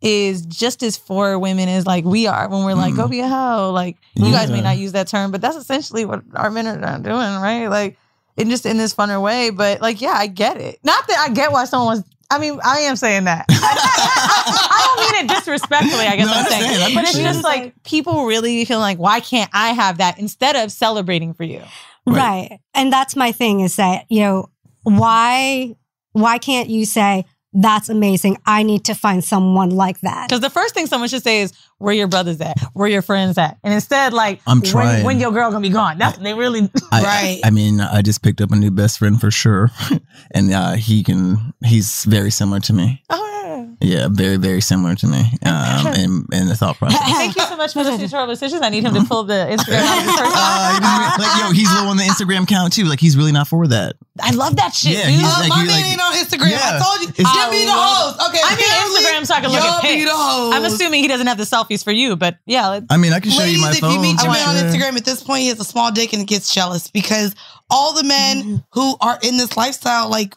is 0.00 0.44
just 0.44 0.82
as 0.82 0.96
for 0.96 1.38
women 1.38 1.68
as 1.68 1.86
like 1.86 2.04
we 2.04 2.26
are 2.26 2.48
when 2.48 2.64
we're 2.64 2.74
like, 2.74 2.96
go 2.96 3.06
be 3.06 3.20
a 3.20 3.28
hoe. 3.28 3.70
Like 3.72 3.98
you 4.16 4.32
guys 4.32 4.50
may 4.50 4.60
not 4.60 4.78
use 4.78 4.92
that 4.92 5.06
term, 5.06 5.30
but 5.30 5.40
that's 5.40 5.56
essentially 5.56 6.04
what 6.04 6.22
our 6.34 6.50
men 6.50 6.66
are 6.66 6.98
doing, 6.98 7.14
right? 7.14 7.68
Like 7.68 7.96
in 8.38 8.48
just 8.50 8.64
in 8.66 8.76
this 8.78 8.94
funner 8.94 9.20
way. 9.22 9.50
But 9.50 9.80
like, 9.80 10.00
yeah, 10.00 10.14
I 10.16 10.26
get 10.26 10.56
it. 10.58 10.78
Not 10.84 11.06
that 11.08 11.26
I 11.28 11.32
get 11.32 11.52
why 11.52 11.64
someone 11.64 11.96
was 11.98 12.04
I 12.30 12.38
mean, 12.38 12.60
I 12.62 12.80
am 12.80 12.96
saying 12.96 13.24
that. 13.24 13.46
I 13.50 14.94
don't 14.96 15.12
mean 15.12 15.24
it 15.24 15.34
disrespectfully, 15.34 16.04
I 16.06 16.16
guess 16.16 16.26
No, 16.26 16.34
I 16.34 16.38
I'm 16.40 16.44
saying. 16.44 16.62
understand. 16.62 16.92
I 16.92 16.94
But 16.94 17.04
it's 17.04 17.18
just 17.18 17.42
like 17.42 17.82
people 17.84 18.26
really 18.26 18.64
feel 18.66 18.80
like, 18.80 18.98
why 18.98 19.20
can't 19.20 19.50
I 19.54 19.68
have 19.70 19.96
that 19.98 20.18
instead 20.18 20.54
of 20.56 20.70
celebrating 20.70 21.32
for 21.32 21.44
you? 21.44 21.62
Right. 22.06 22.58
And 22.74 22.92
that's 22.92 23.16
my 23.16 23.32
thing 23.32 23.60
is 23.60 23.76
that, 23.76 24.04
you 24.10 24.20
know, 24.20 24.50
why 24.82 25.74
why 26.12 26.38
can't 26.38 26.68
you 26.68 26.84
say 26.84 27.24
that's 27.52 27.88
amazing. 27.88 28.36
I 28.46 28.62
need 28.62 28.84
to 28.84 28.94
find 28.94 29.24
someone 29.24 29.70
like 29.70 30.00
that. 30.00 30.28
Because 30.28 30.40
the 30.40 30.50
first 30.50 30.74
thing 30.74 30.86
someone 30.86 31.08
should 31.08 31.22
say 31.22 31.40
is, 31.40 31.52
"Where 31.78 31.94
your 31.94 32.06
brothers 32.06 32.40
at? 32.40 32.58
Where 32.74 32.88
your 32.88 33.02
friends 33.02 33.38
at?" 33.38 33.58
And 33.64 33.72
instead, 33.72 34.12
like, 34.12 34.40
I'm 34.46 34.60
when, 34.60 34.70
trying. 34.70 35.04
when 35.04 35.20
your 35.20 35.32
girl 35.32 35.50
gonna 35.50 35.62
be 35.62 35.70
gone? 35.70 35.98
That's 35.98 36.18
they 36.18 36.34
really 36.34 36.70
I, 36.92 37.40
I 37.44 37.50
mean, 37.50 37.80
I 37.80 38.02
just 38.02 38.22
picked 38.22 38.40
up 38.40 38.50
a 38.52 38.56
new 38.56 38.70
best 38.70 38.98
friend 38.98 39.20
for 39.20 39.30
sure, 39.30 39.70
and 40.32 40.52
uh, 40.52 40.72
he 40.72 41.02
can. 41.02 41.54
He's 41.64 42.04
very 42.04 42.30
similar 42.30 42.60
to 42.60 42.72
me. 42.72 43.02
Oh, 43.10 43.27
Yeah, 43.80 44.08
very, 44.10 44.36
very 44.38 44.60
similar 44.60 44.96
to 44.96 45.06
me, 45.06 45.22
um, 45.46 45.86
in, 45.94 46.26
in 46.32 46.48
the 46.48 46.56
thought 46.56 46.76
process. 46.78 46.98
Thank 47.14 47.36
you 47.36 47.42
so 47.42 47.56
much 47.56 47.72
for 47.74 47.84
listening 47.84 48.08
to 48.08 48.16
our 48.16 48.26
decisions. 48.26 48.60
I 48.60 48.70
need 48.70 48.82
him 48.82 48.92
to 48.94 49.04
pull 49.04 49.22
the 49.22 49.34
Instagram 49.34 49.86
out 49.86 49.98
of 49.98 50.04
his 50.04 50.16
person. 50.18 50.34
Uh, 50.34 51.16
like, 51.18 51.40
yo, 51.40 51.50
he's 51.52 51.72
low 51.72 51.86
on 51.86 51.96
the 51.96 52.02
Instagram 52.02 52.48
count 52.48 52.72
too. 52.72 52.84
Like, 52.86 52.98
he's 52.98 53.16
really 53.16 53.30
not 53.30 53.46
for 53.46 53.68
that. 53.68 53.94
I 54.20 54.32
love 54.32 54.56
that 54.56 54.74
shit, 54.74 54.92
Yeah, 54.98 55.06
dude. 55.06 55.14
he's 55.20 55.22
Uh, 55.22 55.36
like- 55.40 55.48
my 55.50 55.60
you 55.62 55.66
man 55.68 55.76
like- 55.80 55.90
ain't 55.92 56.00
on 56.02 56.12
Instagram. 56.14 56.58
I 56.58 56.82
told 56.82 57.00
you. 57.02 57.08
It's- 57.22 57.34
Give 57.36 57.50
me 57.52 57.64
the 57.66 57.72
hoes. 57.72 58.14
Okay, 58.28 58.40
I 58.42 58.56
mean 58.56 58.66
apparently, 58.66 59.00
Instagram 59.00 59.26
so 59.26 59.34
I 59.34 59.40
can 59.42 59.50
look 59.52 59.62
at 59.62 59.80
pics. 59.82 60.10
I'm 60.12 60.64
assuming 60.64 61.02
he 61.02 61.08
doesn't 61.08 61.26
have 61.28 61.38
the 61.38 61.44
selfies 61.44 61.84
for 61.84 61.92
you, 61.92 62.16
but 62.16 62.36
yeah. 62.46 62.68
Let's, 62.68 62.86
I 62.90 62.96
mean, 62.96 63.12
I 63.12 63.20
can 63.20 63.30
show 63.30 63.38
Ladies, 63.38 63.56
you 63.58 63.62
my 63.62 63.70
if 63.70 63.78
phone. 63.78 63.92
you 63.92 64.00
meet 64.00 64.20
your 64.22 64.32
man 64.32 64.48
on. 64.48 64.56
Instagram 64.56 64.96
at 64.96 65.04
this 65.04 65.22
point, 65.22 65.42
he 65.42 65.48
has 65.48 65.60
a 65.60 65.64
small 65.64 65.92
dick 65.92 66.12
and 66.12 66.26
gets 66.26 66.52
jealous 66.52 66.90
because 66.90 67.34
all 67.70 67.94
the 67.94 68.02
men 68.02 68.64
who 68.72 68.96
are 69.00 69.18
in 69.22 69.36
this 69.36 69.56
lifestyle, 69.56 70.08
like 70.10 70.34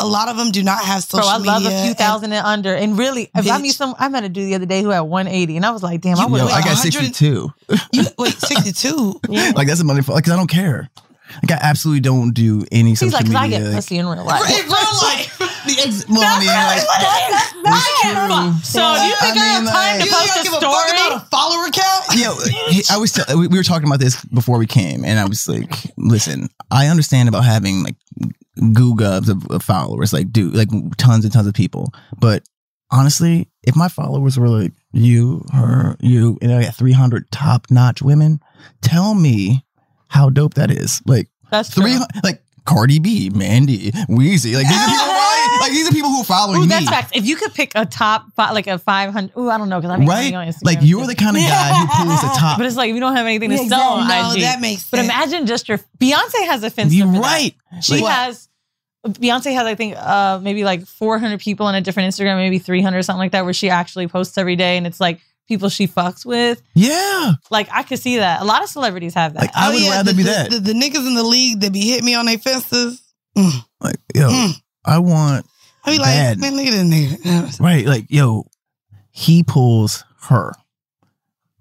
a 0.00 0.06
lot 0.06 0.28
of 0.28 0.36
them, 0.36 0.50
do 0.50 0.62
not 0.62 0.84
have 0.84 1.02
social 1.02 1.20
Bro, 1.20 1.28
I 1.28 1.36
love 1.38 1.62
media. 1.62 1.78
a 1.78 1.84
few 1.84 1.94
thousand 1.94 2.32
and 2.32 2.44
under. 2.46 2.74
And 2.74 2.98
really, 2.98 3.30
if 3.34 3.50
I 3.50 3.58
meet 3.58 3.74
some, 3.74 3.94
I 3.98 4.08
met 4.08 4.24
a 4.24 4.28
dude 4.28 4.46
the 4.48 4.54
other 4.54 4.66
day 4.66 4.82
who 4.82 4.88
had 4.90 5.00
180, 5.00 5.56
and 5.56 5.66
I 5.66 5.70
was 5.70 5.82
like, 5.82 6.00
damn, 6.00 6.18
I 6.18 6.22
Yo, 6.24 6.28
would. 6.28 6.40
I 6.42 6.62
got 6.62 6.76
62. 6.76 7.52
You, 7.92 8.04
wait, 8.18 8.34
62? 8.34 9.20
Like 9.54 9.66
that's 9.68 9.80
a 9.80 9.84
money 9.84 10.02
for. 10.02 10.12
Like, 10.12 10.24
'cause 10.24 10.32
I 10.32 10.36
don't 10.36 10.50
care. 10.50 10.90
Like, 11.42 11.52
I 11.52 11.58
absolutely 11.62 12.00
don't 12.00 12.32
do 12.34 12.64
any 12.72 12.90
He's 12.90 12.98
social 13.00 13.12
like, 13.18 13.26
'cause 13.26 13.34
I 13.36 13.42
media. 13.42 13.58
get 13.60 13.66
like- 13.66 13.74
pussy 13.76 13.98
in 13.98 14.06
real 14.06 14.24
life. 14.24 14.42
In 14.50 14.64
real 14.66 14.72
life. 14.74 15.38
well, 15.38 16.24
I 16.24 16.38
mean, 16.40 16.48
like, 16.48 16.82
it's 17.64 18.00
true. 18.02 18.62
So 18.64 18.80
do 18.96 19.04
you 19.04 19.14
think 19.16 19.36
I, 19.36 19.44
have 19.44 19.68
time 19.68 20.00
to 20.00 20.04
You 20.06 20.10
post 20.10 20.26
don't 20.34 20.40
a 20.40 20.42
give 20.42 20.52
a 20.54 20.56
story? 20.56 20.90
about 20.90 21.12
a 21.16 21.26
follower 21.26 21.68
count? 21.70 22.04
Yo, 22.16 22.34
he- 22.70 22.82
I 22.90 22.96
was 22.96 23.12
tell- 23.12 23.38
we 23.38 23.46
we 23.46 23.56
were 23.58 23.62
talking 23.62 23.86
about 23.86 24.00
this 24.00 24.24
before 24.26 24.58
we 24.58 24.66
came, 24.66 25.04
and 25.04 25.18
I 25.20 25.26
was 25.26 25.48
like, 25.48 25.72
"Listen, 25.96 26.48
I 26.70 26.88
understand 26.88 27.28
about 27.28 27.44
having 27.44 27.84
like 27.84 27.94
goo 28.72 28.94
gubs 28.94 29.28
of, 29.28 29.46
of 29.50 29.62
followers, 29.62 30.12
like 30.12 30.32
dude, 30.32 30.54
like 30.54 30.68
tons 30.96 31.24
and 31.24 31.32
tons 31.32 31.46
of 31.46 31.54
people. 31.54 31.92
But 32.18 32.42
honestly, 32.90 33.48
if 33.62 33.76
my 33.76 33.88
followers 33.88 34.38
were 34.38 34.48
like 34.48 34.72
you, 34.92 35.44
her, 35.52 35.96
you, 36.00 36.38
and 36.42 36.52
I 36.52 36.62
got 36.64 36.74
three 36.74 36.92
hundred 36.92 37.30
top 37.30 37.66
notch 37.70 38.02
women, 38.02 38.40
tell 38.82 39.14
me 39.14 39.64
how 40.08 40.28
dope 40.30 40.54
that 40.54 40.70
is. 40.70 41.00
Like 41.06 41.28
That's 41.50 41.72
three, 41.72 41.96
true. 41.96 42.04
like 42.24 42.42
Cardi 42.66 42.98
B, 42.98 43.30
Mandy, 43.30 43.90
Weezy, 44.08 44.54
like 44.54 44.66
these 44.68 44.76
are 44.76 44.86
people, 44.88 45.60
like 45.60 45.70
these 45.72 45.88
are 45.88 45.92
people 45.92 46.10
who 46.10 46.20
are 46.20 46.24
following 46.24 46.58
Ooh, 46.58 46.62
me. 46.62 46.68
that's 46.68 46.88
facts. 46.88 47.10
If 47.14 47.26
you 47.26 47.34
could 47.36 47.54
pick 47.54 47.72
a 47.74 47.86
top, 47.86 48.26
like 48.36 48.66
a 48.66 48.78
500, 48.78 49.32
ooh, 49.38 49.48
I 49.50 49.56
don't 49.58 49.68
know, 49.68 49.80
because 49.80 49.90
I'm 49.98 50.06
Right? 50.06 50.32
on 50.34 50.46
Instagram. 50.46 50.64
Like 50.64 50.78
you're 50.82 51.06
the 51.06 51.14
kind 51.14 51.36
of 51.36 51.42
guy 51.42 51.72
who 51.72 51.86
pulls 52.04 52.20
the 52.20 52.28
top. 52.38 52.58
But 52.58 52.66
it's 52.66 52.76
like 52.76 52.92
we 52.92 53.00
don't 53.00 53.16
have 53.16 53.26
anything 53.26 53.50
to 53.50 53.56
Yeah, 53.56 53.68
sell 53.68 53.80
on. 53.94 54.08
No, 54.08 54.32
IG. 54.34 54.40
that 54.42 54.60
makes 54.60 54.82
sense. 54.82 54.90
But 54.90 55.00
imagine 55.00 55.46
just 55.46 55.68
your 55.68 55.78
Beyonce 55.98 56.46
has 56.46 56.62
a 56.62 56.70
fence. 56.70 56.92
You're 56.92 57.06
for 57.06 57.14
that. 57.14 57.20
right. 57.22 57.54
She 57.82 58.00
Like- 58.02 58.12
has 58.14 58.48
Beyonce 59.06 59.52
has 59.54 59.66
I 59.66 59.74
think 59.74 59.96
uh 59.96 60.38
maybe 60.42 60.62
like 60.64 60.84
400 60.86 61.40
people 61.40 61.66
on 61.66 61.74
a 61.74 61.80
different 61.80 62.12
Instagram, 62.14 62.36
maybe 62.36 62.58
300 62.58 62.98
or 62.98 63.02
something 63.02 63.18
like 63.18 63.32
that, 63.32 63.44
where 63.44 63.54
she 63.54 63.70
actually 63.70 64.08
posts 64.08 64.36
every 64.36 64.56
day, 64.56 64.76
and 64.76 64.86
it's 64.86 65.00
like 65.00 65.20
people 65.48 65.68
she 65.68 65.88
fucks 65.88 66.24
with. 66.26 66.62
Yeah. 66.74 67.32
Like 67.50 67.68
I 67.72 67.82
could 67.82 67.98
see 67.98 68.18
that. 68.18 68.40
A 68.42 68.44
lot 68.44 68.62
of 68.62 68.68
celebrities 68.68 69.14
have 69.14 69.34
that. 69.34 69.40
Like 69.40 69.50
I 69.56 69.68
Oh, 69.70 69.72
would 69.72 69.82
yeah, 69.82 69.90
rather 69.90 70.12
the, 70.12 70.16
be 70.16 70.22
the- 70.24 70.30
that. 70.30 70.50
The, 70.50 70.58
the 70.60 70.72
niggas 70.74 71.06
in 71.06 71.14
the 71.14 71.22
league 71.24 71.60
that 71.60 71.72
be 71.72 71.88
hitting 71.88 72.04
me 72.04 72.14
on 72.14 72.26
their 72.26 72.38
fences. 72.38 73.02
Like, 73.80 73.96
yo, 74.14 74.28
Mm. 74.28 74.52
I 74.84 74.98
want 74.98 75.46
I 75.84 75.92
be 75.92 75.98
like, 75.98 76.06
Bad. 76.08 76.38
man, 76.40 76.56
look 76.56 76.66
at 76.66 76.72
this 76.72 76.82
nigga. 76.82 77.60
right. 77.60 77.86
Like, 77.86 78.04
yo, 78.10 78.46
he 79.12 79.42
pulls 79.42 80.04
her. 80.24 80.52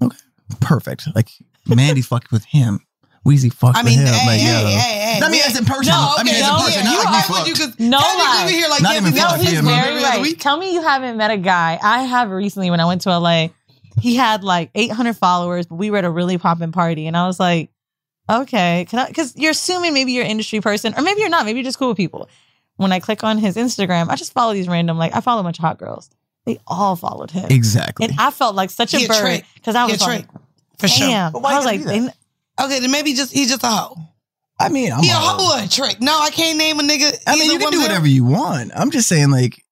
Okay, 0.01 0.17
perfect. 0.59 1.07
Like, 1.15 1.29
Mandy 1.67 2.01
fucked 2.01 2.31
with 2.31 2.43
him. 2.45 2.81
Weezy 3.25 3.51
fucked 3.53 3.77
I 3.77 3.83
mean, 3.83 3.99
with 3.99 4.07
him. 4.07 4.13
hey, 4.13 4.27
like, 4.27 4.39
hey, 4.39 4.61
yo. 4.61 4.67
hey, 4.67 5.15
hey. 5.15 5.19
I 5.23 5.29
mean, 5.29 5.41
as 5.45 5.57
in 5.59 5.65
person. 5.65 5.91
No, 5.91 6.15
I 6.17 6.23
mean, 6.23 6.33
okay, 6.35 6.41
as 6.41 6.47
in 6.49 6.53
no, 6.53 6.57
person. 6.59 6.73
yeah, 6.73 6.83
not 6.83 6.91
you 6.91 6.97
like 6.97 7.29
we 7.29 7.35
right 7.35 7.47
you 7.47 7.55
fucked. 7.55 7.77
'cause 7.77 7.79
No 7.79 7.97
lie. 7.97 8.43
we 8.47 8.51
hear 8.53 8.69
like 8.69 8.81
Not 8.81 8.91
yeah, 8.93 8.99
even 9.01 9.13
we 9.13 9.19
fuck 9.19 9.29
fuck 9.31 9.39
He's 9.41 9.51
him. 9.51 9.65
very 9.65 9.77
every 9.89 10.03
other 10.05 10.21
right. 10.21 10.39
Tell 10.39 10.57
me 10.57 10.73
you 10.73 10.81
haven't 10.81 11.17
met 11.17 11.31
a 11.31 11.37
guy. 11.37 11.77
I 11.81 12.03
have 12.03 12.29
recently 12.31 12.69
when 12.71 12.79
I 12.79 12.85
went 12.85 13.01
to 13.01 13.09
LA. 13.17 13.47
He 13.99 14.15
had 14.15 14.43
like 14.43 14.71
800 14.75 15.17
followers, 15.17 15.65
but 15.65 15.75
we 15.75 15.91
were 15.91 15.97
at 15.97 16.05
a 16.05 16.09
really 16.09 16.37
popping 16.37 16.71
party, 16.71 17.07
and 17.07 17.17
I 17.17 17.27
was 17.27 17.39
like, 17.39 17.69
okay. 18.29 18.85
Because 18.89 19.35
you're 19.35 19.51
assuming 19.51 19.93
maybe 19.93 20.13
you're 20.13 20.23
an 20.23 20.31
industry 20.31 20.61
person, 20.61 20.93
or 20.97 21.01
maybe 21.01 21.19
you're 21.19 21.29
not. 21.29 21.45
Maybe 21.45 21.59
you're 21.59 21.65
just 21.65 21.77
cool 21.79 21.89
with 21.89 21.97
people. 21.97 22.29
When 22.77 22.93
I 22.93 22.99
click 23.01 23.23
on 23.25 23.37
his 23.37 23.57
Instagram, 23.57 24.07
I 24.09 24.15
just 24.15 24.31
follow 24.31 24.53
these 24.53 24.69
random. 24.69 24.97
Like 24.97 25.13
I 25.15 25.19
follow 25.19 25.41
a 25.41 25.43
bunch 25.43 25.59
of 25.59 25.63
hot 25.63 25.77
girls. 25.77 26.09
They 26.45 26.57
all 26.65 26.95
followed 26.95 27.31
him, 27.31 27.47
Exactly. 27.51 28.05
and 28.07 28.15
I 28.17 28.31
felt 28.31 28.55
like 28.55 28.69
such 28.69 28.93
a 28.93 28.97
He 28.99 29.05
a 29.05 29.07
bird 29.09 29.43
because 29.55 29.75
I 29.75 29.85
He 29.85 29.91
a 29.91 29.93
was 29.95 30.01
like, 30.01 30.27
trick. 30.31 30.41
For 30.77 30.87
sure. 30.87 31.07
damn. 31.07 31.31
But 31.33 31.41
why 31.41 31.53
I 31.53 31.55
was 31.57 31.65
like, 31.65 31.83
gotta 31.83 31.99
do 31.99 32.05
they- 32.05 32.13
Okay, 32.59 32.79
then 32.79 32.91
maybe 32.91 33.13
just 33.13 33.31
he's 33.31 33.49
just 33.49 33.63
a 33.63 33.67
hoe. 33.67 33.97
I 34.59 34.69
mean, 34.69 34.91
I'm 34.91 35.01
He 35.01 35.09
a 35.09 35.13
hoe 35.13 35.57
or 35.57 35.63
a 35.63 35.67
trick. 35.67 36.01
No, 36.01 36.19
I 36.19 36.29
can't 36.31 36.57
name 36.57 36.79
a 36.79 36.83
nigga. 36.83 37.17
I 37.25 37.37
mean, 37.37 37.51
you 37.51 37.59
can 37.59 37.71
do 37.71 37.79
whatever 37.79 38.07
you 38.07 38.25
want. 38.25 38.71
I'm 38.75 38.91
just 38.91 39.07
saying, 39.07 39.31
like, 39.31 39.63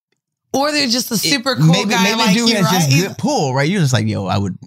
Or 0.54 0.72
they're 0.72 0.88
just 0.88 1.12
a 1.12 1.18
super 1.18 1.56
cool 1.56 1.66
maybe 1.66 1.90
guy 1.90 2.04
maybe 2.04 2.18
like 2.18 2.36
dude 2.36 2.50
you, 2.50 2.56
has 2.56 2.66
right? 2.66 2.74
just 2.74 2.90
good 2.90 3.18
pull, 3.18 3.54
right? 3.54 3.70
You're 3.70 3.82
just 3.82 3.94
like, 3.94 4.08
yo, 4.08 4.26
I 4.26 4.38
would 4.38 4.58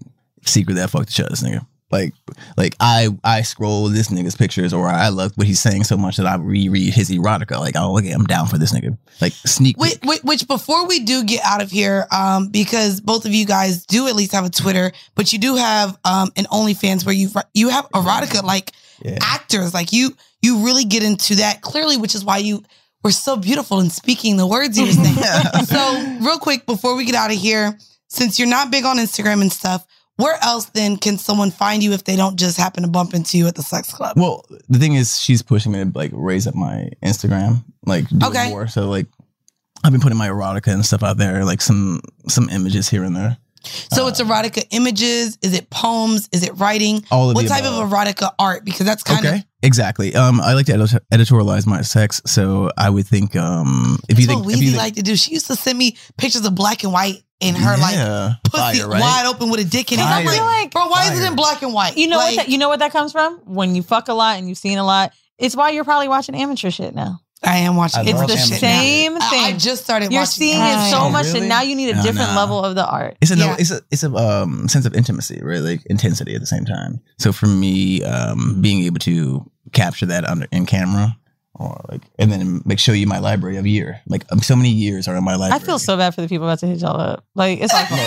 secret 0.44 0.74
that 0.74 0.90
fuck 0.90 1.06
the 1.06 1.12
shit 1.12 1.28
this 1.30 1.42
nigga. 1.42 1.66
Like, 1.90 2.14
like 2.56 2.76
I 2.78 3.08
I 3.24 3.42
scroll 3.42 3.88
this 3.88 4.08
nigga's 4.08 4.36
pictures, 4.36 4.72
or 4.72 4.88
I 4.88 5.08
love 5.08 5.32
what 5.36 5.46
he's 5.46 5.60
saying 5.60 5.84
so 5.84 5.96
much 5.96 6.16
that 6.18 6.26
I 6.26 6.36
reread 6.36 6.94
his 6.94 7.10
erotica. 7.10 7.58
Like, 7.58 7.74
oh, 7.76 7.98
okay, 7.98 8.12
I'm 8.12 8.26
down 8.26 8.46
for 8.46 8.58
this 8.58 8.72
nigga. 8.72 8.96
Like, 9.20 9.32
sneak. 9.32 9.76
Which, 9.76 9.98
which, 10.04 10.22
which 10.22 10.48
before 10.48 10.86
we 10.86 11.00
do 11.00 11.24
get 11.24 11.44
out 11.44 11.62
of 11.62 11.70
here, 11.70 12.06
um, 12.12 12.48
because 12.48 13.00
both 13.00 13.24
of 13.24 13.32
you 13.32 13.44
guys 13.44 13.86
do 13.86 14.06
at 14.06 14.14
least 14.14 14.32
have 14.32 14.44
a 14.44 14.50
Twitter, 14.50 14.92
but 15.14 15.32
you 15.32 15.38
do 15.38 15.56
have 15.56 15.98
um 16.04 16.30
an 16.36 16.44
OnlyFans 16.44 17.04
where 17.04 17.14
you 17.14 17.28
you 17.54 17.68
have 17.70 17.88
erotica 17.90 18.42
like 18.42 18.72
actors, 19.20 19.74
like 19.74 19.92
you 19.92 20.14
you 20.42 20.64
really 20.64 20.84
get 20.84 21.02
into 21.02 21.36
that 21.36 21.60
clearly, 21.60 21.96
which 21.96 22.14
is 22.14 22.24
why 22.24 22.38
you 22.38 22.62
were 23.02 23.10
so 23.10 23.36
beautiful 23.36 23.80
in 23.80 23.90
speaking 23.90 24.36
the 24.36 24.46
words 24.46 24.78
you 24.78 24.86
were 24.86 24.92
saying. 24.92 25.14
so 25.66 26.18
real 26.20 26.38
quick 26.38 26.66
before 26.66 26.96
we 26.96 27.04
get 27.04 27.14
out 27.14 27.30
of 27.30 27.36
here, 27.36 27.76
since 28.08 28.38
you're 28.38 28.48
not 28.48 28.70
big 28.70 28.84
on 28.84 28.98
Instagram 28.98 29.40
and 29.40 29.52
stuff, 29.52 29.86
where 30.20 30.38
else 30.42 30.66
then 30.66 30.96
can 30.96 31.18
someone 31.18 31.50
find 31.50 31.82
you 31.82 31.92
if 31.92 32.04
they 32.04 32.16
don't 32.16 32.38
just 32.38 32.56
happen 32.56 32.82
to 32.82 32.88
bump 32.88 33.14
into 33.14 33.38
you 33.38 33.46
at 33.46 33.54
the 33.54 33.62
sex 33.62 33.92
club? 33.92 34.14
Well, 34.16 34.44
the 34.68 34.78
thing 34.78 34.94
is, 34.94 35.18
she's 35.20 35.42
pushing 35.42 35.72
me 35.72 35.84
to 35.84 35.90
like 35.94 36.10
raise 36.14 36.46
up 36.46 36.54
my 36.54 36.90
Instagram, 37.04 37.64
like 37.86 38.08
do 38.08 38.26
Okay. 38.26 38.50
more. 38.50 38.66
So 38.68 38.88
like, 38.88 39.06
I've 39.82 39.92
been 39.92 40.00
putting 40.00 40.18
my 40.18 40.28
erotica 40.28 40.72
and 40.72 40.84
stuff 40.84 41.02
out 41.02 41.16
there, 41.16 41.44
like 41.44 41.60
some 41.60 42.00
some 42.28 42.48
images 42.50 42.88
here 42.88 43.02
and 43.04 43.16
there. 43.16 43.38
So 43.92 44.06
it's 44.06 44.20
erotica 44.20 44.64
images. 44.70 45.36
Is 45.42 45.52
it 45.54 45.68
poems? 45.68 46.28
Is 46.32 46.42
it 46.42 46.52
writing? 46.58 47.04
All 47.10 47.28
of 47.28 47.36
what 47.36 47.46
type 47.46 47.64
above. 47.64 47.84
of 47.84 47.90
erotica 47.90 48.32
art? 48.38 48.64
Because 48.64 48.86
that's 48.86 49.02
kind 49.02 49.24
okay, 49.26 49.36
of 49.36 49.44
exactly. 49.62 50.14
Um, 50.14 50.40
I 50.40 50.54
like 50.54 50.66
to 50.66 50.74
edit- 50.74 51.02
editorialize 51.12 51.66
my 51.66 51.82
sex, 51.82 52.22
so 52.26 52.70
I 52.78 52.88
would 52.88 53.06
think 53.06 53.36
um, 53.36 53.98
if 54.08 54.18
you 54.18 54.26
think 54.26 54.44
what 54.44 54.54
if 54.54 54.60
you 54.60 54.68
Weezy 54.68 54.70
think, 54.70 54.78
like 54.78 54.94
to 54.94 55.02
do. 55.02 55.14
She 55.16 55.32
used 55.32 55.46
to 55.48 55.56
send 55.56 55.78
me 55.78 55.96
pictures 56.16 56.44
of 56.46 56.54
black 56.54 56.84
and 56.84 56.92
white 56.92 57.22
and 57.40 57.56
her 57.56 57.76
like 57.78 58.42
pussy 58.44 58.78
Fire, 58.80 58.88
right? 58.88 59.00
wide 59.00 59.26
open 59.26 59.50
with 59.50 59.60
a 59.60 59.64
dick 59.64 59.92
in 59.92 59.98
it. 59.98 60.02
I'm 60.04 60.24
Fire. 60.26 60.36
like, 60.38 60.70
bro, 60.70 60.86
why 60.88 61.10
is 61.12 61.20
it 61.20 61.26
in 61.26 61.36
black 61.36 61.62
and 61.62 61.72
white? 61.72 61.96
You 61.96 62.08
know 62.08 62.16
Like, 62.18 62.36
what? 62.36 62.44
That, 62.46 62.48
you 62.52 62.58
know 62.58 62.68
what 62.68 62.78
that 62.80 62.92
comes 62.92 63.12
from? 63.12 63.38
When 63.44 63.74
you 63.74 63.82
fuck 63.82 64.08
a 64.08 64.14
lot 64.14 64.38
and 64.38 64.48
you've 64.48 64.58
seen 64.58 64.78
a 64.78 64.84
lot, 64.84 65.12
it's 65.38 65.56
why 65.56 65.70
you're 65.70 65.84
probably 65.84 66.08
watching 66.08 66.34
amateur 66.34 66.70
shit 66.70 66.94
now. 66.94 67.20
I 67.42 67.56
am 67.60 67.74
watching. 67.74 68.02
It's 68.06 68.12
love 68.18 68.26
the 68.28 68.34
amateur. 68.34 68.56
same 68.56 69.16
I- 69.16 69.30
thing. 69.30 69.40
I 69.44 69.56
just 69.56 69.82
started 69.84 70.12
You're 70.12 70.20
watching 70.20 70.30
seeing 70.42 70.60
it 70.60 70.90
so 70.90 70.98
Oh, 71.04 71.10
much 71.10 71.24
really? 71.26 71.40
that 71.40 71.46
now 71.46 71.62
you 71.62 71.74
need 71.74 71.88
a 71.88 71.94
No, 71.96 72.02
different 72.02 72.30
no. 72.32 72.36
level 72.36 72.62
of 72.62 72.74
the 72.74 72.86
art. 72.86 73.16
It's 73.22 73.30
a 73.30 73.36
Yeah. 73.36 73.56
it's 73.58 73.70
a 73.70 73.80
it's 73.90 74.02
a 74.02 74.14
um, 74.14 74.68
sense 74.68 74.84
of 74.84 74.94
intimacy, 74.94 75.40
right? 75.42 75.60
like 75.60 75.80
intensity 75.86 76.34
at 76.34 76.40
the 76.42 76.46
same 76.46 76.66
time. 76.66 77.00
So 77.18 77.32
for 77.32 77.46
me, 77.46 78.04
um, 78.04 78.60
being 78.60 78.82
able 78.84 78.98
to 79.00 79.50
capture 79.72 80.04
that 80.04 80.26
under 80.28 80.46
in 80.52 80.66
camera, 80.66 81.16
or 81.60 81.78
like, 81.90 82.00
and 82.18 82.32
then 82.32 82.62
like 82.64 82.78
show 82.78 82.92
you 82.92 83.06
my 83.06 83.18
library 83.18 83.58
of 83.58 83.66
year, 83.66 84.00
like 84.08 84.24
um, 84.32 84.40
so 84.40 84.56
many 84.56 84.70
years 84.70 85.06
are 85.06 85.14
in 85.14 85.22
my 85.22 85.36
library. 85.36 85.60
I 85.60 85.64
feel 85.64 85.78
so 85.78 85.94
bad 85.94 86.14
for 86.14 86.22
the 86.22 86.28
people 86.28 86.46
about 86.46 86.58
to 86.60 86.66
hit 86.66 86.80
y'all 86.80 86.98
up. 86.98 87.26
Like 87.34 87.60
it's 87.60 87.72
like, 87.72 87.90
like, 87.90 87.98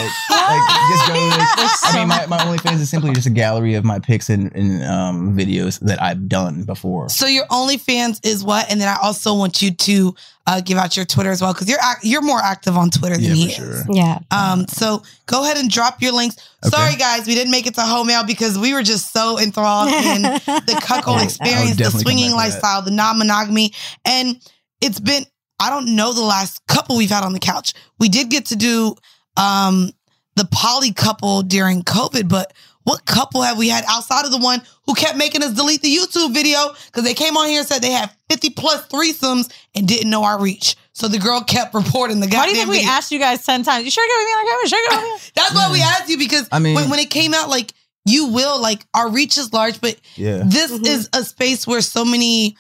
just 0.90 1.08
go. 1.08 1.14
Like, 1.14 1.70
I 1.84 1.92
mean, 1.96 2.08
my, 2.08 2.26
my 2.26 2.38
OnlyFans 2.40 2.80
is 2.80 2.90
simply 2.90 3.14
just 3.14 3.28
a 3.28 3.30
gallery 3.30 3.76
of 3.76 3.86
my 3.86 4.00
pics 4.00 4.28
and, 4.30 4.52
and 4.56 4.84
um, 4.84 5.38
videos 5.38 5.80
that 5.82 6.02
I've 6.02 6.28
done 6.28 6.64
before. 6.64 7.10
So 7.10 7.28
your 7.28 7.46
OnlyFans 7.46 8.26
is 8.26 8.44
what? 8.44 8.70
And 8.72 8.82
then 8.82 8.88
I 8.88 8.98
also 9.04 9.36
want 9.36 9.62
you 9.62 9.72
to 9.72 10.16
uh, 10.46 10.60
give 10.62 10.78
out 10.78 10.96
your 10.98 11.06
Twitter 11.06 11.32
as 11.32 11.42
well 11.42 11.54
because 11.54 11.70
you're 11.70 11.80
ac- 11.80 12.08
you're 12.10 12.22
more 12.22 12.40
active 12.40 12.76
on 12.76 12.90
Twitter 12.90 13.16
than 13.16 13.24
Yeah, 13.24 13.34
he 13.34 13.46
for 13.46 13.50
is. 13.50 13.56
sure. 13.56 13.96
Yeah. 13.96 14.20
Um, 14.32 14.68
so 14.68 15.02
go 15.26 15.44
ahead 15.44 15.58
and 15.58 15.70
drop 15.70 16.02
your 16.02 16.12
links. 16.12 16.36
Sorry, 16.66 16.96
guys, 16.96 17.26
we 17.28 17.34
didn't 17.36 17.52
make 17.52 17.66
it 17.68 17.76
to 17.76 17.82
home 17.82 18.08
mail 18.08 18.26
because 18.26 18.58
we 18.58 18.74
were 18.74 18.84
just 18.84 19.14
so 19.14 19.40
enthralled 19.40 19.90
in 19.90 20.22
the 20.46 20.80
cuckold 20.84 21.18
I'll 21.20 21.24
experience, 21.24 21.78
the 21.78 21.92
swinging 21.92 22.32
back 22.32 22.48
to 22.48 22.52
that. 22.52 22.64
lifestyle, 22.64 22.82
the 22.82 22.92
non 22.92 23.18
monogamy. 23.20 23.74
And 24.06 24.36
it's 24.82 25.00
been, 25.00 25.24
I 25.60 25.70
don't 25.70 25.96
know 25.96 26.12
the 26.14 26.22
last 26.24 26.66
couple 26.68 26.98
we've 26.98 27.10
had 27.10 27.24
on 27.24 27.32
the 27.34 27.40
couch. 27.40 27.74
We 28.00 28.10
did 28.10 28.30
get 28.30 28.48
to 28.48 28.56
do 28.58 28.96
um, 29.38 29.92
the 30.36 30.46
poly 30.52 30.92
couple 30.92 31.42
during 31.44 31.84
COVID, 31.84 32.28
but 32.28 32.52
what 32.84 33.06
couple 33.06 33.42
have 33.42 33.58
we 33.58 33.70
had 33.70 33.84
outside 33.88 34.26
of 34.26 34.32
the 34.32 34.38
one 34.38 34.62
who 34.86 34.94
kept 34.94 35.18
making 35.18 35.42
us 35.44 35.54
delete 35.54 35.82
the 35.82 35.96
YouTube 35.96 36.34
video 36.34 36.70
because 36.88 37.04
they 37.04 37.14
came 37.14 37.38
on 37.38 37.48
here 37.48 37.60
and 37.60 37.68
said 37.68 37.82
they 37.82 37.92
had 37.92 38.12
50 38.30 38.50
plus 38.52 38.88
threesomes 38.88 39.52
and 39.76 39.88
didn't 39.88 40.10
know 40.10 40.24
our 40.24 40.40
reach. 40.42 40.76
So 40.94 41.08
the 41.08 41.18
girl 41.20 41.42
kept 41.42 41.74
reporting 41.74 42.20
the 42.20 42.28
goddamn 42.28 42.40
why 42.40 42.46
do 42.46 42.50
you 42.52 42.56
think 42.58 42.70
we 42.70 42.78
video. 42.78 42.92
asked 42.92 43.12
you 43.12 43.20
guys 43.20 43.46
ten 43.46 43.64
times? 43.64 43.84
You 43.86 43.92
sure 43.92 44.06
get 44.08 44.18
with 44.18 44.28
me 44.28 44.32
on 44.34 44.46
camera? 44.48 44.68
Sure 44.68 44.90
get 44.90 45.02
with 45.02 45.24
me. 45.26 45.32
That's 45.36 45.56
why 45.56 45.70
we 45.72 45.82
asked 45.82 46.10
you 46.10 46.18
because 46.18 46.48
I 46.52 46.60
mean- 46.60 46.76
when, 46.76 46.90
when 46.90 47.00
it 47.00 47.10
came 47.10 47.34
out, 47.34 47.50
like 47.50 47.74
you 48.06 48.28
will, 48.28 48.62
like 48.62 48.86
our 48.94 49.10
reach 49.10 49.38
is 49.38 49.54
large, 49.54 49.80
but 49.82 49.96
Yeah. 50.16 50.44
this 50.46 50.72
mm-hmm. 50.72 50.86
is 50.86 51.10
a 51.14 51.24
space 51.24 51.66
where 51.66 51.82
so 51.82 52.04
many 52.06 52.58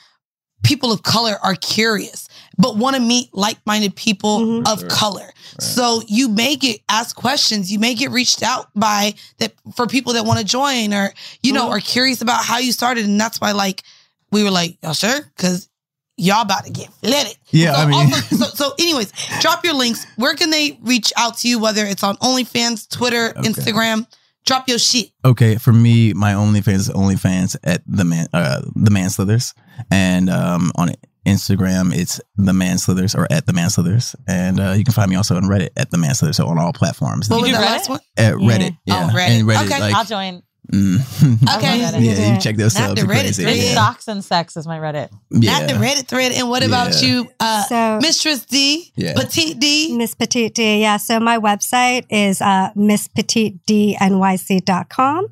people 0.64 0.92
of 0.92 1.04
color 1.04 1.38
are 1.44 1.56
curious, 1.56 2.30
but 2.64 2.78
want 2.78 2.96
to 2.96 3.02
meet 3.02 3.30
like-minded 3.34 3.96
people 3.96 4.68
of 4.68 4.88
color. 4.88 5.30
So 5.60 6.02
you 6.08 6.30
may 6.30 6.56
get 6.56 6.80
asked 6.90 7.16
questions, 7.16 7.72
you 7.72 7.78
may 7.78 7.94
get 7.94 8.10
reached 8.10 8.42
out 8.42 8.70
by 8.74 9.14
that 9.38 9.54
for 9.76 9.86
people 9.86 10.14
that 10.14 10.26
want 10.26 10.40
to 10.40 10.46
join 10.46 10.94
or 10.94 11.14
you 11.44 11.54
know 11.54 11.70
are 11.70 11.80
curious 11.80 12.22
about 12.22 12.44
how 12.44 12.58
you 12.58 12.72
started, 12.72 13.06
and 13.06 13.20
that's 13.22 13.40
why 13.40 13.52
like 13.52 13.84
we 14.32 14.44
were 14.44 14.50
like, 14.52 14.78
y'all 14.82 14.94
sure? 14.94 15.22
Because 15.36 15.70
y'all 16.18 16.42
about 16.42 16.66
to 16.66 16.72
get 16.72 16.90
flooded. 16.94 17.38
Yeah, 17.52 17.74
So 17.74 17.80
I 17.82 17.86
mean- 17.86 18.14
also- 18.14 18.36
so, 18.38 18.46
so 18.46 18.74
anyways, 18.80 19.12
drop 19.42 19.64
your 19.64 19.76
links. 19.76 20.06
Where 20.16 20.34
can 20.34 20.50
they 20.50 20.80
reach 20.82 21.12
out 21.18 21.38
to 21.40 21.48
you? 21.50 21.60
Whether 21.60 21.86
it's 21.86 22.04
on 22.04 22.18
OnlyFans, 22.18 22.90
Twitter, 22.90 23.34
Instagram. 23.38 24.08
Drop 24.46 24.68
your 24.68 24.78
shit. 24.80 25.10
Okay, 25.24 25.56
for 25.56 25.72
me, 25.72 26.12
my 26.14 26.34
OnlyFans 26.34 26.74
is 26.76 26.90
OnlyFans 26.90 27.56
at 27.64 27.82
the 27.88 28.04
man, 28.04 28.28
uh, 28.34 28.62
the 28.76 28.92
Manslithers, 28.92 29.54
and 29.90 30.30
um, 30.30 30.72
on 30.76 30.90
Instagram 31.26 31.94
it's 31.96 32.20
the 32.36 32.52
Manslithers 32.52 33.16
or 33.18 33.28
at 33.32 33.46
the 33.46 33.54
Manslithers, 33.54 34.16
and 34.28 34.60
uh, 34.60 34.72
you 34.72 34.84
can 34.84 34.94
find 34.94 35.10
me 35.10 35.16
also 35.16 35.36
on 35.36 35.44
Reddit 35.44 35.70
at 35.78 35.92
the 35.92 35.98
Manslithers, 35.98 36.36
so 36.36 36.48
on 36.48 36.58
all 36.58 36.74
platforms. 36.74 37.30
What 37.30 37.42
was 37.42 37.50
do 37.52 37.56
that 37.56 37.64
Reddit? 37.64 37.72
last 37.72 37.90
one? 37.90 38.00
At 38.18 38.34
Reddit, 38.36 38.78
yeah, 38.86 39.10
Oh, 39.12 39.16
Reddit. 39.16 39.40
and 39.40 39.48
Reddit, 39.48 39.66
Okay. 39.68 39.80
like, 39.80 39.96
I'll 39.96 40.06
join. 40.06 40.42
mm, 40.72 41.48
Okay. 41.58 41.80
yeah, 41.80 41.98
you 42.34 42.40
check 42.40 42.56
those 42.56 42.74
Not 42.76 42.90
subs, 42.90 43.02
the 43.02 43.08
Reddit 43.08 43.20
crazy. 43.22 43.44
thread. 43.44 43.56
It's 43.58 43.66
Yeah. 43.66 43.72
Stocks 43.74 44.08
and 44.08 44.24
Sex 44.24 44.56
is 44.58 44.66
my 44.66 44.80
Reddit. 44.80 45.10
Yeah. 45.32 45.60
Not 45.60 45.68
the 45.68 45.74
Reddit 45.76 46.08
thread. 46.08 46.32
And 46.32 46.50
what 46.50 46.64
about 46.64 46.94
Yeah. 47.02 47.08
you, 47.10 47.28
uh, 47.40 47.64
So- 47.66 48.00
Mistress 48.02 48.46
D, 48.46 48.92
Yeah. 48.96 49.14
Petite 49.14 49.60
D? 49.60 49.96
Miss 49.98 50.16
Petite 50.16 50.56
D. 50.56 50.80
Yeah. 50.82 50.98
So 50.98 51.20
my 51.20 51.38
website 51.38 52.06
is 52.10 52.42
uh, 52.42 52.70
misspetitednyc.com. 52.78 55.28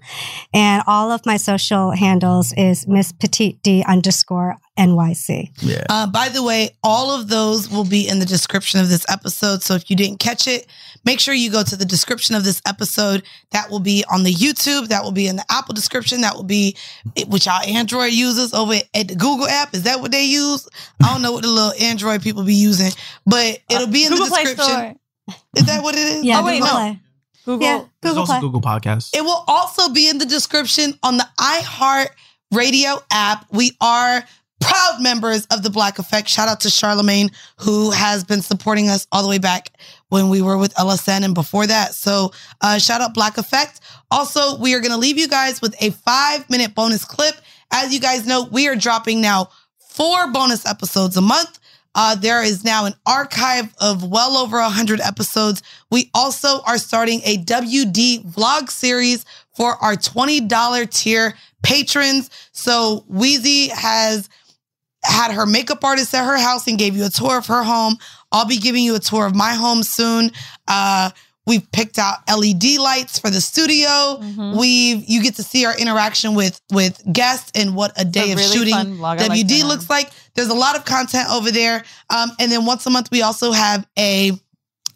And 0.54 0.84
all 0.88 1.12
of 1.12 1.26
my 1.26 1.38
social 1.38 1.92
handles 1.92 2.54
is 2.54 2.88
Miss 2.88 3.12
Petite 3.12 3.62
D 3.64 3.84
underscore 3.88 4.58
NYC. 4.82 5.52
Yeah. 5.62 5.84
Uh, 5.90 6.08
by 6.08 6.30
the 6.30 6.42
way, 6.42 6.76
all 6.84 7.12
of 7.12 7.28
those 7.28 7.70
will 7.70 7.86
be 7.86 8.08
in 8.08 8.20
the 8.20 8.26
description 8.26 8.80
of 8.80 8.90
this 8.90 9.06
episode. 9.10 9.62
So 9.62 9.76
if 9.76 9.90
you 9.90 9.96
didn't 9.96 10.20
catch 10.20 10.48
it, 10.48 10.68
make 11.06 11.20
sure 11.20 11.34
you 11.34 11.52
go 11.52 11.64
to 11.64 11.76
the 11.76 11.86
description 11.86 12.36
of 12.36 12.44
this 12.44 12.62
episode. 12.66 13.24
That 13.52 13.70
will 13.70 13.80
be 13.80 14.04
on 14.12 14.24
the 14.24 14.34
YouTube. 14.34 14.88
That 14.88 15.04
will 15.04 15.12
be 15.12 15.28
in 15.28 15.36
the 15.36 15.46
Apple 15.52 15.76
description. 15.76 16.22
That 16.22 16.36
will 16.36 16.44
be 16.44 16.76
which 17.28 17.48
our 17.48 17.62
Android 17.68 18.14
users 18.14 18.54
over 18.54 18.74
at 18.94 19.08
the 19.08 19.16
Google 19.16 19.48
app. 19.48 19.76
Is 19.76 19.84
that 19.84 20.02
what 20.02 20.12
they 20.12 20.26
use? 20.26 20.68
I 21.04 21.14
don't 21.14 21.22
know 21.22 21.32
what 21.32 21.44
the 21.44 21.50
little 21.50 21.74
Android 21.80 22.24
people 22.24 22.44
be 22.44 22.56
using, 22.56 22.92
but 23.26 23.60
it'll 23.70 23.88
be 23.88 24.06
in 24.06 24.10
Google 24.10 24.26
the 24.26 24.32
Play 24.32 24.44
description. 24.46 25.00
Is 25.56 25.66
that 25.68 25.84
what 25.84 25.96
it 25.96 26.02
is? 26.02 26.24
Yeah. 26.24 26.42
oh 26.42 26.46
wait, 26.46 26.60
Google 26.60 26.74
no. 26.74 26.80
Play. 26.80 27.00
Google. 27.46 27.68
Yeah. 27.68 27.86
Google 28.02 28.20
also 28.20 28.34
Play. 28.34 28.42
Google 28.42 28.62
Podcasts. 28.62 29.16
It 29.16 29.22
will 29.22 29.44
also 29.48 29.90
be 29.94 30.10
in 30.10 30.18
the 30.18 30.26
description 30.26 30.98
on 31.04 31.18
the 31.18 31.28
iHeart 31.40 32.10
Radio 32.52 33.00
app. 33.12 33.46
We 33.52 33.78
are 33.80 34.24
proud 34.62 35.02
members 35.02 35.46
of 35.48 35.64
the 35.64 35.70
Black 35.70 36.00
Effect. 36.00 36.30
Shout 36.30 36.48
out 36.48 36.62
to 36.62 36.70
Charlemagne, 36.70 37.32
who 37.58 37.92
has 37.92 38.24
been 38.24 38.42
supporting 38.42 38.90
us 38.90 39.08
all 39.12 39.24
the 39.24 39.30
way 39.30 39.40
back 39.40 39.72
when 40.10 40.30
we 40.30 40.42
were 40.42 40.58
with 40.58 40.74
LSN 40.76 41.24
and 41.24 41.34
before 41.34 41.68
that. 41.68 41.94
So, 41.94 42.32
uh, 42.62 42.78
shout 42.78 43.02
out 43.02 43.14
Black 43.14 43.38
Effect. 43.38 43.82
Also, 44.10 44.58
we 44.58 44.74
are 44.74 44.80
going 44.80 44.92
to 44.92 44.98
leave 44.98 45.18
you 45.18 45.28
guys 45.28 45.62
with 45.62 45.76
a 45.82 45.90
five 45.92 46.50
minute 46.50 46.76
bonus 46.76 47.04
clip. 47.04 47.36
As 47.72 47.94
you 47.94 48.00
guys 48.00 48.26
know, 48.26 48.48
we 48.52 48.68
are 48.68 48.76
dropping 48.76 49.22
now 49.22 49.50
four 49.78 50.32
bonus 50.32 50.66
episodes 50.66 51.18
a 51.18 51.22
month. 51.22 51.60
Uh, 51.94 52.16
there 52.16 52.42
is 52.42 52.64
now 52.64 52.86
an 52.86 52.94
archive 53.06 53.74
of 53.82 54.10
well 54.10 54.38
over 54.38 54.58
100 54.60 55.02
episodes. 55.02 55.62
We 55.90 56.10
also 56.14 56.62
are 56.62 56.78
starting 56.78 57.22
a 57.26 57.38
WD 57.38 58.32
vlog 58.32 58.70
series 58.70 59.26
for 59.56 59.76
our 59.84 59.96
$20 59.96 60.90
tier 60.90 61.34
patrons. 61.64 62.30
So 62.54 63.06
Weezy 63.12 63.70
has 63.70 64.30
had 65.04 65.32
her 65.32 65.46
makeup 65.46 65.84
artist 65.84 66.14
at 66.14 66.26
her 66.26 66.38
house 66.38 66.68
and 66.68 66.78
gave 66.78 66.96
you 66.96 67.06
a 67.06 67.10
tour 67.10 67.38
of 67.38 67.48
her 67.48 67.64
home. 67.64 67.98
I'll 68.32 68.48
be 68.48 68.58
giving 68.58 68.84
you 68.84 68.96
a 68.96 69.00
tour 69.00 69.26
of 69.26 69.36
my 69.36 69.54
home 69.54 69.84
soon. 69.84 70.32
Uh, 70.68 71.10
we've 71.46 71.70
picked 71.72 71.98
out 71.98 72.20
LED 72.28 72.78
lights 72.80 73.20
for 73.20 73.30
the 73.30 73.42
studio. 73.42 73.88
Mm-hmm. 73.88 74.58
We've 74.58 75.04
you 75.08 75.24
get 75.24 75.36
to 75.36 75.44
see 75.44 75.66
our 75.66 75.78
interaction 75.78 76.36
with 76.36 76.62
with 76.72 77.02
guests 77.12 77.52
and 77.56 77.76
what 77.76 78.00
a 78.00 78.06
day 78.06 78.30
a 78.30 78.34
of 78.34 78.40
really 78.40 78.52
shooting. 78.52 78.74
I 78.76 78.84
like 78.84 79.20
WD 79.20 79.64
looks 79.64 79.90
like. 79.90 80.12
There's 80.36 80.50
a 80.50 80.56
lot 80.56 80.78
of 80.78 80.86
content 80.86 81.30
over 81.30 81.52
there. 81.52 81.84
Um, 82.10 82.32
and 82.40 82.52
then 82.52 82.66
once 82.66 82.86
a 82.86 82.90
month 82.90 83.10
we 83.12 83.22
also 83.22 83.52
have 83.52 83.88
a 83.98 84.32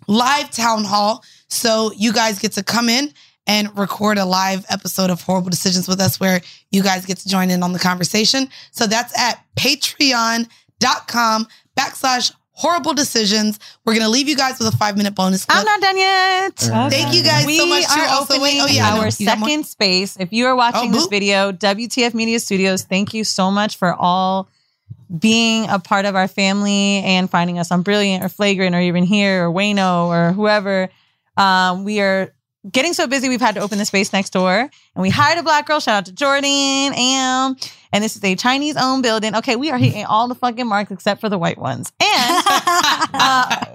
live 0.08 0.52
town 0.52 0.84
hall. 0.84 1.24
So 1.50 1.92
you 1.98 2.14
guys 2.14 2.40
get 2.40 2.54
to 2.54 2.64
come 2.64 2.90
in 2.90 3.14
and 3.48 3.78
record 3.78 4.18
a 4.18 4.26
live 4.26 4.66
episode 4.70 5.10
of 5.10 5.22
Horrible 5.22 5.50
Decisions 5.50 5.88
with 5.88 6.00
us 6.00 6.20
where 6.20 6.42
you 6.76 6.84
guys 6.84 7.06
get 7.06 7.18
to 7.20 7.28
join 7.30 7.50
in 7.50 7.64
on 7.64 7.74
the 7.74 7.80
conversation. 7.80 8.48
So 8.72 8.86
that's 8.86 9.18
at 9.18 9.44
patreon.com 9.56 11.48
backslash 11.78 12.32
horrible 12.52 12.94
decisions. 12.94 13.60
We're 13.86 13.94
going 13.94 14.06
to 14.06 14.10
leave 14.10 14.30
you 14.30 14.36
guys 14.36 14.60
with 14.60 14.74
a 14.74 14.78
five 14.78 14.96
minute 14.98 15.14
bonus 15.16 15.46
clip. 15.46 15.58
I'm 15.58 15.66
not 15.66 15.82
done 15.82 15.98
yet. 15.98 16.56
Thank 16.92 17.14
you 17.14 17.24
guys 17.24 17.46
we 17.46 17.58
so 17.58 17.66
much. 17.66 17.84
too. 17.86 18.00
are 18.00 18.08
Also, 18.10 18.36
opening 18.36 18.42
wait, 18.42 18.60
oh 18.62 18.68
yeah, 18.68 18.88
I 18.88 18.96
know. 18.96 19.02
our 19.02 19.10
You 19.18 19.26
got 19.26 19.40
more? 19.40 19.50
second 19.50 19.66
space. 19.66 20.18
If 20.18 20.32
you 20.32 20.46
are 20.48 20.56
watching 20.56 20.90
Oh, 20.90 20.94
this 20.94 21.08
video, 21.08 21.52
WTF 21.52 22.14
Media 22.14 22.40
Studios, 22.40 22.84
thank 22.84 23.14
you 23.14 23.24
so 23.24 23.52
much 23.52 23.76
for 23.78 23.94
all 23.94 24.50
being 25.20 25.68
a 25.70 25.80
part 25.80 26.06
of 26.06 26.16
our 26.16 26.28
family 26.28 27.04
and 27.04 27.30
finding 27.30 27.60
us 27.60 27.72
on 27.72 27.82
Brilliant 27.84 28.24
or 28.24 28.30
Flagrant 28.30 28.76
or 28.76 28.80
even 28.80 29.04
here 29.04 29.48
or 29.48 29.54
Wayno 29.54 30.08
or 30.08 30.32
whoever. 30.34 30.90
Um, 31.38 31.84
we 31.84 32.00
are 32.00 32.34
getting 32.72 32.94
so 32.94 33.08
busy, 33.08 33.30
we've 33.30 33.42
had 33.42 33.56
to 33.56 33.62
open 33.62 33.78
the 33.78 33.86
space 33.86 34.12
next 34.14 34.32
door. 34.32 34.54
And 34.60 35.02
we 35.02 35.10
hired 35.10 35.38
a 35.38 35.44
black 35.44 35.66
girl. 35.68 35.80
Shout 35.80 35.96
out 35.96 36.06
to 36.06 36.12
Jordan. 36.12 36.46
And, 36.96 37.72
and 37.94 38.04
this 38.04 38.16
is 38.16 38.24
a 38.24 38.36
Chinese 38.36 38.76
owned 38.78 39.04
building. 39.04 39.36
Okay, 39.36 39.56
we 39.56 39.72
are 39.72 39.78
hitting 39.78 40.06
all 40.06 40.28
the 40.28 40.36
fucking 40.36 40.68
marks 40.68 40.92
except 40.92 41.22
for 41.22 41.30
the 41.30 41.38
white 41.38 41.58
ones. 41.58 41.92
And 42.02 42.44
uh, 43.14 43.66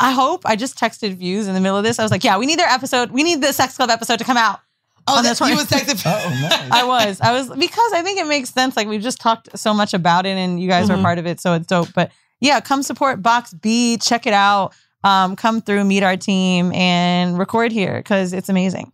I 0.00 0.12
hope 0.12 0.42
I 0.44 0.56
just 0.56 0.78
texted 0.78 1.14
views 1.16 1.48
in 1.48 1.54
the 1.54 1.60
middle 1.60 1.76
of 1.78 1.84
this. 1.84 1.98
I 1.98 2.02
was 2.02 2.10
like, 2.10 2.24
yeah, 2.24 2.38
we 2.38 2.46
need 2.46 2.58
their 2.58 2.68
episode. 2.68 3.10
We 3.10 3.22
need 3.22 3.42
the 3.42 3.52
Sex 3.52 3.76
Club 3.76 3.90
episode 3.90 4.18
to 4.18 4.24
come 4.24 4.36
out. 4.36 4.60
Oh, 5.06 5.22
that's 5.22 5.38
the 5.38 5.44
that, 5.46 5.50
you 5.50 5.56
20 5.56 5.86
was 5.86 5.98
texting. 6.02 6.68
I 6.70 6.84
was. 6.84 7.20
I 7.20 7.32
was 7.32 7.48
because 7.48 7.92
I 7.94 8.02
think 8.02 8.20
it 8.20 8.26
makes 8.26 8.50
sense. 8.50 8.76
Like 8.76 8.86
we've 8.86 9.00
just 9.02 9.20
talked 9.20 9.58
so 9.58 9.72
much 9.74 9.94
about 9.94 10.26
it 10.26 10.36
and 10.36 10.60
you 10.60 10.68
guys 10.68 10.88
Mhm. 10.88 10.96
were 10.96 11.02
part 11.02 11.18
of 11.18 11.26
it. 11.26 11.40
So 11.40 11.54
it's 11.54 11.66
dope. 11.66 11.88
But 11.94 12.12
yeah, 12.40 12.60
come 12.60 12.82
support 12.82 13.22
Box 13.22 13.52
B. 13.54 13.96
Check 13.96 14.26
it 14.26 14.32
out. 14.34 14.72
Um, 15.02 15.34
come 15.34 15.62
through, 15.62 15.84
meet 15.84 16.02
our 16.02 16.16
team 16.16 16.72
and 16.72 17.38
record 17.38 17.72
here 17.72 17.96
because 17.96 18.34
it's 18.34 18.50
amazing. 18.50 18.92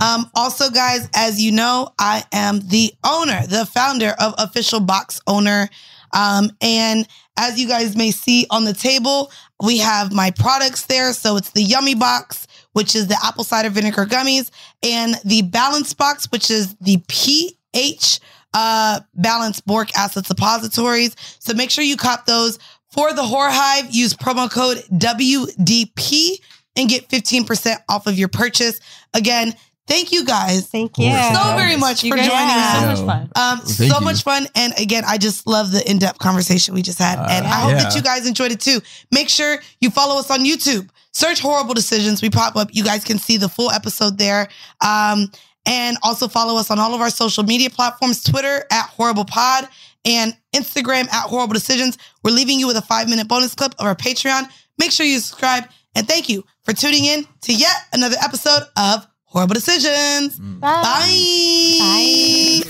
Um, 0.00 0.28
also, 0.34 0.68
guys, 0.70 1.08
as 1.14 1.40
you 1.40 1.52
know, 1.52 1.90
I 1.98 2.24
am 2.32 2.60
the 2.60 2.92
owner, 3.04 3.46
the 3.46 3.64
founder 3.64 4.14
of 4.18 4.34
Official 4.38 4.80
Box 4.80 5.20
Owner. 5.26 5.68
Um, 6.12 6.50
and 6.60 7.06
as 7.36 7.58
you 7.58 7.68
guys 7.68 7.96
may 7.96 8.10
see 8.10 8.46
on 8.50 8.64
the 8.64 8.74
table, 8.74 9.30
we 9.62 9.78
have 9.78 10.12
my 10.12 10.30
products 10.30 10.86
there. 10.86 11.12
So 11.12 11.36
it's 11.36 11.50
the 11.50 11.62
Yummy 11.62 11.94
Box, 11.94 12.46
which 12.72 12.94
is 12.94 13.06
the 13.06 13.18
apple 13.22 13.44
cider 13.44 13.70
vinegar 13.70 14.06
gummies, 14.06 14.50
and 14.82 15.16
the 15.24 15.42
Balance 15.42 15.94
Box, 15.94 16.28
which 16.30 16.50
is 16.50 16.74
the 16.76 17.02
pH 17.08 18.20
uh, 18.54 19.00
balanced 19.14 19.66
boric 19.66 19.96
acid 19.98 20.26
suppositories. 20.26 21.16
So 21.40 21.54
make 21.54 21.70
sure 21.70 21.84
you 21.84 21.96
cop 21.96 22.26
those 22.26 22.58
for 22.94 23.12
the 23.12 23.22
Horror 23.24 23.50
Hive. 23.50 23.90
Use 23.94 24.14
promo 24.14 24.50
code 24.50 24.78
WDP 24.92 26.40
and 26.76 26.88
get 26.88 27.08
15% 27.08 27.76
off 27.88 28.06
of 28.06 28.18
your 28.18 28.28
purchase. 28.28 28.80
Again, 29.12 29.54
thank 29.86 30.12
you 30.12 30.24
guys. 30.24 30.66
Thank 30.68 30.98
you. 30.98 31.06
you. 31.06 31.12
So 31.12 31.56
very 31.56 31.76
much 31.76 32.02
You 32.04 32.10
for 32.12 32.16
joining 32.16 32.30
Yeah. 32.30 32.72
us. 32.92 32.98
So 32.98 33.04
much 33.06 33.14
fun. 33.18 33.30
Um, 33.36 33.58
Thank 33.60 33.92
so 33.92 33.98
you. 33.98 34.04
much 34.04 34.22
fun. 34.22 34.46
And 34.54 34.72
again, 34.78 35.04
I 35.06 35.18
just 35.18 35.46
love 35.46 35.70
the 35.72 35.88
in-depth 35.88 36.18
conversation 36.18 36.74
we 36.74 36.82
just 36.82 36.98
had. 36.98 37.18
and 37.18 37.46
I 37.46 37.60
hope 37.60 37.72
yeah. 37.72 37.82
that 37.84 37.94
you 37.94 38.02
guys 38.02 38.26
enjoyed 38.26 38.52
it 38.52 38.60
too. 38.60 38.80
Make 39.10 39.28
sure 39.28 39.58
you 39.80 39.90
follow 39.90 40.18
us 40.18 40.30
on 40.30 40.40
YouTube. 40.40 40.88
Search 41.12 41.40
Horrible 41.40 41.74
Decisions. 41.74 42.22
We 42.22 42.30
pop 42.30 42.56
up. 42.56 42.70
You 42.72 42.82
guys 42.82 43.04
can 43.04 43.18
see 43.18 43.36
the 43.36 43.48
full 43.48 43.70
episode 43.70 44.18
there. 44.18 44.48
Um, 44.80 45.30
and 45.66 45.96
also 46.02 46.28
follow 46.28 46.58
us 46.58 46.70
on 46.70 46.78
all 46.78 46.92
of 46.92 47.00
our 47.00 47.08
social 47.08 47.44
media 47.44 47.70
platforms, 47.70 48.22
Twitter 48.22 48.64
at 48.70 48.86
Horrible 48.86 49.24
Pod 49.24 49.68
and 50.04 50.36
Instagram 50.54 51.10
at 51.12 51.28
Horrible 51.28 51.54
Decisions. 51.54 51.98
We're 52.22 52.32
leaving 52.32 52.58
you 52.58 52.66
with 52.66 52.76
a 52.76 52.82
five 52.82 53.08
minute 53.08 53.28
bonus 53.28 53.54
clip 53.54 53.74
of 53.78 53.86
our 53.86 53.94
Patreon. 53.94 54.48
Make 54.78 54.92
sure 54.92 55.06
you 55.06 55.18
subscribe. 55.18 55.64
And 55.94 56.08
thank 56.08 56.28
you 56.28 56.44
for 56.62 56.72
tuning 56.72 57.04
in 57.04 57.26
to 57.42 57.52
yet 57.54 57.76
another 57.92 58.16
episode 58.22 58.62
of 58.76 59.06
Horrible 59.24 59.54
Decisions. 59.54 60.38
Bye. 60.38 61.78
Bye. 61.80 62.62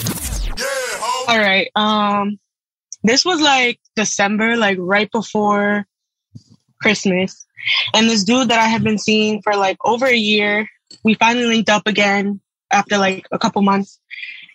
All 1.29 1.39
right. 1.39 1.71
Um, 1.75 2.39
this 3.03 3.25
was 3.25 3.41
like 3.41 3.79
December, 3.97 4.57
like 4.57 4.79
right 4.81 5.11
before 5.11 5.87
Christmas, 6.81 7.47
and 7.95 8.09
this 8.09 8.25
dude 8.25 8.49
that 8.49 8.59
I 8.59 8.67
had 8.67 8.83
been 8.85 8.99
seeing 8.99 9.43
for 9.43 9.57
like 9.57 9.77
over 9.85 10.07
a 10.07 10.17
year, 10.17 10.69
we 11.03 11.15
finally 11.15 11.47
linked 11.47 11.71
up 11.71 11.87
again 11.87 12.41
after 12.71 12.99
like 12.99 13.27
a 13.31 13.39
couple 13.39 13.63
months, 13.63 14.01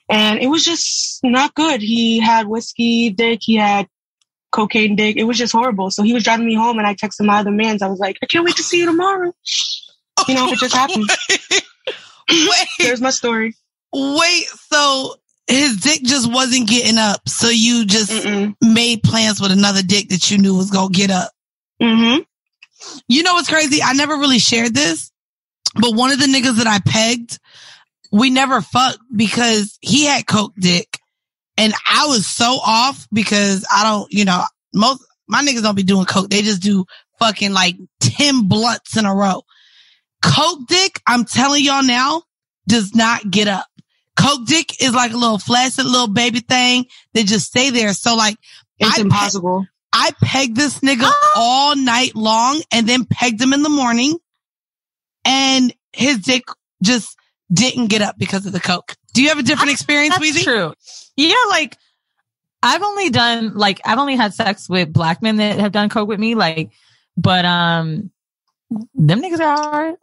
and 0.10 0.40
it 0.40 0.48
was 0.48 0.66
just 0.66 1.20
not 1.24 1.54
good. 1.54 1.82
He 1.82 2.20
had 2.20 2.48
whiskey 2.48 3.10
dick, 3.10 3.40
he 3.44 3.56
had 3.56 3.88
cocaine 4.52 4.96
dick. 4.96 5.18
It 5.18 5.26
was 5.26 5.38
just 5.38 5.54
horrible. 5.54 5.92
So 5.92 6.04
he 6.04 6.14
was 6.14 6.24
driving 6.24 6.46
me 6.46 6.56
home, 6.56 6.78
and 6.78 6.88
I 6.88 6.96
texted 6.96 7.26
my 7.26 7.40
other 7.40 7.52
man's. 7.52 7.82
I 7.82 7.88
was 7.88 8.00
like, 8.00 8.18
I 8.22 8.26
can't 8.26 8.46
wait 8.46 8.56
to 8.56 8.64
see 8.64 8.80
you 8.80 8.86
tomorrow. 8.86 9.34
You 10.28 10.36
know, 10.36 10.50
it 10.50 10.60
just 10.60 10.76
happened. 10.76 11.10
Wait. 12.30 12.68
There's 12.80 13.00
my 13.00 13.10
story. 13.10 13.56
Wait, 13.94 14.46
so 14.70 15.16
his 15.48 15.78
dick 15.78 16.04
just 16.04 16.32
wasn't 16.32 16.68
getting 16.68 16.98
up. 16.98 17.28
So 17.30 17.48
you 17.48 17.86
just 17.86 18.28
made 18.62 19.02
plans 19.02 19.40
with 19.40 19.52
another 19.52 19.82
dick 19.82 20.10
that 20.10 20.30
you 20.30 20.38
knew 20.38 20.58
was 20.58 20.72
going 20.72 20.92
to 20.92 20.98
get 20.98 21.10
up. 21.10 21.32
Mm-hmm. 21.82 22.22
You 23.08 23.24
know 23.24 23.34
what's 23.34 23.50
crazy? 23.50 23.82
I 23.82 23.94
never 23.94 24.16
really 24.18 24.40
shared 24.40 24.74
this, 24.74 25.10
but 25.76 25.96
one 25.96 26.12
of 26.12 26.20
the 26.20 26.28
niggas 26.28 26.58
that 26.58 26.68
I 26.68 26.80
pegged, 26.86 27.40
we 28.12 28.30
never 28.30 28.62
fucked 28.62 29.00
because 29.16 29.78
he 29.82 30.06
had 30.06 30.26
coke 30.26 30.54
dick. 30.58 31.00
And 31.58 31.74
I 31.86 32.08
was 32.08 32.26
so 32.26 32.60
off 32.66 33.08
because 33.12 33.66
I 33.72 33.84
don't, 33.84 34.12
you 34.12 34.26
know, 34.26 34.44
most, 34.74 35.06
my 35.28 35.44
niggas 35.44 35.62
don't 35.62 35.76
be 35.76 35.84
doing 35.84 36.06
coke. 36.06 36.30
They 36.30 36.42
just 36.42 36.62
do 36.62 36.86
fucking 37.20 37.54
like 37.54 37.76
10 38.00 38.48
blunts 38.48 38.98
in 38.98 39.06
a 39.06 39.14
row. 39.14 39.44
Coke 40.24 40.68
dick, 40.68 41.02
I'm 41.06 41.26
telling 41.26 41.64
y'all 41.64 41.84
now, 41.84 42.24
does 42.68 42.96
not 42.96 43.30
get 43.30 43.48
up. 43.48 43.66
Coke 44.18 44.46
dick 44.46 44.82
is 44.82 44.94
like 44.94 45.12
a 45.12 45.18
little 45.18 45.38
flaccid 45.38 45.86
little 45.86 46.08
baby 46.08 46.40
thing 46.40 46.86
that 47.14 47.26
just 47.26 47.48
stay 47.48 47.70
there. 47.70 47.94
So 47.94 48.16
like, 48.16 48.38
It's 48.80 48.92
I 48.92 48.96
pe- 48.96 49.02
impossible. 49.02 49.66
I 49.92 50.12
pegged 50.22 50.56
this 50.56 50.80
nigga 50.80 51.04
ah! 51.04 51.32
all 51.36 51.76
night 51.76 52.16
long 52.16 52.62
and 52.72 52.88
then 52.88 53.06
pegged 53.06 53.42
him 53.42 53.54
in 53.54 53.64
the 53.64 53.70
morning 53.70 54.18
and 55.26 55.74
his 55.94 56.20
dick 56.20 56.44
just 56.84 57.19
didn't 57.52 57.88
get 57.88 58.02
up 58.02 58.18
because 58.18 58.46
of 58.46 58.52
the 58.52 58.60
coke. 58.60 58.96
Do 59.14 59.22
you 59.22 59.30
have 59.30 59.40
a 59.40 59.44
different 59.44 59.72
experience, 59.74 60.18
That's 60.18 60.38
Weezy? 60.38 60.44
true. 60.44 60.74
Yeah, 61.16 61.36
like 61.50 61.78
I've 62.62 62.84
only 62.84 63.10
done 63.10 63.54
like 63.56 63.82
I've 63.86 64.00
only 64.00 64.16
had 64.16 64.34
sex 64.34 64.70
with 64.70 64.92
black 64.92 65.22
men 65.22 65.38
that 65.38 65.60
have 65.60 65.72
done 65.72 65.90
coke 65.90 66.08
with 66.08 66.20
me, 66.20 66.36
like, 66.36 66.72
but 67.18 67.46
um, 67.46 68.12
them 68.94 69.22
niggas 69.22 69.40
are 69.40 69.56
hard. 69.56 69.96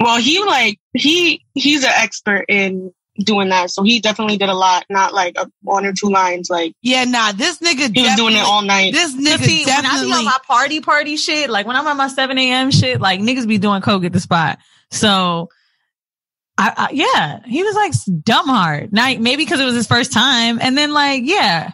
Well, 0.00 0.20
he 0.20 0.44
like 0.44 0.78
he 0.92 1.44
he's 1.54 1.82
an 1.84 1.90
expert 1.92 2.44
in 2.48 2.92
doing 3.18 3.48
that, 3.48 3.70
so 3.70 3.82
he 3.82 4.00
definitely 4.00 4.36
did 4.36 4.48
a 4.48 4.54
lot, 4.54 4.84
not 4.88 5.12
like 5.12 5.36
a, 5.36 5.50
one 5.62 5.84
or 5.84 5.92
two 5.92 6.08
lines. 6.08 6.50
Like 6.50 6.74
yeah, 6.82 7.04
nah, 7.04 7.32
this 7.32 7.58
nigga 7.58 7.94
he 7.94 8.02
was 8.02 8.14
doing 8.14 8.34
it 8.34 8.44
all 8.44 8.62
night. 8.62 8.92
This 8.92 9.12
But 9.12 9.40
see, 9.40 9.64
when 9.64 9.86
I 9.86 10.02
be 10.02 10.12
on 10.12 10.24
my 10.24 10.38
party 10.46 10.80
party 10.80 11.16
shit, 11.16 11.50
like 11.50 11.66
when 11.66 11.76
I'm 11.76 11.86
on 11.86 11.96
my 11.96 12.08
7 12.08 12.36
a.m. 12.38 12.70
shit, 12.70 13.00
like 13.00 13.20
niggas 13.20 13.48
be 13.48 13.58
doing 13.58 13.82
coke 13.82 14.04
at 14.04 14.12
the 14.12 14.20
spot. 14.20 14.58
So, 14.90 15.48
I, 16.58 16.72
I 16.76 16.88
yeah, 16.92 17.40
he 17.46 17.62
was 17.62 17.76
like 17.76 17.92
dumb 18.22 18.48
hard. 18.48 18.92
Now 18.92 19.14
maybe 19.18 19.44
because 19.44 19.60
it 19.60 19.64
was 19.64 19.76
his 19.76 19.86
first 19.86 20.12
time, 20.12 20.58
and 20.60 20.76
then 20.76 20.92
like 20.92 21.22
yeah, 21.24 21.70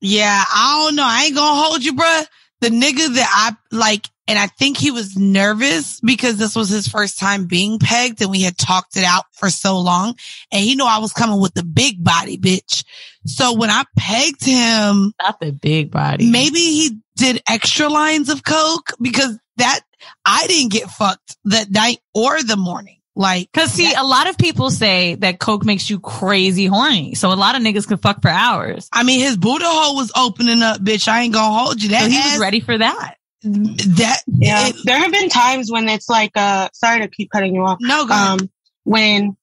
Yeah, 0.00 0.44
I 0.46 0.84
don't 0.84 0.96
know. 0.96 1.04
I 1.06 1.24
ain't 1.24 1.34
gonna 1.34 1.62
hold 1.62 1.82
you, 1.84 1.94
bruh. 1.94 2.26
The 2.60 2.68
nigga 2.68 3.14
that 3.14 3.28
I 3.30 3.74
like, 3.74 4.06
and 4.26 4.38
I 4.38 4.48
think 4.48 4.76
he 4.76 4.90
was 4.90 5.16
nervous 5.16 6.00
because 6.00 6.36
this 6.36 6.56
was 6.56 6.68
his 6.68 6.88
first 6.88 7.18
time 7.18 7.46
being 7.46 7.78
pegged 7.78 8.20
and 8.20 8.30
we 8.30 8.42
had 8.42 8.58
talked 8.58 8.96
it 8.96 9.04
out 9.04 9.24
for 9.32 9.50
so 9.50 9.78
long. 9.78 10.14
And 10.50 10.64
he 10.64 10.74
knew 10.74 10.84
I 10.84 10.98
was 10.98 11.12
coming 11.12 11.40
with 11.40 11.54
the 11.54 11.64
big 11.64 12.02
body, 12.02 12.36
bitch. 12.38 12.84
So 13.26 13.54
when 13.54 13.70
I 13.70 13.84
pegged 13.96 14.44
him, 14.44 15.12
not 15.22 15.40
the 15.40 15.52
big 15.52 15.90
body, 15.90 16.30
maybe 16.30 16.58
he 16.58 16.98
did 17.16 17.42
extra 17.48 17.88
lines 17.88 18.28
of 18.28 18.44
coke 18.44 18.92
because 19.00 19.38
that 19.56 19.80
I 20.24 20.46
didn't 20.46 20.72
get 20.72 20.90
fucked 20.90 21.36
that 21.44 21.70
night 21.70 21.98
or 22.14 22.42
the 22.42 22.56
morning. 22.56 22.98
Like, 23.16 23.52
Cause 23.52 23.70
see, 23.70 23.92
a 23.94 24.02
lot 24.02 24.28
of 24.28 24.36
people 24.36 24.70
say 24.70 25.14
that 25.16 25.38
coke 25.38 25.64
makes 25.64 25.88
you 25.88 26.00
crazy 26.00 26.66
horny. 26.66 27.14
So 27.14 27.32
a 27.32 27.34
lot 27.34 27.54
of 27.54 27.62
niggas 27.62 27.86
could 27.86 28.02
fuck 28.02 28.20
for 28.20 28.28
hours. 28.28 28.88
I 28.92 29.04
mean, 29.04 29.20
his 29.20 29.36
Buddha 29.36 29.66
hole 29.66 29.94
was 29.94 30.10
opening 30.16 30.62
up, 30.62 30.80
bitch. 30.80 31.06
I 31.06 31.22
ain't 31.22 31.32
gonna 31.32 31.56
hold 31.56 31.80
you. 31.80 31.90
That 31.90 32.02
So 32.02 32.08
he 32.08 32.18
ass- 32.18 32.32
was 32.32 32.40
ready 32.40 32.58
for 32.60 32.76
that. 32.76 33.16
That 33.44 34.22
yeah, 34.26 34.70
there 34.84 34.98
have 34.98 35.12
been 35.12 35.28
times 35.28 35.70
when 35.70 35.88
it's 35.88 36.08
like 36.08 36.32
uh 36.34 36.70
sorry 36.72 37.00
to 37.00 37.08
keep 37.08 37.30
cutting 37.30 37.54
you 37.54 37.62
off. 37.62 37.78
No, 37.80 38.06
go 38.06 38.14
um 38.14 38.50
when 38.84 39.36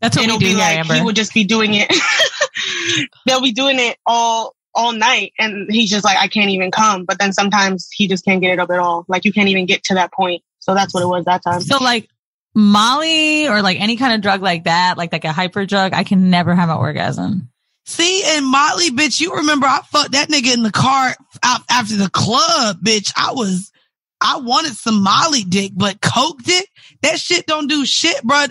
That's 0.00 0.16
what 0.16 0.22
we 0.22 0.26
it'll 0.28 0.38
do 0.38 0.44
be 0.46 0.50
here, 0.50 0.58
like 0.58 0.78
Amber. 0.78 0.94
he 0.94 1.02
would 1.02 1.16
just 1.16 1.34
be 1.34 1.44
doing 1.44 1.72
it. 1.74 1.92
They'll 3.26 3.42
be 3.42 3.52
doing 3.52 3.78
it 3.80 3.98
all 4.06 4.54
all 4.72 4.92
night, 4.92 5.32
and 5.38 5.70
he's 5.70 5.90
just 5.90 6.04
like 6.04 6.16
I 6.16 6.28
can't 6.28 6.50
even 6.50 6.70
come. 6.70 7.04
But 7.04 7.18
then 7.18 7.32
sometimes 7.32 7.88
he 7.92 8.06
just 8.06 8.24
can't 8.24 8.40
get 8.40 8.52
it 8.52 8.60
up 8.60 8.70
at 8.70 8.78
all. 8.78 9.04
Like 9.08 9.24
you 9.24 9.32
can't 9.32 9.48
even 9.48 9.66
get 9.66 9.82
to 9.84 9.94
that 9.94 10.12
point. 10.12 10.42
So 10.60 10.74
that's 10.74 10.94
what 10.94 11.02
it 11.02 11.06
was 11.06 11.24
that 11.24 11.42
time. 11.42 11.60
So 11.60 11.78
like 11.82 12.08
Molly 12.54 13.48
or 13.48 13.62
like 13.62 13.80
any 13.80 13.96
kind 13.96 14.14
of 14.14 14.20
drug 14.20 14.42
like 14.42 14.64
that, 14.64 14.98
like 14.98 15.12
like 15.12 15.24
a 15.24 15.32
hyper 15.32 15.66
drug, 15.66 15.92
I 15.94 16.04
can 16.04 16.30
never 16.30 16.54
have 16.54 16.68
an 16.68 16.76
orgasm. 16.76 17.50
See, 17.86 18.22
and 18.24 18.46
Motley, 18.46 18.90
bitch, 18.90 19.20
you 19.20 19.34
remember 19.34 19.66
I 19.66 19.80
fucked 19.90 20.12
that 20.12 20.28
nigga 20.28 20.54
in 20.54 20.62
the 20.62 20.70
car 20.70 21.14
out 21.42 21.62
after 21.70 21.96
the 21.96 22.10
club, 22.10 22.78
bitch. 22.80 23.12
I 23.16 23.32
was, 23.32 23.72
I 24.20 24.38
wanted 24.38 24.74
some 24.74 25.02
Molly 25.02 25.42
dick, 25.42 25.72
but 25.74 26.00
Coke 26.00 26.42
dick, 26.42 26.68
that 27.02 27.18
shit 27.18 27.46
don't 27.46 27.68
do 27.68 27.84
shit, 27.84 28.22
bro. 28.22 28.44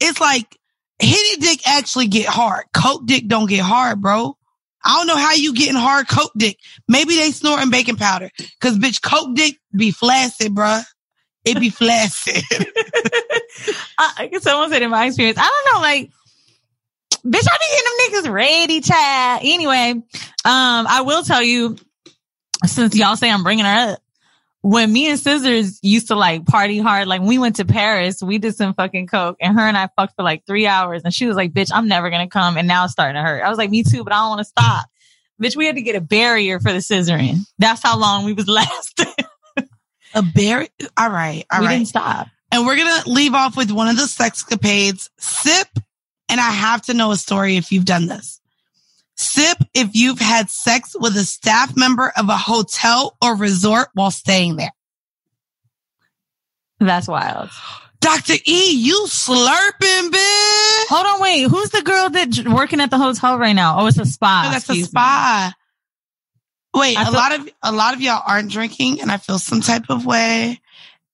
It's 0.00 0.20
like 0.20 0.56
Henny 1.00 1.36
dick 1.40 1.66
actually 1.66 2.06
get 2.06 2.26
hard. 2.26 2.66
Coke 2.72 3.06
dick 3.06 3.26
don't 3.26 3.48
get 3.48 3.60
hard, 3.62 4.00
bro. 4.00 4.36
I 4.84 4.96
don't 4.96 5.06
know 5.08 5.16
how 5.16 5.32
you 5.32 5.54
getting 5.54 5.74
hard 5.74 6.08
Coke 6.08 6.32
dick. 6.36 6.56
Maybe 6.86 7.16
they 7.16 7.30
snorting 7.30 7.70
baking 7.70 7.96
powder. 7.96 8.30
Cause 8.60 8.78
bitch, 8.78 9.02
Coke 9.02 9.34
dick 9.34 9.56
be 9.76 9.90
flaccid, 9.90 10.54
bruh. 10.54 10.84
It 11.44 11.60
be 11.60 11.70
flaccid. 11.70 12.42
I, 13.98 14.28
guess 14.30 14.42
someone 14.42 14.70
said 14.70 14.82
in 14.82 14.90
my 14.90 15.06
experience, 15.06 15.38
I 15.40 15.48
don't 15.48 15.74
know, 15.74 15.80
like, 15.80 16.10
bitch, 17.24 17.46
I 17.48 17.58
be 17.58 18.12
getting 18.12 18.22
them 18.22 18.30
niggas 18.30 18.34
ready, 18.34 18.80
chat. 18.80 19.40
Anyway, 19.42 19.90
um, 20.44 20.86
I 20.86 21.02
will 21.04 21.22
tell 21.22 21.42
you, 21.42 21.76
since 22.66 22.94
y'all 22.96 23.16
say 23.16 23.30
I'm 23.30 23.42
bringing 23.44 23.64
her 23.64 23.92
up, 23.92 24.02
when 24.62 24.92
me 24.92 25.08
and 25.08 25.18
Scissors 25.18 25.78
used 25.82 26.08
to 26.08 26.16
like 26.16 26.44
party 26.44 26.78
hard, 26.78 27.06
like 27.06 27.22
we 27.22 27.38
went 27.38 27.56
to 27.56 27.64
Paris, 27.64 28.22
we 28.22 28.38
did 28.38 28.56
some 28.56 28.74
fucking 28.74 29.06
coke, 29.06 29.36
and 29.40 29.54
her 29.58 29.66
and 29.66 29.76
I 29.76 29.88
fucked 29.96 30.16
for 30.16 30.22
like 30.22 30.44
three 30.46 30.66
hours, 30.66 31.02
and 31.04 31.14
she 31.14 31.26
was 31.26 31.36
like, 31.36 31.52
"Bitch, 31.52 31.70
I'm 31.72 31.86
never 31.86 32.10
gonna 32.10 32.28
come," 32.28 32.56
and 32.56 32.66
now 32.66 32.84
it's 32.84 32.92
starting 32.92 33.14
to 33.14 33.22
hurt. 33.22 33.42
I 33.42 33.48
was 33.48 33.58
like, 33.58 33.70
"Me 33.70 33.84
too," 33.84 34.02
but 34.02 34.12
I 34.12 34.16
don't 34.16 34.30
want 34.30 34.40
to 34.40 34.44
stop. 34.44 34.86
Bitch, 35.40 35.54
we 35.54 35.66
had 35.66 35.76
to 35.76 35.82
get 35.82 35.94
a 35.94 36.00
barrier 36.00 36.58
for 36.58 36.72
the 36.72 36.78
scissoring. 36.78 37.38
That's 37.58 37.82
how 37.82 37.98
long 37.98 38.24
we 38.24 38.32
was 38.32 38.48
lasting. 38.48 39.06
A 40.14 40.22
barrier? 40.22 40.68
All 40.96 41.10
right, 41.10 41.44
all 41.52 41.60
we 41.60 41.66
right. 41.66 41.76
didn't 41.76 41.88
stop. 41.88 42.28
And 42.50 42.66
we're 42.66 42.76
going 42.76 43.02
to 43.02 43.10
leave 43.10 43.34
off 43.34 43.56
with 43.56 43.70
one 43.70 43.88
of 43.88 43.96
the 43.96 44.02
sexcapades. 44.04 45.10
Sip, 45.18 45.68
and 46.28 46.40
I 46.40 46.50
have 46.50 46.82
to 46.82 46.94
know 46.94 47.10
a 47.10 47.16
story 47.16 47.56
if 47.56 47.70
you've 47.72 47.84
done 47.84 48.06
this. 48.06 48.40
Sip 49.16 49.58
if 49.74 49.90
you've 49.94 50.20
had 50.20 50.48
sex 50.48 50.94
with 50.98 51.16
a 51.16 51.24
staff 51.24 51.76
member 51.76 52.12
of 52.16 52.28
a 52.28 52.36
hotel 52.36 53.16
or 53.22 53.36
resort 53.36 53.88
while 53.94 54.10
staying 54.12 54.56
there. 54.56 54.72
That's 56.80 57.08
wild. 57.08 57.50
Dr. 58.00 58.34
E, 58.46 58.70
you 58.70 59.06
slurping, 59.08 60.10
bitch. 60.10 60.84
Hold 60.88 61.06
on, 61.06 61.20
wait. 61.20 61.42
Who's 61.48 61.70
the 61.70 61.82
girl 61.82 62.08
that 62.10 62.30
j- 62.30 62.44
working 62.48 62.80
at 62.80 62.90
the 62.90 62.98
hotel 62.98 63.38
right 63.38 63.54
now? 63.54 63.80
Oh, 63.80 63.86
it's 63.88 63.98
a 63.98 64.04
spa. 64.06 64.42
No, 64.44 64.50
that's 64.52 64.68
a 64.68 64.72
Excuse 64.72 64.86
me. 64.86 64.90
spa. 64.90 65.52
Wait, 66.74 66.96
I 66.96 67.08
a 67.08 67.10
lot 67.10 67.34
of 67.34 67.48
a 67.62 67.72
lot 67.72 67.94
of 67.94 68.00
y'all 68.00 68.22
aren't 68.26 68.50
drinking, 68.50 69.00
and 69.00 69.10
I 69.10 69.16
feel 69.16 69.38
some 69.38 69.60
type 69.60 69.84
of 69.88 70.04
way. 70.04 70.60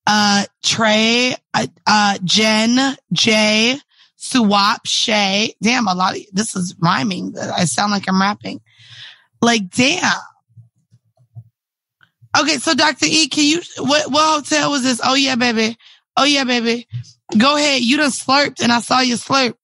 Uh, 0.06 0.44
Trey, 0.62 1.35
uh, 1.55 1.66
uh, 1.86 2.18
Jen, 2.24 2.97
Jay, 3.12 3.78
Suwap, 4.18 4.81
Shay. 4.85 5.55
Damn, 5.62 5.89
a 5.89 5.94
lot 5.94 6.16
of 6.16 6.22
this 6.32 6.55
is 6.56 6.74
rhyming. 6.78 7.35
I 7.39 7.64
sound 7.64 7.93
like 7.93 8.05
I'm 8.09 8.20
rapping. 8.20 8.60
Like, 9.40 9.70
damn. 9.70 10.12
Okay, 12.39 12.59
so 12.59 12.74
Dr. 12.74 13.06
E, 13.06 13.28
can 13.28 13.44
you 13.44 13.60
what 13.78 14.10
what 14.10 14.43
hotel 14.43 14.70
was 14.70 14.82
this? 14.82 15.01
Oh 15.02 15.14
yeah, 15.14 15.36
baby. 15.36 15.76
Oh 16.16 16.24
yeah, 16.24 16.44
baby. 16.44 16.89
Go 17.36 17.56
ahead. 17.56 17.82
You 17.82 17.97
done 17.97 18.10
slurped 18.10 18.62
and 18.62 18.72
I 18.72 18.81
saw 18.81 19.01
you 19.01 19.14
slurp. 19.14 19.55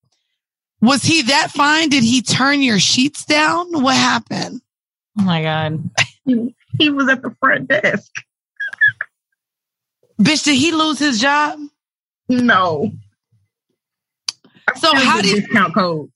Was 0.81 1.03
he 1.03 1.23
that 1.23 1.51
fine? 1.51 1.89
Did 1.89 2.05
he 2.05 2.23
turn 2.23 2.62
your 2.62 2.79
sheets 2.79 3.25
down? 3.25 3.83
What 3.83 3.97
happened? 3.97 4.62
Oh 5.21 5.23
my 5.23 5.43
God. 5.43 5.91
He, 6.25 6.55
he 6.79 6.89
was 6.89 7.11
at 7.11 7.21
the 7.21 7.37
front 7.41 7.69
desk. 7.69 8.11
Bitch, 10.19 10.45
did 10.45 10.57
he 10.57 10.73
lose 10.73 10.99
his 10.99 11.21
job? 11.21 11.59
No. 12.31 12.91
So 14.77 14.95
how 14.95 15.17
get 15.17 15.25
did 15.25 15.43
discount 15.43 15.75
codes? 15.75 16.11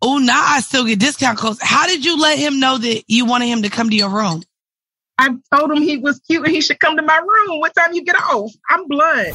Oh, 0.00 0.18
now 0.18 0.42
I 0.44 0.60
still 0.60 0.84
get 0.84 0.98
discount 0.98 1.38
codes. 1.38 1.60
How 1.62 1.86
did 1.86 2.04
you 2.04 2.20
let 2.20 2.36
him 2.36 2.58
know 2.58 2.78
that 2.78 3.04
you 3.06 3.26
wanted 3.26 3.46
him 3.46 3.62
to 3.62 3.70
come 3.70 3.90
to 3.90 3.96
your 3.96 4.10
room? 4.10 4.42
I 5.18 5.36
told 5.54 5.70
him 5.70 5.80
he 5.80 5.98
was 5.98 6.18
cute 6.26 6.44
and 6.44 6.52
he 6.52 6.60
should 6.60 6.80
come 6.80 6.96
to 6.96 7.02
my 7.02 7.18
room. 7.18 7.60
What 7.60 7.76
time 7.76 7.92
you 7.92 8.04
get 8.04 8.16
off? 8.16 8.50
I'm 8.70 8.88
blood. 8.88 9.34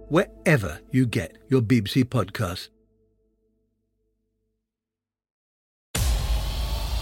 wherever 0.11 0.81
you 0.91 1.05
get 1.05 1.37
your 1.47 1.61
BBC 1.61 2.03
podcasts. 2.03 2.67